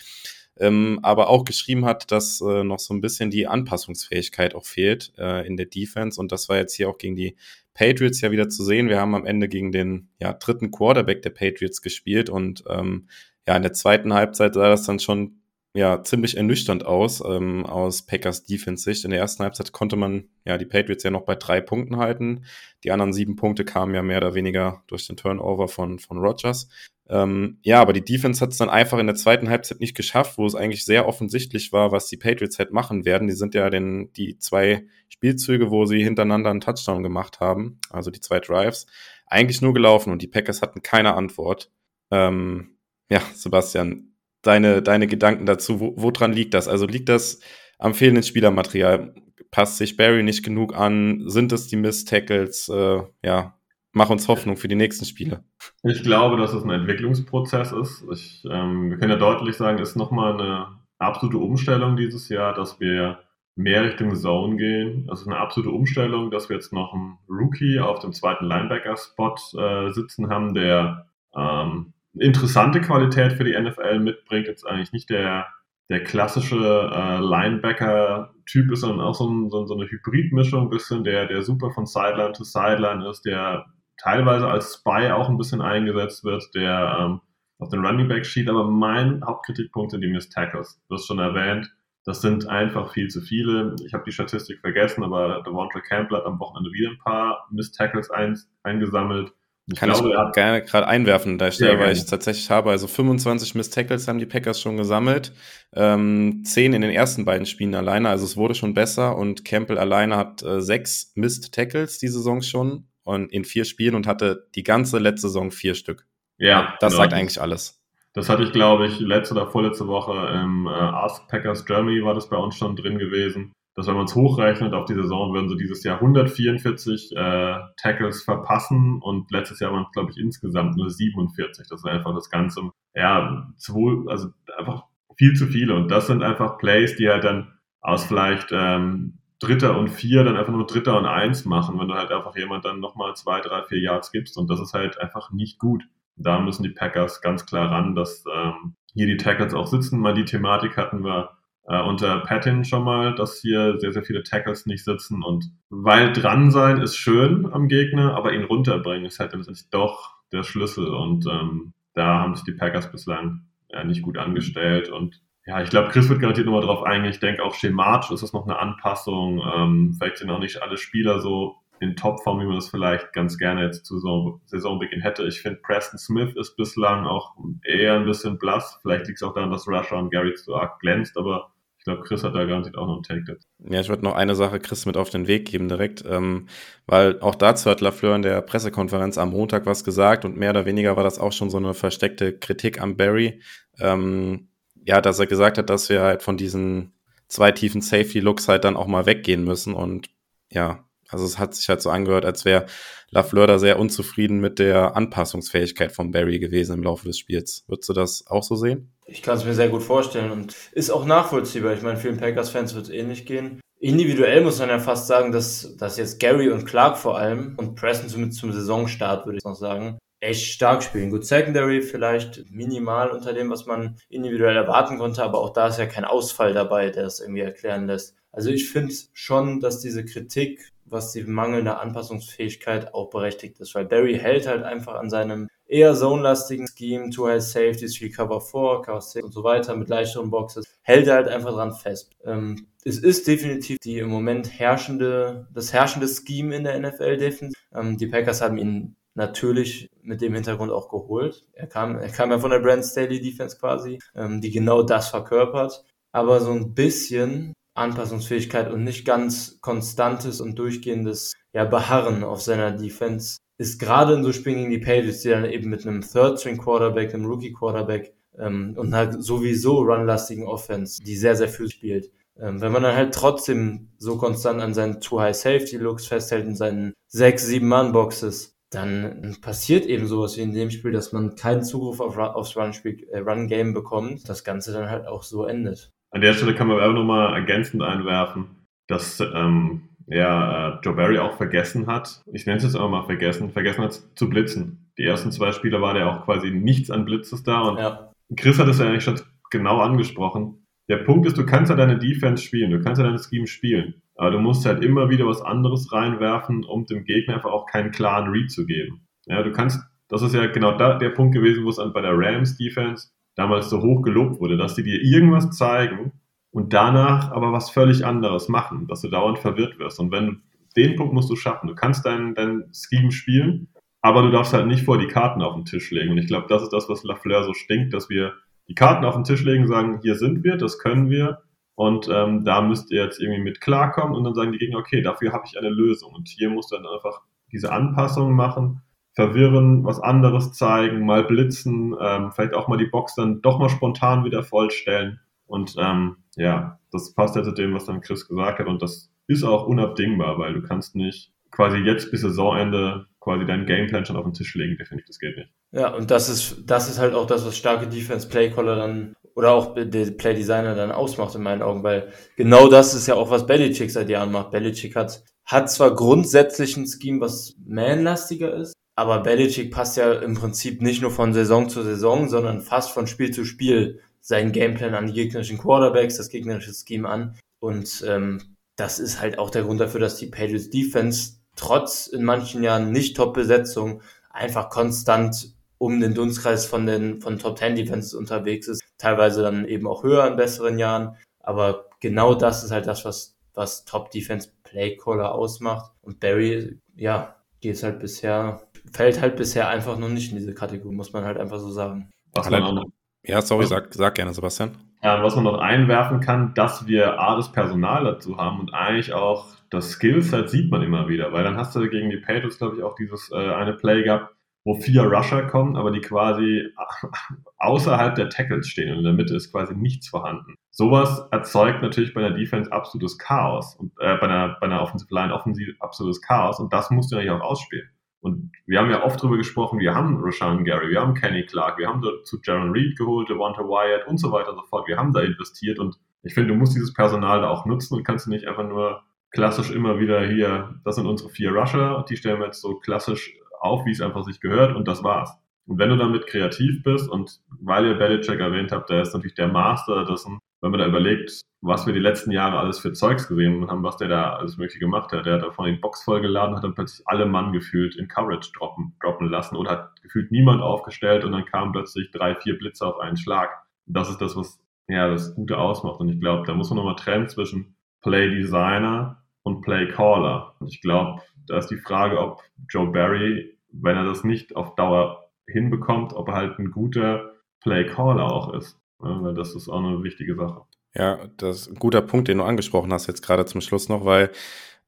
Ähm, 0.59 0.99
aber 1.01 1.29
auch 1.29 1.45
geschrieben 1.45 1.85
hat, 1.85 2.11
dass 2.11 2.39
äh, 2.41 2.63
noch 2.63 2.79
so 2.79 2.93
ein 2.93 3.01
bisschen 3.01 3.31
die 3.31 3.47
Anpassungsfähigkeit 3.47 4.53
auch 4.53 4.65
fehlt 4.65 5.13
äh, 5.17 5.45
in 5.47 5.57
der 5.57 5.65
Defense. 5.65 6.19
Und 6.19 6.31
das 6.31 6.47
war 6.47 6.57
jetzt 6.57 6.75
hier 6.75 6.89
auch 6.89 6.97
gegen 6.97 7.15
die 7.15 7.35
Patriots 7.73 8.21
ja 8.21 8.31
wieder 8.31 8.49
zu 8.49 8.63
sehen. 8.63 8.89
Wir 8.89 8.99
haben 8.99 9.15
am 9.15 9.25
Ende 9.25 9.47
gegen 9.49 9.71
den 9.71 10.09
ja, 10.19 10.33
dritten 10.33 10.71
Quarterback 10.71 11.21
der 11.23 11.31
Patriots 11.31 11.81
gespielt 11.81 12.29
und 12.29 12.63
ähm, 12.69 13.07
ja, 13.47 13.55
in 13.55 13.63
der 13.63 13.73
zweiten 13.73 14.13
Halbzeit 14.13 14.53
sah 14.53 14.69
das 14.69 14.83
dann 14.83 14.99
schon 14.99 15.41
ja 15.73 16.03
ziemlich 16.03 16.37
ernüchternd 16.37 16.85
aus 16.85 17.21
ähm, 17.25 17.65
aus 17.65 18.05
Packers 18.05 18.43
Defense 18.43 18.83
Sicht. 18.83 19.05
In 19.05 19.11
der 19.11 19.19
ersten 19.19 19.43
Halbzeit 19.43 19.71
konnte 19.71 19.95
man 19.95 20.29
ja 20.45 20.57
die 20.57 20.65
Patriots 20.65 21.03
ja 21.03 21.11
noch 21.11 21.25
bei 21.25 21.35
drei 21.35 21.61
Punkten 21.61 21.97
halten. 21.97 22.45
Die 22.83 22.91
anderen 22.91 23.13
sieben 23.13 23.35
Punkte 23.35 23.65
kamen 23.65 23.95
ja 23.95 24.03
mehr 24.03 24.17
oder 24.17 24.35
weniger 24.35 24.83
durch 24.87 25.07
den 25.07 25.17
Turnover 25.17 25.67
von 25.67 25.99
von 25.99 26.17
Rogers. 26.19 26.69
Ähm, 27.09 27.57
ja, 27.63 27.81
aber 27.81 27.91
die 27.91 28.03
Defense 28.03 28.39
hat 28.39 28.51
es 28.51 28.57
dann 28.57 28.69
einfach 28.69 28.97
in 28.97 29.07
der 29.07 29.15
zweiten 29.15 29.49
Halbzeit 29.49 29.79
nicht 29.81 29.95
geschafft, 29.95 30.37
wo 30.37 30.45
es 30.45 30.55
eigentlich 30.55 30.85
sehr 30.85 31.07
offensichtlich 31.07 31.73
war, 31.73 31.91
was 31.91 32.07
die 32.07 32.17
Patriots 32.17 32.59
halt 32.59 32.71
machen 32.71 33.03
werden. 33.03 33.27
Die 33.27 33.33
sind 33.33 33.55
ja 33.55 33.69
den, 33.69 34.13
die 34.13 34.37
zwei 34.37 34.85
Spielzüge, 35.09 35.69
wo 35.69 35.85
sie 35.85 36.01
hintereinander 36.01 36.49
einen 36.49 36.61
Touchdown 36.61 37.03
gemacht 37.03 37.39
haben, 37.39 37.79
also 37.89 38.09
die 38.09 38.21
zwei 38.21 38.39
Drives, 38.39 38.87
eigentlich 39.25 39.61
nur 39.61 39.73
gelaufen 39.73 40.11
und 40.11 40.21
die 40.21 40.27
Packers 40.27 40.61
hatten 40.61 40.81
keine 40.81 41.15
Antwort. 41.15 41.69
Ähm, 42.09 42.77
ja, 43.09 43.21
Sebastian, 43.33 44.12
deine, 44.43 44.83
deine 44.83 45.07
Gedanken 45.07 45.45
dazu, 45.47 45.79
wo, 45.79 45.93
woran 45.97 46.31
liegt 46.31 46.53
das? 46.53 46.67
Also 46.67 46.85
liegt 46.85 47.09
das 47.09 47.39
am 47.79 47.93
fehlenden 47.95 48.23
Spielermaterial? 48.23 49.15
Passt 49.49 49.77
sich 49.77 49.97
Barry 49.97 50.23
nicht 50.23 50.43
genug 50.43 50.75
an? 50.75 51.23
Sind 51.27 51.51
es 51.51 51.67
die 51.67 51.75
Miss-Tackles? 51.75 52.69
Äh, 52.69 53.03
ja, 53.23 53.57
mach 53.91 54.09
uns 54.09 54.27
Hoffnung 54.27 54.57
für 54.57 54.67
die 54.67 54.75
nächsten 54.75 55.05
Spiele. 55.05 55.43
Ich 55.83 56.03
glaube, 56.03 56.37
dass 56.37 56.53
es 56.53 56.63
ein 56.63 56.69
Entwicklungsprozess 56.69 57.71
ist. 57.71 58.05
Ich, 58.11 58.43
ähm, 58.49 58.89
wir 58.89 58.97
können 58.97 59.11
ja 59.11 59.17
deutlich 59.17 59.55
sagen, 59.55 59.79
es 59.79 59.89
ist 59.89 59.95
nochmal 59.95 60.33
eine 60.33 60.67
absolute 60.99 61.37
Umstellung 61.37 61.95
dieses 61.95 62.29
Jahr, 62.29 62.53
dass 62.53 62.79
wir 62.79 63.19
mehr 63.55 63.83
Richtung 63.83 64.15
Zone 64.15 64.55
gehen. 64.57 65.05
Das 65.07 65.21
ist 65.21 65.27
eine 65.27 65.37
absolute 65.37 65.73
Umstellung, 65.73 66.31
dass 66.31 66.49
wir 66.49 66.55
jetzt 66.55 66.73
noch 66.73 66.93
einen 66.93 67.17
Rookie 67.29 67.79
auf 67.79 67.99
dem 67.99 68.13
zweiten 68.13 68.45
Linebacker-Spot 68.45 69.35
äh, 69.57 69.91
sitzen 69.91 70.29
haben, 70.29 70.53
der 70.55 71.07
ähm, 71.35 71.93
interessante 72.19 72.81
Qualität 72.81 73.33
für 73.33 73.43
die 73.43 73.59
NFL 73.59 73.99
mitbringt. 73.99 74.47
Jetzt 74.47 74.65
eigentlich 74.65 74.93
nicht 74.93 75.09
der, 75.09 75.47
der 75.89 76.03
klassische 76.03 76.55
äh, 76.55 77.19
Linebacker-Typ 77.19 78.71
ist, 78.71 78.81
sondern 78.81 79.01
auch 79.01 79.15
so, 79.15 79.27
ein, 79.29 79.49
so, 79.49 79.65
so 79.65 79.75
eine 79.75 79.89
Hybridmischung, 79.89 80.63
ein 80.63 80.69
bisschen, 80.69 81.03
der, 81.03 81.27
der 81.27 81.41
super 81.41 81.71
von 81.71 81.85
Sideline 81.85 82.33
zu 82.33 82.43
Sideline 82.43 83.07
ist, 83.09 83.25
der 83.25 83.65
teilweise 83.97 84.47
als 84.47 84.73
Spy 84.75 85.11
auch 85.11 85.29
ein 85.29 85.37
bisschen 85.37 85.61
eingesetzt 85.61 86.23
wird, 86.23 86.43
der 86.55 86.97
ähm, 86.99 87.21
auf 87.59 87.69
den 87.69 87.85
Running 87.85 88.07
Back 88.07 88.25
Sheet, 88.25 88.49
aber 88.49 88.69
mein 88.69 89.23
Hauptkritikpunkt 89.25 89.91
sind 89.91 90.01
die 90.01 90.11
Miss 90.11 90.29
Tackles. 90.29 90.81
Du 90.89 90.95
hast 90.95 91.07
schon 91.07 91.19
erwähnt, 91.19 91.71
das 92.05 92.21
sind 92.21 92.49
einfach 92.49 92.91
viel 92.91 93.07
zu 93.07 93.21
viele. 93.21 93.75
Ich 93.85 93.93
habe 93.93 94.03
die 94.03 94.11
Statistik 94.11 94.59
vergessen, 94.59 95.03
aber 95.03 95.41
Devonta 95.43 95.79
Campbell 95.79 96.17
hat 96.17 96.25
am 96.25 96.39
Wochenende 96.39 96.71
wieder 96.71 96.89
ein 96.89 96.97
paar 96.97 97.47
Miss 97.51 97.71
Tackles 97.71 98.11
ein, 98.11 98.37
eingesammelt. 98.63 99.31
Ich 99.71 99.79
Kann 99.79 99.89
glaube, 99.89 100.09
ich 100.09 100.33
gerne 100.33 100.61
gerade 100.61 100.87
einwerfen, 100.87 101.37
da 101.37 101.49
Stelle, 101.49 101.79
weil 101.79 101.93
ich 101.93 102.05
tatsächlich 102.05 102.49
habe. 102.49 102.71
Also 102.71 102.87
25 102.87 103.55
Miss 103.55 103.69
Tackles 103.69 104.09
haben 104.09 104.19
die 104.19 104.25
Packers 104.25 104.59
schon 104.59 104.75
gesammelt. 104.75 105.31
Ähm, 105.73 106.43
10 106.43 106.73
in 106.73 106.81
den 106.81 106.91
ersten 106.91 107.23
beiden 107.23 107.45
Spielen 107.45 107.73
alleine. 107.73 108.09
Also 108.09 108.25
es 108.25 108.35
wurde 108.35 108.55
schon 108.55 108.73
besser 108.73 109.17
und 109.17 109.45
Campbell 109.45 109.77
alleine 109.77 110.17
hat 110.17 110.43
äh, 110.43 110.61
sechs 110.61 111.13
Missed 111.15 111.53
Tackles 111.53 111.97
die 111.97 112.09
Saison 112.09 112.41
schon 112.41 112.87
und 113.03 113.31
in 113.31 113.45
vier 113.45 113.63
Spielen 113.63 113.95
und 113.95 114.05
hatte 114.05 114.47
die 114.55 114.63
ganze 114.63 114.99
letzte 114.99 115.27
Saison 115.27 115.49
vier 115.49 115.75
Stück. 115.75 116.05
Ja, 116.37 116.75
das 116.81 116.91
genau. 116.93 117.03
sagt 117.03 117.13
eigentlich 117.13 117.39
alles. 117.39 117.79
Das 118.11 118.27
hatte 118.27 118.43
ich, 118.43 118.51
glaube 118.51 118.87
ich, 118.87 118.99
letzte 118.99 119.33
oder 119.33 119.47
vorletzte 119.47 119.87
Woche 119.87 120.11
im 120.33 120.67
äh, 120.67 120.71
Ask 120.71 121.27
Packers 121.29 121.65
Germany 121.65 122.03
war 122.03 122.13
das 122.13 122.29
bei 122.29 122.37
uns 122.37 122.57
schon 122.57 122.75
drin 122.75 122.99
gewesen. 122.99 123.53
Dass 123.75 123.87
wenn 123.87 123.95
man 123.95 124.05
es 124.05 124.15
hochrechnet 124.15 124.73
auf 124.73 124.85
die 124.85 124.93
Saison, 124.93 125.33
würden 125.33 125.49
sie 125.49 125.57
dieses 125.57 125.83
Jahr 125.83 125.95
144 125.95 127.15
äh, 127.15 127.55
Tackles 127.77 128.23
verpassen 128.23 128.99
und 129.01 129.31
letztes 129.31 129.59
Jahr 129.59 129.73
waren 129.73 129.85
es, 129.85 129.91
glaube 129.91 130.11
ich, 130.11 130.17
insgesamt 130.17 130.77
nur 130.77 130.89
47. 130.89 131.67
Das 131.69 131.79
ist 131.79 131.85
einfach 131.85 132.13
das 132.13 132.29
Ganze, 132.29 132.71
ja, 132.93 133.51
zwei, 133.57 134.09
also 134.09 134.29
einfach 134.57 134.83
viel 135.17 135.33
zu 135.33 135.47
viele. 135.47 135.75
Und 135.75 135.89
das 135.89 136.07
sind 136.07 136.21
einfach 136.21 136.57
Plays, 136.57 136.95
die 136.95 137.09
halt 137.09 137.23
dann 137.23 137.53
aus 137.81 138.05
vielleicht 138.05 138.49
ähm, 138.51 139.19
Dritter 139.39 139.77
und 139.77 139.89
Vier 139.89 140.23
dann 140.23 140.37
einfach 140.37 140.53
nur 140.53 140.65
Dritter 140.65 140.97
und 140.97 141.05
Eins 141.05 141.43
machen, 141.43 141.79
wenn 141.79 141.87
du 141.87 141.95
halt 141.95 142.11
einfach 142.11 142.35
jemand 142.37 142.65
dann 142.65 142.79
nochmal 142.79 143.15
zwei, 143.15 143.41
drei, 143.41 143.63
vier 143.63 143.79
Yards 143.79 144.11
gibst. 144.11 144.37
Und 144.37 144.49
das 144.49 144.59
ist 144.59 144.73
halt 144.73 144.99
einfach 144.99 145.31
nicht 145.31 145.59
gut. 145.59 145.83
Da 146.15 146.39
müssen 146.39 146.63
die 146.63 146.69
Packers 146.69 147.21
ganz 147.21 147.45
klar 147.45 147.71
ran, 147.71 147.95
dass 147.95 148.23
ähm, 148.33 148.75
hier 148.93 149.07
die 149.07 149.17
Tackles 149.17 149.53
auch 149.53 149.67
sitzen. 149.67 149.99
Mal 149.99 150.13
die 150.13 150.25
Thematik 150.25 150.77
hatten 150.77 151.03
wir 151.03 151.31
äh, 151.65 151.81
unter 151.81 152.19
Patton 152.19 152.65
schon 152.65 152.83
mal, 152.83 153.15
dass 153.15 153.39
hier 153.39 153.79
sehr, 153.79 153.93
sehr 153.93 154.03
viele 154.03 154.23
Tackles 154.23 154.65
nicht 154.65 154.83
sitzen. 154.83 155.23
Und 155.23 155.45
weil 155.69 156.11
dran 156.11 156.51
sein 156.51 156.81
ist 156.81 156.97
schön 156.97 157.51
am 157.51 157.67
Gegner, 157.67 158.15
aber 158.15 158.33
ihn 158.33 158.43
runterbringen 158.43 159.05
ist 159.05 159.19
halt 159.19 159.33
letztendlich 159.33 159.69
doch 159.69 160.15
der 160.31 160.43
Schlüssel. 160.43 160.87
Und 160.87 161.25
ähm, 161.27 161.73
da 161.93 162.19
haben 162.19 162.35
sich 162.35 162.43
die 162.43 162.53
Packers 162.53 162.91
bislang 162.91 163.47
ja, 163.69 163.83
nicht 163.83 164.01
gut 164.01 164.17
angestellt. 164.17 164.89
Und 164.89 165.21
ja, 165.45 165.61
ich 165.61 165.69
glaube, 165.69 165.89
Chris 165.89 166.09
wird 166.09 166.21
garantiert 166.21 166.45
nochmal 166.45 166.63
drauf 166.63 166.83
eingehen. 166.83 167.11
Ich 167.11 167.19
denke 167.19 167.43
auch 167.43 167.55
schematisch 167.55 168.11
ist 168.11 168.23
das 168.23 168.33
noch 168.33 168.45
eine 168.45 168.59
Anpassung. 168.59 169.41
Ähm, 169.55 169.95
vielleicht 169.97 170.17
sind 170.17 170.29
auch 170.29 170.39
nicht 170.39 170.61
alle 170.61 170.77
Spieler 170.77 171.19
so 171.19 171.57
in 171.79 171.95
Topform, 171.97 172.39
wie 172.39 172.45
man 172.45 172.55
das 172.55 172.69
vielleicht 172.69 173.11
ganz 173.11 173.37
gerne 173.37 173.63
jetzt 173.65 173.85
zu 173.85 173.99
so 173.99 174.39
Saisonbeginn 174.45 175.01
hätte. 175.01 175.23
Ich 175.23 175.41
finde, 175.41 175.59
Preston 175.61 175.99
Smith 175.99 176.33
ist 176.35 176.55
bislang 176.55 177.05
auch 177.05 177.35
eher 177.63 177.95
ein 177.95 178.05
bisschen 178.05 178.37
blass. 178.37 178.79
Vielleicht 178.81 179.07
liegt 179.07 179.21
es 179.21 179.23
auch 179.23 179.33
daran, 179.33 179.51
dass 179.51 179.67
Rusher 179.67 179.97
und 179.97 180.09
Gary 180.09 180.33
zu 180.33 180.55
arg 180.55 180.79
glänzt, 180.79 181.17
aber 181.17 181.51
ich 181.83 181.85
glaube, 181.85 182.03
Chris 182.03 182.23
hat 182.23 182.33
da 182.33 182.45
garantiert 182.45 182.77
auch 182.77 182.87
noch 182.87 182.93
einen 182.93 183.03
Take 183.03 183.25
dazu. 183.27 183.45
Ja, 183.69 183.81
ich 183.81 183.89
würde 183.89 184.05
noch 184.05 184.15
eine 184.15 184.35
Sache 184.35 184.61
Chris 184.61 184.85
mit 184.85 184.95
auf 184.95 185.09
den 185.09 185.27
Weg 185.27 185.43
geben 185.51 185.67
direkt, 185.67 186.01
ähm, 186.07 186.47
weil 186.85 187.19
auch 187.19 187.35
dazu 187.35 187.69
hat 187.69 187.81
Lafleur 187.81 188.15
in 188.15 188.21
der 188.21 188.41
Pressekonferenz 188.41 189.17
am 189.17 189.31
Montag 189.31 189.65
was 189.65 189.83
gesagt 189.83 190.23
und 190.23 190.37
mehr 190.37 190.51
oder 190.51 190.65
weniger 190.65 190.95
war 190.95 191.03
das 191.03 191.19
auch 191.19 191.33
schon 191.33 191.49
so 191.49 191.57
eine 191.57 191.73
versteckte 191.73 192.39
Kritik 192.39 192.81
am 192.81 192.95
Barry. 192.95 193.41
Ähm, 193.81 194.47
ja, 194.85 195.01
dass 195.01 195.19
er 195.19 195.27
gesagt 195.27 195.57
hat, 195.57 195.69
dass 195.69 195.89
wir 195.89 195.99
halt 195.99 196.23
von 196.23 196.37
diesen 196.37 196.93
zwei 197.27 197.51
tiefen 197.51 197.81
Safety-Looks 197.81 198.47
halt 198.47 198.63
dann 198.63 198.77
auch 198.77 198.87
mal 198.87 199.05
weggehen 199.05 199.43
müssen 199.43 199.73
und 199.73 200.09
ja, 200.53 200.85
also 201.09 201.25
es 201.25 201.39
hat 201.39 201.55
sich 201.55 201.69
halt 201.69 201.81
so 201.81 201.89
angehört, 201.89 202.25
als 202.25 202.45
wäre 202.45 202.65
Lafleur 203.11 203.47
da 203.47 203.59
sehr 203.59 203.79
unzufrieden 203.79 204.39
mit 204.39 204.59
der 204.59 204.95
Anpassungsfähigkeit 204.95 205.91
von 205.91 206.11
Barry 206.11 206.39
gewesen 206.39 206.75
im 206.75 206.83
Laufe 206.83 207.07
des 207.07 207.19
Spiels. 207.19 207.63
Würdest 207.67 207.89
du 207.89 207.93
das 207.93 208.25
auch 208.27 208.43
so 208.43 208.55
sehen? 208.55 208.91
Ich 209.05 209.21
kann 209.21 209.37
es 209.37 209.45
mir 209.45 209.53
sehr 209.53 209.69
gut 209.69 209.83
vorstellen 209.83 210.31
und 210.31 210.55
ist 210.71 210.89
auch 210.89 211.05
nachvollziehbar. 211.05 211.73
Ich 211.73 211.81
meine, 211.81 211.97
vielen 211.97 212.17
Packers-Fans 212.17 212.73
wird 212.73 212.85
es 212.85 212.91
ähnlich 212.91 213.25
gehen. 213.25 213.59
Individuell 213.79 214.41
muss 214.41 214.59
man 214.59 214.69
ja 214.69 214.79
fast 214.79 215.07
sagen, 215.07 215.31
dass, 215.31 215.75
dass 215.77 215.97
jetzt 215.97 216.19
Gary 216.19 216.49
und 216.49 216.65
Clark 216.65 216.97
vor 216.97 217.17
allem 217.17 217.55
und 217.57 217.75
Preston 217.75 218.09
zum, 218.09 218.31
zum 218.31 218.53
Saisonstart, 218.53 219.25
würde 219.25 219.37
ich 219.37 219.43
noch 219.43 219.55
sagen, 219.55 219.99
echt 220.23 220.53
stark 220.53 220.81
spielen. 220.83 221.09
Gut, 221.09 221.25
Secondary 221.25 221.81
vielleicht 221.81 222.49
minimal 222.49 223.11
unter 223.11 223.33
dem, 223.33 223.49
was 223.49 223.65
man 223.65 223.97
individuell 224.09 224.55
erwarten 224.55 224.97
konnte, 224.97 225.21
aber 225.21 225.39
auch 225.39 225.51
da 225.51 225.67
ist 225.67 225.79
ja 225.79 225.85
kein 225.85 226.05
Ausfall 226.05 226.53
dabei, 226.53 226.89
der 226.89 227.05
es 227.05 227.19
irgendwie 227.19 227.41
erklären 227.41 227.87
lässt. 227.87 228.15
Also 228.31 228.49
ich 228.49 228.69
finde 228.69 228.93
schon, 229.11 229.59
dass 229.59 229.81
diese 229.81 230.05
Kritik, 230.05 230.71
was 230.93 231.11
die 231.11 231.23
mangelnde 231.23 231.77
Anpassungsfähigkeit 231.77 232.93
auch 232.93 233.09
berechtigt 233.09 233.59
ist, 233.59 233.75
weil 233.75 233.85
Barry 233.85 234.17
hält 234.17 234.47
halt 234.47 234.63
einfach 234.63 234.95
an 234.95 235.09
seinem 235.09 235.49
eher 235.65 235.95
zone-lastigen 235.95 236.67
Scheme, 236.67 237.09
Two 237.09 237.27
High 237.27 237.41
Safeties, 237.41 237.95
Three 237.95 238.09
Cover 238.09 238.39
4, 238.39 238.83
Cover 238.85 239.01
6 239.01 239.25
und 239.25 239.31
so 239.33 239.43
weiter 239.43 239.75
mit 239.75 239.89
leichteren 239.89 240.29
Boxes, 240.29 240.65
hält 240.81 241.07
er 241.07 241.15
halt 241.15 241.27
einfach 241.27 241.51
dran 241.51 241.73
fest. 241.73 242.11
Ähm, 242.23 242.67
es 242.85 242.99
ist 242.99 243.27
definitiv 243.27 243.77
die 243.83 243.97
im 243.97 244.09
Moment 244.09 244.59
herrschende, 244.59 245.47
das 245.53 245.73
herrschende 245.73 246.07
Scheme 246.07 246.55
in 246.55 246.63
der 246.63 246.79
NFL 246.79 247.17
defensiv. 247.17 247.57
Ähm, 247.73 247.97
die 247.97 248.07
Packers 248.07 248.41
haben 248.41 248.57
ihn 248.57 248.95
natürlich 249.15 249.89
mit 250.01 250.21
dem 250.21 250.33
Hintergrund 250.33 250.71
auch 250.71 250.89
geholt. 250.89 251.45
Er 251.53 251.67
kam, 251.67 251.97
er 251.97 252.09
kam 252.09 252.31
ja 252.31 252.39
von 252.39 252.51
der 252.51 252.59
Brand 252.59 252.85
Staley 252.85 253.21
Defense 253.21 253.57
quasi, 253.57 253.99
ähm, 254.15 254.41
die 254.41 254.51
genau 254.51 254.83
das 254.83 255.09
verkörpert. 255.09 255.83
Aber 256.11 256.39
so 256.39 256.51
ein 256.51 256.73
bisschen 256.73 257.53
Anpassungsfähigkeit 257.75 258.71
und 258.71 258.83
nicht 258.83 259.05
ganz 259.05 259.59
konstantes 259.61 260.41
und 260.41 260.57
durchgehendes 260.57 261.33
ja, 261.53 261.65
Beharren 261.65 262.23
auf 262.23 262.41
seiner 262.41 262.71
Defense 262.71 263.37
ist 263.57 263.79
gerade 263.79 264.13
in 264.13 264.23
so 264.23 264.33
Spielen 264.33 264.57
gegen 264.57 264.71
die 264.71 264.79
Patriots, 264.79 265.21
die 265.21 265.29
dann 265.29 265.45
eben 265.45 265.69
mit 265.69 265.85
einem 265.85 266.01
Third-String-Quarterback, 266.01 267.13
einem 267.13 267.25
Rookie-Quarterback 267.25 268.13
ähm, 268.37 268.75
und 268.77 268.95
halt 268.95 269.23
sowieso 269.23 269.77
runlastigen 269.83 270.45
Offense, 270.45 271.01
die 271.01 271.15
sehr, 271.15 271.35
sehr 271.35 271.49
viel 271.49 271.69
spielt. 271.69 272.11
Ähm, 272.39 272.61
wenn 272.61 272.71
man 272.71 272.83
dann 272.83 272.95
halt 272.95 273.13
trotzdem 273.13 273.89
so 273.97 274.17
konstant 274.17 274.59
an 274.59 274.73
seinen 274.73 274.99
Too-High-Safety-Looks 274.99 276.07
festhält, 276.07 276.47
in 276.47 276.55
seinen 276.55 276.93
sechs, 277.07 277.45
sieben 277.45 277.67
Mann-Boxes, 277.67 278.55
dann 278.71 279.37
passiert 279.41 279.85
eben 279.85 280.07
sowas 280.07 280.35
wie 280.35 280.41
in 280.41 280.53
dem 280.53 280.71
Spiel, 280.71 280.91
dass 280.91 281.11
man 281.11 281.35
keinen 281.35 281.63
Zugriff 281.63 281.99
auf, 281.99 282.17
aufs 282.17 282.55
äh, 282.55 283.19
Run-Game 283.19 283.73
bekommt, 283.73 284.27
das 284.27 284.43
Ganze 284.43 284.73
dann 284.73 284.89
halt 284.89 285.05
auch 285.05 285.21
so 285.21 285.45
endet. 285.45 285.92
An 286.13 286.21
der 286.21 286.33
Stelle 286.33 286.53
kann 286.53 286.67
man 286.67 286.79
aber 286.79 286.93
nochmal 286.93 287.33
ergänzend 287.33 287.81
einwerfen, 287.81 288.67
dass 288.87 289.19
ähm, 289.19 289.89
ja, 290.05 290.69
äh, 290.69 290.79
Joe 290.83 290.95
Barry 290.95 291.17
auch 291.17 291.33
vergessen 291.37 291.87
hat, 291.87 292.21
ich 292.31 292.45
nenne 292.45 292.59
es 292.59 292.63
jetzt 292.63 292.75
auch 292.75 292.89
mal 292.89 293.03
vergessen, 293.03 293.51
vergessen 293.51 293.83
hat 293.83 293.99
zu 294.15 294.29
blitzen. 294.29 294.91
Die 294.99 295.05
ersten 295.05 295.31
zwei 295.31 295.51
Spieler 295.51 295.81
war 295.81 295.95
der 295.95 296.07
auch 296.07 296.25
quasi 296.25 296.51
nichts 296.51 296.91
an 296.91 297.05
Blitzes 297.05 297.41
da 297.43 297.61
und 297.61 297.79
ja. 297.79 298.11
Chris 298.37 298.59
hat 298.59 298.67
es 298.67 298.77
ja 298.77 298.85
eigentlich 298.85 299.03
schon 299.03 299.19
genau 299.49 299.79
angesprochen. 299.79 300.67
Der 300.87 300.97
Punkt 300.97 301.25
ist, 301.25 301.37
du 301.37 301.47
kannst 301.47 301.71
ja 301.71 301.75
deine 301.75 301.97
Defense 301.97 302.43
spielen, 302.43 302.69
du 302.69 302.79
kannst 302.81 303.01
ja 303.01 303.07
deine 303.07 303.19
Scheme 303.19 303.47
spielen, 303.47 303.95
aber 304.15 304.31
du 304.31 304.39
musst 304.39 304.67
halt 304.67 304.83
immer 304.83 305.09
wieder 305.09 305.25
was 305.25 305.41
anderes 305.41 305.91
reinwerfen, 305.91 306.63
um 306.63 306.85
dem 306.85 307.05
Gegner 307.05 307.35
einfach 307.35 307.51
auch 307.51 307.65
keinen 307.65 307.91
klaren 307.91 308.29
Read 308.29 308.51
zu 308.51 308.67
geben. 308.67 309.07
Ja, 309.25 309.41
du 309.41 309.51
kannst, 309.51 309.81
das 310.09 310.21
ist 310.21 310.35
ja 310.35 310.45
genau 310.45 310.77
da, 310.77 310.99
der 310.99 311.09
Punkt 311.09 311.33
gewesen, 311.33 311.65
wo 311.65 311.69
es 311.69 311.77
bei 311.77 312.01
der 312.01 312.15
Rams 312.15 312.55
Defense 312.57 313.07
damals 313.35 313.69
so 313.69 313.81
hoch 313.81 314.01
gelobt 314.01 314.39
wurde, 314.39 314.57
dass 314.57 314.75
die 314.75 314.83
dir 314.83 315.01
irgendwas 315.01 315.51
zeigen 315.51 316.13
und 316.51 316.73
danach 316.73 317.31
aber 317.31 317.51
was 317.51 317.71
völlig 317.71 318.05
anderes 318.05 318.47
machen, 318.47 318.87
dass 318.87 319.01
du 319.01 319.09
dauernd 319.09 319.39
verwirrt 319.39 319.79
wirst. 319.79 319.99
Und 319.99 320.11
wenn 320.11 320.25
du, 320.27 320.33
den 320.75 320.95
Punkt 320.95 321.13
musst 321.13 321.29
du 321.29 321.35
schaffen. 321.35 321.67
Du 321.67 321.75
kannst 321.75 322.05
dein, 322.05 322.33
dein 322.35 322.65
Scheme 322.73 323.11
spielen, 323.11 323.67
aber 324.01 324.21
du 324.21 324.31
darfst 324.31 324.53
halt 324.53 324.67
nicht 324.67 324.83
vor 324.83 324.97
die 324.97 325.07
Karten 325.07 325.41
auf 325.41 325.55
den 325.55 325.65
Tisch 325.65 325.91
legen. 325.91 326.11
Und 326.11 326.17
ich 326.17 326.27
glaube, 326.27 326.47
das 326.49 326.63
ist 326.63 326.73
das, 326.73 326.89
was 326.89 327.03
Lafleur 327.03 327.43
so 327.43 327.53
stinkt, 327.53 327.93
dass 327.93 328.09
wir 328.09 328.33
die 328.67 328.75
Karten 328.75 329.05
auf 329.05 329.15
den 329.15 329.23
Tisch 329.23 329.43
legen, 329.43 329.67
sagen, 329.67 329.99
hier 330.01 330.15
sind 330.15 330.43
wir, 330.43 330.57
das 330.57 330.79
können 330.79 331.09
wir. 331.09 331.41
Und 331.75 332.07
ähm, 332.11 332.45
da 332.45 332.61
müsst 332.61 332.91
ihr 332.91 333.03
jetzt 333.03 333.19
irgendwie 333.19 333.41
mit 333.41 333.61
klarkommen 333.61 334.15
und 334.15 334.23
dann 334.23 334.35
sagen 334.35 334.51
die 334.51 334.59
Gegner, 334.59 334.77
okay, 334.77 335.01
dafür 335.01 335.33
habe 335.33 335.43
ich 335.47 335.57
eine 335.57 335.69
Lösung. 335.69 336.13
Und 336.13 336.27
hier 336.27 336.49
musst 336.49 336.71
du 336.71 336.75
dann 336.75 336.85
einfach 336.85 337.21
diese 337.51 337.71
Anpassungen 337.71 338.35
machen, 338.35 338.81
verwirren, 339.13 339.83
was 339.83 339.99
anderes 339.99 340.53
zeigen, 340.53 341.05
mal 341.05 341.23
blitzen, 341.23 341.95
ähm, 341.99 342.31
vielleicht 342.31 342.53
auch 342.53 342.67
mal 342.67 342.77
die 342.77 342.87
Box 342.87 343.15
dann 343.15 343.41
doch 343.41 343.59
mal 343.59 343.69
spontan 343.69 344.25
wieder 344.25 344.43
vollstellen. 344.43 345.19
Und 345.45 345.75
ähm, 345.77 346.17
ja, 346.35 346.79
das 346.91 347.13
passt 347.13 347.35
ja 347.35 347.43
zu 347.43 347.51
dem, 347.51 347.73
was 347.73 347.85
dann 347.85 348.01
Chris 348.01 348.27
gesagt 348.27 348.59
hat. 348.59 348.67
Und 348.67 348.81
das 348.81 349.11
ist 349.27 349.43
auch 349.43 349.67
unabdingbar, 349.67 350.39
weil 350.39 350.53
du 350.53 350.61
kannst 350.61 350.95
nicht 350.95 351.31
quasi 351.51 351.77
jetzt 351.77 352.09
bis 352.09 352.21
Saisonende 352.21 353.05
quasi 353.19 353.45
deinen 353.45 353.65
Gameplan 353.65 354.05
schon 354.05 354.15
auf 354.15 354.23
den 354.23 354.33
Tisch 354.33 354.55
legen. 354.55 354.77
Definitiv, 354.77 355.07
das 355.07 355.19
geht 355.19 355.37
nicht. 355.37 355.49
Ja, 355.71 355.93
und 355.93 356.09
das 356.09 356.29
ist, 356.29 356.63
das 356.65 356.89
ist 356.89 356.99
halt 356.99 357.13
auch 357.13 357.27
das, 357.27 357.45
was 357.45 357.55
starke 357.55 357.87
Defense 357.87 358.27
Playcaller 358.27 358.75
dann 358.75 359.15
oder 359.35 359.51
auch 359.51 359.75
der 359.75 360.11
Play 360.11 360.35
Designer 360.35 360.75
dann 360.75 360.91
ausmacht 360.91 361.33
in 361.35 361.41
meinen 361.41 361.63
Augen, 361.63 361.83
weil 361.83 362.09
genau 362.35 362.67
das 362.67 362.93
ist 362.93 363.07
ja 363.07 363.15
auch, 363.15 363.31
was 363.31 363.47
Belichick 363.47 363.89
seit 363.89 364.09
Jahren 364.09 364.31
macht. 364.31 364.51
Belichick 364.51 364.95
hat, 364.95 365.23
hat 365.45 365.71
zwar 365.71 365.95
grundsätzlich 365.95 366.77
ein 366.77 366.85
Scheme, 366.85 367.21
was 367.21 367.55
manlastiger 367.65 368.53
ist, 368.53 368.73
aber 368.95 369.19
Belichick 369.21 369.71
passt 369.71 369.97
ja 369.97 370.13
im 370.13 370.35
Prinzip 370.35 370.81
nicht 370.81 371.01
nur 371.01 371.11
von 371.11 371.33
Saison 371.33 371.69
zu 371.69 371.81
Saison, 371.81 372.29
sondern 372.29 372.61
fast 372.61 372.91
von 372.91 373.07
Spiel 373.07 373.31
zu 373.31 373.45
Spiel 373.45 374.01
seinen 374.21 374.51
Gameplan 374.51 374.93
an 374.93 375.07
die 375.07 375.13
gegnerischen 375.13 375.57
Quarterbacks, 375.57 376.17
das 376.17 376.29
gegnerische 376.29 376.73
Scheme 376.73 377.09
an. 377.09 377.37
Und 377.59 378.03
ähm, 378.07 378.55
das 378.75 378.99
ist 378.99 379.19
halt 379.19 379.39
auch 379.39 379.49
der 379.49 379.63
Grund 379.63 379.79
dafür, 379.79 379.99
dass 379.99 380.17
die 380.17 380.27
Patriots 380.27 380.69
Defense 380.69 381.33
trotz 381.55 382.07
in 382.07 382.23
manchen 382.23 382.63
Jahren 382.63 382.91
nicht 382.91 383.17
Top-Besetzung 383.17 384.01
einfach 384.29 384.69
konstant 384.69 385.53
um 385.77 385.99
den 385.99 386.13
Dunstkreis 386.13 386.65
von 386.65 386.85
den 386.85 387.19
von 387.19 387.39
Top 387.39 387.57
10 387.57 387.75
Defenses 387.75 388.13
unterwegs 388.13 388.67
ist, 388.67 388.81
teilweise 388.97 389.41
dann 389.41 389.65
eben 389.65 389.85
auch 389.85 390.03
höher 390.03 390.25
in 390.27 390.37
besseren 390.37 390.79
Jahren, 390.79 391.17
aber 391.39 391.89
genau 391.99 392.33
das 392.33 392.63
ist 392.63 392.71
halt 392.71 392.87
das, 392.87 393.03
was 393.03 393.35
was 393.53 393.85
Top 393.85 394.11
Defense 394.11 394.51
Playcaller 394.63 395.33
ausmacht. 395.33 395.91
Und 396.01 396.19
Barry, 396.19 396.79
ja, 396.95 397.35
geht 397.61 397.81
halt 397.83 397.99
bisher 397.99 398.61
fällt 398.91 399.21
halt 399.21 399.35
bisher 399.35 399.69
einfach 399.69 399.97
noch 399.97 400.09
nicht 400.09 400.31
in 400.31 400.37
diese 400.37 400.53
Kategorie, 400.53 400.95
muss 400.95 401.13
man 401.13 401.23
halt 401.23 401.37
einfach 401.37 401.59
so 401.59 401.71
sagen. 401.71 402.09
Was 402.33 402.49
man 402.49 402.75
noch, 402.75 402.85
ja, 403.25 403.41
sorry, 403.41 403.65
sag, 403.65 403.93
sag 403.93 404.15
gerne, 404.15 404.33
Sebastian. 404.33 404.71
Ja, 405.01 405.21
was 405.23 405.35
man 405.35 405.45
noch 405.45 405.59
einwerfen 405.59 406.19
kann, 406.19 406.53
dass 406.53 406.87
wir 406.87 407.19
A, 407.19 407.35
das 407.35 407.51
Personal 407.51 408.03
dazu 408.03 408.37
haben 408.37 408.59
und 408.59 408.73
eigentlich 408.73 409.13
auch 409.13 409.47
das 409.69 409.91
Skillset 409.91 410.49
sieht 410.49 410.71
man 410.71 410.83
immer 410.83 411.07
wieder, 411.07 411.33
weil 411.33 411.43
dann 411.43 411.57
hast 411.57 411.75
du 411.75 411.89
gegen 411.89 412.09
die 412.09 412.17
Patriots, 412.17 412.57
glaube 412.57 412.77
ich, 412.77 412.83
auch 412.83 412.95
dieses 412.95 413.31
äh, 413.31 413.53
eine 413.53 413.73
Play 413.73 414.03
gehabt, 414.03 414.35
wo 414.65 414.75
vier 414.75 415.03
Rusher 415.03 415.47
kommen, 415.47 415.75
aber 415.75 415.91
die 415.91 416.01
quasi 416.01 416.69
außerhalb 417.57 418.15
der 418.15 418.29
Tackles 418.29 418.67
stehen 418.67 418.91
und 418.91 418.99
in 418.99 419.03
der 419.03 419.13
Mitte 419.13 419.35
ist 419.35 419.51
quasi 419.51 419.73
nichts 419.75 420.07
vorhanden. 420.07 420.55
Sowas 420.69 421.27
erzeugt 421.31 421.81
natürlich 421.81 422.13
bei 422.13 422.21
der 422.21 422.31
Defense 422.31 422.71
absolutes 422.71 423.17
Chaos 423.17 423.75
und 423.75 423.91
äh, 423.99 424.17
bei 424.17 424.27
einer, 424.27 424.57
bei 424.59 424.67
einer 424.67 424.81
Offensive 424.81 425.13
Line 425.13 425.33
offensiv 425.33 425.75
absolutes 425.79 426.21
Chaos 426.21 426.59
und 426.59 426.71
das 426.71 426.91
musst 426.91 427.11
du 427.11 427.15
natürlich 427.15 427.31
auch 427.31 427.45
ausspielen. 427.45 427.89
Und 428.23 428.53
wir 428.65 428.79
haben 428.79 428.89
ja 428.89 429.03
oft 429.03 429.19
darüber 429.19 429.35
gesprochen, 429.35 429.79
wir 429.79 429.93
haben 429.93 430.17
Rashawn 430.23 430.63
Gary, 430.63 430.89
wir 430.89 431.01
haben 431.01 431.13
Kenny 431.13 431.45
Clark, 431.45 431.77
wir 431.77 431.89
haben 431.89 432.01
dazu 432.01 432.39
Jaron 432.41 432.71
Reed 432.71 432.97
geholt, 432.97 433.29
Devonta 433.29 433.61
Wyatt 433.63 434.07
und 434.07 434.17
so 434.17 434.31
weiter 434.31 434.51
und 434.51 434.59
so 434.59 434.63
fort. 434.63 434.87
Wir 434.87 434.97
haben 434.97 435.11
da 435.11 435.19
investiert 435.19 435.77
und 435.77 435.99
ich 436.23 436.33
finde, 436.33 436.53
du 436.53 436.55
musst 436.55 436.73
dieses 436.73 436.93
Personal 436.93 437.41
da 437.41 437.49
auch 437.49 437.65
nutzen 437.65 437.95
und 437.95 438.05
kannst 438.05 438.29
nicht 438.29 438.47
einfach 438.47 438.65
nur 438.65 439.03
klassisch 439.31 439.71
immer 439.71 439.99
wieder 439.99 440.25
hier, 440.25 440.79
das 440.85 440.95
sind 440.95 441.05
unsere 441.05 441.29
vier 441.31 441.51
Rusher, 441.51 442.05
die 442.07 442.15
stellen 442.15 442.39
wir 442.39 442.45
jetzt 442.45 442.61
so 442.61 442.75
klassisch 442.75 443.35
auf, 443.59 443.85
wie 443.85 443.91
es 443.91 443.99
einfach 443.99 444.23
sich 444.23 444.39
gehört 444.39 444.73
und 444.73 444.87
das 444.87 445.03
war's. 445.03 445.37
Und 445.65 445.77
wenn 445.77 445.89
du 445.89 445.97
damit 445.97 446.25
kreativ 446.27 446.81
bist 446.81 447.09
und 447.09 447.41
weil 447.59 447.85
ihr 447.87 447.95
Belichick 447.95 448.39
erwähnt 448.39 448.71
habt, 448.71 448.89
der 448.89 449.01
ist 449.01 449.13
natürlich 449.13 449.35
der 449.35 449.49
Master 449.49 450.05
dessen, 450.05 450.39
wenn 450.63 450.71
man 450.71 450.79
da 450.79 450.87
überlegt, 450.87 451.41
was 451.61 451.85
wir 451.85 451.93
die 451.93 451.99
letzten 451.99 452.31
Jahre 452.31 452.57
alles 452.57 452.79
für 452.79 452.93
Zeugs 452.93 453.27
gesehen 453.27 453.67
haben, 453.67 453.83
was 453.83 453.97
der 453.97 454.07
da 454.07 454.35
alles 454.35 454.57
mögliche 454.57 454.79
gemacht 454.79 455.11
hat. 455.11 455.25
Der 455.25 455.33
hat 455.33 455.43
davon 455.43 455.65
die 455.65 455.73
Box 455.73 456.03
vollgeladen, 456.03 456.55
hat 456.55 456.63
dann 456.63 456.73
plötzlich 456.73 457.05
alle 457.05 457.25
Mann 457.25 457.51
gefühlt 457.51 457.97
in 457.97 458.07
Coverage 458.07 458.51
droppen, 458.57 458.95
droppen 459.01 459.27
lassen 459.27 459.57
oder 459.57 459.71
hat 459.71 460.01
gefühlt 460.01 460.31
niemand 460.31 460.61
aufgestellt 460.61 461.25
und 461.25 461.33
dann 461.33 461.43
kamen 461.43 461.73
plötzlich 461.73 462.11
drei, 462.11 462.35
vier 462.35 462.57
Blitze 462.57 462.87
auf 462.87 462.97
einen 462.99 463.17
Schlag. 463.17 463.49
Das 463.85 464.09
ist 464.09 464.21
das, 464.21 464.37
was 464.37 464.57
ja 464.87 465.09
das 465.09 465.35
Gute 465.35 465.57
ausmacht. 465.57 465.99
Und 465.99 466.07
ich 466.07 466.21
glaube, 466.21 466.47
da 466.47 466.53
muss 466.53 466.69
man 466.69 466.77
nochmal 466.77 466.95
trennen 466.95 467.27
zwischen 467.27 467.75
Play 468.01 468.29
Designer 468.29 469.21
und 469.43 469.63
Play 469.63 469.89
Caller. 469.89 470.55
Und 470.59 470.67
ich 470.67 470.79
glaube, 470.79 471.21
da 471.45 471.57
ist 471.57 471.67
die 471.67 471.77
Frage, 471.77 472.19
ob 472.19 472.41
Joe 472.69 472.89
Barry, 472.89 473.57
wenn 473.69 473.97
er 473.97 474.05
das 474.05 474.23
nicht 474.23 474.55
auf 474.55 474.75
Dauer 474.75 475.29
hinbekommt, 475.45 476.13
ob 476.13 476.29
er 476.29 476.35
halt 476.35 476.57
ein 476.57 476.71
guter 476.71 477.33
Play 477.61 477.85
Caller 477.85 478.31
auch 478.31 478.53
ist. 478.53 478.79
Weil 479.03 479.33
das 479.33 479.55
ist 479.55 479.69
auch 479.69 479.83
eine 479.83 480.03
wichtige 480.03 480.35
Sache. 480.35 480.61
Ja, 480.95 481.19
das 481.37 481.61
ist 481.61 481.67
ein 481.69 481.75
guter 481.75 482.01
Punkt, 482.01 482.27
den 482.27 482.37
du 482.37 482.43
angesprochen 482.43 482.93
hast, 482.93 483.07
jetzt 483.07 483.23
gerade 483.23 483.45
zum 483.45 483.61
Schluss 483.61 483.89
noch, 483.89 484.05
weil 484.05 484.31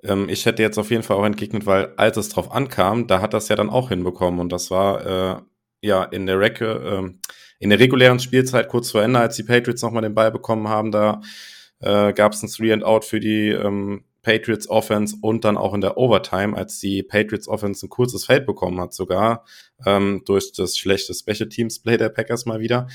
ähm, 0.03 0.29
ich 0.29 0.45
hätte 0.45 0.61
jetzt 0.61 0.77
auf 0.77 0.91
jeden 0.91 1.03
Fall 1.03 1.17
auch 1.17 1.25
entgegnet, 1.25 1.65
weil 1.65 1.93
als 1.97 2.17
es 2.17 2.29
drauf 2.29 2.51
ankam, 2.51 3.07
da 3.07 3.21
hat 3.21 3.33
das 3.33 3.49
ja 3.49 3.55
dann 3.55 3.69
auch 3.69 3.89
hinbekommen 3.89 4.39
und 4.39 4.51
das 4.51 4.69
war 4.69 5.05
äh, 5.05 5.41
ja 5.81 6.03
in 6.03 6.27
der 6.27 6.39
Recke, 6.39 6.65
äh, 6.65 7.29
in 7.59 7.69
der 7.69 7.79
regulären 7.79 8.19
Spielzeit 8.19 8.67
kurz 8.67 8.91
vor 8.91 9.01
Ende, 9.01 9.19
als 9.19 9.35
die 9.35 9.43
Patriots 9.43 9.81
nochmal 9.81 10.03
den 10.03 10.13
Ball 10.13 10.31
bekommen 10.31 10.67
haben, 10.67 10.91
da 10.91 11.21
äh, 11.79 12.13
gab 12.13 12.33
es 12.33 12.43
ein 12.43 12.49
Three 12.49 12.71
and 12.71 12.83
Out 12.83 13.05
für 13.05 13.19
die 13.19 13.49
ähm, 13.49 14.03
Patriots 14.21 14.67
Offense 14.69 15.15
und 15.21 15.45
dann 15.45 15.55
auch 15.55 15.73
in 15.73 15.81
der 15.81 15.97
Overtime, 15.97 16.57
als 16.57 16.79
die 16.79 17.03
Patriots 17.03 17.47
Offense 17.47 17.85
ein 17.85 17.89
kurzes 17.89 18.25
Feld 18.25 18.45
bekommen 18.45 18.81
hat, 18.81 18.93
sogar 18.93 19.45
ähm, 19.85 20.23
durch 20.25 20.51
das 20.51 20.77
schlechte 20.77 21.13
Special 21.13 21.47
Teams 21.47 21.79
Play 21.79 21.97
der 21.97 22.09
Packers 22.09 22.45
mal 22.45 22.59
wieder, 22.59 22.87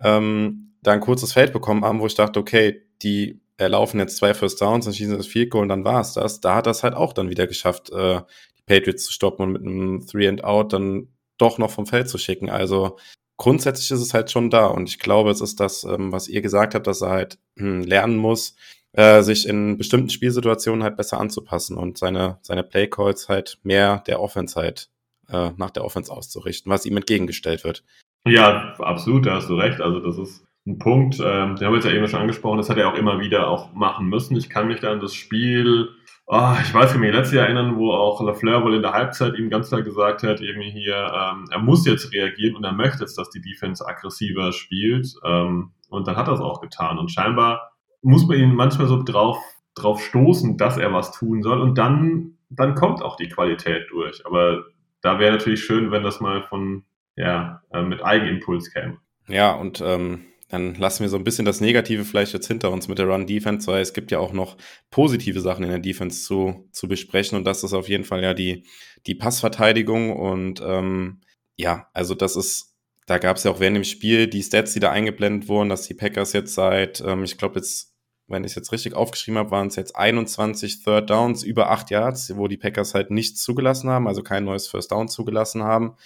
ähm, 0.00 0.65
da 0.86 0.92
ein 0.92 1.00
kurzes 1.00 1.32
Feld 1.32 1.52
bekommen 1.52 1.84
haben, 1.84 2.00
wo 2.00 2.06
ich 2.06 2.14
dachte, 2.14 2.38
okay, 2.38 2.82
die 3.02 3.40
erlaufen 3.56 3.98
jetzt 4.00 4.16
zwei 4.16 4.34
First 4.34 4.60
Downs, 4.60 4.84
dann 4.84 4.94
schießen 4.94 5.16
das 5.16 5.26
Field 5.26 5.50
Goal 5.50 5.62
und 5.62 5.68
dann 5.68 5.84
war 5.84 6.00
es 6.00 6.12
das. 6.12 6.40
Da 6.40 6.56
hat 6.56 6.66
das 6.66 6.82
halt 6.82 6.94
auch 6.94 7.12
dann 7.12 7.30
wieder 7.30 7.46
geschafft, 7.46 7.90
äh, 7.90 8.20
die 8.58 8.62
Patriots 8.66 9.06
zu 9.06 9.12
stoppen 9.12 9.42
und 9.42 9.52
mit 9.52 9.62
einem 9.62 10.06
Three 10.06 10.28
and 10.28 10.44
Out 10.44 10.72
dann 10.72 11.08
doch 11.38 11.58
noch 11.58 11.70
vom 11.70 11.86
Feld 11.86 12.08
zu 12.08 12.18
schicken. 12.18 12.50
Also 12.50 12.98
grundsätzlich 13.36 13.90
ist 13.90 14.00
es 14.00 14.14
halt 14.14 14.30
schon 14.30 14.50
da 14.50 14.66
und 14.66 14.88
ich 14.88 14.98
glaube, 14.98 15.30
es 15.30 15.40
ist 15.40 15.60
das, 15.60 15.84
ähm, 15.84 16.12
was 16.12 16.28
ihr 16.28 16.42
gesagt 16.42 16.74
habt, 16.74 16.86
dass 16.86 17.02
er 17.02 17.10
halt 17.10 17.38
hm, 17.58 17.82
lernen 17.82 18.16
muss, 18.16 18.56
äh, 18.92 19.22
sich 19.22 19.48
in 19.48 19.78
bestimmten 19.78 20.10
Spielsituationen 20.10 20.82
halt 20.82 20.96
besser 20.96 21.18
anzupassen 21.18 21.76
und 21.76 21.98
seine, 21.98 22.38
seine 22.42 22.62
Playcalls 22.62 23.28
halt 23.28 23.58
mehr 23.62 24.02
der 24.06 24.20
Offense 24.20 24.58
halt 24.58 24.90
äh, 25.28 25.50
nach 25.56 25.70
der 25.70 25.84
Offense 25.84 26.12
auszurichten, 26.12 26.70
was 26.70 26.86
ihm 26.86 26.96
entgegengestellt 26.96 27.64
wird. 27.64 27.84
Ja, 28.26 28.74
absolut, 28.78 29.26
da 29.26 29.36
hast 29.36 29.48
du 29.48 29.54
recht. 29.54 29.80
Also 29.80 30.00
das 30.00 30.18
ist 30.18 30.45
ein 30.66 30.78
Punkt, 30.78 31.20
ähm, 31.20 31.56
den 31.56 31.66
haben 31.66 31.72
wir 31.72 31.76
jetzt 31.76 31.84
ja 31.84 31.92
eben 31.92 32.08
schon 32.08 32.20
angesprochen, 32.20 32.58
das 32.58 32.68
hat 32.68 32.76
er 32.76 32.88
auch 32.88 32.96
immer 32.96 33.20
wieder 33.20 33.48
auch 33.48 33.72
machen 33.72 34.08
müssen. 34.08 34.36
Ich 34.36 34.50
kann 34.50 34.66
mich 34.66 34.80
da 34.80 34.90
an 34.90 35.00
das 35.00 35.14
Spiel, 35.14 35.88
oh, 36.26 36.54
ich 36.60 36.74
weiß 36.74 36.92
nicht 36.92 37.00
mehr, 37.00 37.12
letztes 37.12 37.34
Jahr 37.34 37.46
erinnern, 37.46 37.76
wo 37.76 37.92
auch 37.92 38.20
Lafleur 38.20 38.64
wohl 38.64 38.74
in 38.74 38.82
der 38.82 38.92
Halbzeit 38.92 39.38
ihm 39.38 39.48
ganz 39.48 39.68
klar 39.68 39.82
gesagt 39.82 40.22
hat, 40.22 40.40
irgendwie 40.40 40.70
hier, 40.70 40.96
ähm, 40.96 41.48
er 41.50 41.60
muss 41.60 41.86
jetzt 41.86 42.12
reagieren 42.12 42.56
und 42.56 42.64
er 42.64 42.72
möchte 42.72 43.00
jetzt, 43.00 43.16
dass 43.16 43.30
die 43.30 43.40
Defense 43.40 43.86
aggressiver 43.86 44.52
spielt. 44.52 45.14
Ähm, 45.24 45.72
und 45.88 46.08
dann 46.08 46.16
hat 46.16 46.26
er 46.26 46.34
es 46.34 46.40
auch 46.40 46.60
getan. 46.60 46.98
Und 46.98 47.12
scheinbar 47.12 47.72
muss 48.02 48.26
man 48.26 48.38
ihn 48.38 48.54
manchmal 48.54 48.88
so 48.88 49.02
drauf, 49.02 49.38
drauf 49.74 50.02
stoßen, 50.02 50.56
dass 50.56 50.76
er 50.78 50.92
was 50.92 51.12
tun 51.12 51.42
soll. 51.42 51.60
Und 51.60 51.78
dann, 51.78 52.38
dann 52.50 52.74
kommt 52.74 53.02
auch 53.02 53.16
die 53.16 53.28
Qualität 53.28 53.86
durch. 53.90 54.26
Aber 54.26 54.64
da 55.00 55.20
wäre 55.20 55.32
natürlich 55.32 55.64
schön, 55.64 55.92
wenn 55.92 56.02
das 56.02 56.20
mal 56.20 56.42
von, 56.42 56.84
ja, 57.14 57.62
äh, 57.72 57.82
mit 57.82 58.04
Eigenimpuls 58.04 58.72
käme. 58.72 58.98
Ja, 59.28 59.52
und 59.52 59.80
ähm, 59.80 60.24
dann 60.48 60.76
lassen 60.76 61.02
wir 61.02 61.08
so 61.08 61.16
ein 61.16 61.24
bisschen 61.24 61.44
das 61.44 61.60
Negative 61.60 62.04
vielleicht 62.04 62.32
jetzt 62.32 62.46
hinter 62.46 62.70
uns 62.70 62.86
mit 62.86 62.98
der 62.98 63.06
Run-Defense, 63.06 63.66
weil 63.66 63.82
es 63.82 63.92
gibt 63.92 64.12
ja 64.12 64.20
auch 64.20 64.32
noch 64.32 64.56
positive 64.90 65.40
Sachen 65.40 65.64
in 65.64 65.70
der 65.70 65.80
Defense 65.80 66.22
zu, 66.22 66.68
zu 66.72 66.86
besprechen 66.86 67.36
und 67.36 67.44
das 67.44 67.64
ist 67.64 67.72
auf 67.72 67.88
jeden 67.88 68.04
Fall 68.04 68.22
ja 68.22 68.32
die, 68.32 68.64
die 69.06 69.16
Passverteidigung 69.16 70.14
und 70.14 70.62
ähm, 70.64 71.20
ja, 71.56 71.88
also 71.92 72.14
das 72.14 72.36
ist, 72.36 72.74
da 73.06 73.18
gab 73.18 73.36
es 73.36 73.44
ja 73.44 73.50
auch 73.50 73.60
während 73.60 73.76
dem 73.76 73.84
Spiel 73.84 74.28
die 74.28 74.42
Stats, 74.42 74.72
die 74.72 74.80
da 74.80 74.90
eingeblendet 74.90 75.48
wurden, 75.48 75.68
dass 75.68 75.86
die 75.86 75.94
Packers 75.94 76.32
jetzt 76.32 76.54
seit, 76.54 77.00
ähm, 77.00 77.24
ich 77.24 77.38
glaube 77.38 77.56
jetzt, 77.56 77.94
wenn 78.28 78.44
ich 78.44 78.52
es 78.52 78.56
jetzt 78.56 78.72
richtig 78.72 78.94
aufgeschrieben 78.94 79.38
habe, 79.38 79.52
waren 79.52 79.68
es 79.68 79.76
jetzt 79.76 79.96
21 79.96 80.82
Third 80.82 81.10
Downs 81.10 81.42
über 81.42 81.70
acht 81.70 81.90
Yards, 81.90 82.36
wo 82.36 82.48
die 82.48 82.56
Packers 82.56 82.94
halt 82.94 83.10
nichts 83.10 83.42
zugelassen 83.42 83.88
haben, 83.88 84.08
also 84.08 84.22
kein 84.22 84.44
neues 84.44 84.66
First 84.68 84.90
Down 84.92 85.08
zugelassen 85.08 85.62
haben. 85.62 85.96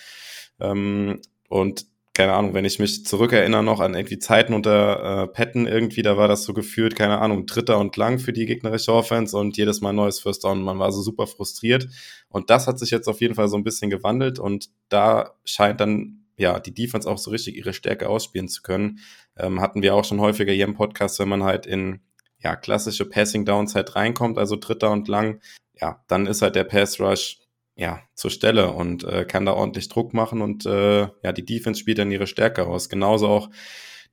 Ähm, 0.61 1.21
und 1.49 1.87
keine 2.15 2.33
Ahnung, 2.33 2.55
wenn 2.55 2.65
ich 2.65 2.79
mich 2.79 3.07
zurückerinnere 3.07 3.63
noch 3.63 3.81
an 3.81 3.95
irgendwie 3.95 4.19
Zeiten 4.19 4.53
unter 4.53 5.23
äh, 5.23 5.27
Patton 5.29 5.67
irgendwie, 5.67 6.03
da 6.03 6.17
war 6.17 6.27
das 6.27 6.43
so 6.43 6.53
gefühlt, 6.53 6.97
keine 6.97 7.19
Ahnung, 7.19 7.47
dritter 7.47 7.79
und 7.79 7.97
lang 7.97 8.19
für 8.19 8.33
die 8.33 8.47
gegnerische 8.47 8.93
Offense 8.93 9.37
und 9.37 9.57
jedes 9.57 9.81
Mal 9.81 9.93
neues 9.93 10.19
First 10.19 10.45
Down. 10.45 10.63
Man 10.63 10.79
war 10.79 10.91
so 10.93 11.03
super 11.03 11.27
frustriert. 11.27 11.89
Und 12.29 12.51
das 12.51 12.67
hat 12.67 12.79
sich 12.79 12.91
jetzt 12.91 13.09
auf 13.09 13.21
jeden 13.21 13.37
Fall 13.37 13.49
so 13.49 13.57
ein 13.57 13.65
bisschen 13.65 13.91
gewandelt 13.91 14.39
und 14.39 14.71
da 14.89 15.35
scheint 15.45 15.81
dann 15.81 16.25
ja 16.37 16.59
die 16.59 16.75
Defense 16.75 17.09
auch 17.09 17.19
so 17.19 17.31
richtig 17.31 17.57
ihre 17.57 17.73
Stärke 17.73 18.09
ausspielen 18.09 18.49
zu 18.49 18.63
können. 18.63 18.99
Ähm, 19.37 19.61
hatten 19.61 19.83
wir 19.83 19.95
auch 19.95 20.05
schon 20.05 20.21
häufiger 20.21 20.53
hier 20.53 20.65
im 20.65 20.75
Podcast, 20.75 21.19
wenn 21.21 21.29
man 21.29 21.45
halt 21.45 21.67
in 21.67 22.01
ja 22.39 22.57
klassische 22.57 23.05
Passing 23.05 23.45
Downs 23.45 23.75
halt 23.75 23.95
reinkommt, 23.95 24.39
also 24.39 24.57
dritter 24.57 24.91
und 24.91 25.07
lang, 25.09 25.41
ja, 25.81 26.03
dann 26.09 26.27
ist 26.27 26.43
halt 26.43 26.57
der 26.57 26.65
Pass 26.65 26.99
Rush 26.99 27.40
ja, 27.81 28.03
zur 28.15 28.31
Stelle 28.31 28.73
und 28.73 29.05
äh, 29.05 29.25
kann 29.25 29.47
da 29.47 29.55
ordentlich 29.55 29.89
Druck 29.89 30.13
machen 30.13 30.43
und 30.43 30.67
äh, 30.67 31.09
ja, 31.23 31.33
die 31.33 31.47
Defense 31.47 31.81
spielt 31.81 31.97
dann 31.97 32.11
ihre 32.11 32.27
Stärke 32.27 32.67
aus. 32.67 32.91
Genauso 32.91 33.27
auch 33.27 33.49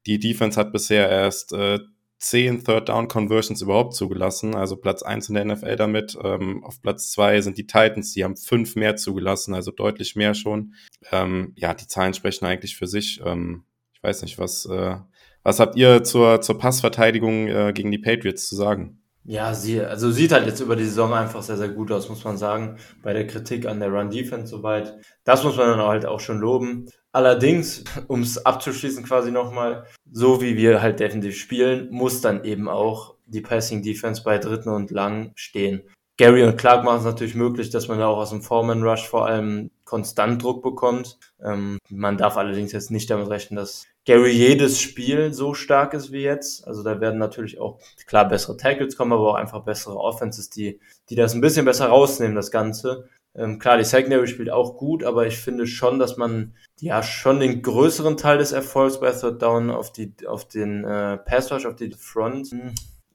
die 0.06 0.20
Defense 0.20 0.58
hat 0.58 0.72
bisher 0.72 1.10
erst 1.10 1.52
äh, 1.52 1.80
zehn 2.18 2.64
Third 2.64 2.88
Down 2.88 3.10
Conversions 3.10 3.62
überhaupt 3.62 3.94
zugelassen, 3.94 4.56
also 4.56 4.78
Platz 4.78 5.04
eins 5.04 5.28
in 5.28 5.36
der 5.36 5.44
NFL 5.44 5.76
damit. 5.76 6.18
Ähm, 6.24 6.64
auf 6.64 6.82
Platz 6.82 7.12
zwei 7.12 7.42
sind 7.42 7.58
die 7.58 7.68
Titans, 7.68 8.14
die 8.14 8.24
haben 8.24 8.38
fünf 8.38 8.78
mehr 8.78 8.96
zugelassen, 8.96 9.54
also 9.54 9.72
deutlich 9.72 10.16
mehr 10.16 10.34
schon. 10.34 10.74
Ähm, 11.12 11.52
ja, 11.58 11.74
die 11.74 11.88
Zahlen 11.88 12.14
sprechen 12.14 12.46
eigentlich 12.46 12.78
für 12.78 12.88
sich. 12.88 13.20
Ähm, 13.26 13.66
ich 13.94 14.02
weiß 14.02 14.22
nicht, 14.22 14.40
was, 14.40 14.66
äh, 14.66 14.96
was 15.44 15.60
habt 15.60 15.76
ihr 15.76 16.06
zur, 16.06 16.40
zur 16.40 16.58
Passverteidigung 16.58 17.48
äh, 17.48 17.74
gegen 17.74 17.92
die 17.92 18.00
Patriots 18.00 18.48
zu 18.48 18.56
sagen? 18.56 19.02
Ja, 19.30 19.54
sie, 19.54 19.82
also 19.82 20.10
sieht 20.10 20.32
halt 20.32 20.48
jetzt 20.48 20.62
über 20.62 20.78
die 20.78 20.86
Saison 20.86 21.14
einfach 21.14 21.44
sehr, 21.44 21.58
sehr 21.58 21.68
gut 21.68 21.92
aus, 21.92 22.08
muss 22.08 22.24
man 22.24 22.38
sagen. 22.38 22.78
Bei 23.04 23.12
der 23.12 23.28
Kritik 23.28 23.66
an 23.66 23.82
der 23.82 23.90
Run-Defense 23.90 24.48
soweit. 24.48 24.98
Das 25.26 25.44
muss 25.44 25.58
man 25.58 25.68
dann 25.68 25.82
halt 25.82 26.06
auch 26.06 26.22
schon 26.22 26.40
loben. 26.40 26.86
Allerdings, 27.12 27.84
um 28.08 28.22
es 28.22 28.46
abzuschließen 28.46 29.04
quasi 29.04 29.32
nochmal, 29.32 29.86
so 30.10 30.42
wie 30.42 30.56
wir 30.56 30.82
halt 30.82 31.02
defensiv 31.02 31.36
spielen, 31.36 31.90
muss 31.92 32.22
dann 32.22 32.46
eben 32.46 32.70
auch 32.70 33.16
die 33.26 33.42
Passing 33.42 33.84
Defense 33.84 34.24
bei 34.24 34.38
dritten 34.38 34.70
und 34.70 34.92
lang 34.92 35.34
stehen. 35.36 35.82
Gary 36.16 36.46
und 36.46 36.56
Clark 36.56 36.86
machen 36.86 37.00
es 37.00 37.06
natürlich 37.06 37.36
möglich, 37.36 37.70
dass 37.70 37.90
man 37.90 38.00
da 38.00 38.08
auch 38.08 38.20
aus 38.20 38.30
dem 38.30 38.42
Foreman 38.42 38.82
Rush 38.82 39.06
vor 39.10 39.26
allem 39.28 39.72
konstant 39.84 40.42
Druck 40.42 40.64
bekommt. 40.64 41.20
Ähm, 41.44 41.80
man 41.90 42.18
darf 42.18 42.38
allerdings 42.38 42.72
jetzt 42.72 42.92
nicht 42.92 43.10
damit 43.10 43.30
rechnen, 43.30 43.58
dass 43.58 43.88
Gary 44.08 44.32
jedes 44.32 44.80
Spiel 44.80 45.34
so 45.34 45.54
stark 45.54 45.94
ist 45.94 46.14
wie 46.14 46.22
jetzt. 46.22 46.66
Also 46.66 46.82
da 46.82 47.02
werden 47.02 47.20
natürlich 47.20 47.60
auch 47.60 47.78
klar 48.06 48.26
bessere 48.26 48.56
Tackles 48.56 48.96
kommen, 48.96 49.12
aber 49.12 49.32
auch 49.32 49.36
einfach 49.36 49.66
bessere 49.66 49.98
Offenses, 49.98 50.50
die, 50.50 50.80
die 51.10 51.16
das 51.16 51.34
ein 51.34 51.42
bisschen 51.42 51.66
besser 51.66 51.88
rausnehmen, 51.88 52.34
das 52.34 52.50
Ganze. 52.50 53.10
Ähm, 53.36 53.60
klar, 53.60 53.78
die 53.78 53.84
Secondary 53.84 54.28
spielt 54.28 54.50
auch 54.50 54.78
gut, 54.78 55.04
aber 55.04 55.28
ich 55.28 55.38
finde 55.38 55.68
schon, 55.68 56.00
dass 56.00 56.16
man 56.16 56.56
ja 56.80 57.04
schon 57.04 57.42
den 57.42 57.62
größeren 57.62 58.16
Teil 58.16 58.38
des 58.38 58.54
Erfolgs 58.54 59.02
bei 59.02 59.12
Third 59.12 59.42
Down 59.42 59.70
auf 59.70 59.92
die 59.92 60.14
auf 60.26 60.48
den 60.48 60.86
äh, 60.86 61.18
Pass 61.18 61.52
Rush, 61.52 61.66
auf 61.66 61.76
die 61.76 61.92
Front, 61.92 62.56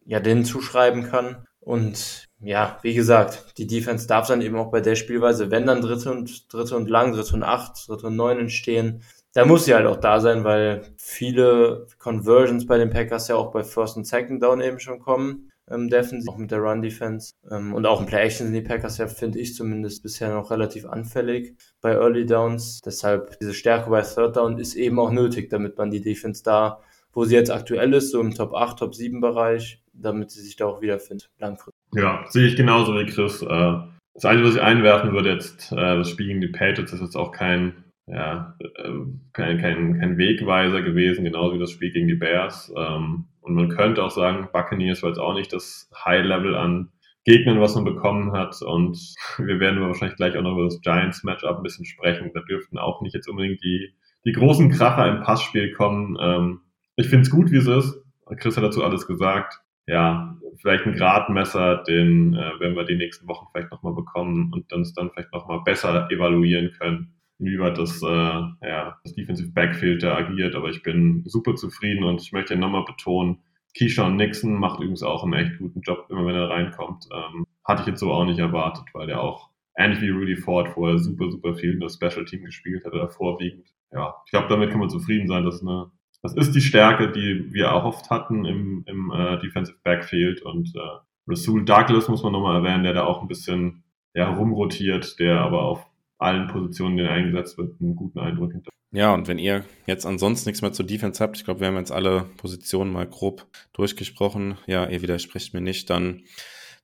ja, 0.05 0.20
den 0.20 0.45
zuschreiben 0.45 1.05
kann. 1.05 1.47
Und 1.61 2.28
ja, 2.38 2.78
wie 2.82 2.93
gesagt, 2.93 3.57
die 3.57 3.66
Defense 3.66 4.07
darf 4.07 4.26
dann 4.26 4.43
eben 4.43 4.59
auch 4.59 4.70
bei 4.70 4.82
der 4.82 4.97
Spielweise, 4.97 5.51
wenn 5.51 5.64
dann 5.64 5.80
dritte 5.80 6.11
und 6.11 6.53
dritte 6.53 6.76
und 6.76 6.90
lang, 6.90 7.14
dritte 7.14 7.34
und 7.34 7.45
acht, 7.45 7.88
dritte 7.88 8.09
und 8.09 8.16
neun 8.16 8.40
entstehen, 8.40 9.03
da 9.35 9.45
muss 9.45 9.64
sie 9.64 9.74
halt 9.74 9.87
auch 9.87 9.97
da 9.97 10.20
sein, 10.20 10.45
weil 10.45 10.83
viele 10.99 11.87
Conversions 11.99 12.66
bei 12.66 12.78
den 12.78 12.91
Packers 12.91 13.28
ja 13.28 13.37
auch 13.37 13.53
bei 13.53 13.64
First 13.64 13.97
und 13.97 14.07
Second 14.07 14.43
Down 14.43 14.61
eben 14.61 14.78
schon 14.78 14.99
kommen, 14.99 15.51
ähm, 15.70 15.89
defensiv, 15.89 16.28
auch 16.30 16.37
mit 16.37 16.51
der 16.51 16.59
Run 16.59 16.83
Defense. 16.83 17.35
Ähm, 17.51 17.72
und 17.74 17.87
auch 17.87 18.01
im 18.01 18.07
Play 18.07 18.24
Action 18.24 18.47
sind 18.47 18.55
die 18.55 18.61
Packers 18.61 18.99
ja, 18.99 19.07
finde 19.07 19.39
ich 19.39 19.55
zumindest, 19.55 20.03
bisher 20.03 20.35
noch 20.35 20.51
relativ 20.51 20.87
anfällig 20.87 21.57
bei 21.80 21.93
Early 21.93 22.26
Downs. 22.26 22.80
Deshalb 22.85 23.39
diese 23.41 23.55
Stärke 23.55 23.91
bei 23.91 24.03
Third 24.03 24.37
Down 24.37 24.59
ist 24.59 24.74
eben 24.74 24.99
auch 24.99 25.11
nötig, 25.11 25.49
damit 25.51 25.78
man 25.78 25.91
die 25.91 26.03
Defense 26.03 26.43
da, 26.43 26.80
wo 27.12 27.24
sie 27.24 27.35
jetzt 27.35 27.51
aktuell 27.51 27.93
ist, 27.95 28.11
so 28.11 28.20
im 28.20 28.35
Top 28.35 28.55
8, 28.55 28.78
Top 28.78 28.95
7 28.95 29.20
Bereich, 29.20 29.83
damit 29.93 30.30
sie 30.30 30.41
sich 30.41 30.57
da 30.57 30.66
auch 30.66 30.80
wiederfindet, 30.80 31.30
langfristig. 31.39 31.74
Ja, 31.95 32.24
sehe 32.28 32.47
ich 32.47 32.57
genauso 32.57 32.95
wie 32.95 33.07
Chris. 33.07 33.43
Äh, 33.43 33.74
das 34.14 34.26
Einzige, 34.26 34.49
was 34.49 34.57
ich 34.57 34.62
einwerfen 34.62 35.12
würde 35.12 35.30
jetzt, 35.30 35.72
äh, 35.72 35.76
das 35.76 36.11
Spiel 36.11 36.26
gegen 36.26 36.41
die 36.41 36.49
Patriots 36.49 36.93
ist 36.93 37.01
jetzt 37.01 37.16
auch 37.16 37.33
kein, 37.33 37.85
ja, 38.13 38.57
äh, 38.61 38.91
kein, 39.33 39.59
kein, 39.59 39.99
kein 39.99 40.19
Wegweiser 40.19 40.83
gewesen, 40.83 41.25
genauso 41.25 41.55
wie 41.55 41.61
das 41.61 41.71
Spiel 41.71 41.93
gegen 41.93 42.09
die 42.09 42.15
Bears. 42.15 42.73
Ähm, 42.77 43.25
und 43.41 43.55
man 43.55 43.69
könnte 43.71 44.05
auch 44.05 44.11
sagen, 44.11 44.49
Buccaneers 44.53 45.03
war 45.03 45.11
jetzt 45.11 45.19
auch 45.19 45.35
nicht 45.35 45.53
das 45.53 45.91
High-Level 46.05 46.55
an 46.55 46.91
Gegnern, 47.25 47.61
was 47.61 47.75
man 47.75 47.85
bekommen 47.85 48.33
hat. 48.33 48.61
Und 48.63 48.99
wir 49.39 49.61
werden 49.61 49.81
wahrscheinlich 49.81 50.17
gleich 50.17 50.37
auch 50.37 50.43
noch 50.43 50.53
über 50.53 50.65
das 50.65 50.81
Giants-Matchup 50.83 51.57
ein 51.57 51.63
bisschen 51.63 51.87
sprechen. 51.87 52.31
Da 52.35 52.41
dürften 52.41 52.79
auch 52.79 53.01
nicht 53.01 53.15
jetzt 53.15 53.29
unbedingt 53.29 53.63
die, 53.65 53.95
die 54.27 54.33
großen 54.33 54.71
Kracher 54.71 55.09
im 55.09 55.23
Passspiel 55.23 55.73
kommen. 55.73 56.19
Ähm, 56.21 56.61
ich 56.97 57.09
finde 57.09 57.23
es 57.23 57.31
gut, 57.31 57.51
wie 57.51 57.57
es 57.57 57.67
ist. 57.67 57.99
Chris 58.37 58.57
hat 58.57 58.65
dazu 58.65 58.85
alles 58.85 59.07
gesagt 59.07 59.63
ja, 59.87 60.37
vielleicht 60.61 60.87
ein 60.87 60.95
Gradmesser, 60.95 61.83
den 61.85 62.35
äh, 62.35 62.61
werden 62.61 62.77
wir 62.77 62.85
die 62.85 62.97
nächsten 62.97 63.27
Wochen 63.27 63.47
vielleicht 63.51 63.71
nochmal 63.71 63.95
bekommen 63.95 64.53
und 64.53 64.73
uns 64.73 64.95
dann 64.95 65.11
vielleicht 65.11 65.33
nochmal 65.33 65.61
besser 65.65 66.09
evaluieren 66.11 66.73
können, 66.79 67.15
inwieweit 67.43 67.76
das, 67.76 68.03
äh, 68.03 68.07
ja, 68.07 68.99
das 69.05 69.14
Defensive 69.14 69.51
Backfield 69.53 70.03
da 70.03 70.16
agiert. 70.16 70.55
Aber 70.55 70.70
ich 70.70 70.82
bin 70.82 71.22
super 71.26 71.55
zufrieden 71.57 72.05
und 72.05 72.22
ich 72.22 72.32
möchte 72.32 72.57
nochmal 72.57 72.84
betonen, 72.84 73.38
Keyshawn 73.76 74.16
Nixon 74.16 74.55
macht 74.55 74.80
übrigens 74.80 75.03
auch 75.03 75.24
einen 75.24 75.32
echt 75.32 75.59
guten 75.59 75.80
Job, 75.80 76.07
immer 76.11 76.26
wenn 76.26 76.34
er 76.34 76.51
reinkommt. 76.51 77.07
Ähm, 77.12 77.47
hatte 77.64 77.82
ich 77.82 77.88
jetzt 77.88 78.01
so 78.01 78.12
auch 78.12 78.24
nicht 78.24 78.38
erwartet, 78.38 78.84
weil 78.93 79.09
er 79.09 79.20
auch 79.20 79.49
ähnlich 79.76 80.01
wie 80.03 80.11
Rudy 80.11 80.36
Ford 80.36 80.68
vorher 80.68 80.99
super, 80.99 81.30
super 81.30 81.55
viel 81.55 81.72
in 81.72 81.80
das 81.80 81.95
Special 81.95 82.24
Team 82.24 82.45
gespielt 82.45 82.84
hat 82.84 82.93
oder 82.93 83.09
vorwiegend. 83.09 83.66
Ja, 83.93 84.14
ich 84.26 84.30
glaube, 84.30 84.49
damit 84.49 84.70
kann 84.70 84.80
man 84.80 84.90
zufrieden 84.90 85.26
sein, 85.26 85.45
dass 85.45 85.62
eine 85.62 85.90
das 86.22 86.34
ist 86.34 86.55
die 86.55 86.61
Stärke, 86.61 87.11
die 87.11 87.53
wir 87.53 87.74
auch 87.74 87.84
oft 87.84 88.09
hatten 88.09 88.45
im, 88.45 88.84
im 88.86 89.11
äh, 89.11 89.38
Defensive 89.40 89.78
Backfield. 89.82 90.43
Und 90.43 90.72
äh, 90.76 90.99
Rasul 91.26 91.64
Douglas 91.64 92.09
muss 92.09 92.22
man 92.22 92.32
nochmal 92.32 92.64
erwähnen, 92.64 92.84
der 92.84 92.95
da 92.95 93.05
auch 93.05 93.22
ein 93.22 93.28
bisschen 93.28 93.82
ja, 94.14 94.32
rumrotiert, 94.32 95.19
der 95.19 95.40
aber 95.40 95.62
auf 95.62 95.85
allen 96.23 96.49
Positionen, 96.49 96.97
die 96.97 97.05
eingesetzt 97.05 97.59
wird, 97.59 97.81
einen 97.81 97.97
guten 97.97 98.19
Eindruck 98.19 98.53
hinter. 98.53 98.70
Ja, 98.93 99.15
und 99.15 99.27
wenn 99.27 99.39
ihr 99.39 99.65
jetzt 99.86 100.05
ansonsten 100.05 100.51
nichts 100.51 100.61
mehr 100.61 100.73
zur 100.73 100.86
Defense 100.86 101.23
habt, 101.23 101.39
ich 101.39 101.44
glaube, 101.44 101.61
wir 101.61 101.69
haben 101.69 101.77
jetzt 101.77 101.93
alle 101.93 102.27
Positionen 102.36 102.93
mal 102.93 103.07
grob 103.07 103.47
durchgesprochen. 103.73 104.59
Ja, 104.66 104.86
ihr 104.86 105.01
widersprecht 105.01 105.55
mir 105.55 105.62
nicht, 105.62 105.89
dann 105.89 106.24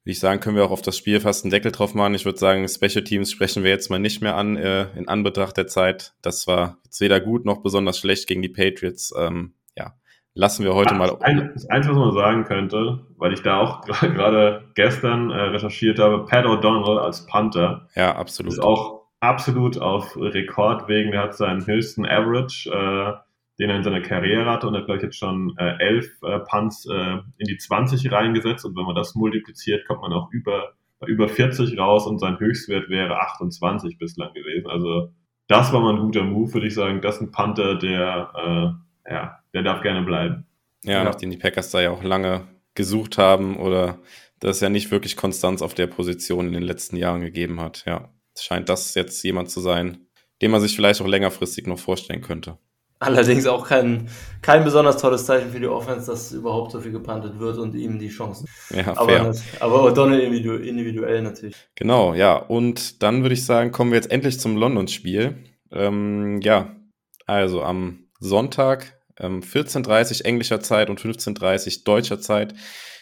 würde 0.08 0.12
ich 0.12 0.20
sagen, 0.20 0.40
können 0.40 0.56
wir 0.56 0.64
auch 0.64 0.70
auf 0.70 0.80
das 0.80 0.96
Spiel 0.96 1.20
fast 1.20 1.44
einen 1.44 1.50
Deckel 1.50 1.70
drauf 1.70 1.94
machen. 1.94 2.14
Ich 2.14 2.24
würde 2.24 2.38
sagen, 2.38 2.66
Special 2.66 3.04
Teams 3.04 3.30
sprechen 3.30 3.62
wir 3.62 3.70
jetzt 3.70 3.90
mal 3.90 3.98
nicht 3.98 4.22
mehr 4.22 4.36
an, 4.36 4.56
äh, 4.56 4.86
in 4.96 5.06
Anbetracht 5.06 5.58
der 5.58 5.66
Zeit. 5.66 6.14
Das 6.22 6.46
war 6.46 6.78
jetzt 6.84 6.98
weder 7.02 7.20
gut 7.20 7.44
noch 7.44 7.62
besonders 7.62 7.98
schlecht 7.98 8.26
gegen 8.26 8.40
die 8.40 8.48
Patriots. 8.48 9.12
Ähm, 9.18 9.52
ja, 9.76 9.92
lassen 10.32 10.64
wir 10.64 10.74
heute 10.74 10.94
ja, 10.94 10.98
mal. 10.98 11.14
Ein, 11.20 11.50
das 11.52 11.68
Einzige, 11.68 11.94
was 11.94 12.06
man 12.06 12.14
sagen 12.14 12.44
könnte, 12.44 13.06
weil 13.18 13.34
ich 13.34 13.42
da 13.42 13.60
auch 13.60 13.82
gerade 14.00 14.70
gestern 14.74 15.30
äh, 15.30 15.34
recherchiert 15.34 15.98
habe, 15.98 16.24
Pat 16.24 16.46
O'Donnell 16.46 16.96
als 16.96 17.26
Panther. 17.26 17.88
Ja, 17.94 18.16
absolut. 18.16 18.54
Ist 18.54 18.60
auch 18.60 18.97
absolut 19.20 19.78
auf 19.78 20.16
Rekordwegen. 20.16 21.12
Der 21.12 21.22
hat 21.22 21.36
seinen 21.36 21.66
höchsten 21.66 22.06
Average, 22.06 22.70
äh, 22.70 23.18
den 23.58 23.70
er 23.70 23.76
in 23.76 23.82
seiner 23.82 24.00
Karriere 24.00 24.50
hatte 24.50 24.68
und 24.68 24.76
hat, 24.76 24.86
glaube 24.86 24.98
ich, 24.98 25.02
jetzt 25.02 25.18
schon 25.18 25.54
äh, 25.58 25.76
elf 25.78 26.10
äh, 26.22 26.38
Punts 26.40 26.86
äh, 26.86 27.18
in 27.38 27.46
die 27.46 27.58
20 27.58 28.10
reingesetzt. 28.12 28.64
Und 28.64 28.76
wenn 28.76 28.84
man 28.84 28.94
das 28.94 29.14
multipliziert, 29.14 29.86
kommt 29.86 30.02
man 30.02 30.12
auch 30.12 30.30
über, 30.30 30.74
über 31.06 31.28
40 31.28 31.78
raus 31.78 32.06
und 32.06 32.18
sein 32.18 32.38
Höchstwert 32.38 32.88
wäre 32.88 33.20
28 33.20 33.98
bislang 33.98 34.32
gewesen. 34.34 34.68
Also 34.68 35.12
das 35.48 35.72
war 35.72 35.80
mal 35.80 35.94
ein 35.94 36.00
guter 36.00 36.24
Move, 36.24 36.54
würde 36.54 36.66
ich 36.68 36.74
sagen. 36.74 37.00
Das 37.00 37.16
ist 37.16 37.22
ein 37.22 37.32
Panther, 37.32 37.74
der, 37.74 38.32
äh, 39.06 39.12
ja, 39.12 39.38
der 39.54 39.62
darf 39.62 39.82
gerne 39.82 40.02
bleiben. 40.02 40.46
Ja, 40.84 40.98
ja, 40.98 41.04
nachdem 41.04 41.30
die 41.30 41.36
Packers 41.38 41.70
da 41.70 41.80
ja 41.80 41.90
auch 41.90 42.04
lange 42.04 42.46
gesucht 42.74 43.18
haben 43.18 43.56
oder 43.56 43.98
das 44.38 44.60
ja 44.60 44.68
nicht 44.68 44.92
wirklich 44.92 45.16
Konstanz 45.16 45.62
auf 45.62 45.74
der 45.74 45.88
Position 45.88 46.46
in 46.46 46.52
den 46.52 46.62
letzten 46.62 46.96
Jahren 46.96 47.22
gegeben 47.22 47.60
hat. 47.60 47.84
Ja, 47.86 48.10
scheint 48.42 48.68
das 48.68 48.94
jetzt 48.94 49.22
jemand 49.22 49.50
zu 49.50 49.60
sein, 49.60 50.06
den 50.42 50.50
man 50.50 50.60
sich 50.60 50.74
vielleicht 50.74 51.00
auch 51.00 51.06
längerfristig 51.06 51.66
noch 51.66 51.78
vorstellen 51.78 52.22
könnte. 52.22 52.58
Allerdings 53.00 53.46
auch 53.46 53.68
kein, 53.68 54.08
kein 54.42 54.64
besonders 54.64 55.00
tolles 55.00 55.24
Zeichen 55.24 55.52
für 55.52 55.60
die 55.60 55.68
Offense, 55.68 56.10
dass 56.10 56.32
überhaupt 56.32 56.72
so 56.72 56.80
viel 56.80 56.90
gepantet 56.90 57.38
wird 57.38 57.56
und 57.58 57.74
ihm 57.76 57.98
die 57.98 58.08
Chancen. 58.08 58.48
Ja, 58.70 58.96
aber, 58.96 59.32
fair. 59.32 59.34
aber 59.60 59.84
O'Donnell 59.84 60.20
individuell 60.20 61.22
natürlich. 61.22 61.54
Genau, 61.76 62.14
ja. 62.14 62.36
Und 62.36 63.02
dann 63.02 63.22
würde 63.22 63.34
ich 63.34 63.46
sagen, 63.46 63.70
kommen 63.70 63.92
wir 63.92 63.96
jetzt 63.96 64.10
endlich 64.10 64.40
zum 64.40 64.56
London-Spiel. 64.56 65.44
Ähm, 65.70 66.40
ja, 66.40 66.74
also 67.26 67.62
am 67.62 68.08
Sonntag, 68.18 68.98
ähm, 69.16 69.42
14.30 69.42 70.24
englischer 70.24 70.60
Zeit 70.60 70.90
und 70.90 71.00
15.30 71.00 71.84
deutscher 71.84 72.20
Zeit 72.20 72.54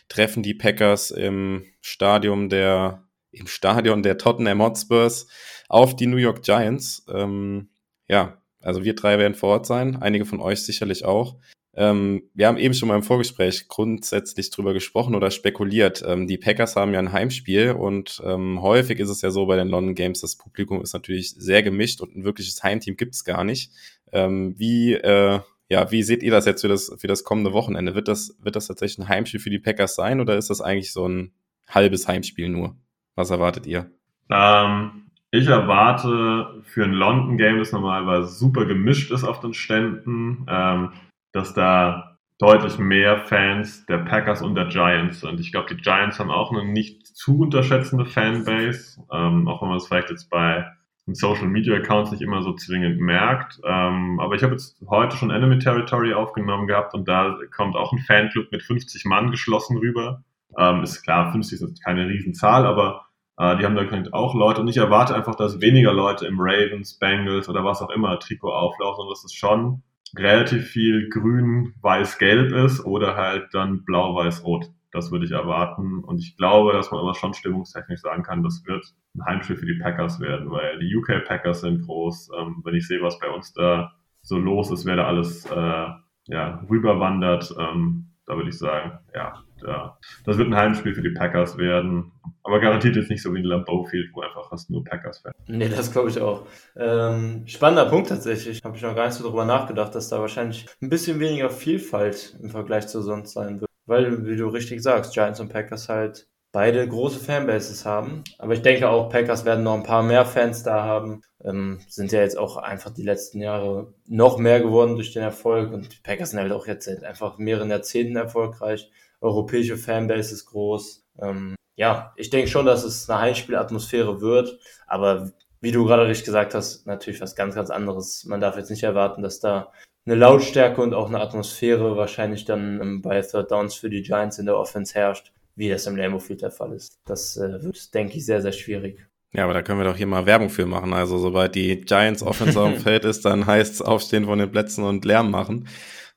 treffen 0.08 0.42
die 0.42 0.54
Packers 0.54 1.10
im 1.10 1.64
Stadion 1.80 2.50
der, 2.50 3.05
im 3.36 3.46
Stadion 3.46 4.02
der 4.02 4.18
Tottenham 4.18 4.62
Hotspurs 4.62 5.26
auf 5.68 5.96
die 5.96 6.06
New 6.06 6.16
York 6.16 6.42
Giants. 6.42 7.04
Ähm, 7.12 7.68
ja, 8.08 8.40
also 8.60 8.84
wir 8.84 8.94
drei 8.94 9.18
werden 9.18 9.34
vor 9.34 9.50
Ort 9.50 9.66
sein, 9.66 9.96
einige 9.96 10.24
von 10.24 10.40
euch 10.40 10.62
sicherlich 10.62 11.04
auch. 11.04 11.36
Ähm, 11.74 12.22
wir 12.32 12.46
haben 12.46 12.56
eben 12.56 12.72
schon 12.72 12.88
mal 12.88 12.96
im 12.96 13.02
Vorgespräch 13.02 13.68
grundsätzlich 13.68 14.50
drüber 14.50 14.72
gesprochen 14.72 15.14
oder 15.14 15.30
spekuliert. 15.30 16.02
Ähm, 16.06 16.26
die 16.26 16.38
Packers 16.38 16.74
haben 16.74 16.94
ja 16.94 16.98
ein 16.98 17.12
Heimspiel 17.12 17.72
und 17.72 18.22
ähm, 18.24 18.62
häufig 18.62 18.98
ist 18.98 19.10
es 19.10 19.20
ja 19.20 19.30
so 19.30 19.44
bei 19.46 19.56
den 19.56 19.68
London 19.68 19.94
Games, 19.94 20.22
das 20.22 20.36
Publikum 20.36 20.80
ist 20.80 20.94
natürlich 20.94 21.30
sehr 21.32 21.62
gemischt 21.62 22.00
und 22.00 22.16
ein 22.16 22.24
wirkliches 22.24 22.62
Heimteam 22.62 22.96
gibt 22.96 23.14
es 23.14 23.24
gar 23.24 23.44
nicht. 23.44 23.72
Ähm, 24.12 24.54
wie 24.56 24.94
äh, 24.94 25.40
ja, 25.68 25.90
wie 25.90 26.02
seht 26.02 26.22
ihr 26.22 26.30
das 26.30 26.46
jetzt 26.46 26.60
für 26.60 26.68
das, 26.68 26.92
für 26.96 27.08
das 27.08 27.24
kommende 27.24 27.52
Wochenende? 27.52 27.94
Wird 27.94 28.08
das, 28.08 28.36
wird 28.40 28.56
das 28.56 28.68
tatsächlich 28.68 28.98
ein 28.98 29.08
Heimspiel 29.08 29.40
für 29.40 29.50
die 29.50 29.58
Packers 29.58 29.96
sein 29.96 30.20
oder 30.20 30.36
ist 30.36 30.48
das 30.48 30.60
eigentlich 30.60 30.92
so 30.92 31.08
ein 31.08 31.32
halbes 31.68 32.06
Heimspiel 32.06 32.48
nur? 32.48 32.76
Was 33.16 33.30
erwartet 33.30 33.66
ihr? 33.66 33.90
Ähm, 34.30 35.10
ich 35.30 35.48
erwarte 35.48 36.62
für 36.64 36.84
ein 36.84 36.92
London-Game, 36.92 37.58
das 37.58 37.72
normalerweise 37.72 38.28
super 38.28 38.64
gemischt 38.66 39.10
ist 39.10 39.24
auf 39.24 39.40
den 39.40 39.54
Ständen, 39.54 40.46
ähm, 40.48 40.92
dass 41.32 41.54
da 41.54 42.18
deutlich 42.38 42.78
mehr 42.78 43.18
Fans 43.18 43.86
der 43.86 43.98
Packers 43.98 44.42
und 44.42 44.54
der 44.54 44.66
Giants 44.66 45.20
sind. 45.20 45.40
Ich 45.40 45.52
glaube, 45.52 45.74
die 45.74 45.80
Giants 45.80 46.18
haben 46.18 46.30
auch 46.30 46.52
eine 46.52 46.64
nicht 46.64 47.06
zu 47.06 47.40
unterschätzende 47.40 48.04
Fanbase, 48.04 49.00
ähm, 49.10 49.48
auch 49.48 49.62
wenn 49.62 49.68
man 49.68 49.78
es 49.78 49.86
vielleicht 49.86 50.10
jetzt 50.10 50.28
bei 50.28 50.66
Social 51.06 51.46
Media 51.46 51.76
Accounts 51.76 52.10
nicht 52.10 52.22
immer 52.22 52.42
so 52.42 52.52
zwingend 52.52 53.00
merkt. 53.00 53.60
Ähm, 53.64 54.20
aber 54.20 54.34
ich 54.34 54.42
habe 54.42 54.52
jetzt 54.52 54.82
heute 54.88 55.16
schon 55.16 55.30
Enemy 55.30 55.58
Territory 55.58 56.12
aufgenommen 56.12 56.66
gehabt 56.66 56.94
und 56.94 57.08
da 57.08 57.36
kommt 57.54 57.76
auch 57.76 57.92
ein 57.92 57.98
Fanclub 58.00 58.50
mit 58.50 58.62
50 58.62 59.04
Mann 59.04 59.30
geschlossen 59.30 59.78
rüber. 59.78 60.24
Ähm, 60.58 60.82
ist 60.82 61.02
klar, 61.02 61.32
50 61.32 61.60
ist 61.60 61.84
keine 61.84 62.08
Riesenzahl, 62.08 62.66
aber 62.66 63.05
äh, 63.38 63.56
die 63.58 63.64
haben 63.64 63.74
da 63.74 63.84
auch 64.12 64.34
Leute 64.34 64.60
und 64.60 64.68
ich 64.68 64.76
erwarte 64.76 65.14
einfach, 65.14 65.34
dass 65.34 65.60
weniger 65.60 65.92
Leute 65.92 66.26
im 66.26 66.40
Ravens, 66.40 66.98
Bengals 66.98 67.48
oder 67.48 67.64
was 67.64 67.82
auch 67.82 67.90
immer 67.90 68.18
Trikot 68.18 68.52
auflaufen, 68.52 68.96
sondern 68.96 69.12
dass 69.12 69.24
es 69.24 69.34
schon 69.34 69.82
relativ 70.16 70.68
viel 70.68 71.08
grün, 71.10 71.74
weiß, 71.82 72.18
gelb 72.18 72.52
ist 72.52 72.84
oder 72.84 73.16
halt 73.16 73.48
dann 73.52 73.84
blau, 73.84 74.14
weiß, 74.14 74.44
rot. 74.44 74.70
Das 74.92 75.10
würde 75.12 75.26
ich 75.26 75.32
erwarten. 75.32 76.02
Und 76.04 76.20
ich 76.20 76.36
glaube, 76.38 76.72
dass 76.72 76.90
man 76.90 77.00
aber 77.00 77.14
schon 77.14 77.34
stimmungstechnisch 77.34 78.00
sagen 78.00 78.22
kann, 78.22 78.42
das 78.42 78.64
wird 78.64 78.84
ein 79.14 79.26
Heimspiel 79.26 79.56
für 79.56 79.66
die 79.66 79.78
Packers 79.78 80.20
werden, 80.20 80.50
weil 80.50 80.78
die 80.78 80.94
UK 80.96 81.26
Packers 81.26 81.60
sind 81.60 81.82
groß. 81.84 82.30
Ähm, 82.38 82.62
wenn 82.64 82.74
ich 82.74 82.86
sehe, 82.86 83.02
was 83.02 83.18
bei 83.18 83.28
uns 83.28 83.52
da 83.52 83.92
so 84.22 84.38
los 84.38 84.70
ist, 84.70 84.86
wer 84.86 84.96
da 84.96 85.06
alles 85.06 85.44
äh, 85.46 85.86
ja, 86.28 86.64
rüberwandert, 86.70 87.54
ähm, 87.58 88.12
da 88.26 88.36
würde 88.36 88.48
ich 88.48 88.58
sagen, 88.58 88.98
ja, 89.14 89.42
da, 89.60 89.98
das 90.24 90.38
wird 90.38 90.48
ein 90.48 90.56
Heimspiel 90.56 90.94
für 90.94 91.02
die 91.02 91.10
Packers 91.10 91.58
werden. 91.58 92.12
Aber 92.42 92.60
garantiert 92.60 92.96
jetzt 92.96 93.10
nicht 93.10 93.22
so 93.22 93.34
wie 93.34 93.38
ein 93.38 93.44
Lambeau 93.44 93.84
Field, 93.84 94.10
wo 94.14 94.20
einfach 94.20 94.48
fast 94.48 94.70
nur 94.70 94.84
Packers-Fans. 94.84 95.34
Nee, 95.48 95.68
das 95.68 95.92
glaube 95.92 96.10
ich 96.10 96.20
auch. 96.20 96.46
Ähm, 96.76 97.42
spannender 97.46 97.86
Punkt 97.86 98.08
tatsächlich. 98.08 98.62
Habe 98.64 98.76
ich 98.76 98.82
noch 98.82 98.94
gar 98.94 99.06
nicht 99.06 99.14
so 99.14 99.28
drüber 99.28 99.44
nachgedacht, 99.44 99.94
dass 99.94 100.08
da 100.08 100.20
wahrscheinlich 100.20 100.66
ein 100.80 100.88
bisschen 100.88 101.18
weniger 101.20 101.50
Vielfalt 101.50 102.36
im 102.40 102.50
Vergleich 102.50 102.86
zu 102.86 103.02
sonst 103.02 103.32
sein 103.32 103.60
wird. 103.60 103.70
Weil, 103.86 104.26
wie 104.26 104.36
du 104.36 104.48
richtig 104.48 104.82
sagst, 104.82 105.14
Giants 105.14 105.40
und 105.40 105.52
Packers 105.52 105.88
halt 105.88 106.28
beide 106.56 106.88
große 106.88 107.18
Fanbases 107.18 107.84
haben. 107.84 108.24
Aber 108.38 108.54
ich 108.54 108.62
denke 108.62 108.88
auch, 108.88 109.10
Packers 109.10 109.44
werden 109.44 109.62
noch 109.62 109.74
ein 109.74 109.82
paar 109.82 110.02
mehr 110.02 110.24
Fans 110.24 110.62
da 110.62 110.84
haben. 110.84 111.22
Ähm, 111.44 111.80
sind 111.86 112.12
ja 112.12 112.20
jetzt 112.20 112.38
auch 112.38 112.56
einfach 112.56 112.90
die 112.94 113.02
letzten 113.02 113.40
Jahre 113.40 113.92
noch 114.06 114.38
mehr 114.38 114.60
geworden 114.60 114.94
durch 114.94 115.12
den 115.12 115.22
Erfolg. 115.22 115.72
Und 115.72 115.92
die 115.92 116.00
Packers 116.02 116.30
sind 116.30 116.40
halt 116.40 116.52
auch 116.52 116.66
jetzt 116.66 116.86
seit 116.86 117.04
einfach 117.04 117.38
mehreren 117.38 117.70
Jahrzehnten 117.70 118.16
erfolgreich. 118.16 118.90
Europäische 119.20 119.76
Fanbase 119.76 120.34
ist 120.34 120.46
groß. 120.46 121.04
Ähm, 121.20 121.54
ja, 121.76 122.12
ich 122.16 122.30
denke 122.30 122.48
schon, 122.48 122.66
dass 122.66 122.84
es 122.84 123.08
eine 123.08 123.20
Heimspielatmosphäre 123.20 124.20
wird. 124.20 124.58
Aber 124.86 125.32
wie 125.60 125.72
du 125.72 125.84
gerade 125.84 126.06
richtig 126.06 126.26
gesagt 126.26 126.54
hast, 126.54 126.86
natürlich 126.86 127.20
was 127.20 127.36
ganz, 127.36 127.54
ganz 127.54 127.70
anderes. 127.70 128.24
Man 128.24 128.40
darf 128.40 128.56
jetzt 128.56 128.70
nicht 128.70 128.82
erwarten, 128.82 129.22
dass 129.22 129.40
da 129.40 129.72
eine 130.04 130.14
Lautstärke 130.14 130.80
und 130.80 130.94
auch 130.94 131.08
eine 131.08 131.20
Atmosphäre 131.20 131.96
wahrscheinlich 131.96 132.44
dann 132.44 133.02
bei 133.02 133.20
Third 133.22 133.50
Downs 133.50 133.74
für 133.74 133.90
die 133.90 134.02
Giants 134.02 134.38
in 134.38 134.46
der 134.46 134.56
Offense 134.56 134.94
herrscht 134.94 135.32
wie 135.56 135.70
das 135.70 135.86
im 135.86 135.96
Lambeau 135.96 136.18
Field 136.18 136.42
der 136.42 136.50
Fall 136.50 136.72
ist. 136.72 137.00
Das 137.06 137.36
äh, 137.36 137.62
wird, 137.62 137.94
denke 137.94 138.16
ich, 138.16 138.26
sehr, 138.26 138.42
sehr 138.42 138.52
schwierig. 138.52 139.06
Ja, 139.32 139.44
aber 139.44 139.54
da 139.54 139.62
können 139.62 139.80
wir 139.80 139.84
doch 139.84 139.96
hier 139.96 140.06
mal 140.06 140.26
Werbung 140.26 140.50
für 140.50 140.66
machen. 140.66 140.92
Also 140.92 141.18
sobald 141.18 141.54
die 141.54 141.80
Giants 141.80 142.22
Offense 142.22 142.60
auf 142.60 142.72
dem 142.72 142.80
Feld 142.80 143.04
ist, 143.04 143.24
dann 143.24 143.46
heißt 143.46 143.74
es 143.74 143.82
aufstehen 143.82 144.26
von 144.26 144.38
den 144.38 144.50
Plätzen 144.50 144.84
und 144.84 145.04
Lärm 145.04 145.30
machen. 145.30 145.68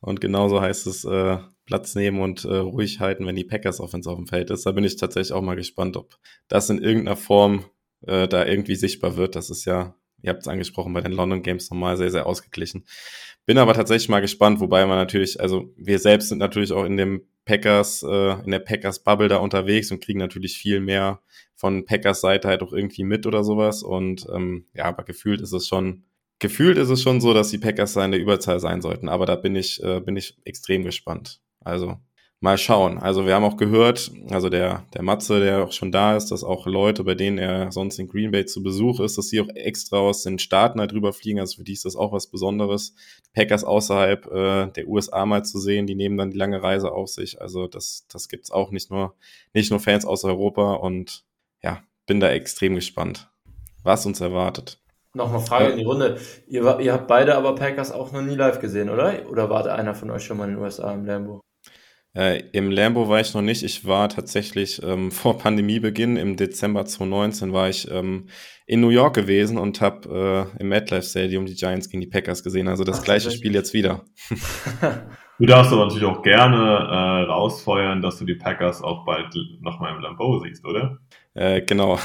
Und 0.02 0.22
genauso 0.22 0.62
heißt 0.62 0.88
es 0.88 1.04
äh, 1.06 1.38
Platz 1.70 1.94
nehmen 1.94 2.20
und 2.20 2.46
äh, 2.46 2.56
ruhig 2.56 3.00
halten, 3.00 3.28
wenn 3.28 3.36
die 3.36 3.44
Packers 3.44 3.80
Offense 3.80 4.10
auf 4.10 4.18
dem 4.18 4.26
Feld 4.26 4.50
ist. 4.50 4.66
Da 4.66 4.72
bin 4.72 4.84
ich 4.84 4.96
tatsächlich 4.96 5.34
auch 5.34 5.44
mal 5.44 5.56
gespannt, 5.56 5.98
ob 5.98 6.18
das 6.48 6.68
in 6.72 6.82
irgendeiner 6.82 7.16
Form 7.16 7.66
äh, 8.08 8.28
da 8.28 8.44
irgendwie 8.44 8.76
sichtbar 8.76 9.18
wird. 9.18 9.36
Das 9.36 9.52
ist 9.52 9.66
ja, 9.66 9.94
ihr 10.24 10.32
habt 10.32 10.42
es 10.42 10.48
angesprochen, 10.48 10.94
bei 10.94 11.02
den 11.02 11.12
London 11.12 11.44
Games 11.44 11.70
nochmal 11.70 11.96
sehr, 11.96 12.10
sehr 12.10 12.26
ausgeglichen. 12.26 12.86
Bin 13.46 13.60
aber 13.60 13.76
tatsächlich 13.76 14.10
mal 14.10 14.20
gespannt, 14.20 14.60
wobei 14.62 14.84
man 14.88 14.98
natürlich, 14.98 15.40
also 15.40 15.72
wir 15.78 16.00
selbst 16.00 16.30
sind 16.30 16.40
natürlich 16.40 16.72
auch 16.72 16.86
in 16.86 16.98
dem 16.98 17.22
Packers, 17.46 18.02
äh, 18.02 18.44
in 18.44 18.50
der 18.50 18.60
Packers 18.60 19.04
Bubble 19.04 19.28
da 19.28 19.38
unterwegs 19.38 19.92
und 19.92 20.04
kriegen 20.04 20.20
natürlich 20.20 20.58
viel 20.58 20.80
mehr 20.80 21.22
von 21.56 21.86
Packers 21.86 22.22
Seite 22.22 22.48
halt 22.48 22.64
auch 22.64 22.74
irgendwie 22.74 23.04
mit 23.04 23.28
oder 23.28 23.44
sowas. 23.44 23.84
Und 23.84 24.26
ähm, 24.34 24.66
ja, 24.74 24.86
aber 24.86 25.04
gefühlt 25.04 25.42
ist 25.42 25.54
es 25.54 25.68
schon, 25.68 26.04
gefühlt 26.40 26.80
ist 26.80 26.90
es 26.90 27.04
schon 27.04 27.22
so, 27.22 27.36
dass 27.36 27.52
die 27.52 27.60
Packers 27.60 27.94
da 27.94 28.04
in 28.04 28.12
der 28.12 28.20
Überzahl 28.20 28.60
sein 28.60 28.82
sollten. 28.82 29.08
Aber 29.08 29.28
da 29.28 29.36
bin 29.36 29.56
ich, 29.56 29.84
äh, 29.84 30.00
bin 30.00 30.16
ich 30.16 30.36
extrem 30.46 30.84
gespannt. 30.84 31.42
Also 31.62 31.98
mal 32.42 32.58
schauen. 32.58 32.98
Also 32.98 33.26
wir 33.26 33.36
haben 33.36 33.44
auch 33.44 33.58
gehört, 33.58 34.12
also 34.30 34.50
der, 34.50 34.86
der 34.94 35.02
Matze, 35.02 35.42
der 35.42 35.64
auch 35.66 35.72
schon 35.74 35.92
da 35.92 36.16
ist, 36.16 36.32
dass 36.32 36.44
auch 36.44 36.66
Leute, 36.68 37.04
bei 37.04 37.16
denen 37.16 37.38
er 37.38 37.72
sonst 37.72 38.00
in 38.00 38.08
Green 38.08 38.32
Bay 38.32 38.46
zu 38.46 38.64
Besuch 38.64 39.02
ist, 39.02 39.18
dass 39.18 39.28
sie 39.28 39.42
auch 39.42 39.50
extra 39.56 39.98
aus 39.98 40.24
den 40.24 40.40
Staaten 40.40 40.80
halt 40.80 40.94
drüber 40.94 41.12
fliegen. 41.12 41.40
Also 41.40 41.58
für 41.58 41.64
die 41.64 41.74
ist 41.74 41.86
das 41.86 41.98
auch 41.98 42.14
was 42.14 42.28
Besonderes. 42.28 42.96
Packers 43.34 43.64
außerhalb 43.64 44.26
äh, 44.28 44.68
der 44.68 44.88
USA 44.88 45.26
mal 45.26 45.44
zu 45.44 45.60
sehen, 45.60 45.86
die 45.86 45.96
nehmen 45.96 46.18
dann 46.18 46.32
die 46.32 46.38
lange 46.38 46.64
Reise 46.64 46.92
auf 46.92 47.10
sich. 47.10 47.42
Also 47.42 47.68
das, 47.68 48.06
das 48.10 48.30
gibt's 48.30 48.52
auch 48.52 48.72
nicht 48.72 48.90
nur, 48.90 49.16
nicht 49.54 49.70
nur 49.70 49.82
Fans 49.82 50.06
aus 50.06 50.24
Europa 50.24 50.76
und 50.76 51.26
ja, 51.62 51.84
bin 52.06 52.22
da 52.22 52.30
extrem 52.30 52.76
gespannt, 52.76 53.30
was 53.84 54.06
uns 54.06 54.22
erwartet. 54.22 54.80
Nochmal 55.14 55.42
Frage 55.42 55.66
ja. 55.66 55.72
in 55.72 55.78
die 55.78 55.84
Runde. 55.84 56.20
Ihr, 56.48 56.80
ihr 56.80 56.94
habt 56.94 57.08
beide 57.08 57.36
aber 57.36 57.56
Packers 57.56 57.92
auch 57.92 58.14
noch 58.14 58.22
nie 58.22 58.36
live 58.36 58.60
gesehen, 58.60 58.90
oder? 58.90 59.30
Oder 59.30 59.50
war 59.50 59.66
einer 59.66 59.96
von 59.96 60.10
euch 60.12 60.24
schon 60.24 60.38
mal 60.38 60.48
in 60.48 60.56
den 60.56 60.64
USA 60.64 60.94
im 60.94 61.04
Lambo? 61.04 61.42
Äh, 62.16 62.44
Im 62.54 62.72
Lambo 62.72 63.08
war 63.08 63.20
ich 63.20 63.34
noch 63.34 63.42
nicht. 63.42 63.64
Ich 63.64 63.86
war 63.86 64.10
tatsächlich 64.10 64.82
ähm, 64.84 65.12
vor 65.12 65.38
Pandemiebeginn 65.38 66.18
im 66.18 66.36
Dezember 66.36 66.86
2019 66.86 67.54
war 67.54 67.70
ich 67.70 67.90
ähm, 67.92 68.28
in 68.66 68.82
New 68.82 68.90
York 68.90 69.16
gewesen 69.16 69.58
und 69.58 69.82
habe 69.82 70.50
äh, 70.58 70.62
im 70.62 70.70
MetLife 70.70 71.08
Stadium 71.08 71.46
die 71.46 71.56
Giants 71.56 71.90
gegen 71.90 72.02
die 72.02 72.08
Packers 72.08 72.44
gesehen. 72.44 72.68
Also 72.68 72.84
das 72.84 73.00
Ach, 73.00 73.04
gleiche 73.04 73.32
Spiel 73.32 73.54
jetzt 73.54 73.74
wieder. 73.74 74.06
du 75.40 75.46
darfst 75.46 75.72
aber 75.72 75.86
natürlich 75.86 76.08
auch 76.08 76.22
gerne 76.22 76.58
äh, 76.58 77.32
rausfeuern, 77.32 78.02
dass 78.02 78.18
du 78.18 78.26
die 78.26 78.36
Packers 78.36 78.82
auch 78.82 79.06
bald 79.06 79.34
nochmal 79.62 79.96
im 79.96 80.02
Lambo 80.02 80.40
siehst, 80.44 80.66
oder? 80.66 80.98
Äh, 81.36 81.62
genau. 81.62 82.00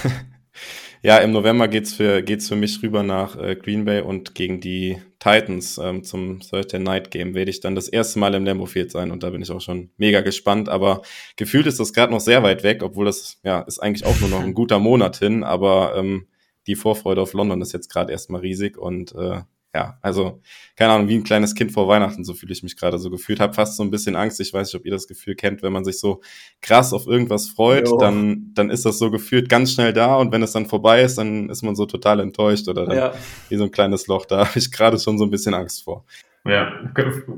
Ja, 1.04 1.18
im 1.18 1.32
November 1.32 1.68
geht's 1.68 1.92
für, 1.92 2.22
geht's 2.22 2.48
für 2.48 2.56
mich 2.56 2.82
rüber 2.82 3.02
nach 3.02 3.36
äh, 3.36 3.56
Green 3.56 3.84
Bay 3.84 4.00
und 4.00 4.34
gegen 4.34 4.62
die 4.62 5.02
Titans 5.18 5.76
ähm, 5.76 6.02
zum 6.02 6.40
Thursday 6.40 6.80
Night 6.80 7.10
Game 7.10 7.34
werde 7.34 7.50
ich 7.50 7.60
dann 7.60 7.74
das 7.74 7.88
erste 7.88 8.18
Mal 8.18 8.32
im 8.32 8.46
Lambeau 8.46 8.64
Field 8.64 8.90
sein 8.90 9.10
und 9.10 9.22
da 9.22 9.28
bin 9.28 9.42
ich 9.42 9.50
auch 9.50 9.60
schon 9.60 9.90
mega 9.98 10.22
gespannt. 10.22 10.70
Aber 10.70 11.02
gefühlt 11.36 11.66
ist 11.66 11.78
das 11.78 11.92
gerade 11.92 12.10
noch 12.10 12.20
sehr 12.20 12.42
weit 12.42 12.62
weg, 12.62 12.82
obwohl 12.82 13.04
das 13.04 13.38
ja 13.42 13.60
ist 13.60 13.80
eigentlich 13.80 14.06
auch 14.06 14.18
nur 14.20 14.30
noch 14.30 14.40
ein 14.40 14.54
guter 14.54 14.78
Monat 14.78 15.18
hin. 15.18 15.44
Aber 15.44 15.94
ähm, 15.94 16.26
die 16.66 16.74
Vorfreude 16.74 17.20
auf 17.20 17.34
London 17.34 17.60
ist 17.60 17.74
jetzt 17.74 17.90
gerade 17.90 18.10
erstmal 18.10 18.40
riesig 18.40 18.78
und 18.78 19.14
äh, 19.14 19.42
ja, 19.74 19.98
also 20.02 20.40
keine 20.76 20.92
Ahnung, 20.92 21.08
wie 21.08 21.16
ein 21.16 21.24
kleines 21.24 21.54
Kind 21.54 21.72
vor 21.72 21.88
Weihnachten, 21.88 22.24
so 22.24 22.32
fühle 22.32 22.52
ich 22.52 22.62
mich 22.62 22.76
gerade 22.76 22.98
so 22.98 23.10
gefühlt. 23.10 23.40
Habe 23.40 23.54
fast 23.54 23.76
so 23.76 23.82
ein 23.82 23.90
bisschen 23.90 24.14
Angst. 24.14 24.40
Ich 24.40 24.52
weiß 24.52 24.68
nicht, 24.68 24.80
ob 24.80 24.86
ihr 24.86 24.92
das 24.92 25.08
Gefühl 25.08 25.34
kennt, 25.34 25.62
wenn 25.62 25.72
man 25.72 25.84
sich 25.84 25.98
so 25.98 26.20
krass 26.62 26.92
auf 26.92 27.06
irgendwas 27.06 27.48
freut, 27.48 27.88
dann, 28.00 28.52
dann 28.54 28.70
ist 28.70 28.84
das 28.86 28.98
so 28.98 29.10
gefühlt 29.10 29.48
ganz 29.48 29.72
schnell 29.72 29.92
da 29.92 30.16
und 30.16 30.32
wenn 30.32 30.42
es 30.42 30.52
dann 30.52 30.66
vorbei 30.66 31.02
ist, 31.02 31.18
dann 31.18 31.48
ist 31.50 31.62
man 31.62 31.74
so 31.74 31.86
total 31.86 32.20
enttäuscht 32.20 32.68
oder 32.68 32.86
dann 32.86 32.96
Ja. 32.96 33.12
wie 33.48 33.56
so 33.56 33.64
ein 33.64 33.70
kleines 33.72 34.06
Loch. 34.06 34.26
Da 34.26 34.38
habe 34.46 34.58
ich 34.58 34.70
gerade 34.70 34.98
schon 34.98 35.18
so 35.18 35.24
ein 35.24 35.30
bisschen 35.30 35.54
Angst 35.54 35.82
vor. 35.82 36.04
Ja, 36.46 36.70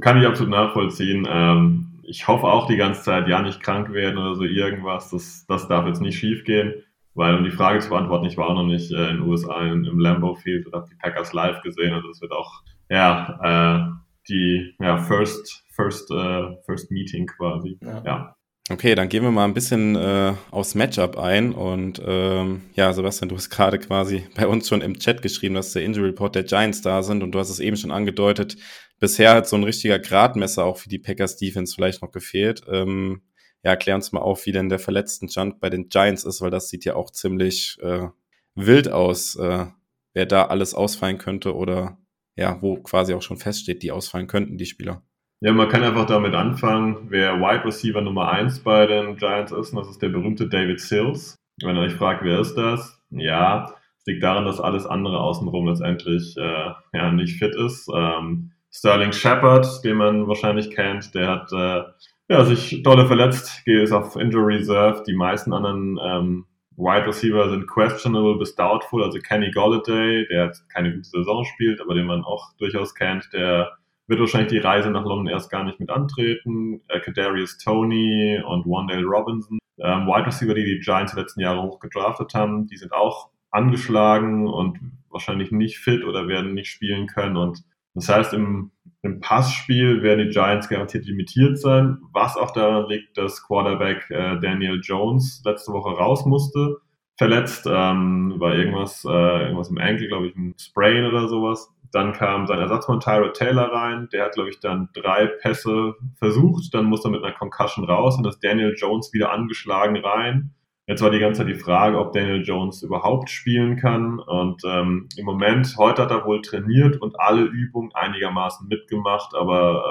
kann 0.01 0.21
ich 0.21 0.27
absolut 0.27 0.51
nachvollziehen. 0.51 1.27
Ähm, 1.31 2.01
ich 2.03 2.29
hoffe 2.29 2.47
auch 2.47 2.67
die 2.67 2.77
ganze 2.77 3.03
Zeit, 3.03 3.29
ja, 3.29 3.41
nicht 3.41 3.63
krank 3.63 3.93
werden 3.93 4.19
oder 4.19 4.35
so 4.35 4.45
irgendwas. 4.45 5.11
Das, 5.11 5.45
das 5.49 5.69
darf 5.69 5.87
jetzt 5.87 6.01
nicht 6.01 6.19
schief 6.19 6.45
gehen. 6.45 6.75
Weil, 7.17 7.35
um 7.35 7.45
die 7.45 7.51
Frage 7.51 7.81
zu 7.81 7.89
beantworten, 7.89 8.27
ich 8.27 8.37
war 8.37 8.51
auch 8.51 8.55
noch 8.55 8.67
nicht 8.67 8.93
äh, 8.93 9.09
in 9.09 9.17
den 9.17 9.23
USA 9.23 9.63
in, 9.63 9.85
im 9.85 9.99
Lambeau 9.99 10.35
Field 10.35 10.67
und 10.67 10.75
habe 10.75 10.87
die 10.91 10.97
Packers 10.97 11.33
live 11.33 11.63
gesehen. 11.63 11.95
Also 11.95 12.11
es 12.11 12.21
wird 12.21 12.33
auch, 12.33 12.63
ja, 12.91 13.41
äh, 13.43 13.91
die 14.29 14.75
ja, 14.79 14.99
First, 14.99 15.65
First, 15.71 16.11
äh, 16.11 16.57
First 16.67 16.91
Meeting 16.91 17.27
quasi. 17.27 17.79
Ja. 17.81 18.03
ja. 18.05 18.37
Okay, 18.69 18.95
dann 18.95 19.09
gehen 19.09 19.23
wir 19.23 19.31
mal 19.31 19.45
ein 19.45 19.55
bisschen 19.55 19.97
äh, 19.97 20.35
aufs 20.51 20.75
Matchup 20.75 21.17
ein. 21.17 21.53
Und 21.53 22.03
ähm, 22.05 22.63
ja, 22.75 22.93
Sebastian, 22.93 23.31
du 23.31 23.37
hast 23.37 23.49
gerade 23.49 23.79
quasi 23.79 24.27
bei 24.35 24.47
uns 24.47 24.69
schon 24.69 24.83
im 24.83 24.99
Chat 24.99 25.23
geschrieben, 25.23 25.55
dass 25.55 25.73
der 25.73 25.85
Injury 25.85 26.09
Report 26.09 26.35
der 26.35 26.43
Giants 26.43 26.83
da 26.83 27.03
sind 27.03 27.23
und 27.23 27.33
du 27.33 27.39
hast 27.39 27.49
es 27.49 27.61
eben 27.61 27.79
schon 27.79 27.93
angedeutet. 27.93 28.57
Bisher 28.99 29.35
hat 29.35 29.49
so 29.49 29.57
ein 29.57 29.65
richtiger 29.65 29.99
Gradmesser 29.99 30.65
auch 30.65 30.77
für 30.77 30.91
die 30.91 30.99
Packers 30.99 31.37
Defense 31.39 31.75
vielleicht 31.75 32.03
noch 32.03 32.13
gefehlt. 32.13 32.63
Ähm, 32.71 33.23
ja, 33.67 33.75
klär 33.75 33.97
uns 33.97 34.13
mal 34.13 34.21
auf, 34.21 34.47
wie 34.47 34.53
denn 34.53 34.69
der 34.69 34.79
verletzten 34.79 35.29
Stand 35.29 35.59
bei 35.59 35.69
den 35.71 35.89
Giants 35.89 36.23
ist, 36.23 36.41
weil 36.41 36.53
das 36.53 36.69
sieht 36.69 36.85
ja 36.85 36.95
auch 36.95 37.11
ziemlich 37.11 37.77
äh, 37.83 38.07
wild 38.55 38.89
aus, 38.89 39.35
äh, 39.35 39.67
wer 40.15 40.27
da 40.27 40.45
alles 40.45 40.73
ausfallen 40.73 41.19
könnte 41.19 41.53
oder 41.57 41.99
ja, 42.37 42.63
wo 42.63 42.77
quasi 42.77 43.13
auch 43.13 43.23
schon 43.23 43.39
feststeht, 43.39 43.83
die 43.83 43.91
ausfallen 43.91 44.29
könnten, 44.29 44.57
die 44.57 44.67
Spieler. 44.67 45.03
Ja, 45.41 45.53
man 45.53 45.69
kann 45.69 45.83
einfach 45.83 46.07
damit 46.07 46.33
anfangen, 46.35 47.09
wer 47.09 47.41
Wide 47.41 47.65
Receiver 47.65 48.01
Nummer 48.03 48.31
1 48.31 48.61
bei 48.61 48.87
den 48.87 49.17
Giants 49.17 49.51
ist, 49.51 49.73
und 49.73 49.81
das 49.81 49.89
ist 49.89 50.01
der 50.01 50.11
berühmte 50.11 50.49
David 50.49 50.79
Sills. 50.79 51.35
Wenn 51.61 51.75
ihr 51.75 51.83
euch 51.83 51.95
fragt, 51.95 52.23
wer 52.23 52.39
ist 52.39 52.55
das? 52.55 53.03
Ja, 53.11 53.75
es 53.99 54.07
liegt 54.07 54.23
daran, 54.23 54.45
dass 54.45 54.61
alles 54.61 54.87
andere 54.87 55.19
außenrum 55.19 55.67
letztendlich 55.67 56.37
äh, 56.37 56.71
ja, 56.93 57.11
nicht 57.11 57.41
fit 57.41 57.57
ist. 57.57 57.91
Ähm, 57.93 58.53
Sterling 58.71 59.13
Shepard, 59.13 59.83
den 59.83 59.97
man 59.97 60.29
wahrscheinlich 60.29 60.71
kennt, 60.71 61.17
der 61.17 61.29
hat 61.29 61.53
äh, 61.53 61.83
ja, 62.29 62.45
sich 62.45 62.83
dolle 62.83 63.07
verletzt, 63.07 63.63
ist 63.67 63.93
auf 63.93 64.17
Injury 64.17 64.57
Reserve. 64.57 65.03
Die 65.07 65.15
meisten 65.15 65.53
anderen 65.53 65.99
ähm, 66.03 66.47
Wide 66.77 67.07
Receiver 67.07 67.49
sind 67.51 67.67
questionable 67.67 68.37
bis 68.39 68.55
doubtful. 68.55 69.03
Also 69.03 69.19
Kenny 69.21 69.51
Golladay, 69.51 70.27
der 70.29 70.47
jetzt 70.47 70.69
keine 70.69 70.93
gute 70.93 71.09
Saison 71.09 71.45
spielt, 71.45 71.81
aber 71.81 71.95
den 71.95 72.07
man 72.07 72.25
auch 72.25 72.53
durchaus 72.59 72.95
kennt, 72.95 73.29
der 73.33 73.73
wird 74.09 74.21
wahrscheinlich 74.21 74.51
die 74.51 74.59
Reise 74.59 74.91
nach 74.91 75.05
London 75.05 75.27
erst 75.29 75.51
gar 75.51 75.65
nicht 75.65 75.81
mit 75.81 75.91
antreten. 75.91 76.81
Äh, 76.89 77.01
Kadarius 77.01 77.59
Tony 77.59 78.41
und 78.45 78.67
Wandale 78.67 79.05
Robinson, 79.05 79.59
ähm, 79.79 80.07
Wide 80.07 80.27
Receiver, 80.27 80.55
die 80.55 80.65
die 80.65 80.81
Giants 80.81 81.13
die 81.13 81.21
letzten 81.21 81.41
Jahre 81.41 81.63
hoch 81.63 81.81
gedraftet 81.81 82.35
haben, 82.35 82.67
die 82.67 82.77
sind 82.77 82.93
auch 82.93 83.31
angeschlagen 83.51 84.47
und 84.49 84.79
wahrscheinlich 85.11 85.51
nicht 85.51 85.79
fit 85.79 86.05
oder 86.05 86.29
werden 86.29 86.55
nicht 86.55 86.69
spielen 86.71 87.07
können. 87.07 87.37
Und 87.37 87.63
das 87.95 88.09
heißt, 88.09 88.35
im, 88.35 88.71
im 89.07 89.21
Passspiel 89.21 90.03
werden 90.03 90.27
die 90.27 90.33
Giants 90.33 90.69
garantiert 90.69 91.07
limitiert 91.07 91.59
sein, 91.59 91.99
was 92.13 92.37
auch 92.37 92.51
daran 92.51 92.89
liegt, 92.89 93.17
dass 93.17 93.47
Quarterback 93.47 94.11
äh, 94.11 94.39
Daniel 94.41 94.81
Jones 94.83 95.43
letzte 95.45 95.73
Woche 95.73 95.91
raus 95.91 96.27
musste. 96.27 96.79
Verletzt, 97.17 97.67
ähm, 97.67 98.35
war 98.39 98.55
irgendwas, 98.55 99.05
äh, 99.05 99.43
irgendwas 99.45 99.71
im 99.71 99.79
Ankle, 99.79 100.09
glaube 100.09 100.27
ich, 100.27 100.37
ein 100.37 100.55
Sprain 100.59 101.07
oder 101.07 101.29
sowas. 101.29 101.73
Dann 101.93 102.13
kam 102.13 102.47
sein 102.47 102.59
Ersatzmann 102.59 103.01
Tyrod 103.01 103.35
Taylor 103.35 103.73
rein. 103.73 104.09
Der 104.13 104.25
hat, 104.27 104.35
glaube 104.35 104.51
ich, 104.51 104.61
dann 104.61 104.91
drei 104.93 105.27
Pässe 105.27 105.95
versucht. 106.17 106.75
Dann 106.75 106.85
musste 106.85 107.09
er 107.09 107.13
mit 107.13 107.25
einer 107.25 107.33
Concussion 107.33 107.87
raus 107.87 108.19
und 108.19 108.27
ist 108.27 108.41
Daniel 108.41 108.75
Jones 108.77 109.13
wieder 109.15 109.33
angeschlagen 109.33 109.97
rein. 109.97 110.51
Jetzt 110.89 111.03
war 111.03 111.11
die 111.11 111.19
ganze 111.19 111.41
Zeit 111.41 111.49
die 111.49 111.59
Frage, 111.59 111.99
ob 111.99 112.13
Daniel 112.13 112.43
Jones 112.43 112.83
überhaupt 112.83 113.29
spielen 113.29 113.77
kann. 113.77 114.21
Und 114.21 114.63
ähm, 114.65 115.09
im 115.17 115.25
Moment, 115.25 115.75
heute 115.79 116.03
hat 116.03 116.13
er 116.13 116.25
wohl 116.25 116.41
trainiert 116.43 117.03
und 117.03 117.19
alle 117.19 117.43
Übungen 117.43 117.91
einigermaßen 117.93 118.69
mitgemacht. 118.69 119.35
Aber 119.35 119.83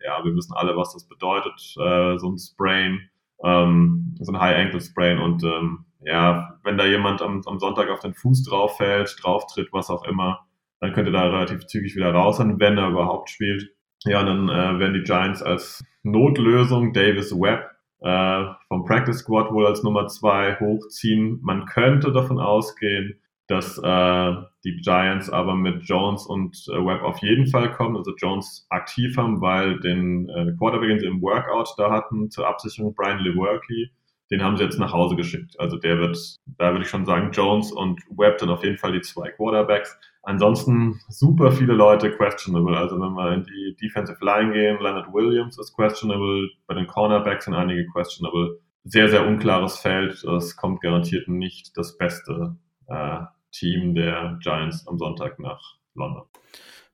äh, 0.00 0.06
ja, 0.06 0.24
wir 0.24 0.34
wissen 0.34 0.54
alle, 0.54 0.74
was 0.74 0.94
das 0.94 1.06
bedeutet. 1.06 1.52
Äh, 1.78 2.16
so 2.16 2.30
ein 2.30 2.38
Sprain, 2.38 3.10
ähm, 3.44 4.14
so 4.20 4.32
ein 4.32 4.40
High-Ankle-Sprain. 4.40 5.18
Und 5.18 5.44
ähm, 5.44 5.84
ja, 6.00 6.58
wenn 6.64 6.78
da 6.78 6.86
jemand 6.86 7.20
am, 7.20 7.42
am 7.44 7.58
Sonntag 7.58 7.90
auf 7.90 8.00
den 8.00 8.14
Fuß 8.14 8.44
drauf 8.44 8.78
fällt, 8.78 9.16
drauf 9.22 9.44
tritt, 9.52 9.68
was 9.72 9.90
auch 9.90 10.04
immer, 10.04 10.46
dann 10.80 10.94
könnte 10.94 11.12
da 11.12 11.24
relativ 11.24 11.66
zügig 11.66 11.94
wieder 11.94 12.14
raus 12.14 12.38
sein, 12.38 12.58
wenn 12.58 12.78
er 12.78 12.88
überhaupt 12.88 13.28
spielt. 13.28 13.68
Ja, 14.04 14.20
und 14.20 14.26
dann 14.26 14.48
äh, 14.48 14.78
werden 14.78 14.94
die 14.94 15.02
Giants 15.02 15.42
als 15.42 15.84
Notlösung 16.04 16.94
Davis 16.94 17.32
Webb 17.32 17.68
äh, 18.00 18.44
vom 18.68 18.84
Practice 18.84 19.18
Squad 19.18 19.52
wohl 19.52 19.66
als 19.66 19.82
Nummer 19.82 20.06
zwei 20.08 20.58
hochziehen. 20.60 21.40
Man 21.42 21.66
könnte 21.66 22.12
davon 22.12 22.38
ausgehen, 22.38 23.20
dass 23.48 23.78
äh, 23.78 24.32
die 24.64 24.76
Giants 24.76 25.30
aber 25.30 25.54
mit 25.54 25.82
Jones 25.84 26.26
und 26.26 26.54
äh, 26.68 26.72
Webb 26.72 27.02
auf 27.02 27.18
jeden 27.22 27.46
Fall 27.46 27.72
kommen, 27.72 27.96
also 27.96 28.14
Jones 28.14 28.66
aktiv 28.68 29.16
haben, 29.16 29.40
weil 29.40 29.80
den 29.80 30.28
äh, 30.28 30.52
Quarterback, 30.58 31.00
sie 31.00 31.06
im 31.06 31.22
Workout 31.22 31.70
da 31.78 31.90
hatten, 31.90 32.30
zur 32.30 32.46
Absicherung 32.46 32.94
Brian 32.94 33.20
Lewerke, 33.20 33.90
den 34.30 34.42
haben 34.42 34.56
sie 34.56 34.64
jetzt 34.64 34.78
nach 34.78 34.92
Hause 34.92 35.16
geschickt. 35.16 35.58
Also 35.58 35.76
der 35.78 35.98
wird, 35.98 36.18
da 36.58 36.72
würde 36.72 36.82
ich 36.84 36.90
schon 36.90 37.06
sagen, 37.06 37.30
Jones 37.32 37.72
und 37.72 38.00
Webb 38.10 38.38
dann 38.38 38.50
auf 38.50 38.62
jeden 38.64 38.76
Fall 38.76 38.92
die 38.92 39.00
zwei 39.00 39.30
Quarterbacks. 39.30 39.98
Ansonsten 40.22 41.00
super 41.08 41.52
viele 41.52 41.72
Leute 41.72 42.10
questionable. 42.10 42.76
Also 42.76 42.96
wenn 43.00 43.14
wir 43.14 43.32
in 43.32 43.44
die 43.44 43.76
Defensive 43.80 44.22
Line 44.22 44.52
gehen, 44.52 44.78
Leonard 44.80 45.12
Williams 45.12 45.58
ist 45.58 45.74
questionable, 45.74 46.50
bei 46.66 46.74
den 46.74 46.86
Cornerbacks 46.86 47.46
sind 47.46 47.54
einige 47.54 47.86
questionable. 47.86 48.60
Sehr, 48.84 49.08
sehr 49.08 49.26
unklares 49.26 49.78
Feld. 49.78 50.22
Es 50.24 50.56
kommt 50.56 50.80
garantiert 50.82 51.28
nicht 51.28 51.76
das 51.76 51.96
beste 51.96 52.56
äh, 52.88 53.20
Team 53.52 53.94
der 53.94 54.38
Giants 54.42 54.86
am 54.86 54.98
Sonntag 54.98 55.38
nach 55.38 55.76
London. 55.94 56.24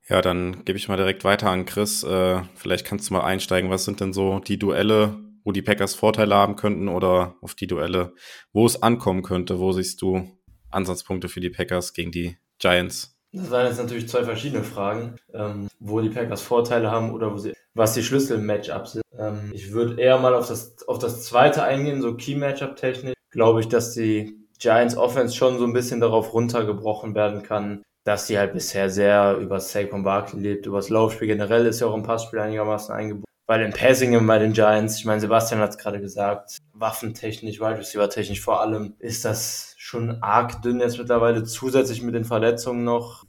Ja, 0.08 0.20
dann 0.20 0.64
gebe 0.64 0.76
ich 0.76 0.88
mal 0.88 0.96
direkt 0.96 1.24
weiter 1.24 1.50
an 1.50 1.64
Chris. 1.64 2.04
Äh, 2.04 2.42
vielleicht 2.54 2.86
kannst 2.86 3.08
du 3.08 3.14
mal 3.14 3.24
einsteigen. 3.24 3.70
Was 3.70 3.84
sind 3.84 4.00
denn 4.00 4.12
so 4.12 4.38
die 4.40 4.58
Duelle, 4.58 5.16
wo 5.44 5.52
die 5.52 5.62
Packers 5.62 5.94
Vorteile 5.94 6.34
haben 6.34 6.56
könnten 6.56 6.88
oder 6.88 7.36
auf 7.40 7.54
die 7.54 7.66
Duelle, 7.66 8.14
wo 8.52 8.66
es 8.66 8.82
ankommen 8.82 9.22
könnte? 9.22 9.58
Wo 9.60 9.72
siehst 9.72 10.02
du 10.02 10.28
Ansatzpunkte 10.70 11.28
für 11.28 11.40
die 11.40 11.50
Packers 11.50 11.92
gegen 11.92 12.10
die 12.10 12.36
Giants? 12.58 13.16
Das 13.32 13.50
waren 13.50 13.66
jetzt 13.66 13.78
natürlich 13.78 14.08
zwei 14.08 14.24
verschiedene 14.24 14.62
Fragen, 14.62 15.16
ähm, 15.32 15.68
wo 15.80 16.00
die 16.00 16.08
Packers 16.08 16.42
Vorteile 16.42 16.90
haben 16.90 17.12
oder 17.12 17.32
wo 17.32 17.36
sie, 17.36 17.52
was 17.74 17.94
die 17.94 18.02
Schlüssel 18.02 18.38
im 18.38 18.46
Matchup 18.46 18.86
sind. 18.86 19.02
Ähm, 19.18 19.50
ich 19.52 19.72
würde 19.72 20.00
eher 20.00 20.18
mal 20.18 20.34
auf 20.34 20.48
das, 20.48 20.86
auf 20.86 20.98
das 20.98 21.24
zweite 21.24 21.64
eingehen, 21.64 22.00
so 22.00 22.14
Key-Matchup-technisch. 22.14 23.14
Glaube 23.30 23.60
ich, 23.60 23.68
dass 23.68 23.92
die 23.92 24.38
Giants 24.60 24.96
Offense 24.96 25.34
schon 25.34 25.58
so 25.58 25.64
ein 25.64 25.72
bisschen 25.72 26.00
darauf 26.00 26.32
runtergebrochen 26.32 27.16
werden 27.16 27.42
kann, 27.42 27.82
dass 28.04 28.28
sie 28.28 28.38
halt 28.38 28.52
bisher 28.52 28.88
sehr 28.88 29.36
über 29.38 29.58
Saquon 29.58 30.04
Barkley 30.04 30.40
lebt, 30.40 30.66
über 30.66 30.76
das 30.76 30.90
Laufspiel 30.90 31.26
generell 31.26 31.66
ist 31.66 31.80
ja 31.80 31.88
auch 31.88 31.94
im 31.94 32.04
Passspiel 32.04 32.38
einigermaßen 32.38 32.94
eingebunden. 32.94 33.24
Weil 33.46 33.62
im 33.62 33.72
Passing 33.72 34.26
bei 34.26 34.38
den 34.38 34.54
Giants, 34.54 34.98
ich 34.98 35.04
meine, 35.04 35.20
Sebastian 35.20 35.60
hat 35.60 35.70
es 35.70 35.78
gerade 35.78 36.00
gesagt, 36.00 36.56
waffentechnisch, 36.72 37.60
Wide 37.60 37.78
Receiver 37.78 38.08
technisch 38.08 38.40
vor 38.40 38.60
allem, 38.60 38.94
ist 38.98 39.24
das 39.24 39.74
schon 39.76 40.22
arg 40.22 40.62
dünn 40.62 40.80
jetzt 40.80 40.98
mittlerweile, 40.98 41.44
zusätzlich 41.44 42.00
mit 42.00 42.14
den 42.14 42.24
Verletzungen 42.24 42.84
noch. 42.84 43.24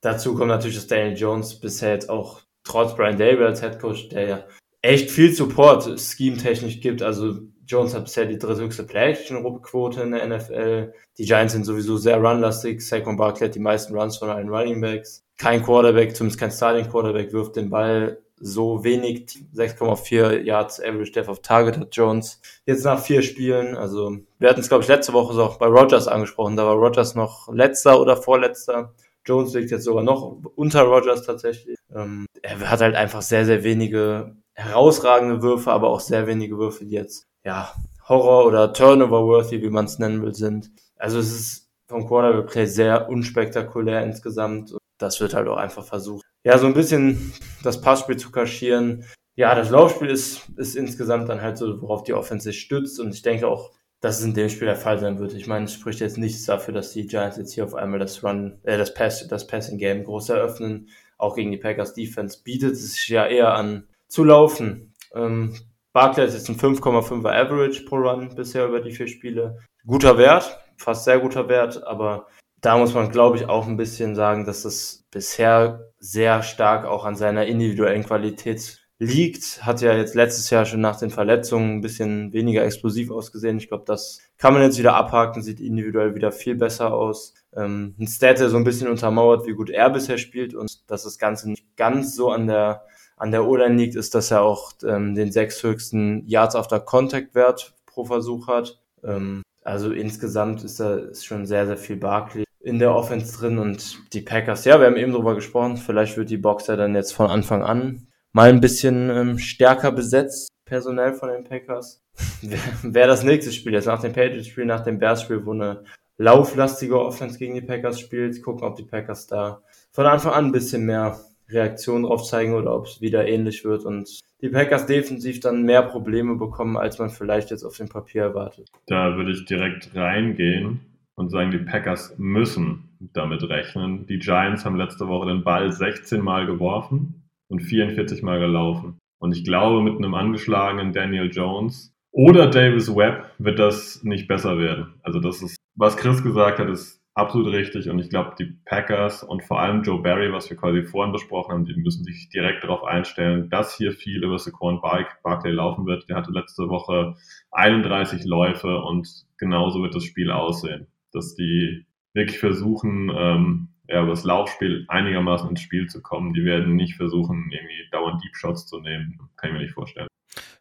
Dazu 0.00 0.34
kommt 0.34 0.48
natürlich, 0.48 0.76
dass 0.76 0.86
Daniel 0.86 1.16
Jones 1.16 1.60
bisher 1.60 1.92
jetzt 1.92 2.08
auch 2.08 2.40
trotz 2.64 2.96
Brian 2.96 3.18
Dable 3.18 3.46
als 3.46 3.60
Head 3.60 3.78
Coach, 3.78 4.08
der 4.08 4.26
ja 4.26 4.44
echt 4.80 5.10
viel 5.10 5.32
Support 5.32 6.00
scheme-technisch 6.00 6.80
gibt. 6.80 7.02
Also 7.02 7.38
Jones 7.66 7.94
hat 7.94 8.04
bisher 8.04 8.26
die 8.26 8.38
dritthöchste 8.38 8.84
Play-Action-Quote 8.84 10.02
in 10.02 10.12
der 10.12 10.26
NFL. 10.26 10.92
Die 11.18 11.24
Giants 11.24 11.52
sind 11.52 11.64
sowieso 11.64 11.96
sehr 11.96 12.18
runlastig. 12.18 12.80
Saquon 12.80 13.16
Barkley 13.16 13.46
hat 13.46 13.54
die 13.54 13.60
meisten 13.60 13.96
Runs 13.96 14.16
von 14.16 14.30
allen 14.30 14.48
Running 14.48 14.80
Backs. 14.80 15.24
Kein 15.38 15.62
Quarterback, 15.62 16.16
zumindest 16.16 16.40
kein 16.40 16.50
Starting 16.50 16.90
Quarterback, 16.90 17.32
wirft 17.32 17.56
den 17.56 17.70
Ball 17.70 18.18
so 18.42 18.82
wenig, 18.82 19.38
6,4 19.54 20.42
Yards 20.42 20.80
Average 20.80 21.12
Depth 21.12 21.28
of 21.28 21.42
Target 21.42 21.78
hat 21.78 21.96
Jones. 21.96 22.40
Jetzt 22.66 22.84
nach 22.84 22.98
vier 22.98 23.22
Spielen, 23.22 23.76
also 23.76 24.18
wir 24.38 24.48
hatten 24.48 24.60
es 24.60 24.68
glaube 24.68 24.82
ich 24.82 24.88
letzte 24.88 25.12
Woche 25.12 25.40
auch 25.40 25.58
bei 25.58 25.66
Rogers 25.66 26.08
angesprochen, 26.08 26.56
da 26.56 26.66
war 26.66 26.74
Rogers 26.74 27.14
noch 27.14 27.52
letzter 27.52 28.00
oder 28.00 28.16
vorletzter. 28.16 28.92
Jones 29.24 29.54
liegt 29.54 29.70
jetzt 29.70 29.84
sogar 29.84 30.02
noch 30.02 30.38
unter 30.56 30.82
Rogers 30.82 31.24
tatsächlich. 31.24 31.78
Ähm, 31.94 32.26
er 32.42 32.58
hat 32.68 32.80
halt 32.80 32.96
einfach 32.96 33.22
sehr, 33.22 33.46
sehr 33.46 33.62
wenige 33.62 34.34
herausragende 34.54 35.42
Würfe, 35.42 35.70
aber 35.70 35.90
auch 35.90 36.00
sehr 36.00 36.26
wenige 36.26 36.58
Würfe, 36.58 36.84
die 36.84 36.94
jetzt, 36.94 37.28
ja, 37.44 37.72
Horror 38.08 38.46
oder 38.46 38.72
Turnover-worthy, 38.72 39.62
wie 39.62 39.70
man 39.70 39.84
es 39.84 40.00
nennen 40.00 40.22
will, 40.22 40.34
sind. 40.34 40.72
Also 40.96 41.20
es 41.20 41.32
ist 41.32 41.70
vom 41.86 42.08
Quarterback-Play 42.08 42.66
sehr 42.66 43.08
unspektakulär 43.08 44.02
insgesamt. 44.02 44.76
Das 44.98 45.20
wird 45.20 45.34
halt 45.34 45.46
auch 45.46 45.56
einfach 45.56 45.84
versucht, 45.84 46.24
ja, 46.44 46.58
so 46.58 46.66
ein 46.66 46.74
bisschen 46.74 47.32
das 47.62 47.80
Passspiel 47.80 48.16
zu 48.16 48.30
kaschieren. 48.30 49.04
Ja, 49.34 49.54
das 49.54 49.70
Laufspiel 49.70 50.10
ist, 50.10 50.48
ist 50.56 50.76
insgesamt 50.76 51.28
dann 51.28 51.40
halt 51.40 51.56
so, 51.56 51.80
worauf 51.80 52.02
die 52.02 52.14
Offense 52.14 52.44
sich 52.44 52.60
stützt. 52.60 53.00
Und 53.00 53.14
ich 53.14 53.22
denke 53.22 53.48
auch, 53.48 53.72
dass 54.00 54.18
es 54.18 54.24
in 54.24 54.34
dem 54.34 54.48
Spiel 54.48 54.66
der 54.66 54.76
Fall 54.76 54.98
sein 54.98 55.18
wird. 55.18 55.32
Ich 55.32 55.46
meine, 55.46 55.66
es 55.66 55.74
spricht 55.74 56.00
jetzt 56.00 56.18
nichts 56.18 56.44
dafür, 56.44 56.74
dass 56.74 56.92
die 56.92 57.06
Giants 57.06 57.36
jetzt 57.36 57.52
hier 57.52 57.64
auf 57.64 57.74
einmal 57.74 58.00
das 58.00 58.22
Run, 58.24 58.58
äh, 58.64 58.76
das 58.76 58.92
Pass, 58.92 59.26
das 59.28 59.46
Passing 59.46 59.78
Game 59.78 60.04
groß 60.04 60.30
eröffnen. 60.30 60.88
Auch 61.18 61.36
gegen 61.36 61.52
die 61.52 61.56
Packers 61.56 61.94
Defense 61.94 62.40
bietet 62.42 62.72
es 62.72 62.94
sich 62.94 63.08
ja 63.08 63.26
eher 63.26 63.54
an 63.54 63.86
zu 64.08 64.24
laufen. 64.24 64.92
Ähm, 65.14 65.54
Barclay 65.92 66.26
ist 66.26 66.34
jetzt 66.34 66.48
ein 66.48 66.56
5,5er 66.56 67.30
Average 67.30 67.84
pro 67.84 67.96
Run 67.96 68.34
bisher 68.34 68.66
über 68.66 68.80
die 68.80 68.92
vier 68.92 69.06
Spiele. 69.06 69.58
Guter 69.86 70.18
Wert, 70.18 70.58
fast 70.76 71.04
sehr 71.04 71.20
guter 71.20 71.48
Wert, 71.48 71.84
aber 71.84 72.26
da 72.62 72.78
muss 72.78 72.94
man, 72.94 73.10
glaube 73.10 73.36
ich, 73.36 73.48
auch 73.48 73.66
ein 73.66 73.76
bisschen 73.76 74.14
sagen, 74.14 74.46
dass 74.46 74.64
es 74.64 75.04
bisher 75.10 75.90
sehr 75.98 76.42
stark 76.44 76.86
auch 76.86 77.04
an 77.04 77.16
seiner 77.16 77.44
individuellen 77.46 78.04
Qualität 78.04 78.78
liegt. 79.00 79.66
Hat 79.66 79.80
ja 79.80 79.94
jetzt 79.96 80.14
letztes 80.14 80.48
Jahr 80.48 80.64
schon 80.64 80.80
nach 80.80 80.96
den 80.96 81.10
Verletzungen 81.10 81.78
ein 81.78 81.80
bisschen 81.80 82.32
weniger 82.32 82.64
explosiv 82.64 83.10
ausgesehen. 83.10 83.58
Ich 83.58 83.66
glaube, 83.66 83.82
das 83.84 84.20
kann 84.38 84.54
man 84.54 84.62
jetzt 84.62 84.78
wieder 84.78 84.94
abhaken, 84.94 85.42
sieht 85.42 85.58
individuell 85.58 86.14
wieder 86.14 86.30
viel 86.30 86.54
besser 86.54 86.94
aus. 86.94 87.34
Ähm, 87.52 87.96
ein 87.98 88.06
Stat, 88.06 88.38
der 88.38 88.48
so 88.48 88.56
ein 88.56 88.64
bisschen 88.64 88.88
untermauert, 88.88 89.44
wie 89.44 89.54
gut 89.54 89.68
er 89.68 89.90
bisher 89.90 90.18
spielt 90.18 90.54
und 90.54 90.88
dass 90.88 91.02
das 91.02 91.18
Ganze 91.18 91.50
nicht 91.50 91.76
ganz 91.76 92.14
so 92.14 92.30
an 92.30 92.46
der 92.46 92.84
an 93.16 93.30
der 93.30 93.46
O-Line 93.46 93.76
liegt, 93.76 93.94
ist, 93.94 94.14
dass 94.14 94.30
er 94.30 94.42
auch 94.42 94.72
ähm, 94.84 95.14
den 95.14 95.30
sechs 95.30 95.62
höchsten 95.62 96.26
Yards 96.26 96.56
after 96.56 96.80
Contact 96.80 97.34
Wert 97.34 97.74
pro 97.86 98.04
Versuch 98.04 98.48
hat. 98.48 98.80
Ähm, 99.04 99.42
also 99.62 99.92
insgesamt 99.92 100.64
ist 100.64 100.80
da 100.80 100.96
ist 100.96 101.24
schon 101.24 101.46
sehr, 101.46 101.66
sehr 101.66 101.76
viel 101.76 101.96
Barkley 101.96 102.44
in 102.62 102.78
der 102.78 102.94
Offense 102.94 103.38
drin 103.38 103.58
und 103.58 103.98
die 104.12 104.20
Packers, 104.20 104.64
ja, 104.64 104.78
wir 104.78 104.86
haben 104.86 104.96
eben 104.96 105.12
drüber 105.12 105.34
gesprochen, 105.34 105.76
vielleicht 105.76 106.16
wird 106.16 106.30
die 106.30 106.36
Boxer 106.36 106.76
dann 106.76 106.94
jetzt 106.94 107.12
von 107.12 107.28
Anfang 107.28 107.62
an 107.62 108.06
mal 108.32 108.48
ein 108.48 108.60
bisschen 108.60 109.10
ähm, 109.10 109.38
stärker 109.38 109.92
besetzt, 109.92 110.48
personell 110.64 111.12
von 111.14 111.28
den 111.28 111.44
Packers. 111.44 112.02
Wer 112.82 113.06
das 113.06 113.24
nächste 113.24 113.52
Spiel 113.52 113.72
jetzt 113.72 113.86
nach 113.86 114.00
dem 114.00 114.12
Patriots-Spiel, 114.12 114.64
nach 114.64 114.84
dem 114.84 114.98
Bears-Spiel, 114.98 115.44
wo 115.44 115.52
eine 115.52 115.84
lauflastige 116.18 117.00
Offense 117.00 117.38
gegen 117.38 117.54
die 117.54 117.62
Packers 117.62 118.00
spielt, 118.00 118.42
gucken, 118.42 118.64
ob 118.66 118.76
die 118.76 118.84
Packers 118.84 119.26
da 119.26 119.62
von 119.90 120.06
Anfang 120.06 120.32
an 120.32 120.46
ein 120.46 120.52
bisschen 120.52 120.86
mehr 120.86 121.18
Reaktion 121.48 122.04
drauf 122.04 122.24
zeigen 122.24 122.54
oder 122.54 122.74
ob 122.74 122.86
es 122.86 123.00
wieder 123.00 123.26
ähnlich 123.26 123.64
wird 123.64 123.84
und 123.84 124.20
die 124.40 124.48
Packers 124.48 124.86
defensiv 124.86 125.40
dann 125.40 125.64
mehr 125.64 125.82
Probleme 125.82 126.36
bekommen, 126.36 126.76
als 126.76 126.98
man 126.98 127.10
vielleicht 127.10 127.50
jetzt 127.50 127.64
auf 127.64 127.76
dem 127.76 127.88
Papier 127.88 128.22
erwartet. 128.22 128.68
Da 128.86 129.16
würde 129.16 129.32
ich 129.32 129.44
direkt 129.44 129.94
reingehen 129.94 130.80
und 131.14 131.30
sagen, 131.30 131.50
die 131.50 131.58
Packers 131.58 132.16
müssen 132.18 132.96
damit 133.12 133.42
rechnen. 133.48 134.06
Die 134.06 134.18
Giants 134.18 134.64
haben 134.64 134.76
letzte 134.76 135.08
Woche 135.08 135.28
den 135.28 135.44
Ball 135.44 135.72
16 135.72 136.22
Mal 136.22 136.46
geworfen 136.46 137.28
und 137.48 137.60
44 137.60 138.22
Mal 138.22 138.40
gelaufen. 138.40 138.98
Und 139.18 139.36
ich 139.36 139.44
glaube, 139.44 139.82
mit 139.82 139.96
einem 139.96 140.14
angeschlagenen 140.14 140.92
Daniel 140.92 141.30
Jones 141.30 141.94
oder 142.10 142.48
Davis 142.48 142.94
Webb 142.94 143.30
wird 143.38 143.58
das 143.58 144.02
nicht 144.04 144.28
besser 144.28 144.58
werden. 144.58 144.94
Also 145.02 145.20
das 145.20 145.42
ist, 145.42 145.56
was 145.74 145.96
Chris 145.96 146.22
gesagt 146.22 146.58
hat, 146.58 146.68
ist 146.68 147.02
absolut 147.14 147.52
richtig. 147.52 147.88
Und 147.88 147.98
ich 147.98 148.10
glaube, 148.10 148.34
die 148.38 148.56
Packers 148.64 149.22
und 149.22 149.42
vor 149.42 149.60
allem 149.60 149.82
Joe 149.82 150.02
Barry, 150.02 150.32
was 150.32 150.48
wir 150.50 150.56
quasi 150.56 150.82
vorhin 150.82 151.12
besprochen 151.12 151.52
haben, 151.52 151.64
die 151.64 151.76
müssen 151.76 152.04
sich 152.04 152.28
direkt 152.30 152.64
darauf 152.64 152.84
einstellen, 152.84 153.48
dass 153.50 153.76
hier 153.76 153.92
viel 153.92 154.22
über 154.24 154.38
Saquon 154.38 154.80
Barkley 155.22 155.52
laufen 155.52 155.86
wird. 155.86 156.08
Der 156.08 156.16
hatte 156.16 156.32
letzte 156.32 156.68
Woche 156.68 157.16
31 157.50 158.24
Läufe 158.24 158.82
und 158.82 159.08
genauso 159.38 159.82
wird 159.82 159.94
das 159.94 160.04
Spiel 160.04 160.30
aussehen. 160.30 160.86
Dass 161.12 161.34
die 161.34 161.86
wirklich 162.14 162.38
versuchen, 162.38 163.10
ähm, 163.14 163.68
ja, 163.88 164.02
über 164.02 164.10
das 164.10 164.24
Laufspiel 164.24 164.84
einigermaßen 164.88 165.50
ins 165.50 165.60
Spiel 165.60 165.86
zu 165.88 166.02
kommen. 166.02 166.34
Die 166.34 166.44
werden 166.44 166.76
nicht 166.76 166.94
versuchen, 166.94 167.50
irgendwie 167.52 167.88
dauernd 167.90 168.22
Deep 168.22 168.36
Shots 168.36 168.66
zu 168.66 168.80
nehmen. 168.80 169.18
Kann 169.36 169.50
ich 169.50 169.54
mir 169.54 169.62
nicht 169.62 169.74
vorstellen. 169.74 170.08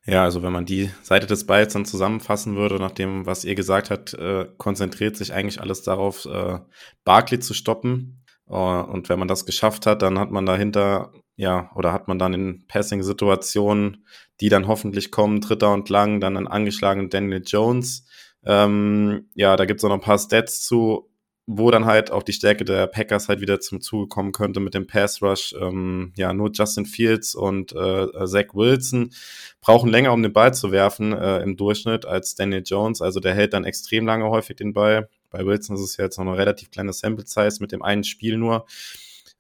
Ja, 0.06 0.24
also 0.24 0.42
wenn 0.42 0.52
man 0.52 0.66
die 0.66 0.90
Seite 1.04 1.28
des 1.28 1.46
Balls 1.46 1.74
dann 1.74 1.86
zusammenfassen 1.86 2.56
würde, 2.56 2.78
nach 2.78 2.92
dem, 2.92 3.26
was 3.26 3.46
ihr 3.46 3.56
gesagt 3.56 3.92
habt, 3.92 4.14
äh, 4.16 4.48
konzentriert 4.58 5.16
sich 5.16 5.32
eigentlich 5.34 5.62
alles 5.62 5.84
darauf, 5.84 6.26
äh, 6.26 6.60
Barkley 7.04 7.40
zu 7.40 7.54
stoppen. 7.54 8.18
Uh, 8.50 8.82
und 8.82 9.08
wenn 9.08 9.18
man 9.18 9.30
das 9.30 9.46
geschafft 9.46 9.86
hat, 9.86 10.02
dann 10.02 10.20
hat 10.20 10.30
man 10.30 10.46
dahinter, 10.46 11.14
ja, 11.38 11.72
oder 11.74 11.94
hat 11.94 12.10
man 12.10 12.20
dann 12.20 12.34
in 12.34 12.68
Passing-Situationen, 12.68 14.06
die 14.42 14.50
dann 14.50 14.68
hoffentlich 14.68 15.10
kommen, 15.10 15.40
dritter 15.40 15.72
und 15.72 15.88
lang, 15.88 16.20
dann 16.20 16.36
einen 16.36 16.50
angeschlagenen 16.50 17.10
Daniel 17.10 17.44
Jones. 17.46 18.06
Ähm, 18.46 19.30
ja, 19.36 19.56
da 19.56 19.66
gibt 19.66 19.80
es 19.80 19.84
auch 19.84 19.90
noch 19.90 19.98
ein 19.98 20.02
paar 20.02 20.20
Stats 20.20 20.62
zu 20.62 21.12
wo 21.58 21.72
dann 21.72 21.86
halt 21.86 22.12
auch 22.12 22.24
die 22.24 22.34
Stärke 22.34 22.64
der 22.66 22.88
Packers 22.88 23.28
halt 23.28 23.42
wieder 23.42 23.60
zum 23.60 23.82
Zuge 23.82 24.08
kommen 24.08 24.32
könnte 24.32 24.60
mit 24.60 24.74
dem 24.74 24.88
Pass 24.88 25.22
Rush. 25.22 25.54
Ähm, 25.60 26.14
ja, 26.16 26.34
nur 26.34 26.52
Justin 26.52 26.86
Fields 26.86 27.36
und 27.36 27.74
äh, 27.74 28.26
Zach 28.26 28.54
Wilson 28.54 29.12
brauchen 29.60 29.90
länger, 29.90 30.14
um 30.14 30.24
den 30.24 30.34
Ball 30.34 30.54
zu 30.54 30.72
werfen 30.72 31.14
äh, 31.14 31.40
im 31.42 31.58
Durchschnitt 31.58 32.06
als 32.06 32.36
Daniel 32.36 32.64
Jones. 32.66 33.02
Also 33.02 33.20
der 33.20 33.34
hält 33.34 33.54
dann 33.54 33.66
extrem 33.66 34.06
lange 34.06 34.30
häufig 34.30 34.56
den 34.56 34.74
Ball. 34.74 35.10
Bei 35.30 35.46
Wilson 35.46 35.76
ist 35.76 35.84
es 35.84 35.98
ja 35.98 36.06
jetzt 36.06 36.18
noch 36.18 36.26
eine 36.26 36.38
relativ 36.38 36.72
kleine 36.72 36.94
Sample 36.94 37.26
Size 37.26 37.58
mit 37.60 37.72
dem 37.72 37.82
einen 37.82 38.04
Spiel 38.04 38.38
nur. 38.38 38.66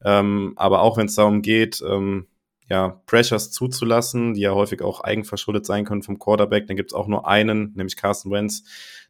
Ähm, 0.03 0.53
aber 0.55 0.81
auch 0.81 0.97
wenn 0.97 1.05
es 1.05 1.15
darum 1.15 1.41
geht, 1.41 1.83
ähm, 1.87 2.27
ja, 2.71 3.01
Pressures 3.05 3.51
zuzulassen, 3.51 4.33
die 4.33 4.39
ja 4.39 4.53
häufig 4.53 4.81
auch 4.81 5.01
eigenverschuldet 5.01 5.65
sein 5.65 5.83
können 5.83 6.03
vom 6.03 6.19
Quarterback, 6.19 6.67
dann 6.67 6.77
gibt 6.77 6.91
es 6.91 6.95
auch 6.95 7.07
nur 7.07 7.27
einen, 7.27 7.73
nämlich 7.75 7.97
Carson 7.97 8.31
Wentz, 8.31 8.63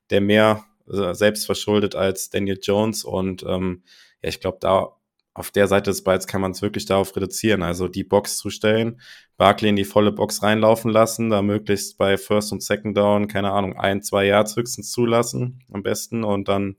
der 0.09 0.19
mehr 0.19 0.63
äh, 0.91 1.13
selbst 1.13 1.45
verschuldet 1.45 1.93
als 1.93 2.31
Daniel 2.31 2.57
Jones. 2.59 3.03
Und 3.03 3.43
ähm, 3.47 3.83
ja, 4.23 4.29
ich 4.29 4.39
glaube, 4.39 4.57
da 4.61 4.97
auf 5.33 5.49
der 5.51 5.67
Seite 5.67 5.91
des 5.91 6.03
Balls 6.03 6.27
kann 6.27 6.41
man 6.41 6.51
es 6.51 6.61
wirklich 6.61 6.85
darauf 6.85 7.15
reduzieren. 7.15 7.63
Also 7.63 7.87
die 7.87 8.03
Box 8.03 8.37
zu 8.37 8.49
stellen, 8.49 8.99
Barkley 9.37 9.69
in 9.69 9.75
die 9.75 9.85
volle 9.85 10.11
Box 10.11 10.43
reinlaufen 10.43 10.91
lassen, 10.91 11.29
da 11.29 11.41
möglichst 11.41 11.97
bei 11.97 12.17
First 12.17 12.51
und 12.51 12.61
Second 12.61 12.97
Down, 12.97 13.27
keine 13.27 13.51
Ahnung, 13.51 13.77
ein, 13.77 14.01
zwei 14.01 14.25
Yards 14.25 14.55
höchstens 14.55 14.91
zulassen, 14.91 15.63
am 15.71 15.83
besten, 15.83 16.23
und 16.23 16.47
dann 16.47 16.75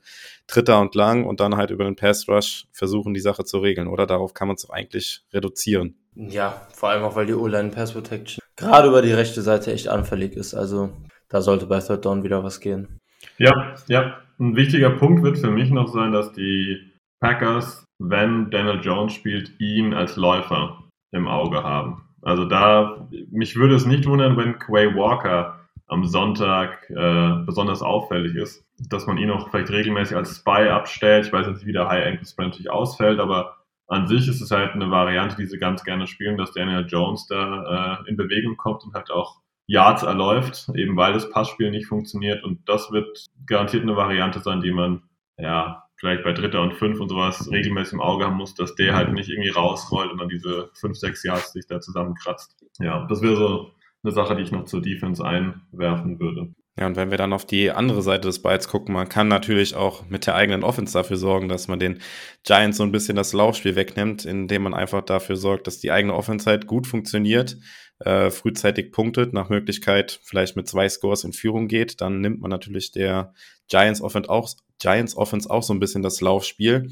Dritter 0.47 0.81
und 0.81 0.95
lang 0.95 1.25
und 1.25 1.41
dann 1.41 1.57
halt 1.57 1.71
über 1.71 1.85
den 1.85 1.97
Pass 1.97 2.29
Rush 2.29 2.67
versuchen, 2.73 3.15
die 3.15 3.21
Sache 3.21 3.45
zu 3.45 3.59
regeln. 3.59 3.89
Oder 3.89 4.07
darauf 4.07 4.35
kann 4.35 4.49
man 4.49 4.57
es 4.57 4.69
eigentlich 4.69 5.25
reduzieren. 5.33 5.97
Ja, 6.15 6.67
vor 6.75 6.91
allem 6.91 7.05
auch, 7.05 7.17
weil 7.17 7.27
die 7.27 7.35
O-Line 7.35 7.71
Pass 7.71 7.93
Protection 7.93 8.43
gerade 8.57 8.89
über 8.89 9.01
die 9.01 9.13
rechte 9.13 9.41
Seite 9.41 9.73
echt 9.73 9.89
anfällig 9.89 10.35
ist. 10.35 10.55
Also 10.55 10.91
da 11.29 11.41
sollte 11.41 11.67
bei 11.67 11.81
Third 11.81 12.05
Down 12.05 12.23
wieder 12.23 12.45
was 12.45 12.61
gehen. 12.61 13.01
Ja, 13.39 13.75
ja. 13.89 14.19
Ein 14.39 14.57
wichtiger 14.57 14.91
Punkt 14.91 15.23
wird 15.23 15.39
für 15.39 15.51
mich 15.51 15.71
noch 15.71 15.89
sein, 15.89 16.13
dass 16.13 16.33
die 16.33 16.92
Packers, 17.23 17.85
wenn 18.01 18.51
Daniel 18.51 18.81
Jones 18.83 19.13
spielt, 19.13 19.53
ihn 19.61 19.95
als 19.95 20.17
Läufer 20.17 20.83
im 21.13 21.29
Auge 21.29 21.63
haben. 21.63 22.03
Also 22.21 22.45
da, 22.47 23.09
mich 23.31 23.55
würde 23.55 23.77
es 23.77 23.87
nicht 23.87 24.07
wundern, 24.07 24.37
wenn 24.37 24.59
Quay 24.59 24.97
Walker 24.97 25.61
am 25.87 26.05
Sonntag 26.05 26.91
äh, 26.91 27.45
besonders 27.47 27.81
auffällig 27.81 28.35
ist, 28.35 28.65
dass 28.89 29.07
man 29.07 29.19
ihn 29.19 29.31
auch 29.31 29.51
vielleicht 29.51 29.71
regelmäßig 29.71 30.17
als 30.17 30.37
Spy 30.37 30.69
abstellt. 30.69 31.27
Ich 31.27 31.33
weiß 31.33 31.47
nicht, 31.47 31.65
wie 31.65 31.73
der 31.73 31.89
High 31.89 32.07
Ankle 32.07 32.27
Spray 32.27 32.47
natürlich 32.47 32.71
ausfällt, 32.71 33.21
aber 33.21 33.57
an 33.87 34.09
sich 34.09 34.27
ist 34.27 34.41
es 34.41 34.51
halt 34.51 34.73
eine 34.73 34.91
Variante, 34.91 35.37
die 35.37 35.47
sie 35.47 35.59
ganz 35.59 35.85
gerne 35.85 36.09
spielen, 36.09 36.39
dass 36.39 36.53
Daniel 36.53 36.87
Jones 36.89 37.29
da 37.29 38.01
äh, 38.03 38.11
in 38.11 38.17
Bewegung 38.17 38.57
kommt 38.57 38.83
und 38.83 38.95
halt 38.95 39.13
auch 39.13 39.41
Yards 39.69 40.03
erläuft, 40.03 40.71
eben 40.75 40.97
weil 40.97 41.13
das 41.13 41.31
Passspiel 41.31 41.71
nicht 41.71 41.87
funktioniert. 41.87 42.43
Und 42.43 42.69
das 42.69 42.91
wird 42.91 43.27
garantiert 43.47 43.85
eine 43.85 43.95
Variante 43.95 44.41
sein, 44.41 44.61
die 44.61 44.73
man 44.73 45.03
ja 45.39 45.85
vielleicht 46.03 46.25
bei 46.25 46.33
Dritter 46.33 46.61
und 46.63 46.75
Fünf 46.75 46.99
und 46.99 47.09
sowas 47.09 47.49
regelmäßig 47.49 47.93
im 47.93 48.01
Auge 48.01 48.25
haben 48.25 48.37
muss, 48.37 48.57
dass 48.57 48.75
der 48.75 48.97
halt 48.97 49.13
nicht 49.13 49.29
irgendwie 49.29 49.51
rausrollt 49.51 50.11
und 50.11 50.19
dann 50.19 50.29
diese 50.29 50.69
fünf, 50.75 50.99
sechs 50.99 51.23
Yards 51.23 51.53
sich 51.53 51.65
da 51.69 51.81
zusammenkratzt. 51.81 52.57
Ja, 52.81 53.07
das 53.09 53.23
wäre 53.23 53.37
so 53.37 53.71
eine 54.03 54.13
Sache, 54.13 54.35
die 54.35 54.43
ich 54.43 54.51
noch 54.51 54.65
zur 54.65 54.83
Defense 54.83 55.25
einwerfen 55.25 56.19
würde. 56.19 56.53
Ja, 56.77 56.89
und 56.89 56.97
wenn 56.97 57.13
wir 57.13 57.19
dann 57.19 57.33
auf 57.33 57.47
die 57.47 57.71
andere 57.71 58.03
Seite 58.03 58.27
des 58.27 58.43
Balls 58.43 58.67
gucken, 58.67 58.95
man 58.95 59.09
kann 59.09 59.29
natürlich 59.29 59.77
auch 59.77 60.09
mit 60.09 60.27
der 60.27 60.35
eigenen 60.35 60.65
Offense 60.65 60.93
dafür 60.93 61.19
sorgen, 61.19 61.49
dass 61.49 61.69
man 61.69 61.79
den 61.79 62.01
Giants 62.43 62.79
so 62.79 62.83
ein 62.83 62.91
bisschen 62.91 63.15
das 63.15 63.33
Laufspiel 63.33 63.77
wegnimmt, 63.77 64.25
indem 64.25 64.63
man 64.63 64.75
einfach 64.75 65.03
dafür 65.03 65.37
sorgt, 65.37 65.69
dass 65.69 65.79
die 65.79 65.93
eigene 65.93 66.15
Offense 66.15 66.51
halt 66.51 66.67
gut 66.67 66.89
funktioniert, 66.89 67.59
äh, 68.01 68.31
frühzeitig 68.31 68.91
punktet, 68.91 69.33
nach 69.35 69.51
Möglichkeit 69.51 70.19
vielleicht 70.25 70.57
mit 70.57 70.67
zwei 70.67 70.89
Scores 70.89 71.23
in 71.23 71.33
Führung 71.33 71.69
geht, 71.69 72.01
dann 72.01 72.21
nimmt 72.21 72.41
man 72.41 72.51
natürlich 72.51 72.91
der 72.91 73.35
Giants 73.73 74.03
Offense 74.03 74.29
auch, 74.29 74.51
Giants 74.79 75.17
Offense 75.17 75.49
auch 75.49 75.63
so 75.63 75.73
ein 75.73 75.81
bisschen 75.81 76.03
das 76.03 76.21
Laufspiel. 76.21 76.91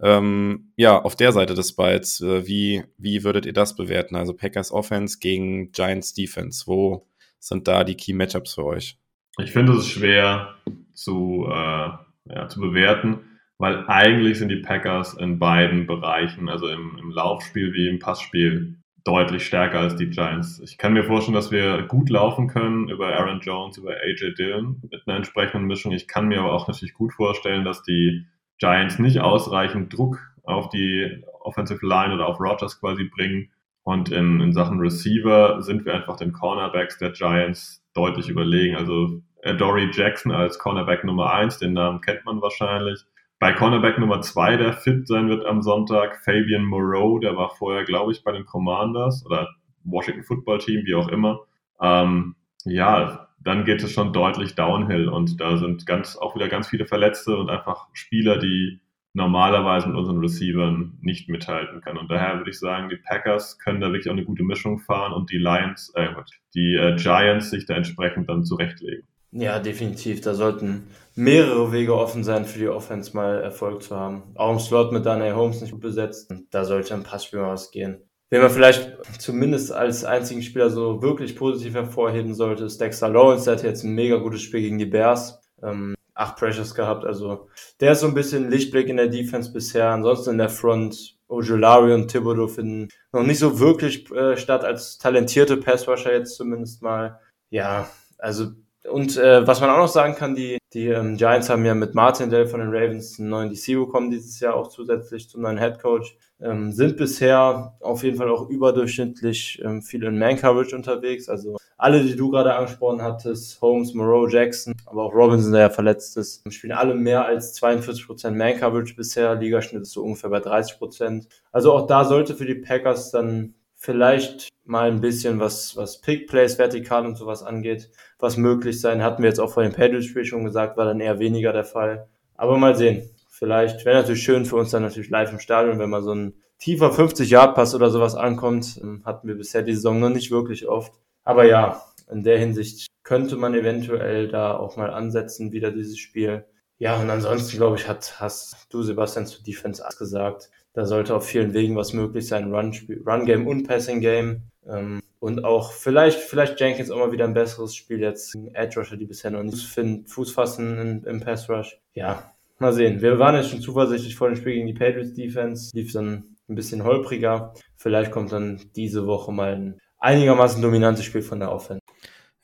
Ähm, 0.00 0.72
ja, 0.76 1.00
auf 1.00 1.14
der 1.14 1.32
Seite 1.32 1.54
des 1.54 1.76
Balls, 1.76 2.22
äh, 2.22 2.46
wie, 2.46 2.84
wie 2.96 3.22
würdet 3.22 3.44
ihr 3.44 3.52
das 3.52 3.76
bewerten? 3.76 4.16
Also 4.16 4.32
Packers 4.32 4.72
Offense 4.72 5.18
gegen 5.20 5.70
Giants 5.72 6.14
Defense, 6.14 6.66
wo 6.66 7.06
sind 7.38 7.68
da 7.68 7.84
die 7.84 7.96
Key 7.96 8.14
Matchups 8.14 8.54
für 8.54 8.64
euch? 8.64 8.98
Ich 9.38 9.52
finde 9.52 9.74
es 9.74 9.86
schwer 9.86 10.54
zu, 10.94 11.46
äh, 11.48 11.88
ja, 12.34 12.48
zu 12.48 12.60
bewerten, 12.60 13.18
weil 13.58 13.84
eigentlich 13.86 14.38
sind 14.38 14.48
die 14.48 14.62
Packers 14.62 15.14
in 15.14 15.38
beiden 15.38 15.86
Bereichen, 15.86 16.48
also 16.48 16.66
im, 16.68 16.98
im 16.98 17.10
Laufspiel 17.10 17.74
wie 17.74 17.88
im 17.88 17.98
Passspiel, 17.98 18.78
deutlich 19.04 19.46
stärker 19.46 19.80
als 19.80 19.96
die 19.96 20.10
Giants. 20.10 20.60
Ich 20.60 20.78
kann 20.78 20.92
mir 20.92 21.04
vorstellen, 21.04 21.34
dass 21.34 21.50
wir 21.50 21.82
gut 21.82 22.08
laufen 22.08 22.48
können 22.48 22.88
über 22.88 23.14
Aaron 23.16 23.40
Jones, 23.40 23.78
über 23.78 23.92
AJ 23.92 24.34
Dillon 24.38 24.80
mit 24.90 25.02
einer 25.06 25.16
entsprechenden 25.16 25.66
Mischung. 25.66 25.92
Ich 25.92 26.06
kann 26.06 26.28
mir 26.28 26.40
aber 26.40 26.52
auch 26.52 26.68
natürlich 26.68 26.94
gut 26.94 27.12
vorstellen, 27.12 27.64
dass 27.64 27.82
die 27.82 28.26
Giants 28.58 28.98
nicht 28.98 29.20
ausreichend 29.20 29.96
Druck 29.96 30.20
auf 30.44 30.68
die 30.68 31.24
Offensive 31.40 31.84
Line 31.84 32.14
oder 32.14 32.28
auf 32.28 32.40
Rogers 32.40 32.80
quasi 32.80 33.04
bringen. 33.04 33.50
Und 33.82 34.10
in, 34.10 34.40
in 34.40 34.52
Sachen 34.52 34.78
Receiver 34.78 35.60
sind 35.62 35.84
wir 35.84 35.94
einfach 35.94 36.16
den 36.16 36.32
Cornerbacks 36.32 36.98
der 36.98 37.10
Giants 37.10 37.84
deutlich 37.94 38.28
überlegen. 38.28 38.76
Also 38.76 39.20
Dory 39.58 39.90
Jackson 39.92 40.30
als 40.30 40.58
Cornerback 40.58 41.02
Nummer 41.02 41.32
1, 41.32 41.58
den 41.58 41.72
Namen 41.72 42.00
kennt 42.00 42.24
man 42.24 42.40
wahrscheinlich. 42.40 43.04
Bei 43.42 43.52
Cornerback 43.52 43.98
Nummer 43.98 44.20
2, 44.20 44.56
der 44.56 44.72
fit 44.72 45.08
sein 45.08 45.28
wird 45.28 45.44
am 45.44 45.62
Sonntag, 45.62 46.22
Fabian 46.22 46.64
Moreau, 46.64 47.18
der 47.18 47.36
war 47.36 47.50
vorher, 47.50 47.82
glaube 47.82 48.12
ich, 48.12 48.22
bei 48.22 48.30
den 48.30 48.44
Commanders 48.44 49.26
oder 49.26 49.48
Washington 49.82 50.22
Football 50.22 50.58
Team, 50.58 50.86
wie 50.86 50.94
auch 50.94 51.08
immer. 51.08 51.40
Ähm, 51.80 52.36
ja, 52.64 53.26
dann 53.40 53.64
geht 53.64 53.82
es 53.82 53.90
schon 53.90 54.12
deutlich 54.12 54.54
downhill 54.54 55.08
und 55.08 55.40
da 55.40 55.56
sind 55.56 55.86
ganz, 55.86 56.16
auch 56.16 56.36
wieder 56.36 56.46
ganz 56.48 56.68
viele 56.68 56.86
Verletzte 56.86 57.36
und 57.36 57.50
einfach 57.50 57.88
Spieler, 57.94 58.38
die 58.38 58.78
normalerweise 59.12 59.88
mit 59.88 59.96
unseren 59.96 60.20
Receivern 60.20 60.96
nicht 61.00 61.28
mithalten 61.28 61.80
können. 61.80 61.98
Und 61.98 62.12
daher 62.12 62.38
würde 62.38 62.50
ich 62.50 62.60
sagen, 62.60 62.90
die 62.90 62.96
Packers 63.08 63.58
können 63.58 63.80
da 63.80 63.88
wirklich 63.88 64.08
auch 64.08 64.12
eine 64.12 64.24
gute 64.24 64.44
Mischung 64.44 64.78
fahren 64.78 65.12
und 65.12 65.32
die 65.32 65.38
Lions, 65.38 65.92
äh, 65.96 66.10
die 66.54 66.76
äh, 66.76 66.94
Giants 66.94 67.50
sich 67.50 67.66
da 67.66 67.74
entsprechend 67.74 68.28
dann 68.28 68.44
zurechtlegen. 68.44 69.02
Ja, 69.32 69.58
definitiv. 69.58 70.20
Da 70.20 70.34
sollten 70.34 70.88
mehrere 71.14 71.72
Wege 71.72 71.96
offen 71.96 72.22
sein, 72.22 72.44
für 72.44 72.58
die 72.58 72.68
Offense 72.68 73.16
mal 73.16 73.40
Erfolg 73.40 73.82
zu 73.82 73.96
haben. 73.96 74.22
Auch 74.34 74.52
im 74.52 74.58
Slot 74.58 74.92
mit 74.92 75.06
Daniel 75.06 75.34
Holmes 75.34 75.60
nicht 75.60 75.72
gut 75.72 75.80
besetzt. 75.80 76.32
Da 76.50 76.64
sollte 76.64 76.94
ein 76.94 77.02
Passspiel 77.02 77.40
mal 77.40 77.52
was 77.52 77.70
gehen. 77.70 78.02
Wen 78.28 78.42
man 78.42 78.50
vielleicht 78.50 78.98
zumindest 79.18 79.72
als 79.72 80.04
einzigen 80.04 80.42
Spieler 80.42 80.70
so 80.70 81.02
wirklich 81.02 81.36
positiv 81.36 81.74
hervorheben 81.74 82.34
sollte, 82.34 82.64
ist 82.64 82.80
Dexter 82.80 83.08
Lawrence. 83.08 83.44
Der 83.44 83.54
hat 83.56 83.62
jetzt 83.62 83.84
ein 83.84 83.94
mega 83.94 84.16
gutes 84.16 84.42
Spiel 84.42 84.60
gegen 84.60 84.78
die 84.78 84.86
Bears. 84.86 85.40
Ähm, 85.62 85.94
acht 86.14 86.36
Pressures 86.36 86.74
gehabt. 86.74 87.04
Also 87.04 87.48
der 87.80 87.92
ist 87.92 88.00
so 88.00 88.06
ein 88.06 88.14
bisschen 88.14 88.50
Lichtblick 88.50 88.88
in 88.88 88.96
der 88.96 89.08
Defense 89.08 89.52
bisher. 89.52 89.90
Ansonsten 89.90 90.30
in 90.30 90.38
der 90.38 90.48
Front 90.50 91.18
Ojolari 91.28 91.94
und 91.94 92.08
Thibodeau 92.08 92.48
finden 92.48 92.88
noch 93.12 93.22
nicht 93.22 93.38
so 93.38 93.58
wirklich 93.58 94.10
äh, 94.12 94.36
statt 94.36 94.64
als 94.64 94.98
talentierte 94.98 95.56
Passrusher 95.56 96.12
jetzt 96.12 96.36
zumindest 96.36 96.82
mal. 96.82 97.18
Ja, 97.50 97.88
also 98.18 98.52
und 98.90 99.16
äh, 99.16 99.46
was 99.46 99.60
man 99.60 99.70
auch 99.70 99.78
noch 99.78 99.88
sagen 99.88 100.16
kann, 100.16 100.34
die, 100.34 100.58
die 100.72 100.88
ähm, 100.88 101.16
Giants 101.16 101.48
haben 101.48 101.64
ja 101.64 101.74
mit 101.74 101.94
Martin 101.94 102.30
Dell 102.30 102.46
von 102.46 102.58
den 102.58 102.70
Ravens 102.70 103.18
einen 103.18 103.28
neuen 103.28 103.50
DC 103.50 103.74
bekommen 103.74 104.10
dieses 104.10 104.40
Jahr 104.40 104.54
auch 104.56 104.68
zusätzlich 104.68 105.28
zum 105.28 105.42
neuen 105.42 105.58
Head 105.58 105.80
Coach. 105.80 106.16
Ähm, 106.40 106.72
sind 106.72 106.96
bisher 106.96 107.76
auf 107.80 108.02
jeden 108.02 108.16
Fall 108.16 108.28
auch 108.28 108.48
überdurchschnittlich 108.48 109.62
ähm, 109.64 109.82
viel 109.82 110.02
in 110.02 110.18
Man-Coverage 110.18 110.74
unterwegs. 110.74 111.28
Also 111.28 111.58
alle, 111.78 112.02
die 112.02 112.16
du 112.16 112.30
gerade 112.30 112.54
angesprochen 112.54 113.02
hattest, 113.02 113.60
Holmes, 113.62 113.94
Moreau, 113.94 114.26
Jackson, 114.26 114.74
aber 114.86 115.04
auch 115.04 115.14
Robinson, 115.14 115.52
der 115.52 115.62
ja 115.62 115.70
verletzt 115.70 116.16
ist, 116.16 116.42
spielen 116.52 116.72
alle 116.72 116.94
mehr 116.96 117.24
als 117.24 117.56
42% 117.62 118.32
Man-Coverage 118.32 118.96
bisher. 118.96 119.36
Ligaschnitt 119.36 119.82
ist 119.82 119.92
so 119.92 120.02
ungefähr 120.02 120.30
bei 120.30 120.38
30%. 120.38 121.28
Also 121.52 121.72
auch 121.72 121.86
da 121.86 122.04
sollte 122.04 122.34
für 122.34 122.46
die 122.46 122.56
Packers 122.56 123.12
dann 123.12 123.54
vielleicht 123.82 124.48
mal 124.64 124.88
ein 124.88 125.00
bisschen 125.00 125.40
was, 125.40 125.76
was 125.76 126.00
Pick 126.00 126.28
Plays 126.28 126.56
vertikal 126.56 127.04
und 127.04 127.16
sowas 127.16 127.42
angeht, 127.42 127.90
was 128.20 128.36
möglich 128.36 128.80
sein. 128.80 129.02
Hatten 129.02 129.22
wir 129.22 129.28
jetzt 129.28 129.40
auch 129.40 129.52
vor 129.52 129.64
dem 129.64 129.72
Paddle-Spiel 129.72 130.24
schon 130.24 130.44
gesagt, 130.44 130.76
war 130.76 130.84
dann 130.84 131.00
eher 131.00 131.18
weniger 131.18 131.52
der 131.52 131.64
Fall. 131.64 132.08
Aber 132.36 132.56
mal 132.56 132.76
sehen. 132.76 133.10
Vielleicht 133.28 133.84
wäre 133.84 133.98
natürlich 133.98 134.22
schön 134.22 134.44
für 134.44 134.54
uns 134.54 134.70
dann 134.70 134.82
natürlich 134.82 135.10
live 135.10 135.32
im 135.32 135.40
Stadion, 135.40 135.80
wenn 135.80 135.90
mal 135.90 136.02
so 136.02 136.14
ein 136.14 136.34
tiefer 136.58 136.92
50-Yard-Pass 136.92 137.74
oder 137.74 137.90
sowas 137.90 138.14
ankommt. 138.14 138.78
Ähm, 138.80 139.02
hatten 139.04 139.26
wir 139.26 139.34
bisher 139.34 139.62
die 139.62 139.74
Saison 139.74 139.98
noch 139.98 140.10
nicht 140.10 140.30
wirklich 140.30 140.68
oft. 140.68 140.92
Aber 141.24 141.44
ja, 141.44 141.82
in 142.08 142.22
der 142.22 142.38
Hinsicht 142.38 142.86
könnte 143.02 143.36
man 143.36 143.52
eventuell 143.52 144.28
da 144.28 144.56
auch 144.56 144.76
mal 144.76 144.90
ansetzen, 144.90 145.50
wieder 145.50 145.72
dieses 145.72 145.98
Spiel. 145.98 146.44
Ja, 146.78 147.00
und 147.00 147.10
ansonsten, 147.10 147.56
glaube 147.56 147.76
ich, 147.76 147.88
hat, 147.88 148.20
hast 148.20 148.66
du, 148.70 148.82
Sebastian, 148.82 149.26
zu 149.26 149.42
Defense 149.42 149.82
gesagt. 149.98 150.50
Da 150.74 150.86
sollte 150.86 151.14
auf 151.14 151.26
vielen 151.26 151.52
Wegen 151.54 151.76
was 151.76 151.92
möglich 151.92 152.26
sein. 152.26 152.52
Run-Game 152.52 153.42
Run 153.42 153.46
und 153.46 153.68
Passing-Game. 153.68 154.42
Ähm, 154.66 155.00
und 155.20 155.44
auch 155.44 155.72
vielleicht, 155.72 156.18
vielleicht 156.18 156.58
Jenkins 156.58 156.90
auch 156.90 156.98
mal 156.98 157.12
wieder 157.12 157.24
ein 157.24 157.34
besseres 157.34 157.74
Spiel 157.76 158.00
jetzt. 158.00 158.34
Edge 158.54 158.80
Rusher, 158.80 158.96
die 158.96 159.06
bisher 159.06 159.30
noch 159.30 159.42
nicht 159.42 159.64
Fuß 160.08 160.32
fassen 160.32 160.78
im, 160.78 161.04
im 161.04 161.20
Pass 161.20 161.48
Rush. 161.48 161.78
Ja, 161.94 162.32
mal 162.58 162.72
sehen. 162.72 163.02
Wir 163.02 163.18
waren 163.18 163.36
jetzt 163.36 163.50
schon 163.50 163.60
zuversichtlich 163.60 164.16
vor 164.16 164.28
dem 164.28 164.36
Spiel 164.36 164.54
gegen 164.54 164.66
die 164.66 164.74
Patriots 164.74 165.14
Defense. 165.14 165.70
Lief 165.74 165.92
dann 165.92 166.36
ein 166.48 166.54
bisschen 166.54 166.84
holpriger. 166.84 167.54
Vielleicht 167.76 168.10
kommt 168.10 168.32
dann 168.32 168.60
diese 168.74 169.06
Woche 169.06 169.30
mal 169.30 169.54
ein 169.54 169.80
einigermaßen 169.98 170.60
dominantes 170.60 171.04
Spiel 171.04 171.22
von 171.22 171.38
der 171.38 171.52
Offense. 171.52 171.81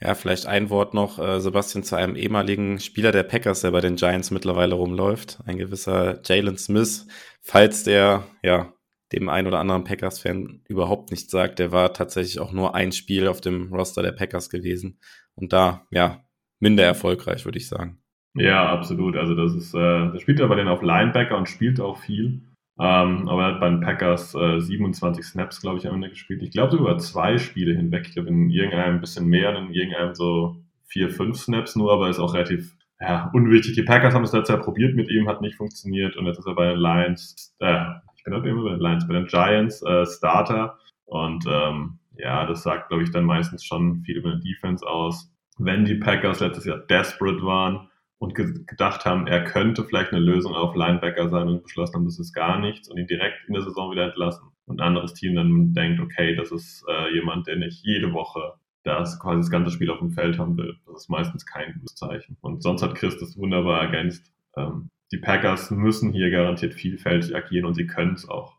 Ja, 0.01 0.15
vielleicht 0.15 0.47
ein 0.47 0.71
Wort 0.71 0.95
noch, 0.95 1.19
äh, 1.19 1.41
Sebastian, 1.41 1.83
zu 1.83 1.97
einem 1.97 2.15
ehemaligen 2.15 2.79
Spieler 2.79 3.11
der 3.11 3.25
Packers, 3.25 3.63
der 3.63 3.73
bei 3.73 3.81
den 3.81 3.97
Giants 3.97 4.31
mittlerweile 4.31 4.77
rumläuft. 4.77 5.41
Ein 5.45 5.59
gewisser 5.59 6.21
Jalen 6.25 6.57
Smith. 6.57 7.07
Falls 7.43 7.83
der, 7.83 8.25
ja, 8.43 8.73
dem 9.13 9.29
ein 9.29 9.47
oder 9.47 9.59
anderen 9.59 9.85
Packers-Fan 9.85 10.63
überhaupt 10.69 11.11
nichts 11.11 11.33
sagt, 11.33 11.59
der 11.59 11.73
war 11.73 11.93
tatsächlich 11.95 12.39
auch 12.39 12.53
nur 12.53 12.75
ein 12.75 12.93
Spiel 12.93 13.27
auf 13.27 13.41
dem 13.41 13.73
Roster 13.73 14.03
der 14.03 14.13
Packers 14.13 14.51
gewesen. 14.51 15.01
Und 15.35 15.53
da, 15.53 15.87
ja, 15.91 16.25
minder 16.61 16.85
erfolgreich, 16.85 17.45
würde 17.45 17.59
ich 17.59 17.69
sagen. 17.69 18.01
Ja, 18.35 18.69
absolut. 18.69 19.17
Also 19.17 19.35
das 19.35 19.55
ist, 19.55 19.75
äh, 19.75 20.13
der 20.13 20.21
spielt 20.21 20.41
aber 20.41 20.57
den 20.57 20.69
auf 20.69 20.83
Linebacker 20.83 21.37
und 21.37 21.49
spielt 21.49 21.81
auch 21.81 21.99
viel. 21.99 22.43
Ähm, 22.81 23.29
aber 23.29 23.43
er 23.43 23.55
hat 23.55 23.61
bei 23.61 23.69
den 23.69 23.81
Packers 23.81 24.35
äh, 24.35 24.61
27 24.61 25.25
Snaps, 25.25 25.61
glaube 25.61 25.79
ich, 25.79 25.89
am 25.89 25.97
Ende 25.97 26.11
gespielt. 26.11 26.43
Ich 26.43 26.53
glaube 26.53 26.77
sogar 26.77 26.99
zwei 26.99 27.39
Spiele 27.39 27.75
hinweg. 27.75 28.07
Ich 28.07 28.15
glaube 28.15 28.29
in 28.29 28.51
irgendeinem 28.51 28.97
ein 28.97 29.01
bisschen 29.01 29.27
mehr, 29.27 29.57
in 29.57 29.73
irgendeinem 29.73 30.15
so 30.15 30.57
vier, 30.87 31.11
fünf 31.11 31.37
Snaps 31.39 31.77
nur, 31.77 31.93
aber 31.93 32.09
ist 32.09 32.21
auch 32.21 32.35
relativ 32.35 32.77
ja, 33.01 33.31
unwichtig. 33.33 33.75
Die 33.75 33.83
Packers 33.83 34.15
haben 34.15 34.25
es 34.25 34.33
letztes 34.33 34.55
Jahr 34.55 34.63
probiert 34.63 34.95
mit 34.95 35.11
ihm, 35.11 35.29
hat 35.29 35.41
nicht 35.41 35.57
funktioniert 35.57 36.17
und 36.17 36.27
jetzt 36.27 36.39
ist 36.39 36.47
er 36.47 36.55
bei 36.55 36.71
den 36.71 36.79
Lions, 36.79 37.55
äh, 37.61 37.85
ich 38.17 38.25
bin 38.25 38.33
immer 38.33 38.63
bei 38.63 38.71
den 38.71 38.81
Lions, 38.81 39.07
bei 39.07 39.15
den 39.15 39.27
Giants 39.27 39.83
äh, 39.83 40.07
Starter 40.07 40.79
und 41.05 41.45
ähm, 41.49 41.99
ja, 42.17 42.47
das 42.47 42.63
sagt, 42.63 42.89
glaube 42.89 43.05
ich, 43.05 43.11
dann 43.11 43.25
meistens 43.25 43.65
schon 43.65 44.01
viel 44.01 44.17
über 44.17 44.37
die 44.37 44.53
Defense 44.53 44.87
aus. 44.87 45.33
Wenn 45.59 45.85
die 45.85 45.95
Packers 45.95 46.41
letztes 46.41 46.65
Jahr 46.65 46.79
desperate 46.79 47.43
waren, 47.43 47.89
und 48.19 48.35
ge 48.35 48.65
gedacht 48.67 49.05
haben, 49.05 49.27
er 49.27 49.45
könnte 49.45 49.85
vielleicht 49.85 50.13
eine 50.13 50.21
Lösung 50.21 50.55
auf 50.55 50.75
Linebacker 50.75 51.29
sein 51.29 51.49
und 51.49 51.63
beschlossen 51.63 51.95
haben, 51.95 52.05
das 52.05 52.19
ist 52.19 52.33
gar 52.33 52.59
nichts 52.59 52.89
und 52.89 52.99
ihn 52.99 53.07
direkt 53.07 53.47
in 53.47 53.55
der 53.55 53.63
Saison 53.63 53.91
wieder 53.91 54.07
entlassen. 54.07 54.49
Und 54.67 54.81
ein 54.81 54.87
anderes 54.89 55.15
Team 55.15 55.35
dann 55.35 55.73
denkt, 55.73 56.01
okay, 56.01 56.35
das 56.35 56.51
ist 56.51 56.85
äh, 56.89 57.15
jemand, 57.15 57.47
den 57.47 57.63
ich 57.63 57.83
jede 57.83 58.13
Woche 58.13 58.55
das 58.85 59.19
quasi 59.19 59.41
das 59.41 59.51
ganze 59.51 59.71
Spiel 59.71 59.91
auf 59.91 59.99
dem 59.99 60.11
Feld 60.11 60.39
haben 60.39 60.57
will. 60.57 60.77
Das 60.87 61.03
ist 61.03 61.11
meistens 61.11 61.47
kein 61.47 61.75
gutes 61.75 61.95
Zeichen. 61.95 62.37
Und 62.41 62.63
sonst 62.63 62.83
hat 62.83 62.95
Chris 62.95 63.19
das 63.19 63.37
wunderbar 63.37 63.83
ergänzt. 63.83 64.33
Ähm, 64.57 64.91
die 65.13 65.19
Packers 65.19 65.71
müssen 65.71 66.13
hier 66.13 66.31
garantiert 66.31 66.75
vielfältig 66.75 67.35
agieren 67.35 67.67
und 67.67 67.75
sie 67.75 67.87
können 67.87 68.15
es 68.15 68.29
auch. 68.29 68.57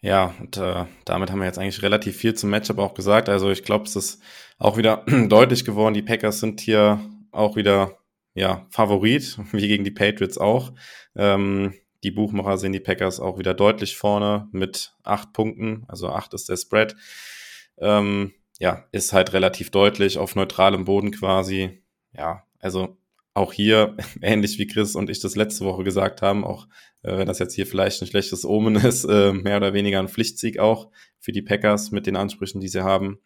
Ja, 0.00 0.34
und 0.38 0.56
äh, 0.58 0.84
damit 1.04 1.30
haben 1.30 1.38
wir 1.38 1.46
jetzt 1.46 1.58
eigentlich 1.58 1.82
relativ 1.82 2.16
viel 2.16 2.34
zum 2.34 2.50
Matchup 2.50 2.78
auch 2.78 2.94
gesagt. 2.94 3.28
Also 3.28 3.50
ich 3.50 3.64
glaube, 3.64 3.84
es 3.84 3.96
ist 3.96 4.22
auch 4.58 4.76
wieder 4.76 5.04
deutlich 5.28 5.64
geworden. 5.64 5.94
Die 5.94 6.02
Packers 6.02 6.40
sind 6.40 6.60
hier 6.60 7.00
auch 7.32 7.56
wieder 7.56 7.96
ja, 8.34 8.66
Favorit, 8.70 9.38
wie 9.52 9.68
gegen 9.68 9.84
die 9.84 9.90
Patriots 9.90 10.38
auch. 10.38 10.72
Ähm, 11.16 11.74
die 12.02 12.10
Buchmacher 12.10 12.58
sehen 12.58 12.72
die 12.72 12.80
Packers 12.80 13.18
auch 13.18 13.38
wieder 13.38 13.54
deutlich 13.54 13.96
vorne 13.96 14.48
mit 14.52 14.94
acht 15.02 15.32
Punkten, 15.32 15.84
also 15.88 16.10
acht 16.10 16.34
ist 16.34 16.48
der 16.48 16.56
Spread. 16.56 16.94
Ähm, 17.78 18.34
ja, 18.58 18.84
ist 18.92 19.12
halt 19.12 19.32
relativ 19.32 19.70
deutlich 19.70 20.18
auf 20.18 20.36
neutralem 20.36 20.84
Boden 20.84 21.10
quasi. 21.10 21.82
Ja, 22.12 22.44
also 22.58 22.98
auch 23.32 23.52
hier, 23.52 23.96
ähnlich 24.22 24.58
wie 24.58 24.66
Chris 24.66 24.94
und 24.94 25.10
ich 25.10 25.20
das 25.20 25.34
letzte 25.34 25.64
Woche 25.64 25.82
gesagt 25.82 26.22
haben, 26.22 26.44
auch 26.44 26.68
äh, 27.02 27.16
wenn 27.18 27.26
das 27.26 27.38
jetzt 27.38 27.54
hier 27.54 27.66
vielleicht 27.66 28.00
ein 28.02 28.06
schlechtes 28.06 28.44
Omen 28.44 28.76
ist, 28.76 29.04
äh, 29.08 29.32
mehr 29.32 29.56
oder 29.56 29.72
weniger 29.72 29.98
ein 29.98 30.08
Pflichtsieg 30.08 30.58
auch 30.58 30.90
für 31.18 31.32
die 31.32 31.42
Packers 31.42 31.90
mit 31.90 32.06
den 32.06 32.16
Ansprüchen, 32.16 32.60
die 32.60 32.68
sie 32.68 32.84
haben. 32.84 33.18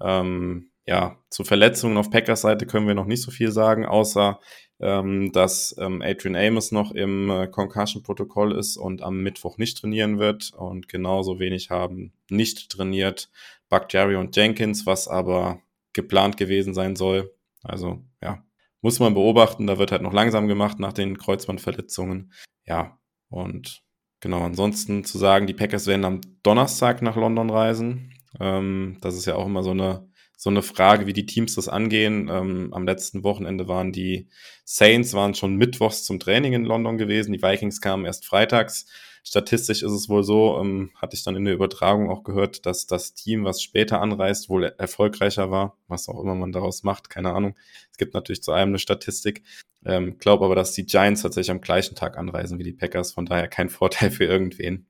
Ähm, 0.00 0.70
ja, 0.86 1.18
zu 1.30 1.44
Verletzungen 1.44 1.96
auf 1.96 2.10
Packers 2.10 2.42
Seite 2.42 2.66
können 2.66 2.86
wir 2.86 2.94
noch 2.94 3.06
nicht 3.06 3.22
so 3.22 3.30
viel 3.30 3.50
sagen, 3.50 3.84
außer 3.84 4.38
ähm, 4.78 5.32
dass 5.32 5.74
ähm, 5.78 6.02
Adrian 6.02 6.36
Amos 6.36 6.70
noch 6.70 6.92
im 6.92 7.30
äh, 7.30 7.48
Concussion-Protokoll 7.48 8.56
ist 8.56 8.76
und 8.76 9.02
am 9.02 9.22
Mittwoch 9.22 9.58
nicht 9.58 9.78
trainieren 9.78 10.18
wird 10.18 10.52
und 10.52 10.88
genauso 10.88 11.38
wenig 11.40 11.70
haben 11.70 12.12
nicht 12.30 12.70
trainiert 12.70 13.30
Buck 13.68 13.86
Jerry 13.90 14.16
und 14.16 14.36
Jenkins, 14.36 14.86
was 14.86 15.08
aber 15.08 15.60
geplant 15.92 16.36
gewesen 16.36 16.74
sein 16.74 16.94
soll. 16.94 17.32
Also 17.64 18.04
ja, 18.22 18.44
muss 18.80 19.00
man 19.00 19.14
beobachten. 19.14 19.66
Da 19.66 19.78
wird 19.78 19.90
halt 19.92 20.02
noch 20.02 20.12
langsam 20.12 20.46
gemacht 20.46 20.78
nach 20.78 20.92
den 20.92 21.18
Kreuzbandverletzungen. 21.18 22.32
Ja, 22.64 22.98
und 23.28 23.82
genau, 24.20 24.42
ansonsten 24.42 25.04
zu 25.04 25.18
sagen, 25.18 25.46
die 25.46 25.54
Packers 25.54 25.86
werden 25.86 26.04
am 26.04 26.20
Donnerstag 26.42 27.02
nach 27.02 27.16
London 27.16 27.50
reisen. 27.50 28.12
Ähm, 28.38 28.98
das 29.00 29.16
ist 29.16 29.26
ja 29.26 29.34
auch 29.34 29.46
immer 29.46 29.62
so 29.62 29.70
eine 29.70 30.08
so 30.36 30.50
eine 30.50 30.62
Frage, 30.62 31.06
wie 31.06 31.14
die 31.14 31.26
Teams 31.26 31.54
das 31.54 31.68
angehen. 31.68 32.28
Ähm, 32.30 32.68
am 32.72 32.84
letzten 32.84 33.24
Wochenende 33.24 33.68
waren 33.68 33.90
die 33.92 34.28
Saints 34.64 35.14
waren 35.14 35.34
schon 35.34 35.56
mittwochs 35.56 36.04
zum 36.04 36.20
Training 36.20 36.52
in 36.52 36.64
London 36.64 36.98
gewesen. 36.98 37.32
Die 37.32 37.42
Vikings 37.42 37.80
kamen 37.80 38.04
erst 38.04 38.26
freitags. 38.26 38.86
Statistisch 39.24 39.82
ist 39.82 39.92
es 39.92 40.08
wohl 40.08 40.22
so, 40.22 40.60
ähm, 40.60 40.92
hatte 40.94 41.16
ich 41.16 41.24
dann 41.24 41.34
in 41.34 41.44
der 41.44 41.54
Übertragung 41.54 42.10
auch 42.10 42.22
gehört, 42.22 42.64
dass 42.64 42.86
das 42.86 43.14
Team, 43.14 43.44
was 43.44 43.60
später 43.60 44.00
anreist, 44.00 44.48
wohl 44.48 44.64
erfolgreicher 44.78 45.50
war, 45.50 45.76
was 45.88 46.08
auch 46.08 46.22
immer 46.22 46.36
man 46.36 46.52
daraus 46.52 46.84
macht, 46.84 47.10
keine 47.10 47.32
Ahnung. 47.32 47.56
Es 47.90 47.96
gibt 47.96 48.14
natürlich 48.14 48.42
zu 48.42 48.52
einem 48.52 48.70
eine 48.70 48.78
Statistik. 48.78 49.42
Ähm, 49.84 50.18
glaube 50.18 50.44
aber, 50.44 50.54
dass 50.54 50.72
die 50.72 50.86
Giants 50.86 51.22
tatsächlich 51.22 51.50
am 51.50 51.60
gleichen 51.60 51.96
Tag 51.96 52.18
anreisen 52.18 52.58
wie 52.58 52.64
die 52.64 52.72
Packers, 52.72 53.12
von 53.12 53.26
daher 53.26 53.48
kein 53.48 53.68
Vorteil 53.68 54.10
für 54.10 54.24
irgendwen. 54.24 54.86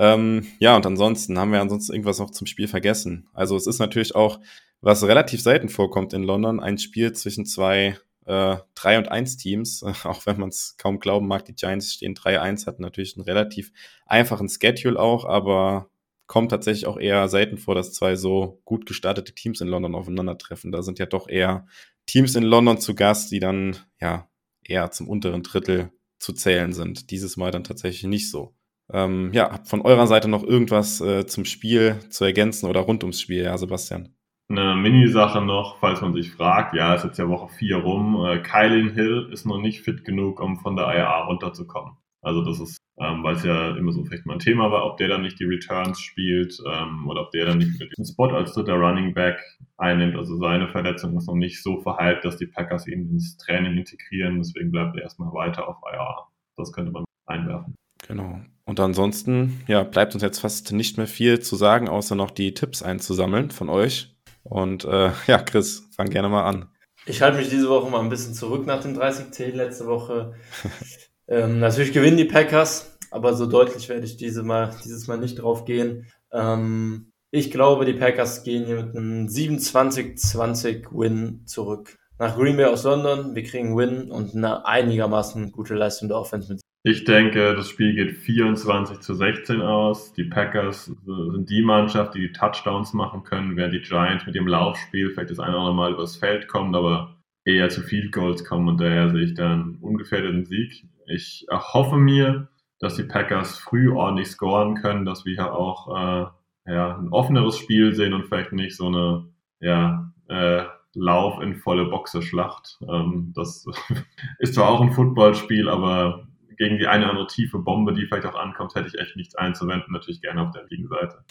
Ähm, 0.00 0.46
ja, 0.60 0.74
und 0.76 0.86
ansonsten 0.86 1.38
haben 1.38 1.52
wir 1.52 1.60
ansonsten 1.60 1.92
irgendwas 1.92 2.18
noch 2.18 2.30
zum 2.30 2.46
Spiel 2.46 2.68
vergessen. 2.68 3.28
Also 3.34 3.54
es 3.54 3.66
ist 3.66 3.80
natürlich 3.80 4.14
auch 4.14 4.40
was 4.80 5.06
relativ 5.06 5.42
selten 5.42 5.68
vorkommt 5.68 6.14
in 6.14 6.22
London, 6.22 6.58
ein 6.58 6.78
Spiel 6.78 7.12
zwischen 7.12 7.44
zwei 7.44 7.98
äh, 8.24 8.56
3 8.76 8.96
und 8.96 9.08
1 9.10 9.36
Teams, 9.36 9.82
auch 10.04 10.24
wenn 10.24 10.40
man 10.40 10.48
es 10.48 10.76
kaum 10.78 11.00
glauben 11.00 11.28
mag, 11.28 11.44
die 11.44 11.54
Giants 11.54 11.92
stehen 11.92 12.14
3-1, 12.14 12.66
hatten 12.66 12.80
natürlich 12.80 13.14
einen 13.14 13.26
relativ 13.26 13.72
einfachen 14.06 14.48
Schedule 14.48 14.98
auch, 14.98 15.26
aber 15.26 15.90
kommt 16.26 16.50
tatsächlich 16.50 16.86
auch 16.86 16.98
eher 16.98 17.28
selten 17.28 17.58
vor, 17.58 17.74
dass 17.74 17.92
zwei 17.92 18.16
so 18.16 18.62
gut 18.64 18.86
gestartete 18.86 19.34
Teams 19.34 19.60
in 19.60 19.68
London 19.68 19.94
aufeinandertreffen. 19.94 20.72
Da 20.72 20.80
sind 20.80 20.98
ja 20.98 21.04
doch 21.04 21.28
eher 21.28 21.66
Teams 22.06 22.36
in 22.36 22.44
London 22.44 22.80
zu 22.80 22.94
Gast, 22.94 23.30
die 23.32 23.40
dann 23.40 23.76
ja 24.00 24.30
eher 24.64 24.90
zum 24.92 25.10
unteren 25.10 25.42
Drittel 25.42 25.90
zu 26.18 26.32
zählen 26.32 26.72
sind. 26.72 27.10
Dieses 27.10 27.36
Mal 27.36 27.50
dann 27.50 27.64
tatsächlich 27.64 28.04
nicht 28.04 28.30
so. 28.30 28.54
Ähm, 28.92 29.30
ja, 29.32 29.60
von 29.64 29.80
eurer 29.82 30.06
Seite 30.06 30.28
noch 30.28 30.42
irgendwas 30.42 31.00
äh, 31.00 31.26
zum 31.26 31.44
Spiel 31.44 32.00
zu 32.10 32.24
ergänzen 32.24 32.68
oder 32.68 32.80
rund 32.80 33.02
ums 33.02 33.20
Spiel, 33.20 33.44
ja, 33.44 33.56
Sebastian? 33.56 34.14
Eine 34.48 34.74
Mini-Sache 34.74 35.40
noch, 35.40 35.78
falls 35.78 36.00
man 36.00 36.12
sich 36.12 36.32
fragt, 36.32 36.74
ja, 36.74 36.94
ist 36.94 37.04
jetzt 37.04 37.18
ja 37.18 37.28
Woche 37.28 37.52
4 37.54 37.76
rum. 37.76 38.24
Äh, 38.26 38.40
Kylin 38.40 38.90
Hill 38.90 39.28
ist 39.32 39.46
noch 39.46 39.60
nicht 39.60 39.82
fit 39.82 40.04
genug, 40.04 40.40
um 40.40 40.58
von 40.58 40.74
der 40.74 40.86
IAA 40.86 41.26
runterzukommen. 41.26 41.96
Also 42.22 42.44
das 42.44 42.60
ist, 42.60 42.76
ähm, 42.98 43.22
weil 43.22 43.36
es 43.36 43.44
ja 43.44 43.76
immer 43.76 43.92
so 43.92 44.04
vielleicht 44.04 44.26
mal 44.26 44.34
ein 44.34 44.40
Thema 44.40 44.70
war, 44.70 44.84
ob 44.84 44.98
der 44.98 45.08
dann 45.08 45.22
nicht 45.22 45.38
die 45.38 45.44
Returns 45.44 46.00
spielt 46.00 46.60
ähm, 46.66 47.08
oder 47.08 47.22
ob 47.22 47.30
der 47.30 47.46
dann 47.46 47.58
nicht 47.58 47.72
wieder 47.74 47.86
diesen 47.86 48.04
Spot 48.12 48.28
als 48.28 48.52
dritter 48.52 48.74
Running 48.74 49.14
Back 49.14 49.40
einnimmt. 49.78 50.16
Also 50.16 50.36
seine 50.36 50.68
Verletzung 50.68 51.16
ist 51.16 51.28
noch 51.28 51.36
nicht 51.36 51.62
so 51.62 51.80
verheilt, 51.80 52.24
dass 52.24 52.36
die 52.36 52.46
Packers 52.46 52.86
ihn 52.86 53.08
ins 53.08 53.36
Training 53.38 53.78
integrieren. 53.78 54.38
Deswegen 54.38 54.70
bleibt 54.70 54.96
er 54.96 55.02
erstmal 55.02 55.32
weiter 55.32 55.68
auf 55.68 55.76
IAA. 55.90 56.28
Das 56.56 56.72
könnte 56.72 56.90
man 56.90 57.04
einwerfen. 57.26 57.76
Genau. 58.10 58.40
Und 58.64 58.80
ansonsten, 58.80 59.62
ja, 59.68 59.84
bleibt 59.84 60.14
uns 60.14 60.22
jetzt 60.22 60.40
fast 60.40 60.72
nicht 60.72 60.96
mehr 60.96 61.06
viel 61.06 61.38
zu 61.40 61.54
sagen, 61.54 61.88
außer 61.88 62.16
noch 62.16 62.32
die 62.32 62.54
Tipps 62.54 62.82
einzusammeln 62.82 63.52
von 63.52 63.68
euch. 63.68 64.16
Und 64.42 64.84
äh, 64.84 65.12
ja, 65.28 65.38
Chris, 65.38 65.88
fang 65.94 66.10
gerne 66.10 66.28
mal 66.28 66.44
an. 66.44 66.68
Ich 67.06 67.22
halte 67.22 67.38
mich 67.38 67.48
diese 67.48 67.68
Woche 67.68 67.88
mal 67.88 68.00
ein 68.00 68.08
bisschen 68.08 68.34
zurück 68.34 68.66
nach 68.66 68.82
dem 68.82 68.98
30T 68.98 69.52
letzte 69.52 69.86
Woche. 69.86 70.34
ähm, 71.28 71.60
natürlich 71.60 71.92
gewinnen 71.92 72.16
die 72.16 72.24
Packers, 72.24 72.98
aber 73.12 73.34
so 73.34 73.46
deutlich 73.46 73.88
werde 73.88 74.04
ich 74.04 74.16
diese 74.16 74.42
mal, 74.42 74.74
dieses 74.84 75.06
Mal 75.06 75.18
nicht 75.18 75.36
drauf 75.36 75.64
gehen. 75.64 76.06
Ähm, 76.32 77.12
ich 77.30 77.52
glaube, 77.52 77.84
die 77.84 77.92
Packers 77.92 78.42
gehen 78.42 78.66
hier 78.66 78.82
mit 78.82 78.96
einem 78.96 79.28
27-20 79.28 80.88
Win 80.90 81.46
zurück. 81.46 81.96
Nach 82.18 82.36
Green 82.36 82.56
Bay 82.56 82.66
aus 82.66 82.82
London, 82.82 83.36
wir 83.36 83.44
kriegen 83.44 83.76
Win 83.76 84.10
und 84.10 84.34
eine 84.34 84.66
einigermaßen 84.66 85.52
gute 85.52 85.74
Leistung 85.74 86.08
der 86.08 86.18
Offense 86.18 86.52
mit 86.52 86.60
ich 86.82 87.04
denke, 87.04 87.54
das 87.54 87.68
Spiel 87.68 87.94
geht 87.94 88.16
24 88.16 89.00
zu 89.00 89.14
16 89.14 89.60
aus. 89.60 90.14
Die 90.14 90.24
Packers 90.24 90.86
sind 90.86 91.50
die 91.50 91.62
Mannschaft, 91.62 92.14
die 92.14 92.20
die 92.20 92.32
Touchdowns 92.32 92.94
machen 92.94 93.22
können, 93.22 93.56
während 93.56 93.74
die 93.74 93.82
Giants 93.82 94.24
mit 94.24 94.34
dem 94.34 94.46
Laufspiel 94.46 95.10
vielleicht 95.10 95.30
das 95.30 95.40
eine 95.40 95.50
oder 95.50 95.58
andere 95.58 95.74
Mal 95.74 95.92
übers 95.92 96.16
Feld 96.16 96.48
kommen, 96.48 96.74
aber 96.74 97.16
eher 97.44 97.68
zu 97.68 97.82
Field 97.82 98.12
Goals 98.12 98.44
kommen 98.44 98.68
und 98.68 98.80
daher 98.80 99.10
sehe 99.10 99.24
ich 99.24 99.34
dann 99.34 99.76
ungefährdeten 99.80 100.46
Sieg. 100.46 100.86
Ich 101.06 101.46
erhoffe 101.48 101.96
mir, 101.96 102.48
dass 102.78 102.96
die 102.96 103.04
Packers 103.04 103.58
früh 103.58 103.90
ordentlich 103.90 104.28
scoren 104.28 104.74
können, 104.76 105.04
dass 105.04 105.26
wir 105.26 105.34
hier 105.34 105.52
auch 105.52 105.88
äh, 105.88 106.72
ja, 106.72 106.96
ein 106.96 107.08
offeneres 107.10 107.58
Spiel 107.58 107.94
sehen 107.94 108.14
und 108.14 108.24
vielleicht 108.24 108.52
nicht 108.52 108.76
so 108.76 108.86
eine 108.86 109.26
ja, 109.60 110.12
äh, 110.28 110.64
Lauf 110.94 111.40
in 111.42 111.56
volle 111.56 111.86
Boxerschlacht. 111.86 112.78
Ähm, 112.88 113.32
das 113.34 113.66
ist 114.38 114.54
zwar 114.54 114.68
auch 114.70 114.80
ein 114.80 114.92
Footballspiel, 114.92 115.68
aber 115.68 116.26
gegen 116.60 116.76
die 116.76 116.86
eine 116.86 117.04
oder 117.04 117.12
andere 117.12 117.26
tiefe 117.26 117.58
Bombe, 117.58 117.94
die 117.94 118.04
vielleicht 118.04 118.26
auch 118.26 118.38
ankommt, 118.38 118.74
hätte 118.74 118.86
ich 118.86 118.98
echt 118.98 119.16
nichts 119.16 119.34
einzuwenden. 119.34 119.94
Natürlich 119.94 120.20
gerne 120.20 120.42
auf 120.42 120.50
der 120.50 120.66
Gegenseite. 120.66 121.24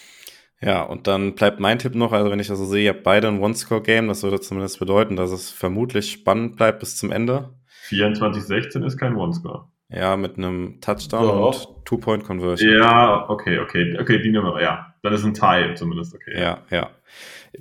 Ja, 0.60 0.81
und 0.81 1.06
dann 1.06 1.35
bleibt 1.35 1.60
mein 1.60 1.77
Tipp 1.77 1.93
noch, 1.93 2.11
also 2.14 2.31
wenn 2.31 2.39
ich 2.39 2.47
das 2.47 2.57
so 2.57 2.65
sehe, 2.65 2.85
ihr 2.85 2.89
habt 2.89 3.03
beide 3.03 3.27
ein 3.27 3.39
One-Score-Game, 3.39 4.07
das 4.07 4.23
würde 4.23 4.41
zumindest 4.41 4.80
bedeuten, 4.80 5.15
dass 5.15 5.31
es 5.31 5.51
vermutlich 5.51 6.11
spannend 6.11 6.57
bleibt 6.57 6.80
bis 6.80 6.97
zum 6.97 7.11
Ende. 7.11 7.53
24-16 7.89 8.84
ist 8.84 8.97
kein 8.97 9.15
One-Score. 9.15 9.68
Ja, 9.89 10.18
mit 10.18 10.39
einem 10.39 10.81
Touchdown 10.81 11.26
ja. 11.26 11.31
und 11.31 11.85
Two-Point-Conversion. 11.85 12.73
Ja, 12.73 13.30
okay, 13.30 13.60
okay, 13.60 13.99
okay, 14.01 14.19
die 14.23 14.31
Nummer, 14.31 14.60
ja. 14.60 14.95
Dann 15.03 15.14
ist 15.14 15.23
ein 15.23 15.35
Tie 15.35 15.76
zumindest, 15.76 16.15
okay. 16.15 16.41
Ja, 16.41 16.64
ja. 16.72 16.89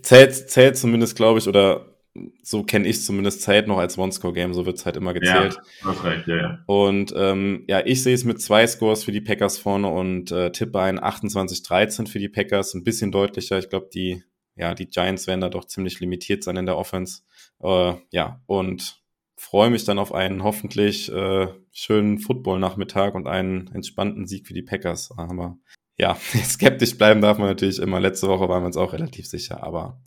Zählt, 0.00 0.32
zählt 0.32 0.78
zumindest, 0.78 1.16
glaube 1.16 1.38
ich, 1.38 1.46
oder 1.46 1.84
so 2.42 2.62
kenne 2.62 2.88
ich 2.88 3.02
zumindest 3.04 3.42
Zeit 3.42 3.66
noch 3.66 3.78
als 3.78 3.98
One-Score-Game, 3.98 4.54
so 4.54 4.66
wird 4.66 4.78
es 4.78 4.86
halt 4.86 4.96
immer 4.96 5.14
gezählt. 5.14 5.58
Ja, 5.80 5.86
hast 5.86 6.04
recht, 6.04 6.26
ja, 6.26 6.36
ja. 6.36 6.58
Und 6.66 7.12
ähm, 7.16 7.64
ja, 7.68 7.84
ich 7.84 8.02
sehe 8.02 8.14
es 8.14 8.24
mit 8.24 8.40
zwei 8.40 8.66
Scores 8.66 9.04
für 9.04 9.12
die 9.12 9.20
Packers 9.20 9.58
vorne 9.58 9.88
und 9.88 10.30
äh, 10.30 10.50
tippe 10.52 10.80
ein 10.80 10.98
28-13 10.98 12.06
für 12.08 12.18
die 12.18 12.28
Packers, 12.28 12.74
ein 12.74 12.84
bisschen 12.84 13.12
deutlicher. 13.12 13.58
Ich 13.58 13.68
glaube, 13.68 13.88
die, 13.92 14.22
ja, 14.56 14.74
die 14.74 14.88
Giants 14.88 15.26
werden 15.26 15.40
da 15.40 15.48
doch 15.48 15.64
ziemlich 15.64 16.00
limitiert 16.00 16.44
sein 16.44 16.56
in 16.56 16.66
der 16.66 16.76
Offense. 16.76 17.22
Äh, 17.62 17.94
ja, 18.10 18.40
und 18.46 19.00
freue 19.36 19.70
mich 19.70 19.84
dann 19.84 19.98
auf 19.98 20.12
einen 20.12 20.42
hoffentlich 20.42 21.10
äh, 21.12 21.48
schönen 21.72 22.18
Football-Nachmittag 22.18 23.14
und 23.14 23.26
einen 23.26 23.68
entspannten 23.68 24.26
Sieg 24.26 24.46
für 24.46 24.54
die 24.54 24.62
Packers. 24.62 25.10
Aber 25.16 25.56
ja, 25.96 26.14
skeptisch 26.44 26.98
bleiben 26.98 27.20
darf 27.20 27.38
man 27.38 27.48
natürlich 27.48 27.78
immer. 27.78 28.00
Letzte 28.00 28.28
Woche 28.28 28.48
waren 28.48 28.62
wir 28.62 28.66
uns 28.66 28.76
auch 28.76 28.92
relativ 28.92 29.26
sicher, 29.26 29.62
aber 29.62 30.00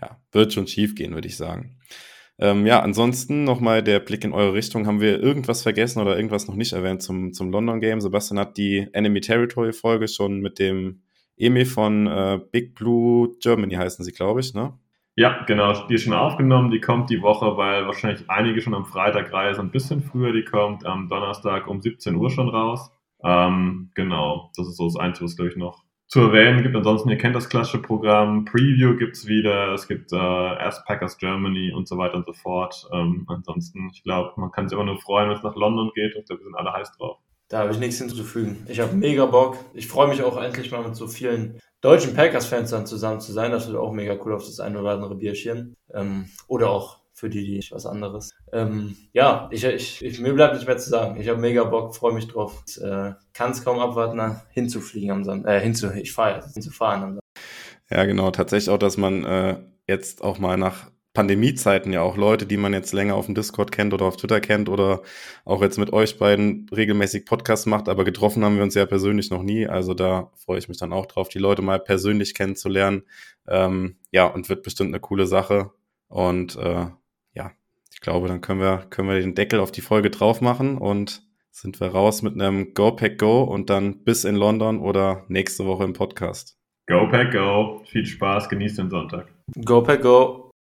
ja, 0.00 0.20
wird 0.32 0.52
schon 0.52 0.66
schief 0.66 0.94
gehen, 0.94 1.14
würde 1.14 1.28
ich 1.28 1.36
sagen. 1.36 1.78
Ähm, 2.40 2.66
ja, 2.66 2.80
ansonsten 2.80 3.44
nochmal 3.44 3.82
der 3.82 3.98
Blick 3.98 4.24
in 4.24 4.32
eure 4.32 4.54
Richtung. 4.54 4.86
Haben 4.86 5.00
wir 5.00 5.20
irgendwas 5.20 5.62
vergessen 5.62 6.00
oder 6.00 6.16
irgendwas 6.16 6.46
noch 6.46 6.54
nicht 6.54 6.72
erwähnt 6.72 7.02
zum, 7.02 7.32
zum 7.32 7.50
London 7.50 7.80
Game? 7.80 8.00
Sebastian 8.00 8.38
hat 8.38 8.56
die 8.56 8.86
Enemy 8.92 9.20
Territory 9.20 9.72
Folge 9.72 10.06
schon 10.06 10.40
mit 10.40 10.58
dem 10.58 11.02
Emi 11.36 11.64
von 11.64 12.06
äh, 12.06 12.40
Big 12.52 12.74
Blue 12.74 13.30
Germany 13.40 13.74
heißen 13.74 14.04
sie, 14.04 14.12
glaube 14.12 14.40
ich, 14.40 14.54
ne? 14.54 14.78
Ja, 15.16 15.42
genau, 15.46 15.88
die 15.88 15.94
ist 15.94 16.04
schon 16.04 16.12
aufgenommen, 16.12 16.70
die 16.70 16.80
kommt 16.80 17.10
die 17.10 17.22
Woche, 17.22 17.56
weil 17.56 17.86
wahrscheinlich 17.86 18.30
einige 18.30 18.60
schon 18.60 18.74
am 18.74 18.86
Freitag 18.86 19.32
reisen, 19.32 19.62
ein 19.62 19.70
bisschen 19.72 20.00
früher, 20.00 20.32
die 20.32 20.44
kommt 20.44 20.86
am 20.86 21.08
Donnerstag 21.08 21.66
um 21.66 21.80
17 21.80 22.14
Uhr 22.14 22.30
schon 22.30 22.48
raus. 22.48 22.92
Ähm, 23.24 23.90
genau, 23.94 24.52
das 24.56 24.68
ist 24.68 24.76
so 24.76 24.84
das 24.84 24.94
Einzige, 24.94 25.24
was 25.24 25.34
glaube 25.34 25.50
ich 25.50 25.56
noch 25.56 25.82
zu 26.08 26.20
erwähnen 26.20 26.62
gibt. 26.62 26.74
Ansonsten, 26.74 27.10
ihr 27.10 27.18
kennt 27.18 27.36
das 27.36 27.48
klassische 27.48 27.82
Programm. 27.82 28.46
Preview 28.46 28.96
gibt's 28.96 29.26
wieder. 29.26 29.72
Es 29.74 29.86
gibt 29.86 30.12
äh, 30.12 30.16
erst 30.16 30.84
Packers 30.86 31.18
Germany 31.18 31.72
und 31.72 31.86
so 31.86 31.98
weiter 31.98 32.16
und 32.16 32.26
so 32.26 32.32
fort. 32.32 32.88
Ähm, 32.92 33.26
ansonsten, 33.28 33.90
ich 33.92 34.02
glaube, 34.02 34.32
man 34.36 34.50
kann 34.50 34.68
sich 34.68 34.76
immer 34.76 34.86
nur 34.86 34.98
freuen, 34.98 35.28
wenn 35.28 35.36
es 35.36 35.42
nach 35.42 35.54
London 35.54 35.90
geht. 35.94 36.14
Und 36.14 36.22
ich 36.22 36.26
glaube, 36.26 36.40
wir 36.40 36.46
sind 36.46 36.56
alle 36.56 36.72
heiß 36.72 36.96
drauf. 36.96 37.18
Da 37.48 37.60
habe 37.60 37.72
ich 37.72 37.78
nichts 37.78 37.98
hinzuzufügen. 37.98 38.66
Ich 38.68 38.80
habe 38.80 38.94
mega 38.94 39.26
Bock. 39.26 39.58
Ich 39.74 39.86
freue 39.86 40.08
mich 40.08 40.22
auch 40.22 40.40
endlich 40.42 40.70
mal 40.70 40.82
mit 40.82 40.96
so 40.96 41.08
vielen 41.08 41.60
deutschen 41.80 42.14
Packers-Fans 42.14 42.70
dann 42.70 42.86
zusammen 42.86 43.20
zu 43.20 43.32
sein. 43.32 43.52
Das 43.52 43.68
wird 43.68 43.76
auch 43.78 43.92
mega 43.92 44.16
cool 44.24 44.34
auf 44.34 44.44
das 44.44 44.60
eine 44.60 44.80
oder 44.80 44.92
andere 44.92 45.14
Bierchen. 45.14 45.74
Ähm, 45.92 46.26
oder 46.46 46.70
auch 46.70 46.97
für 47.18 47.28
die, 47.28 47.44
die 47.44 47.66
was 47.70 47.84
anderes. 47.84 48.30
Ähm, 48.52 48.96
ja, 49.12 49.48
ich, 49.50 49.64
ich, 49.64 50.04
ich, 50.04 50.20
mir 50.20 50.32
bleibt 50.34 50.54
nicht 50.54 50.66
mehr 50.66 50.78
zu 50.78 50.88
sagen. 50.88 51.20
Ich 51.20 51.28
habe 51.28 51.40
mega 51.40 51.64
Bock, 51.64 51.94
freue 51.96 52.14
mich 52.14 52.28
drauf. 52.28 52.62
Äh, 52.80 53.12
Kann 53.34 53.50
es 53.50 53.64
kaum 53.64 53.80
abwarten, 53.80 54.40
hinzufliegen 54.50 55.10
am 55.10 55.24
Sonntag. 55.24 55.52
Äh, 55.52 55.60
hinzu, 55.60 55.90
ich 55.92 56.12
fahre 56.12 56.36
jetzt, 56.36 56.54
hinzufahren 56.54 57.02
am 57.02 57.08
Sonntag. 57.14 57.24
Ja, 57.90 58.04
genau. 58.04 58.30
Tatsächlich 58.30 58.70
auch, 58.70 58.78
dass 58.78 58.96
man 58.96 59.24
äh, 59.24 59.56
jetzt 59.86 60.22
auch 60.22 60.38
mal 60.38 60.56
nach 60.56 60.90
Pandemiezeiten 61.12 61.92
ja 61.92 62.02
auch 62.02 62.16
Leute, 62.16 62.46
die 62.46 62.56
man 62.56 62.72
jetzt 62.72 62.92
länger 62.92 63.16
auf 63.16 63.26
dem 63.26 63.34
Discord 63.34 63.72
kennt 63.72 63.92
oder 63.92 64.04
auf 64.04 64.16
Twitter 64.16 64.40
kennt 64.40 64.68
oder 64.68 65.02
auch 65.44 65.62
jetzt 65.62 65.76
mit 65.76 65.92
euch 65.92 66.18
beiden 66.18 66.68
regelmäßig 66.70 67.26
Podcasts 67.26 67.66
macht, 67.66 67.88
aber 67.88 68.04
getroffen 68.04 68.44
haben 68.44 68.56
wir 68.56 68.62
uns 68.62 68.74
ja 68.74 68.86
persönlich 68.86 69.30
noch 69.30 69.42
nie. 69.42 69.66
Also 69.66 69.94
da 69.94 70.30
freue 70.36 70.58
ich 70.58 70.68
mich 70.68 70.78
dann 70.78 70.92
auch 70.92 71.06
drauf, 71.06 71.28
die 71.28 71.40
Leute 71.40 71.62
mal 71.62 71.80
persönlich 71.80 72.34
kennenzulernen. 72.34 73.02
Ähm, 73.48 73.96
ja, 74.12 74.26
und 74.26 74.48
wird 74.48 74.62
bestimmt 74.62 74.90
eine 74.90 75.00
coole 75.00 75.26
Sache. 75.26 75.72
Und 76.08 76.56
äh, 76.56 76.86
ich 77.98 78.02
glaube, 78.02 78.28
dann 78.28 78.40
können 78.40 78.60
wir, 78.60 78.86
können 78.90 79.08
wir 79.08 79.18
den 79.18 79.34
Deckel 79.34 79.58
auf 79.58 79.72
die 79.72 79.80
Folge 79.80 80.08
drauf 80.08 80.40
machen 80.40 80.78
und 80.78 81.20
sind 81.50 81.80
wir 81.80 81.88
raus 81.88 82.22
mit 82.22 82.34
einem 82.34 82.72
Go 82.72 82.92
Pack 82.92 83.18
Go 83.18 83.42
und 83.42 83.70
dann 83.70 84.04
bis 84.04 84.22
in 84.22 84.36
London 84.36 84.78
oder 84.78 85.24
nächste 85.26 85.66
Woche 85.66 85.82
im 85.82 85.94
Podcast. 85.94 86.56
Go 86.86 87.08
Pack 87.10 87.32
Go. 87.32 87.82
Viel 87.86 88.06
Spaß, 88.06 88.48
genießt 88.50 88.78
den 88.78 88.88
Sonntag. 88.88 89.26
Go 89.64 89.82
Pack 89.82 90.02
Go. 90.02 90.47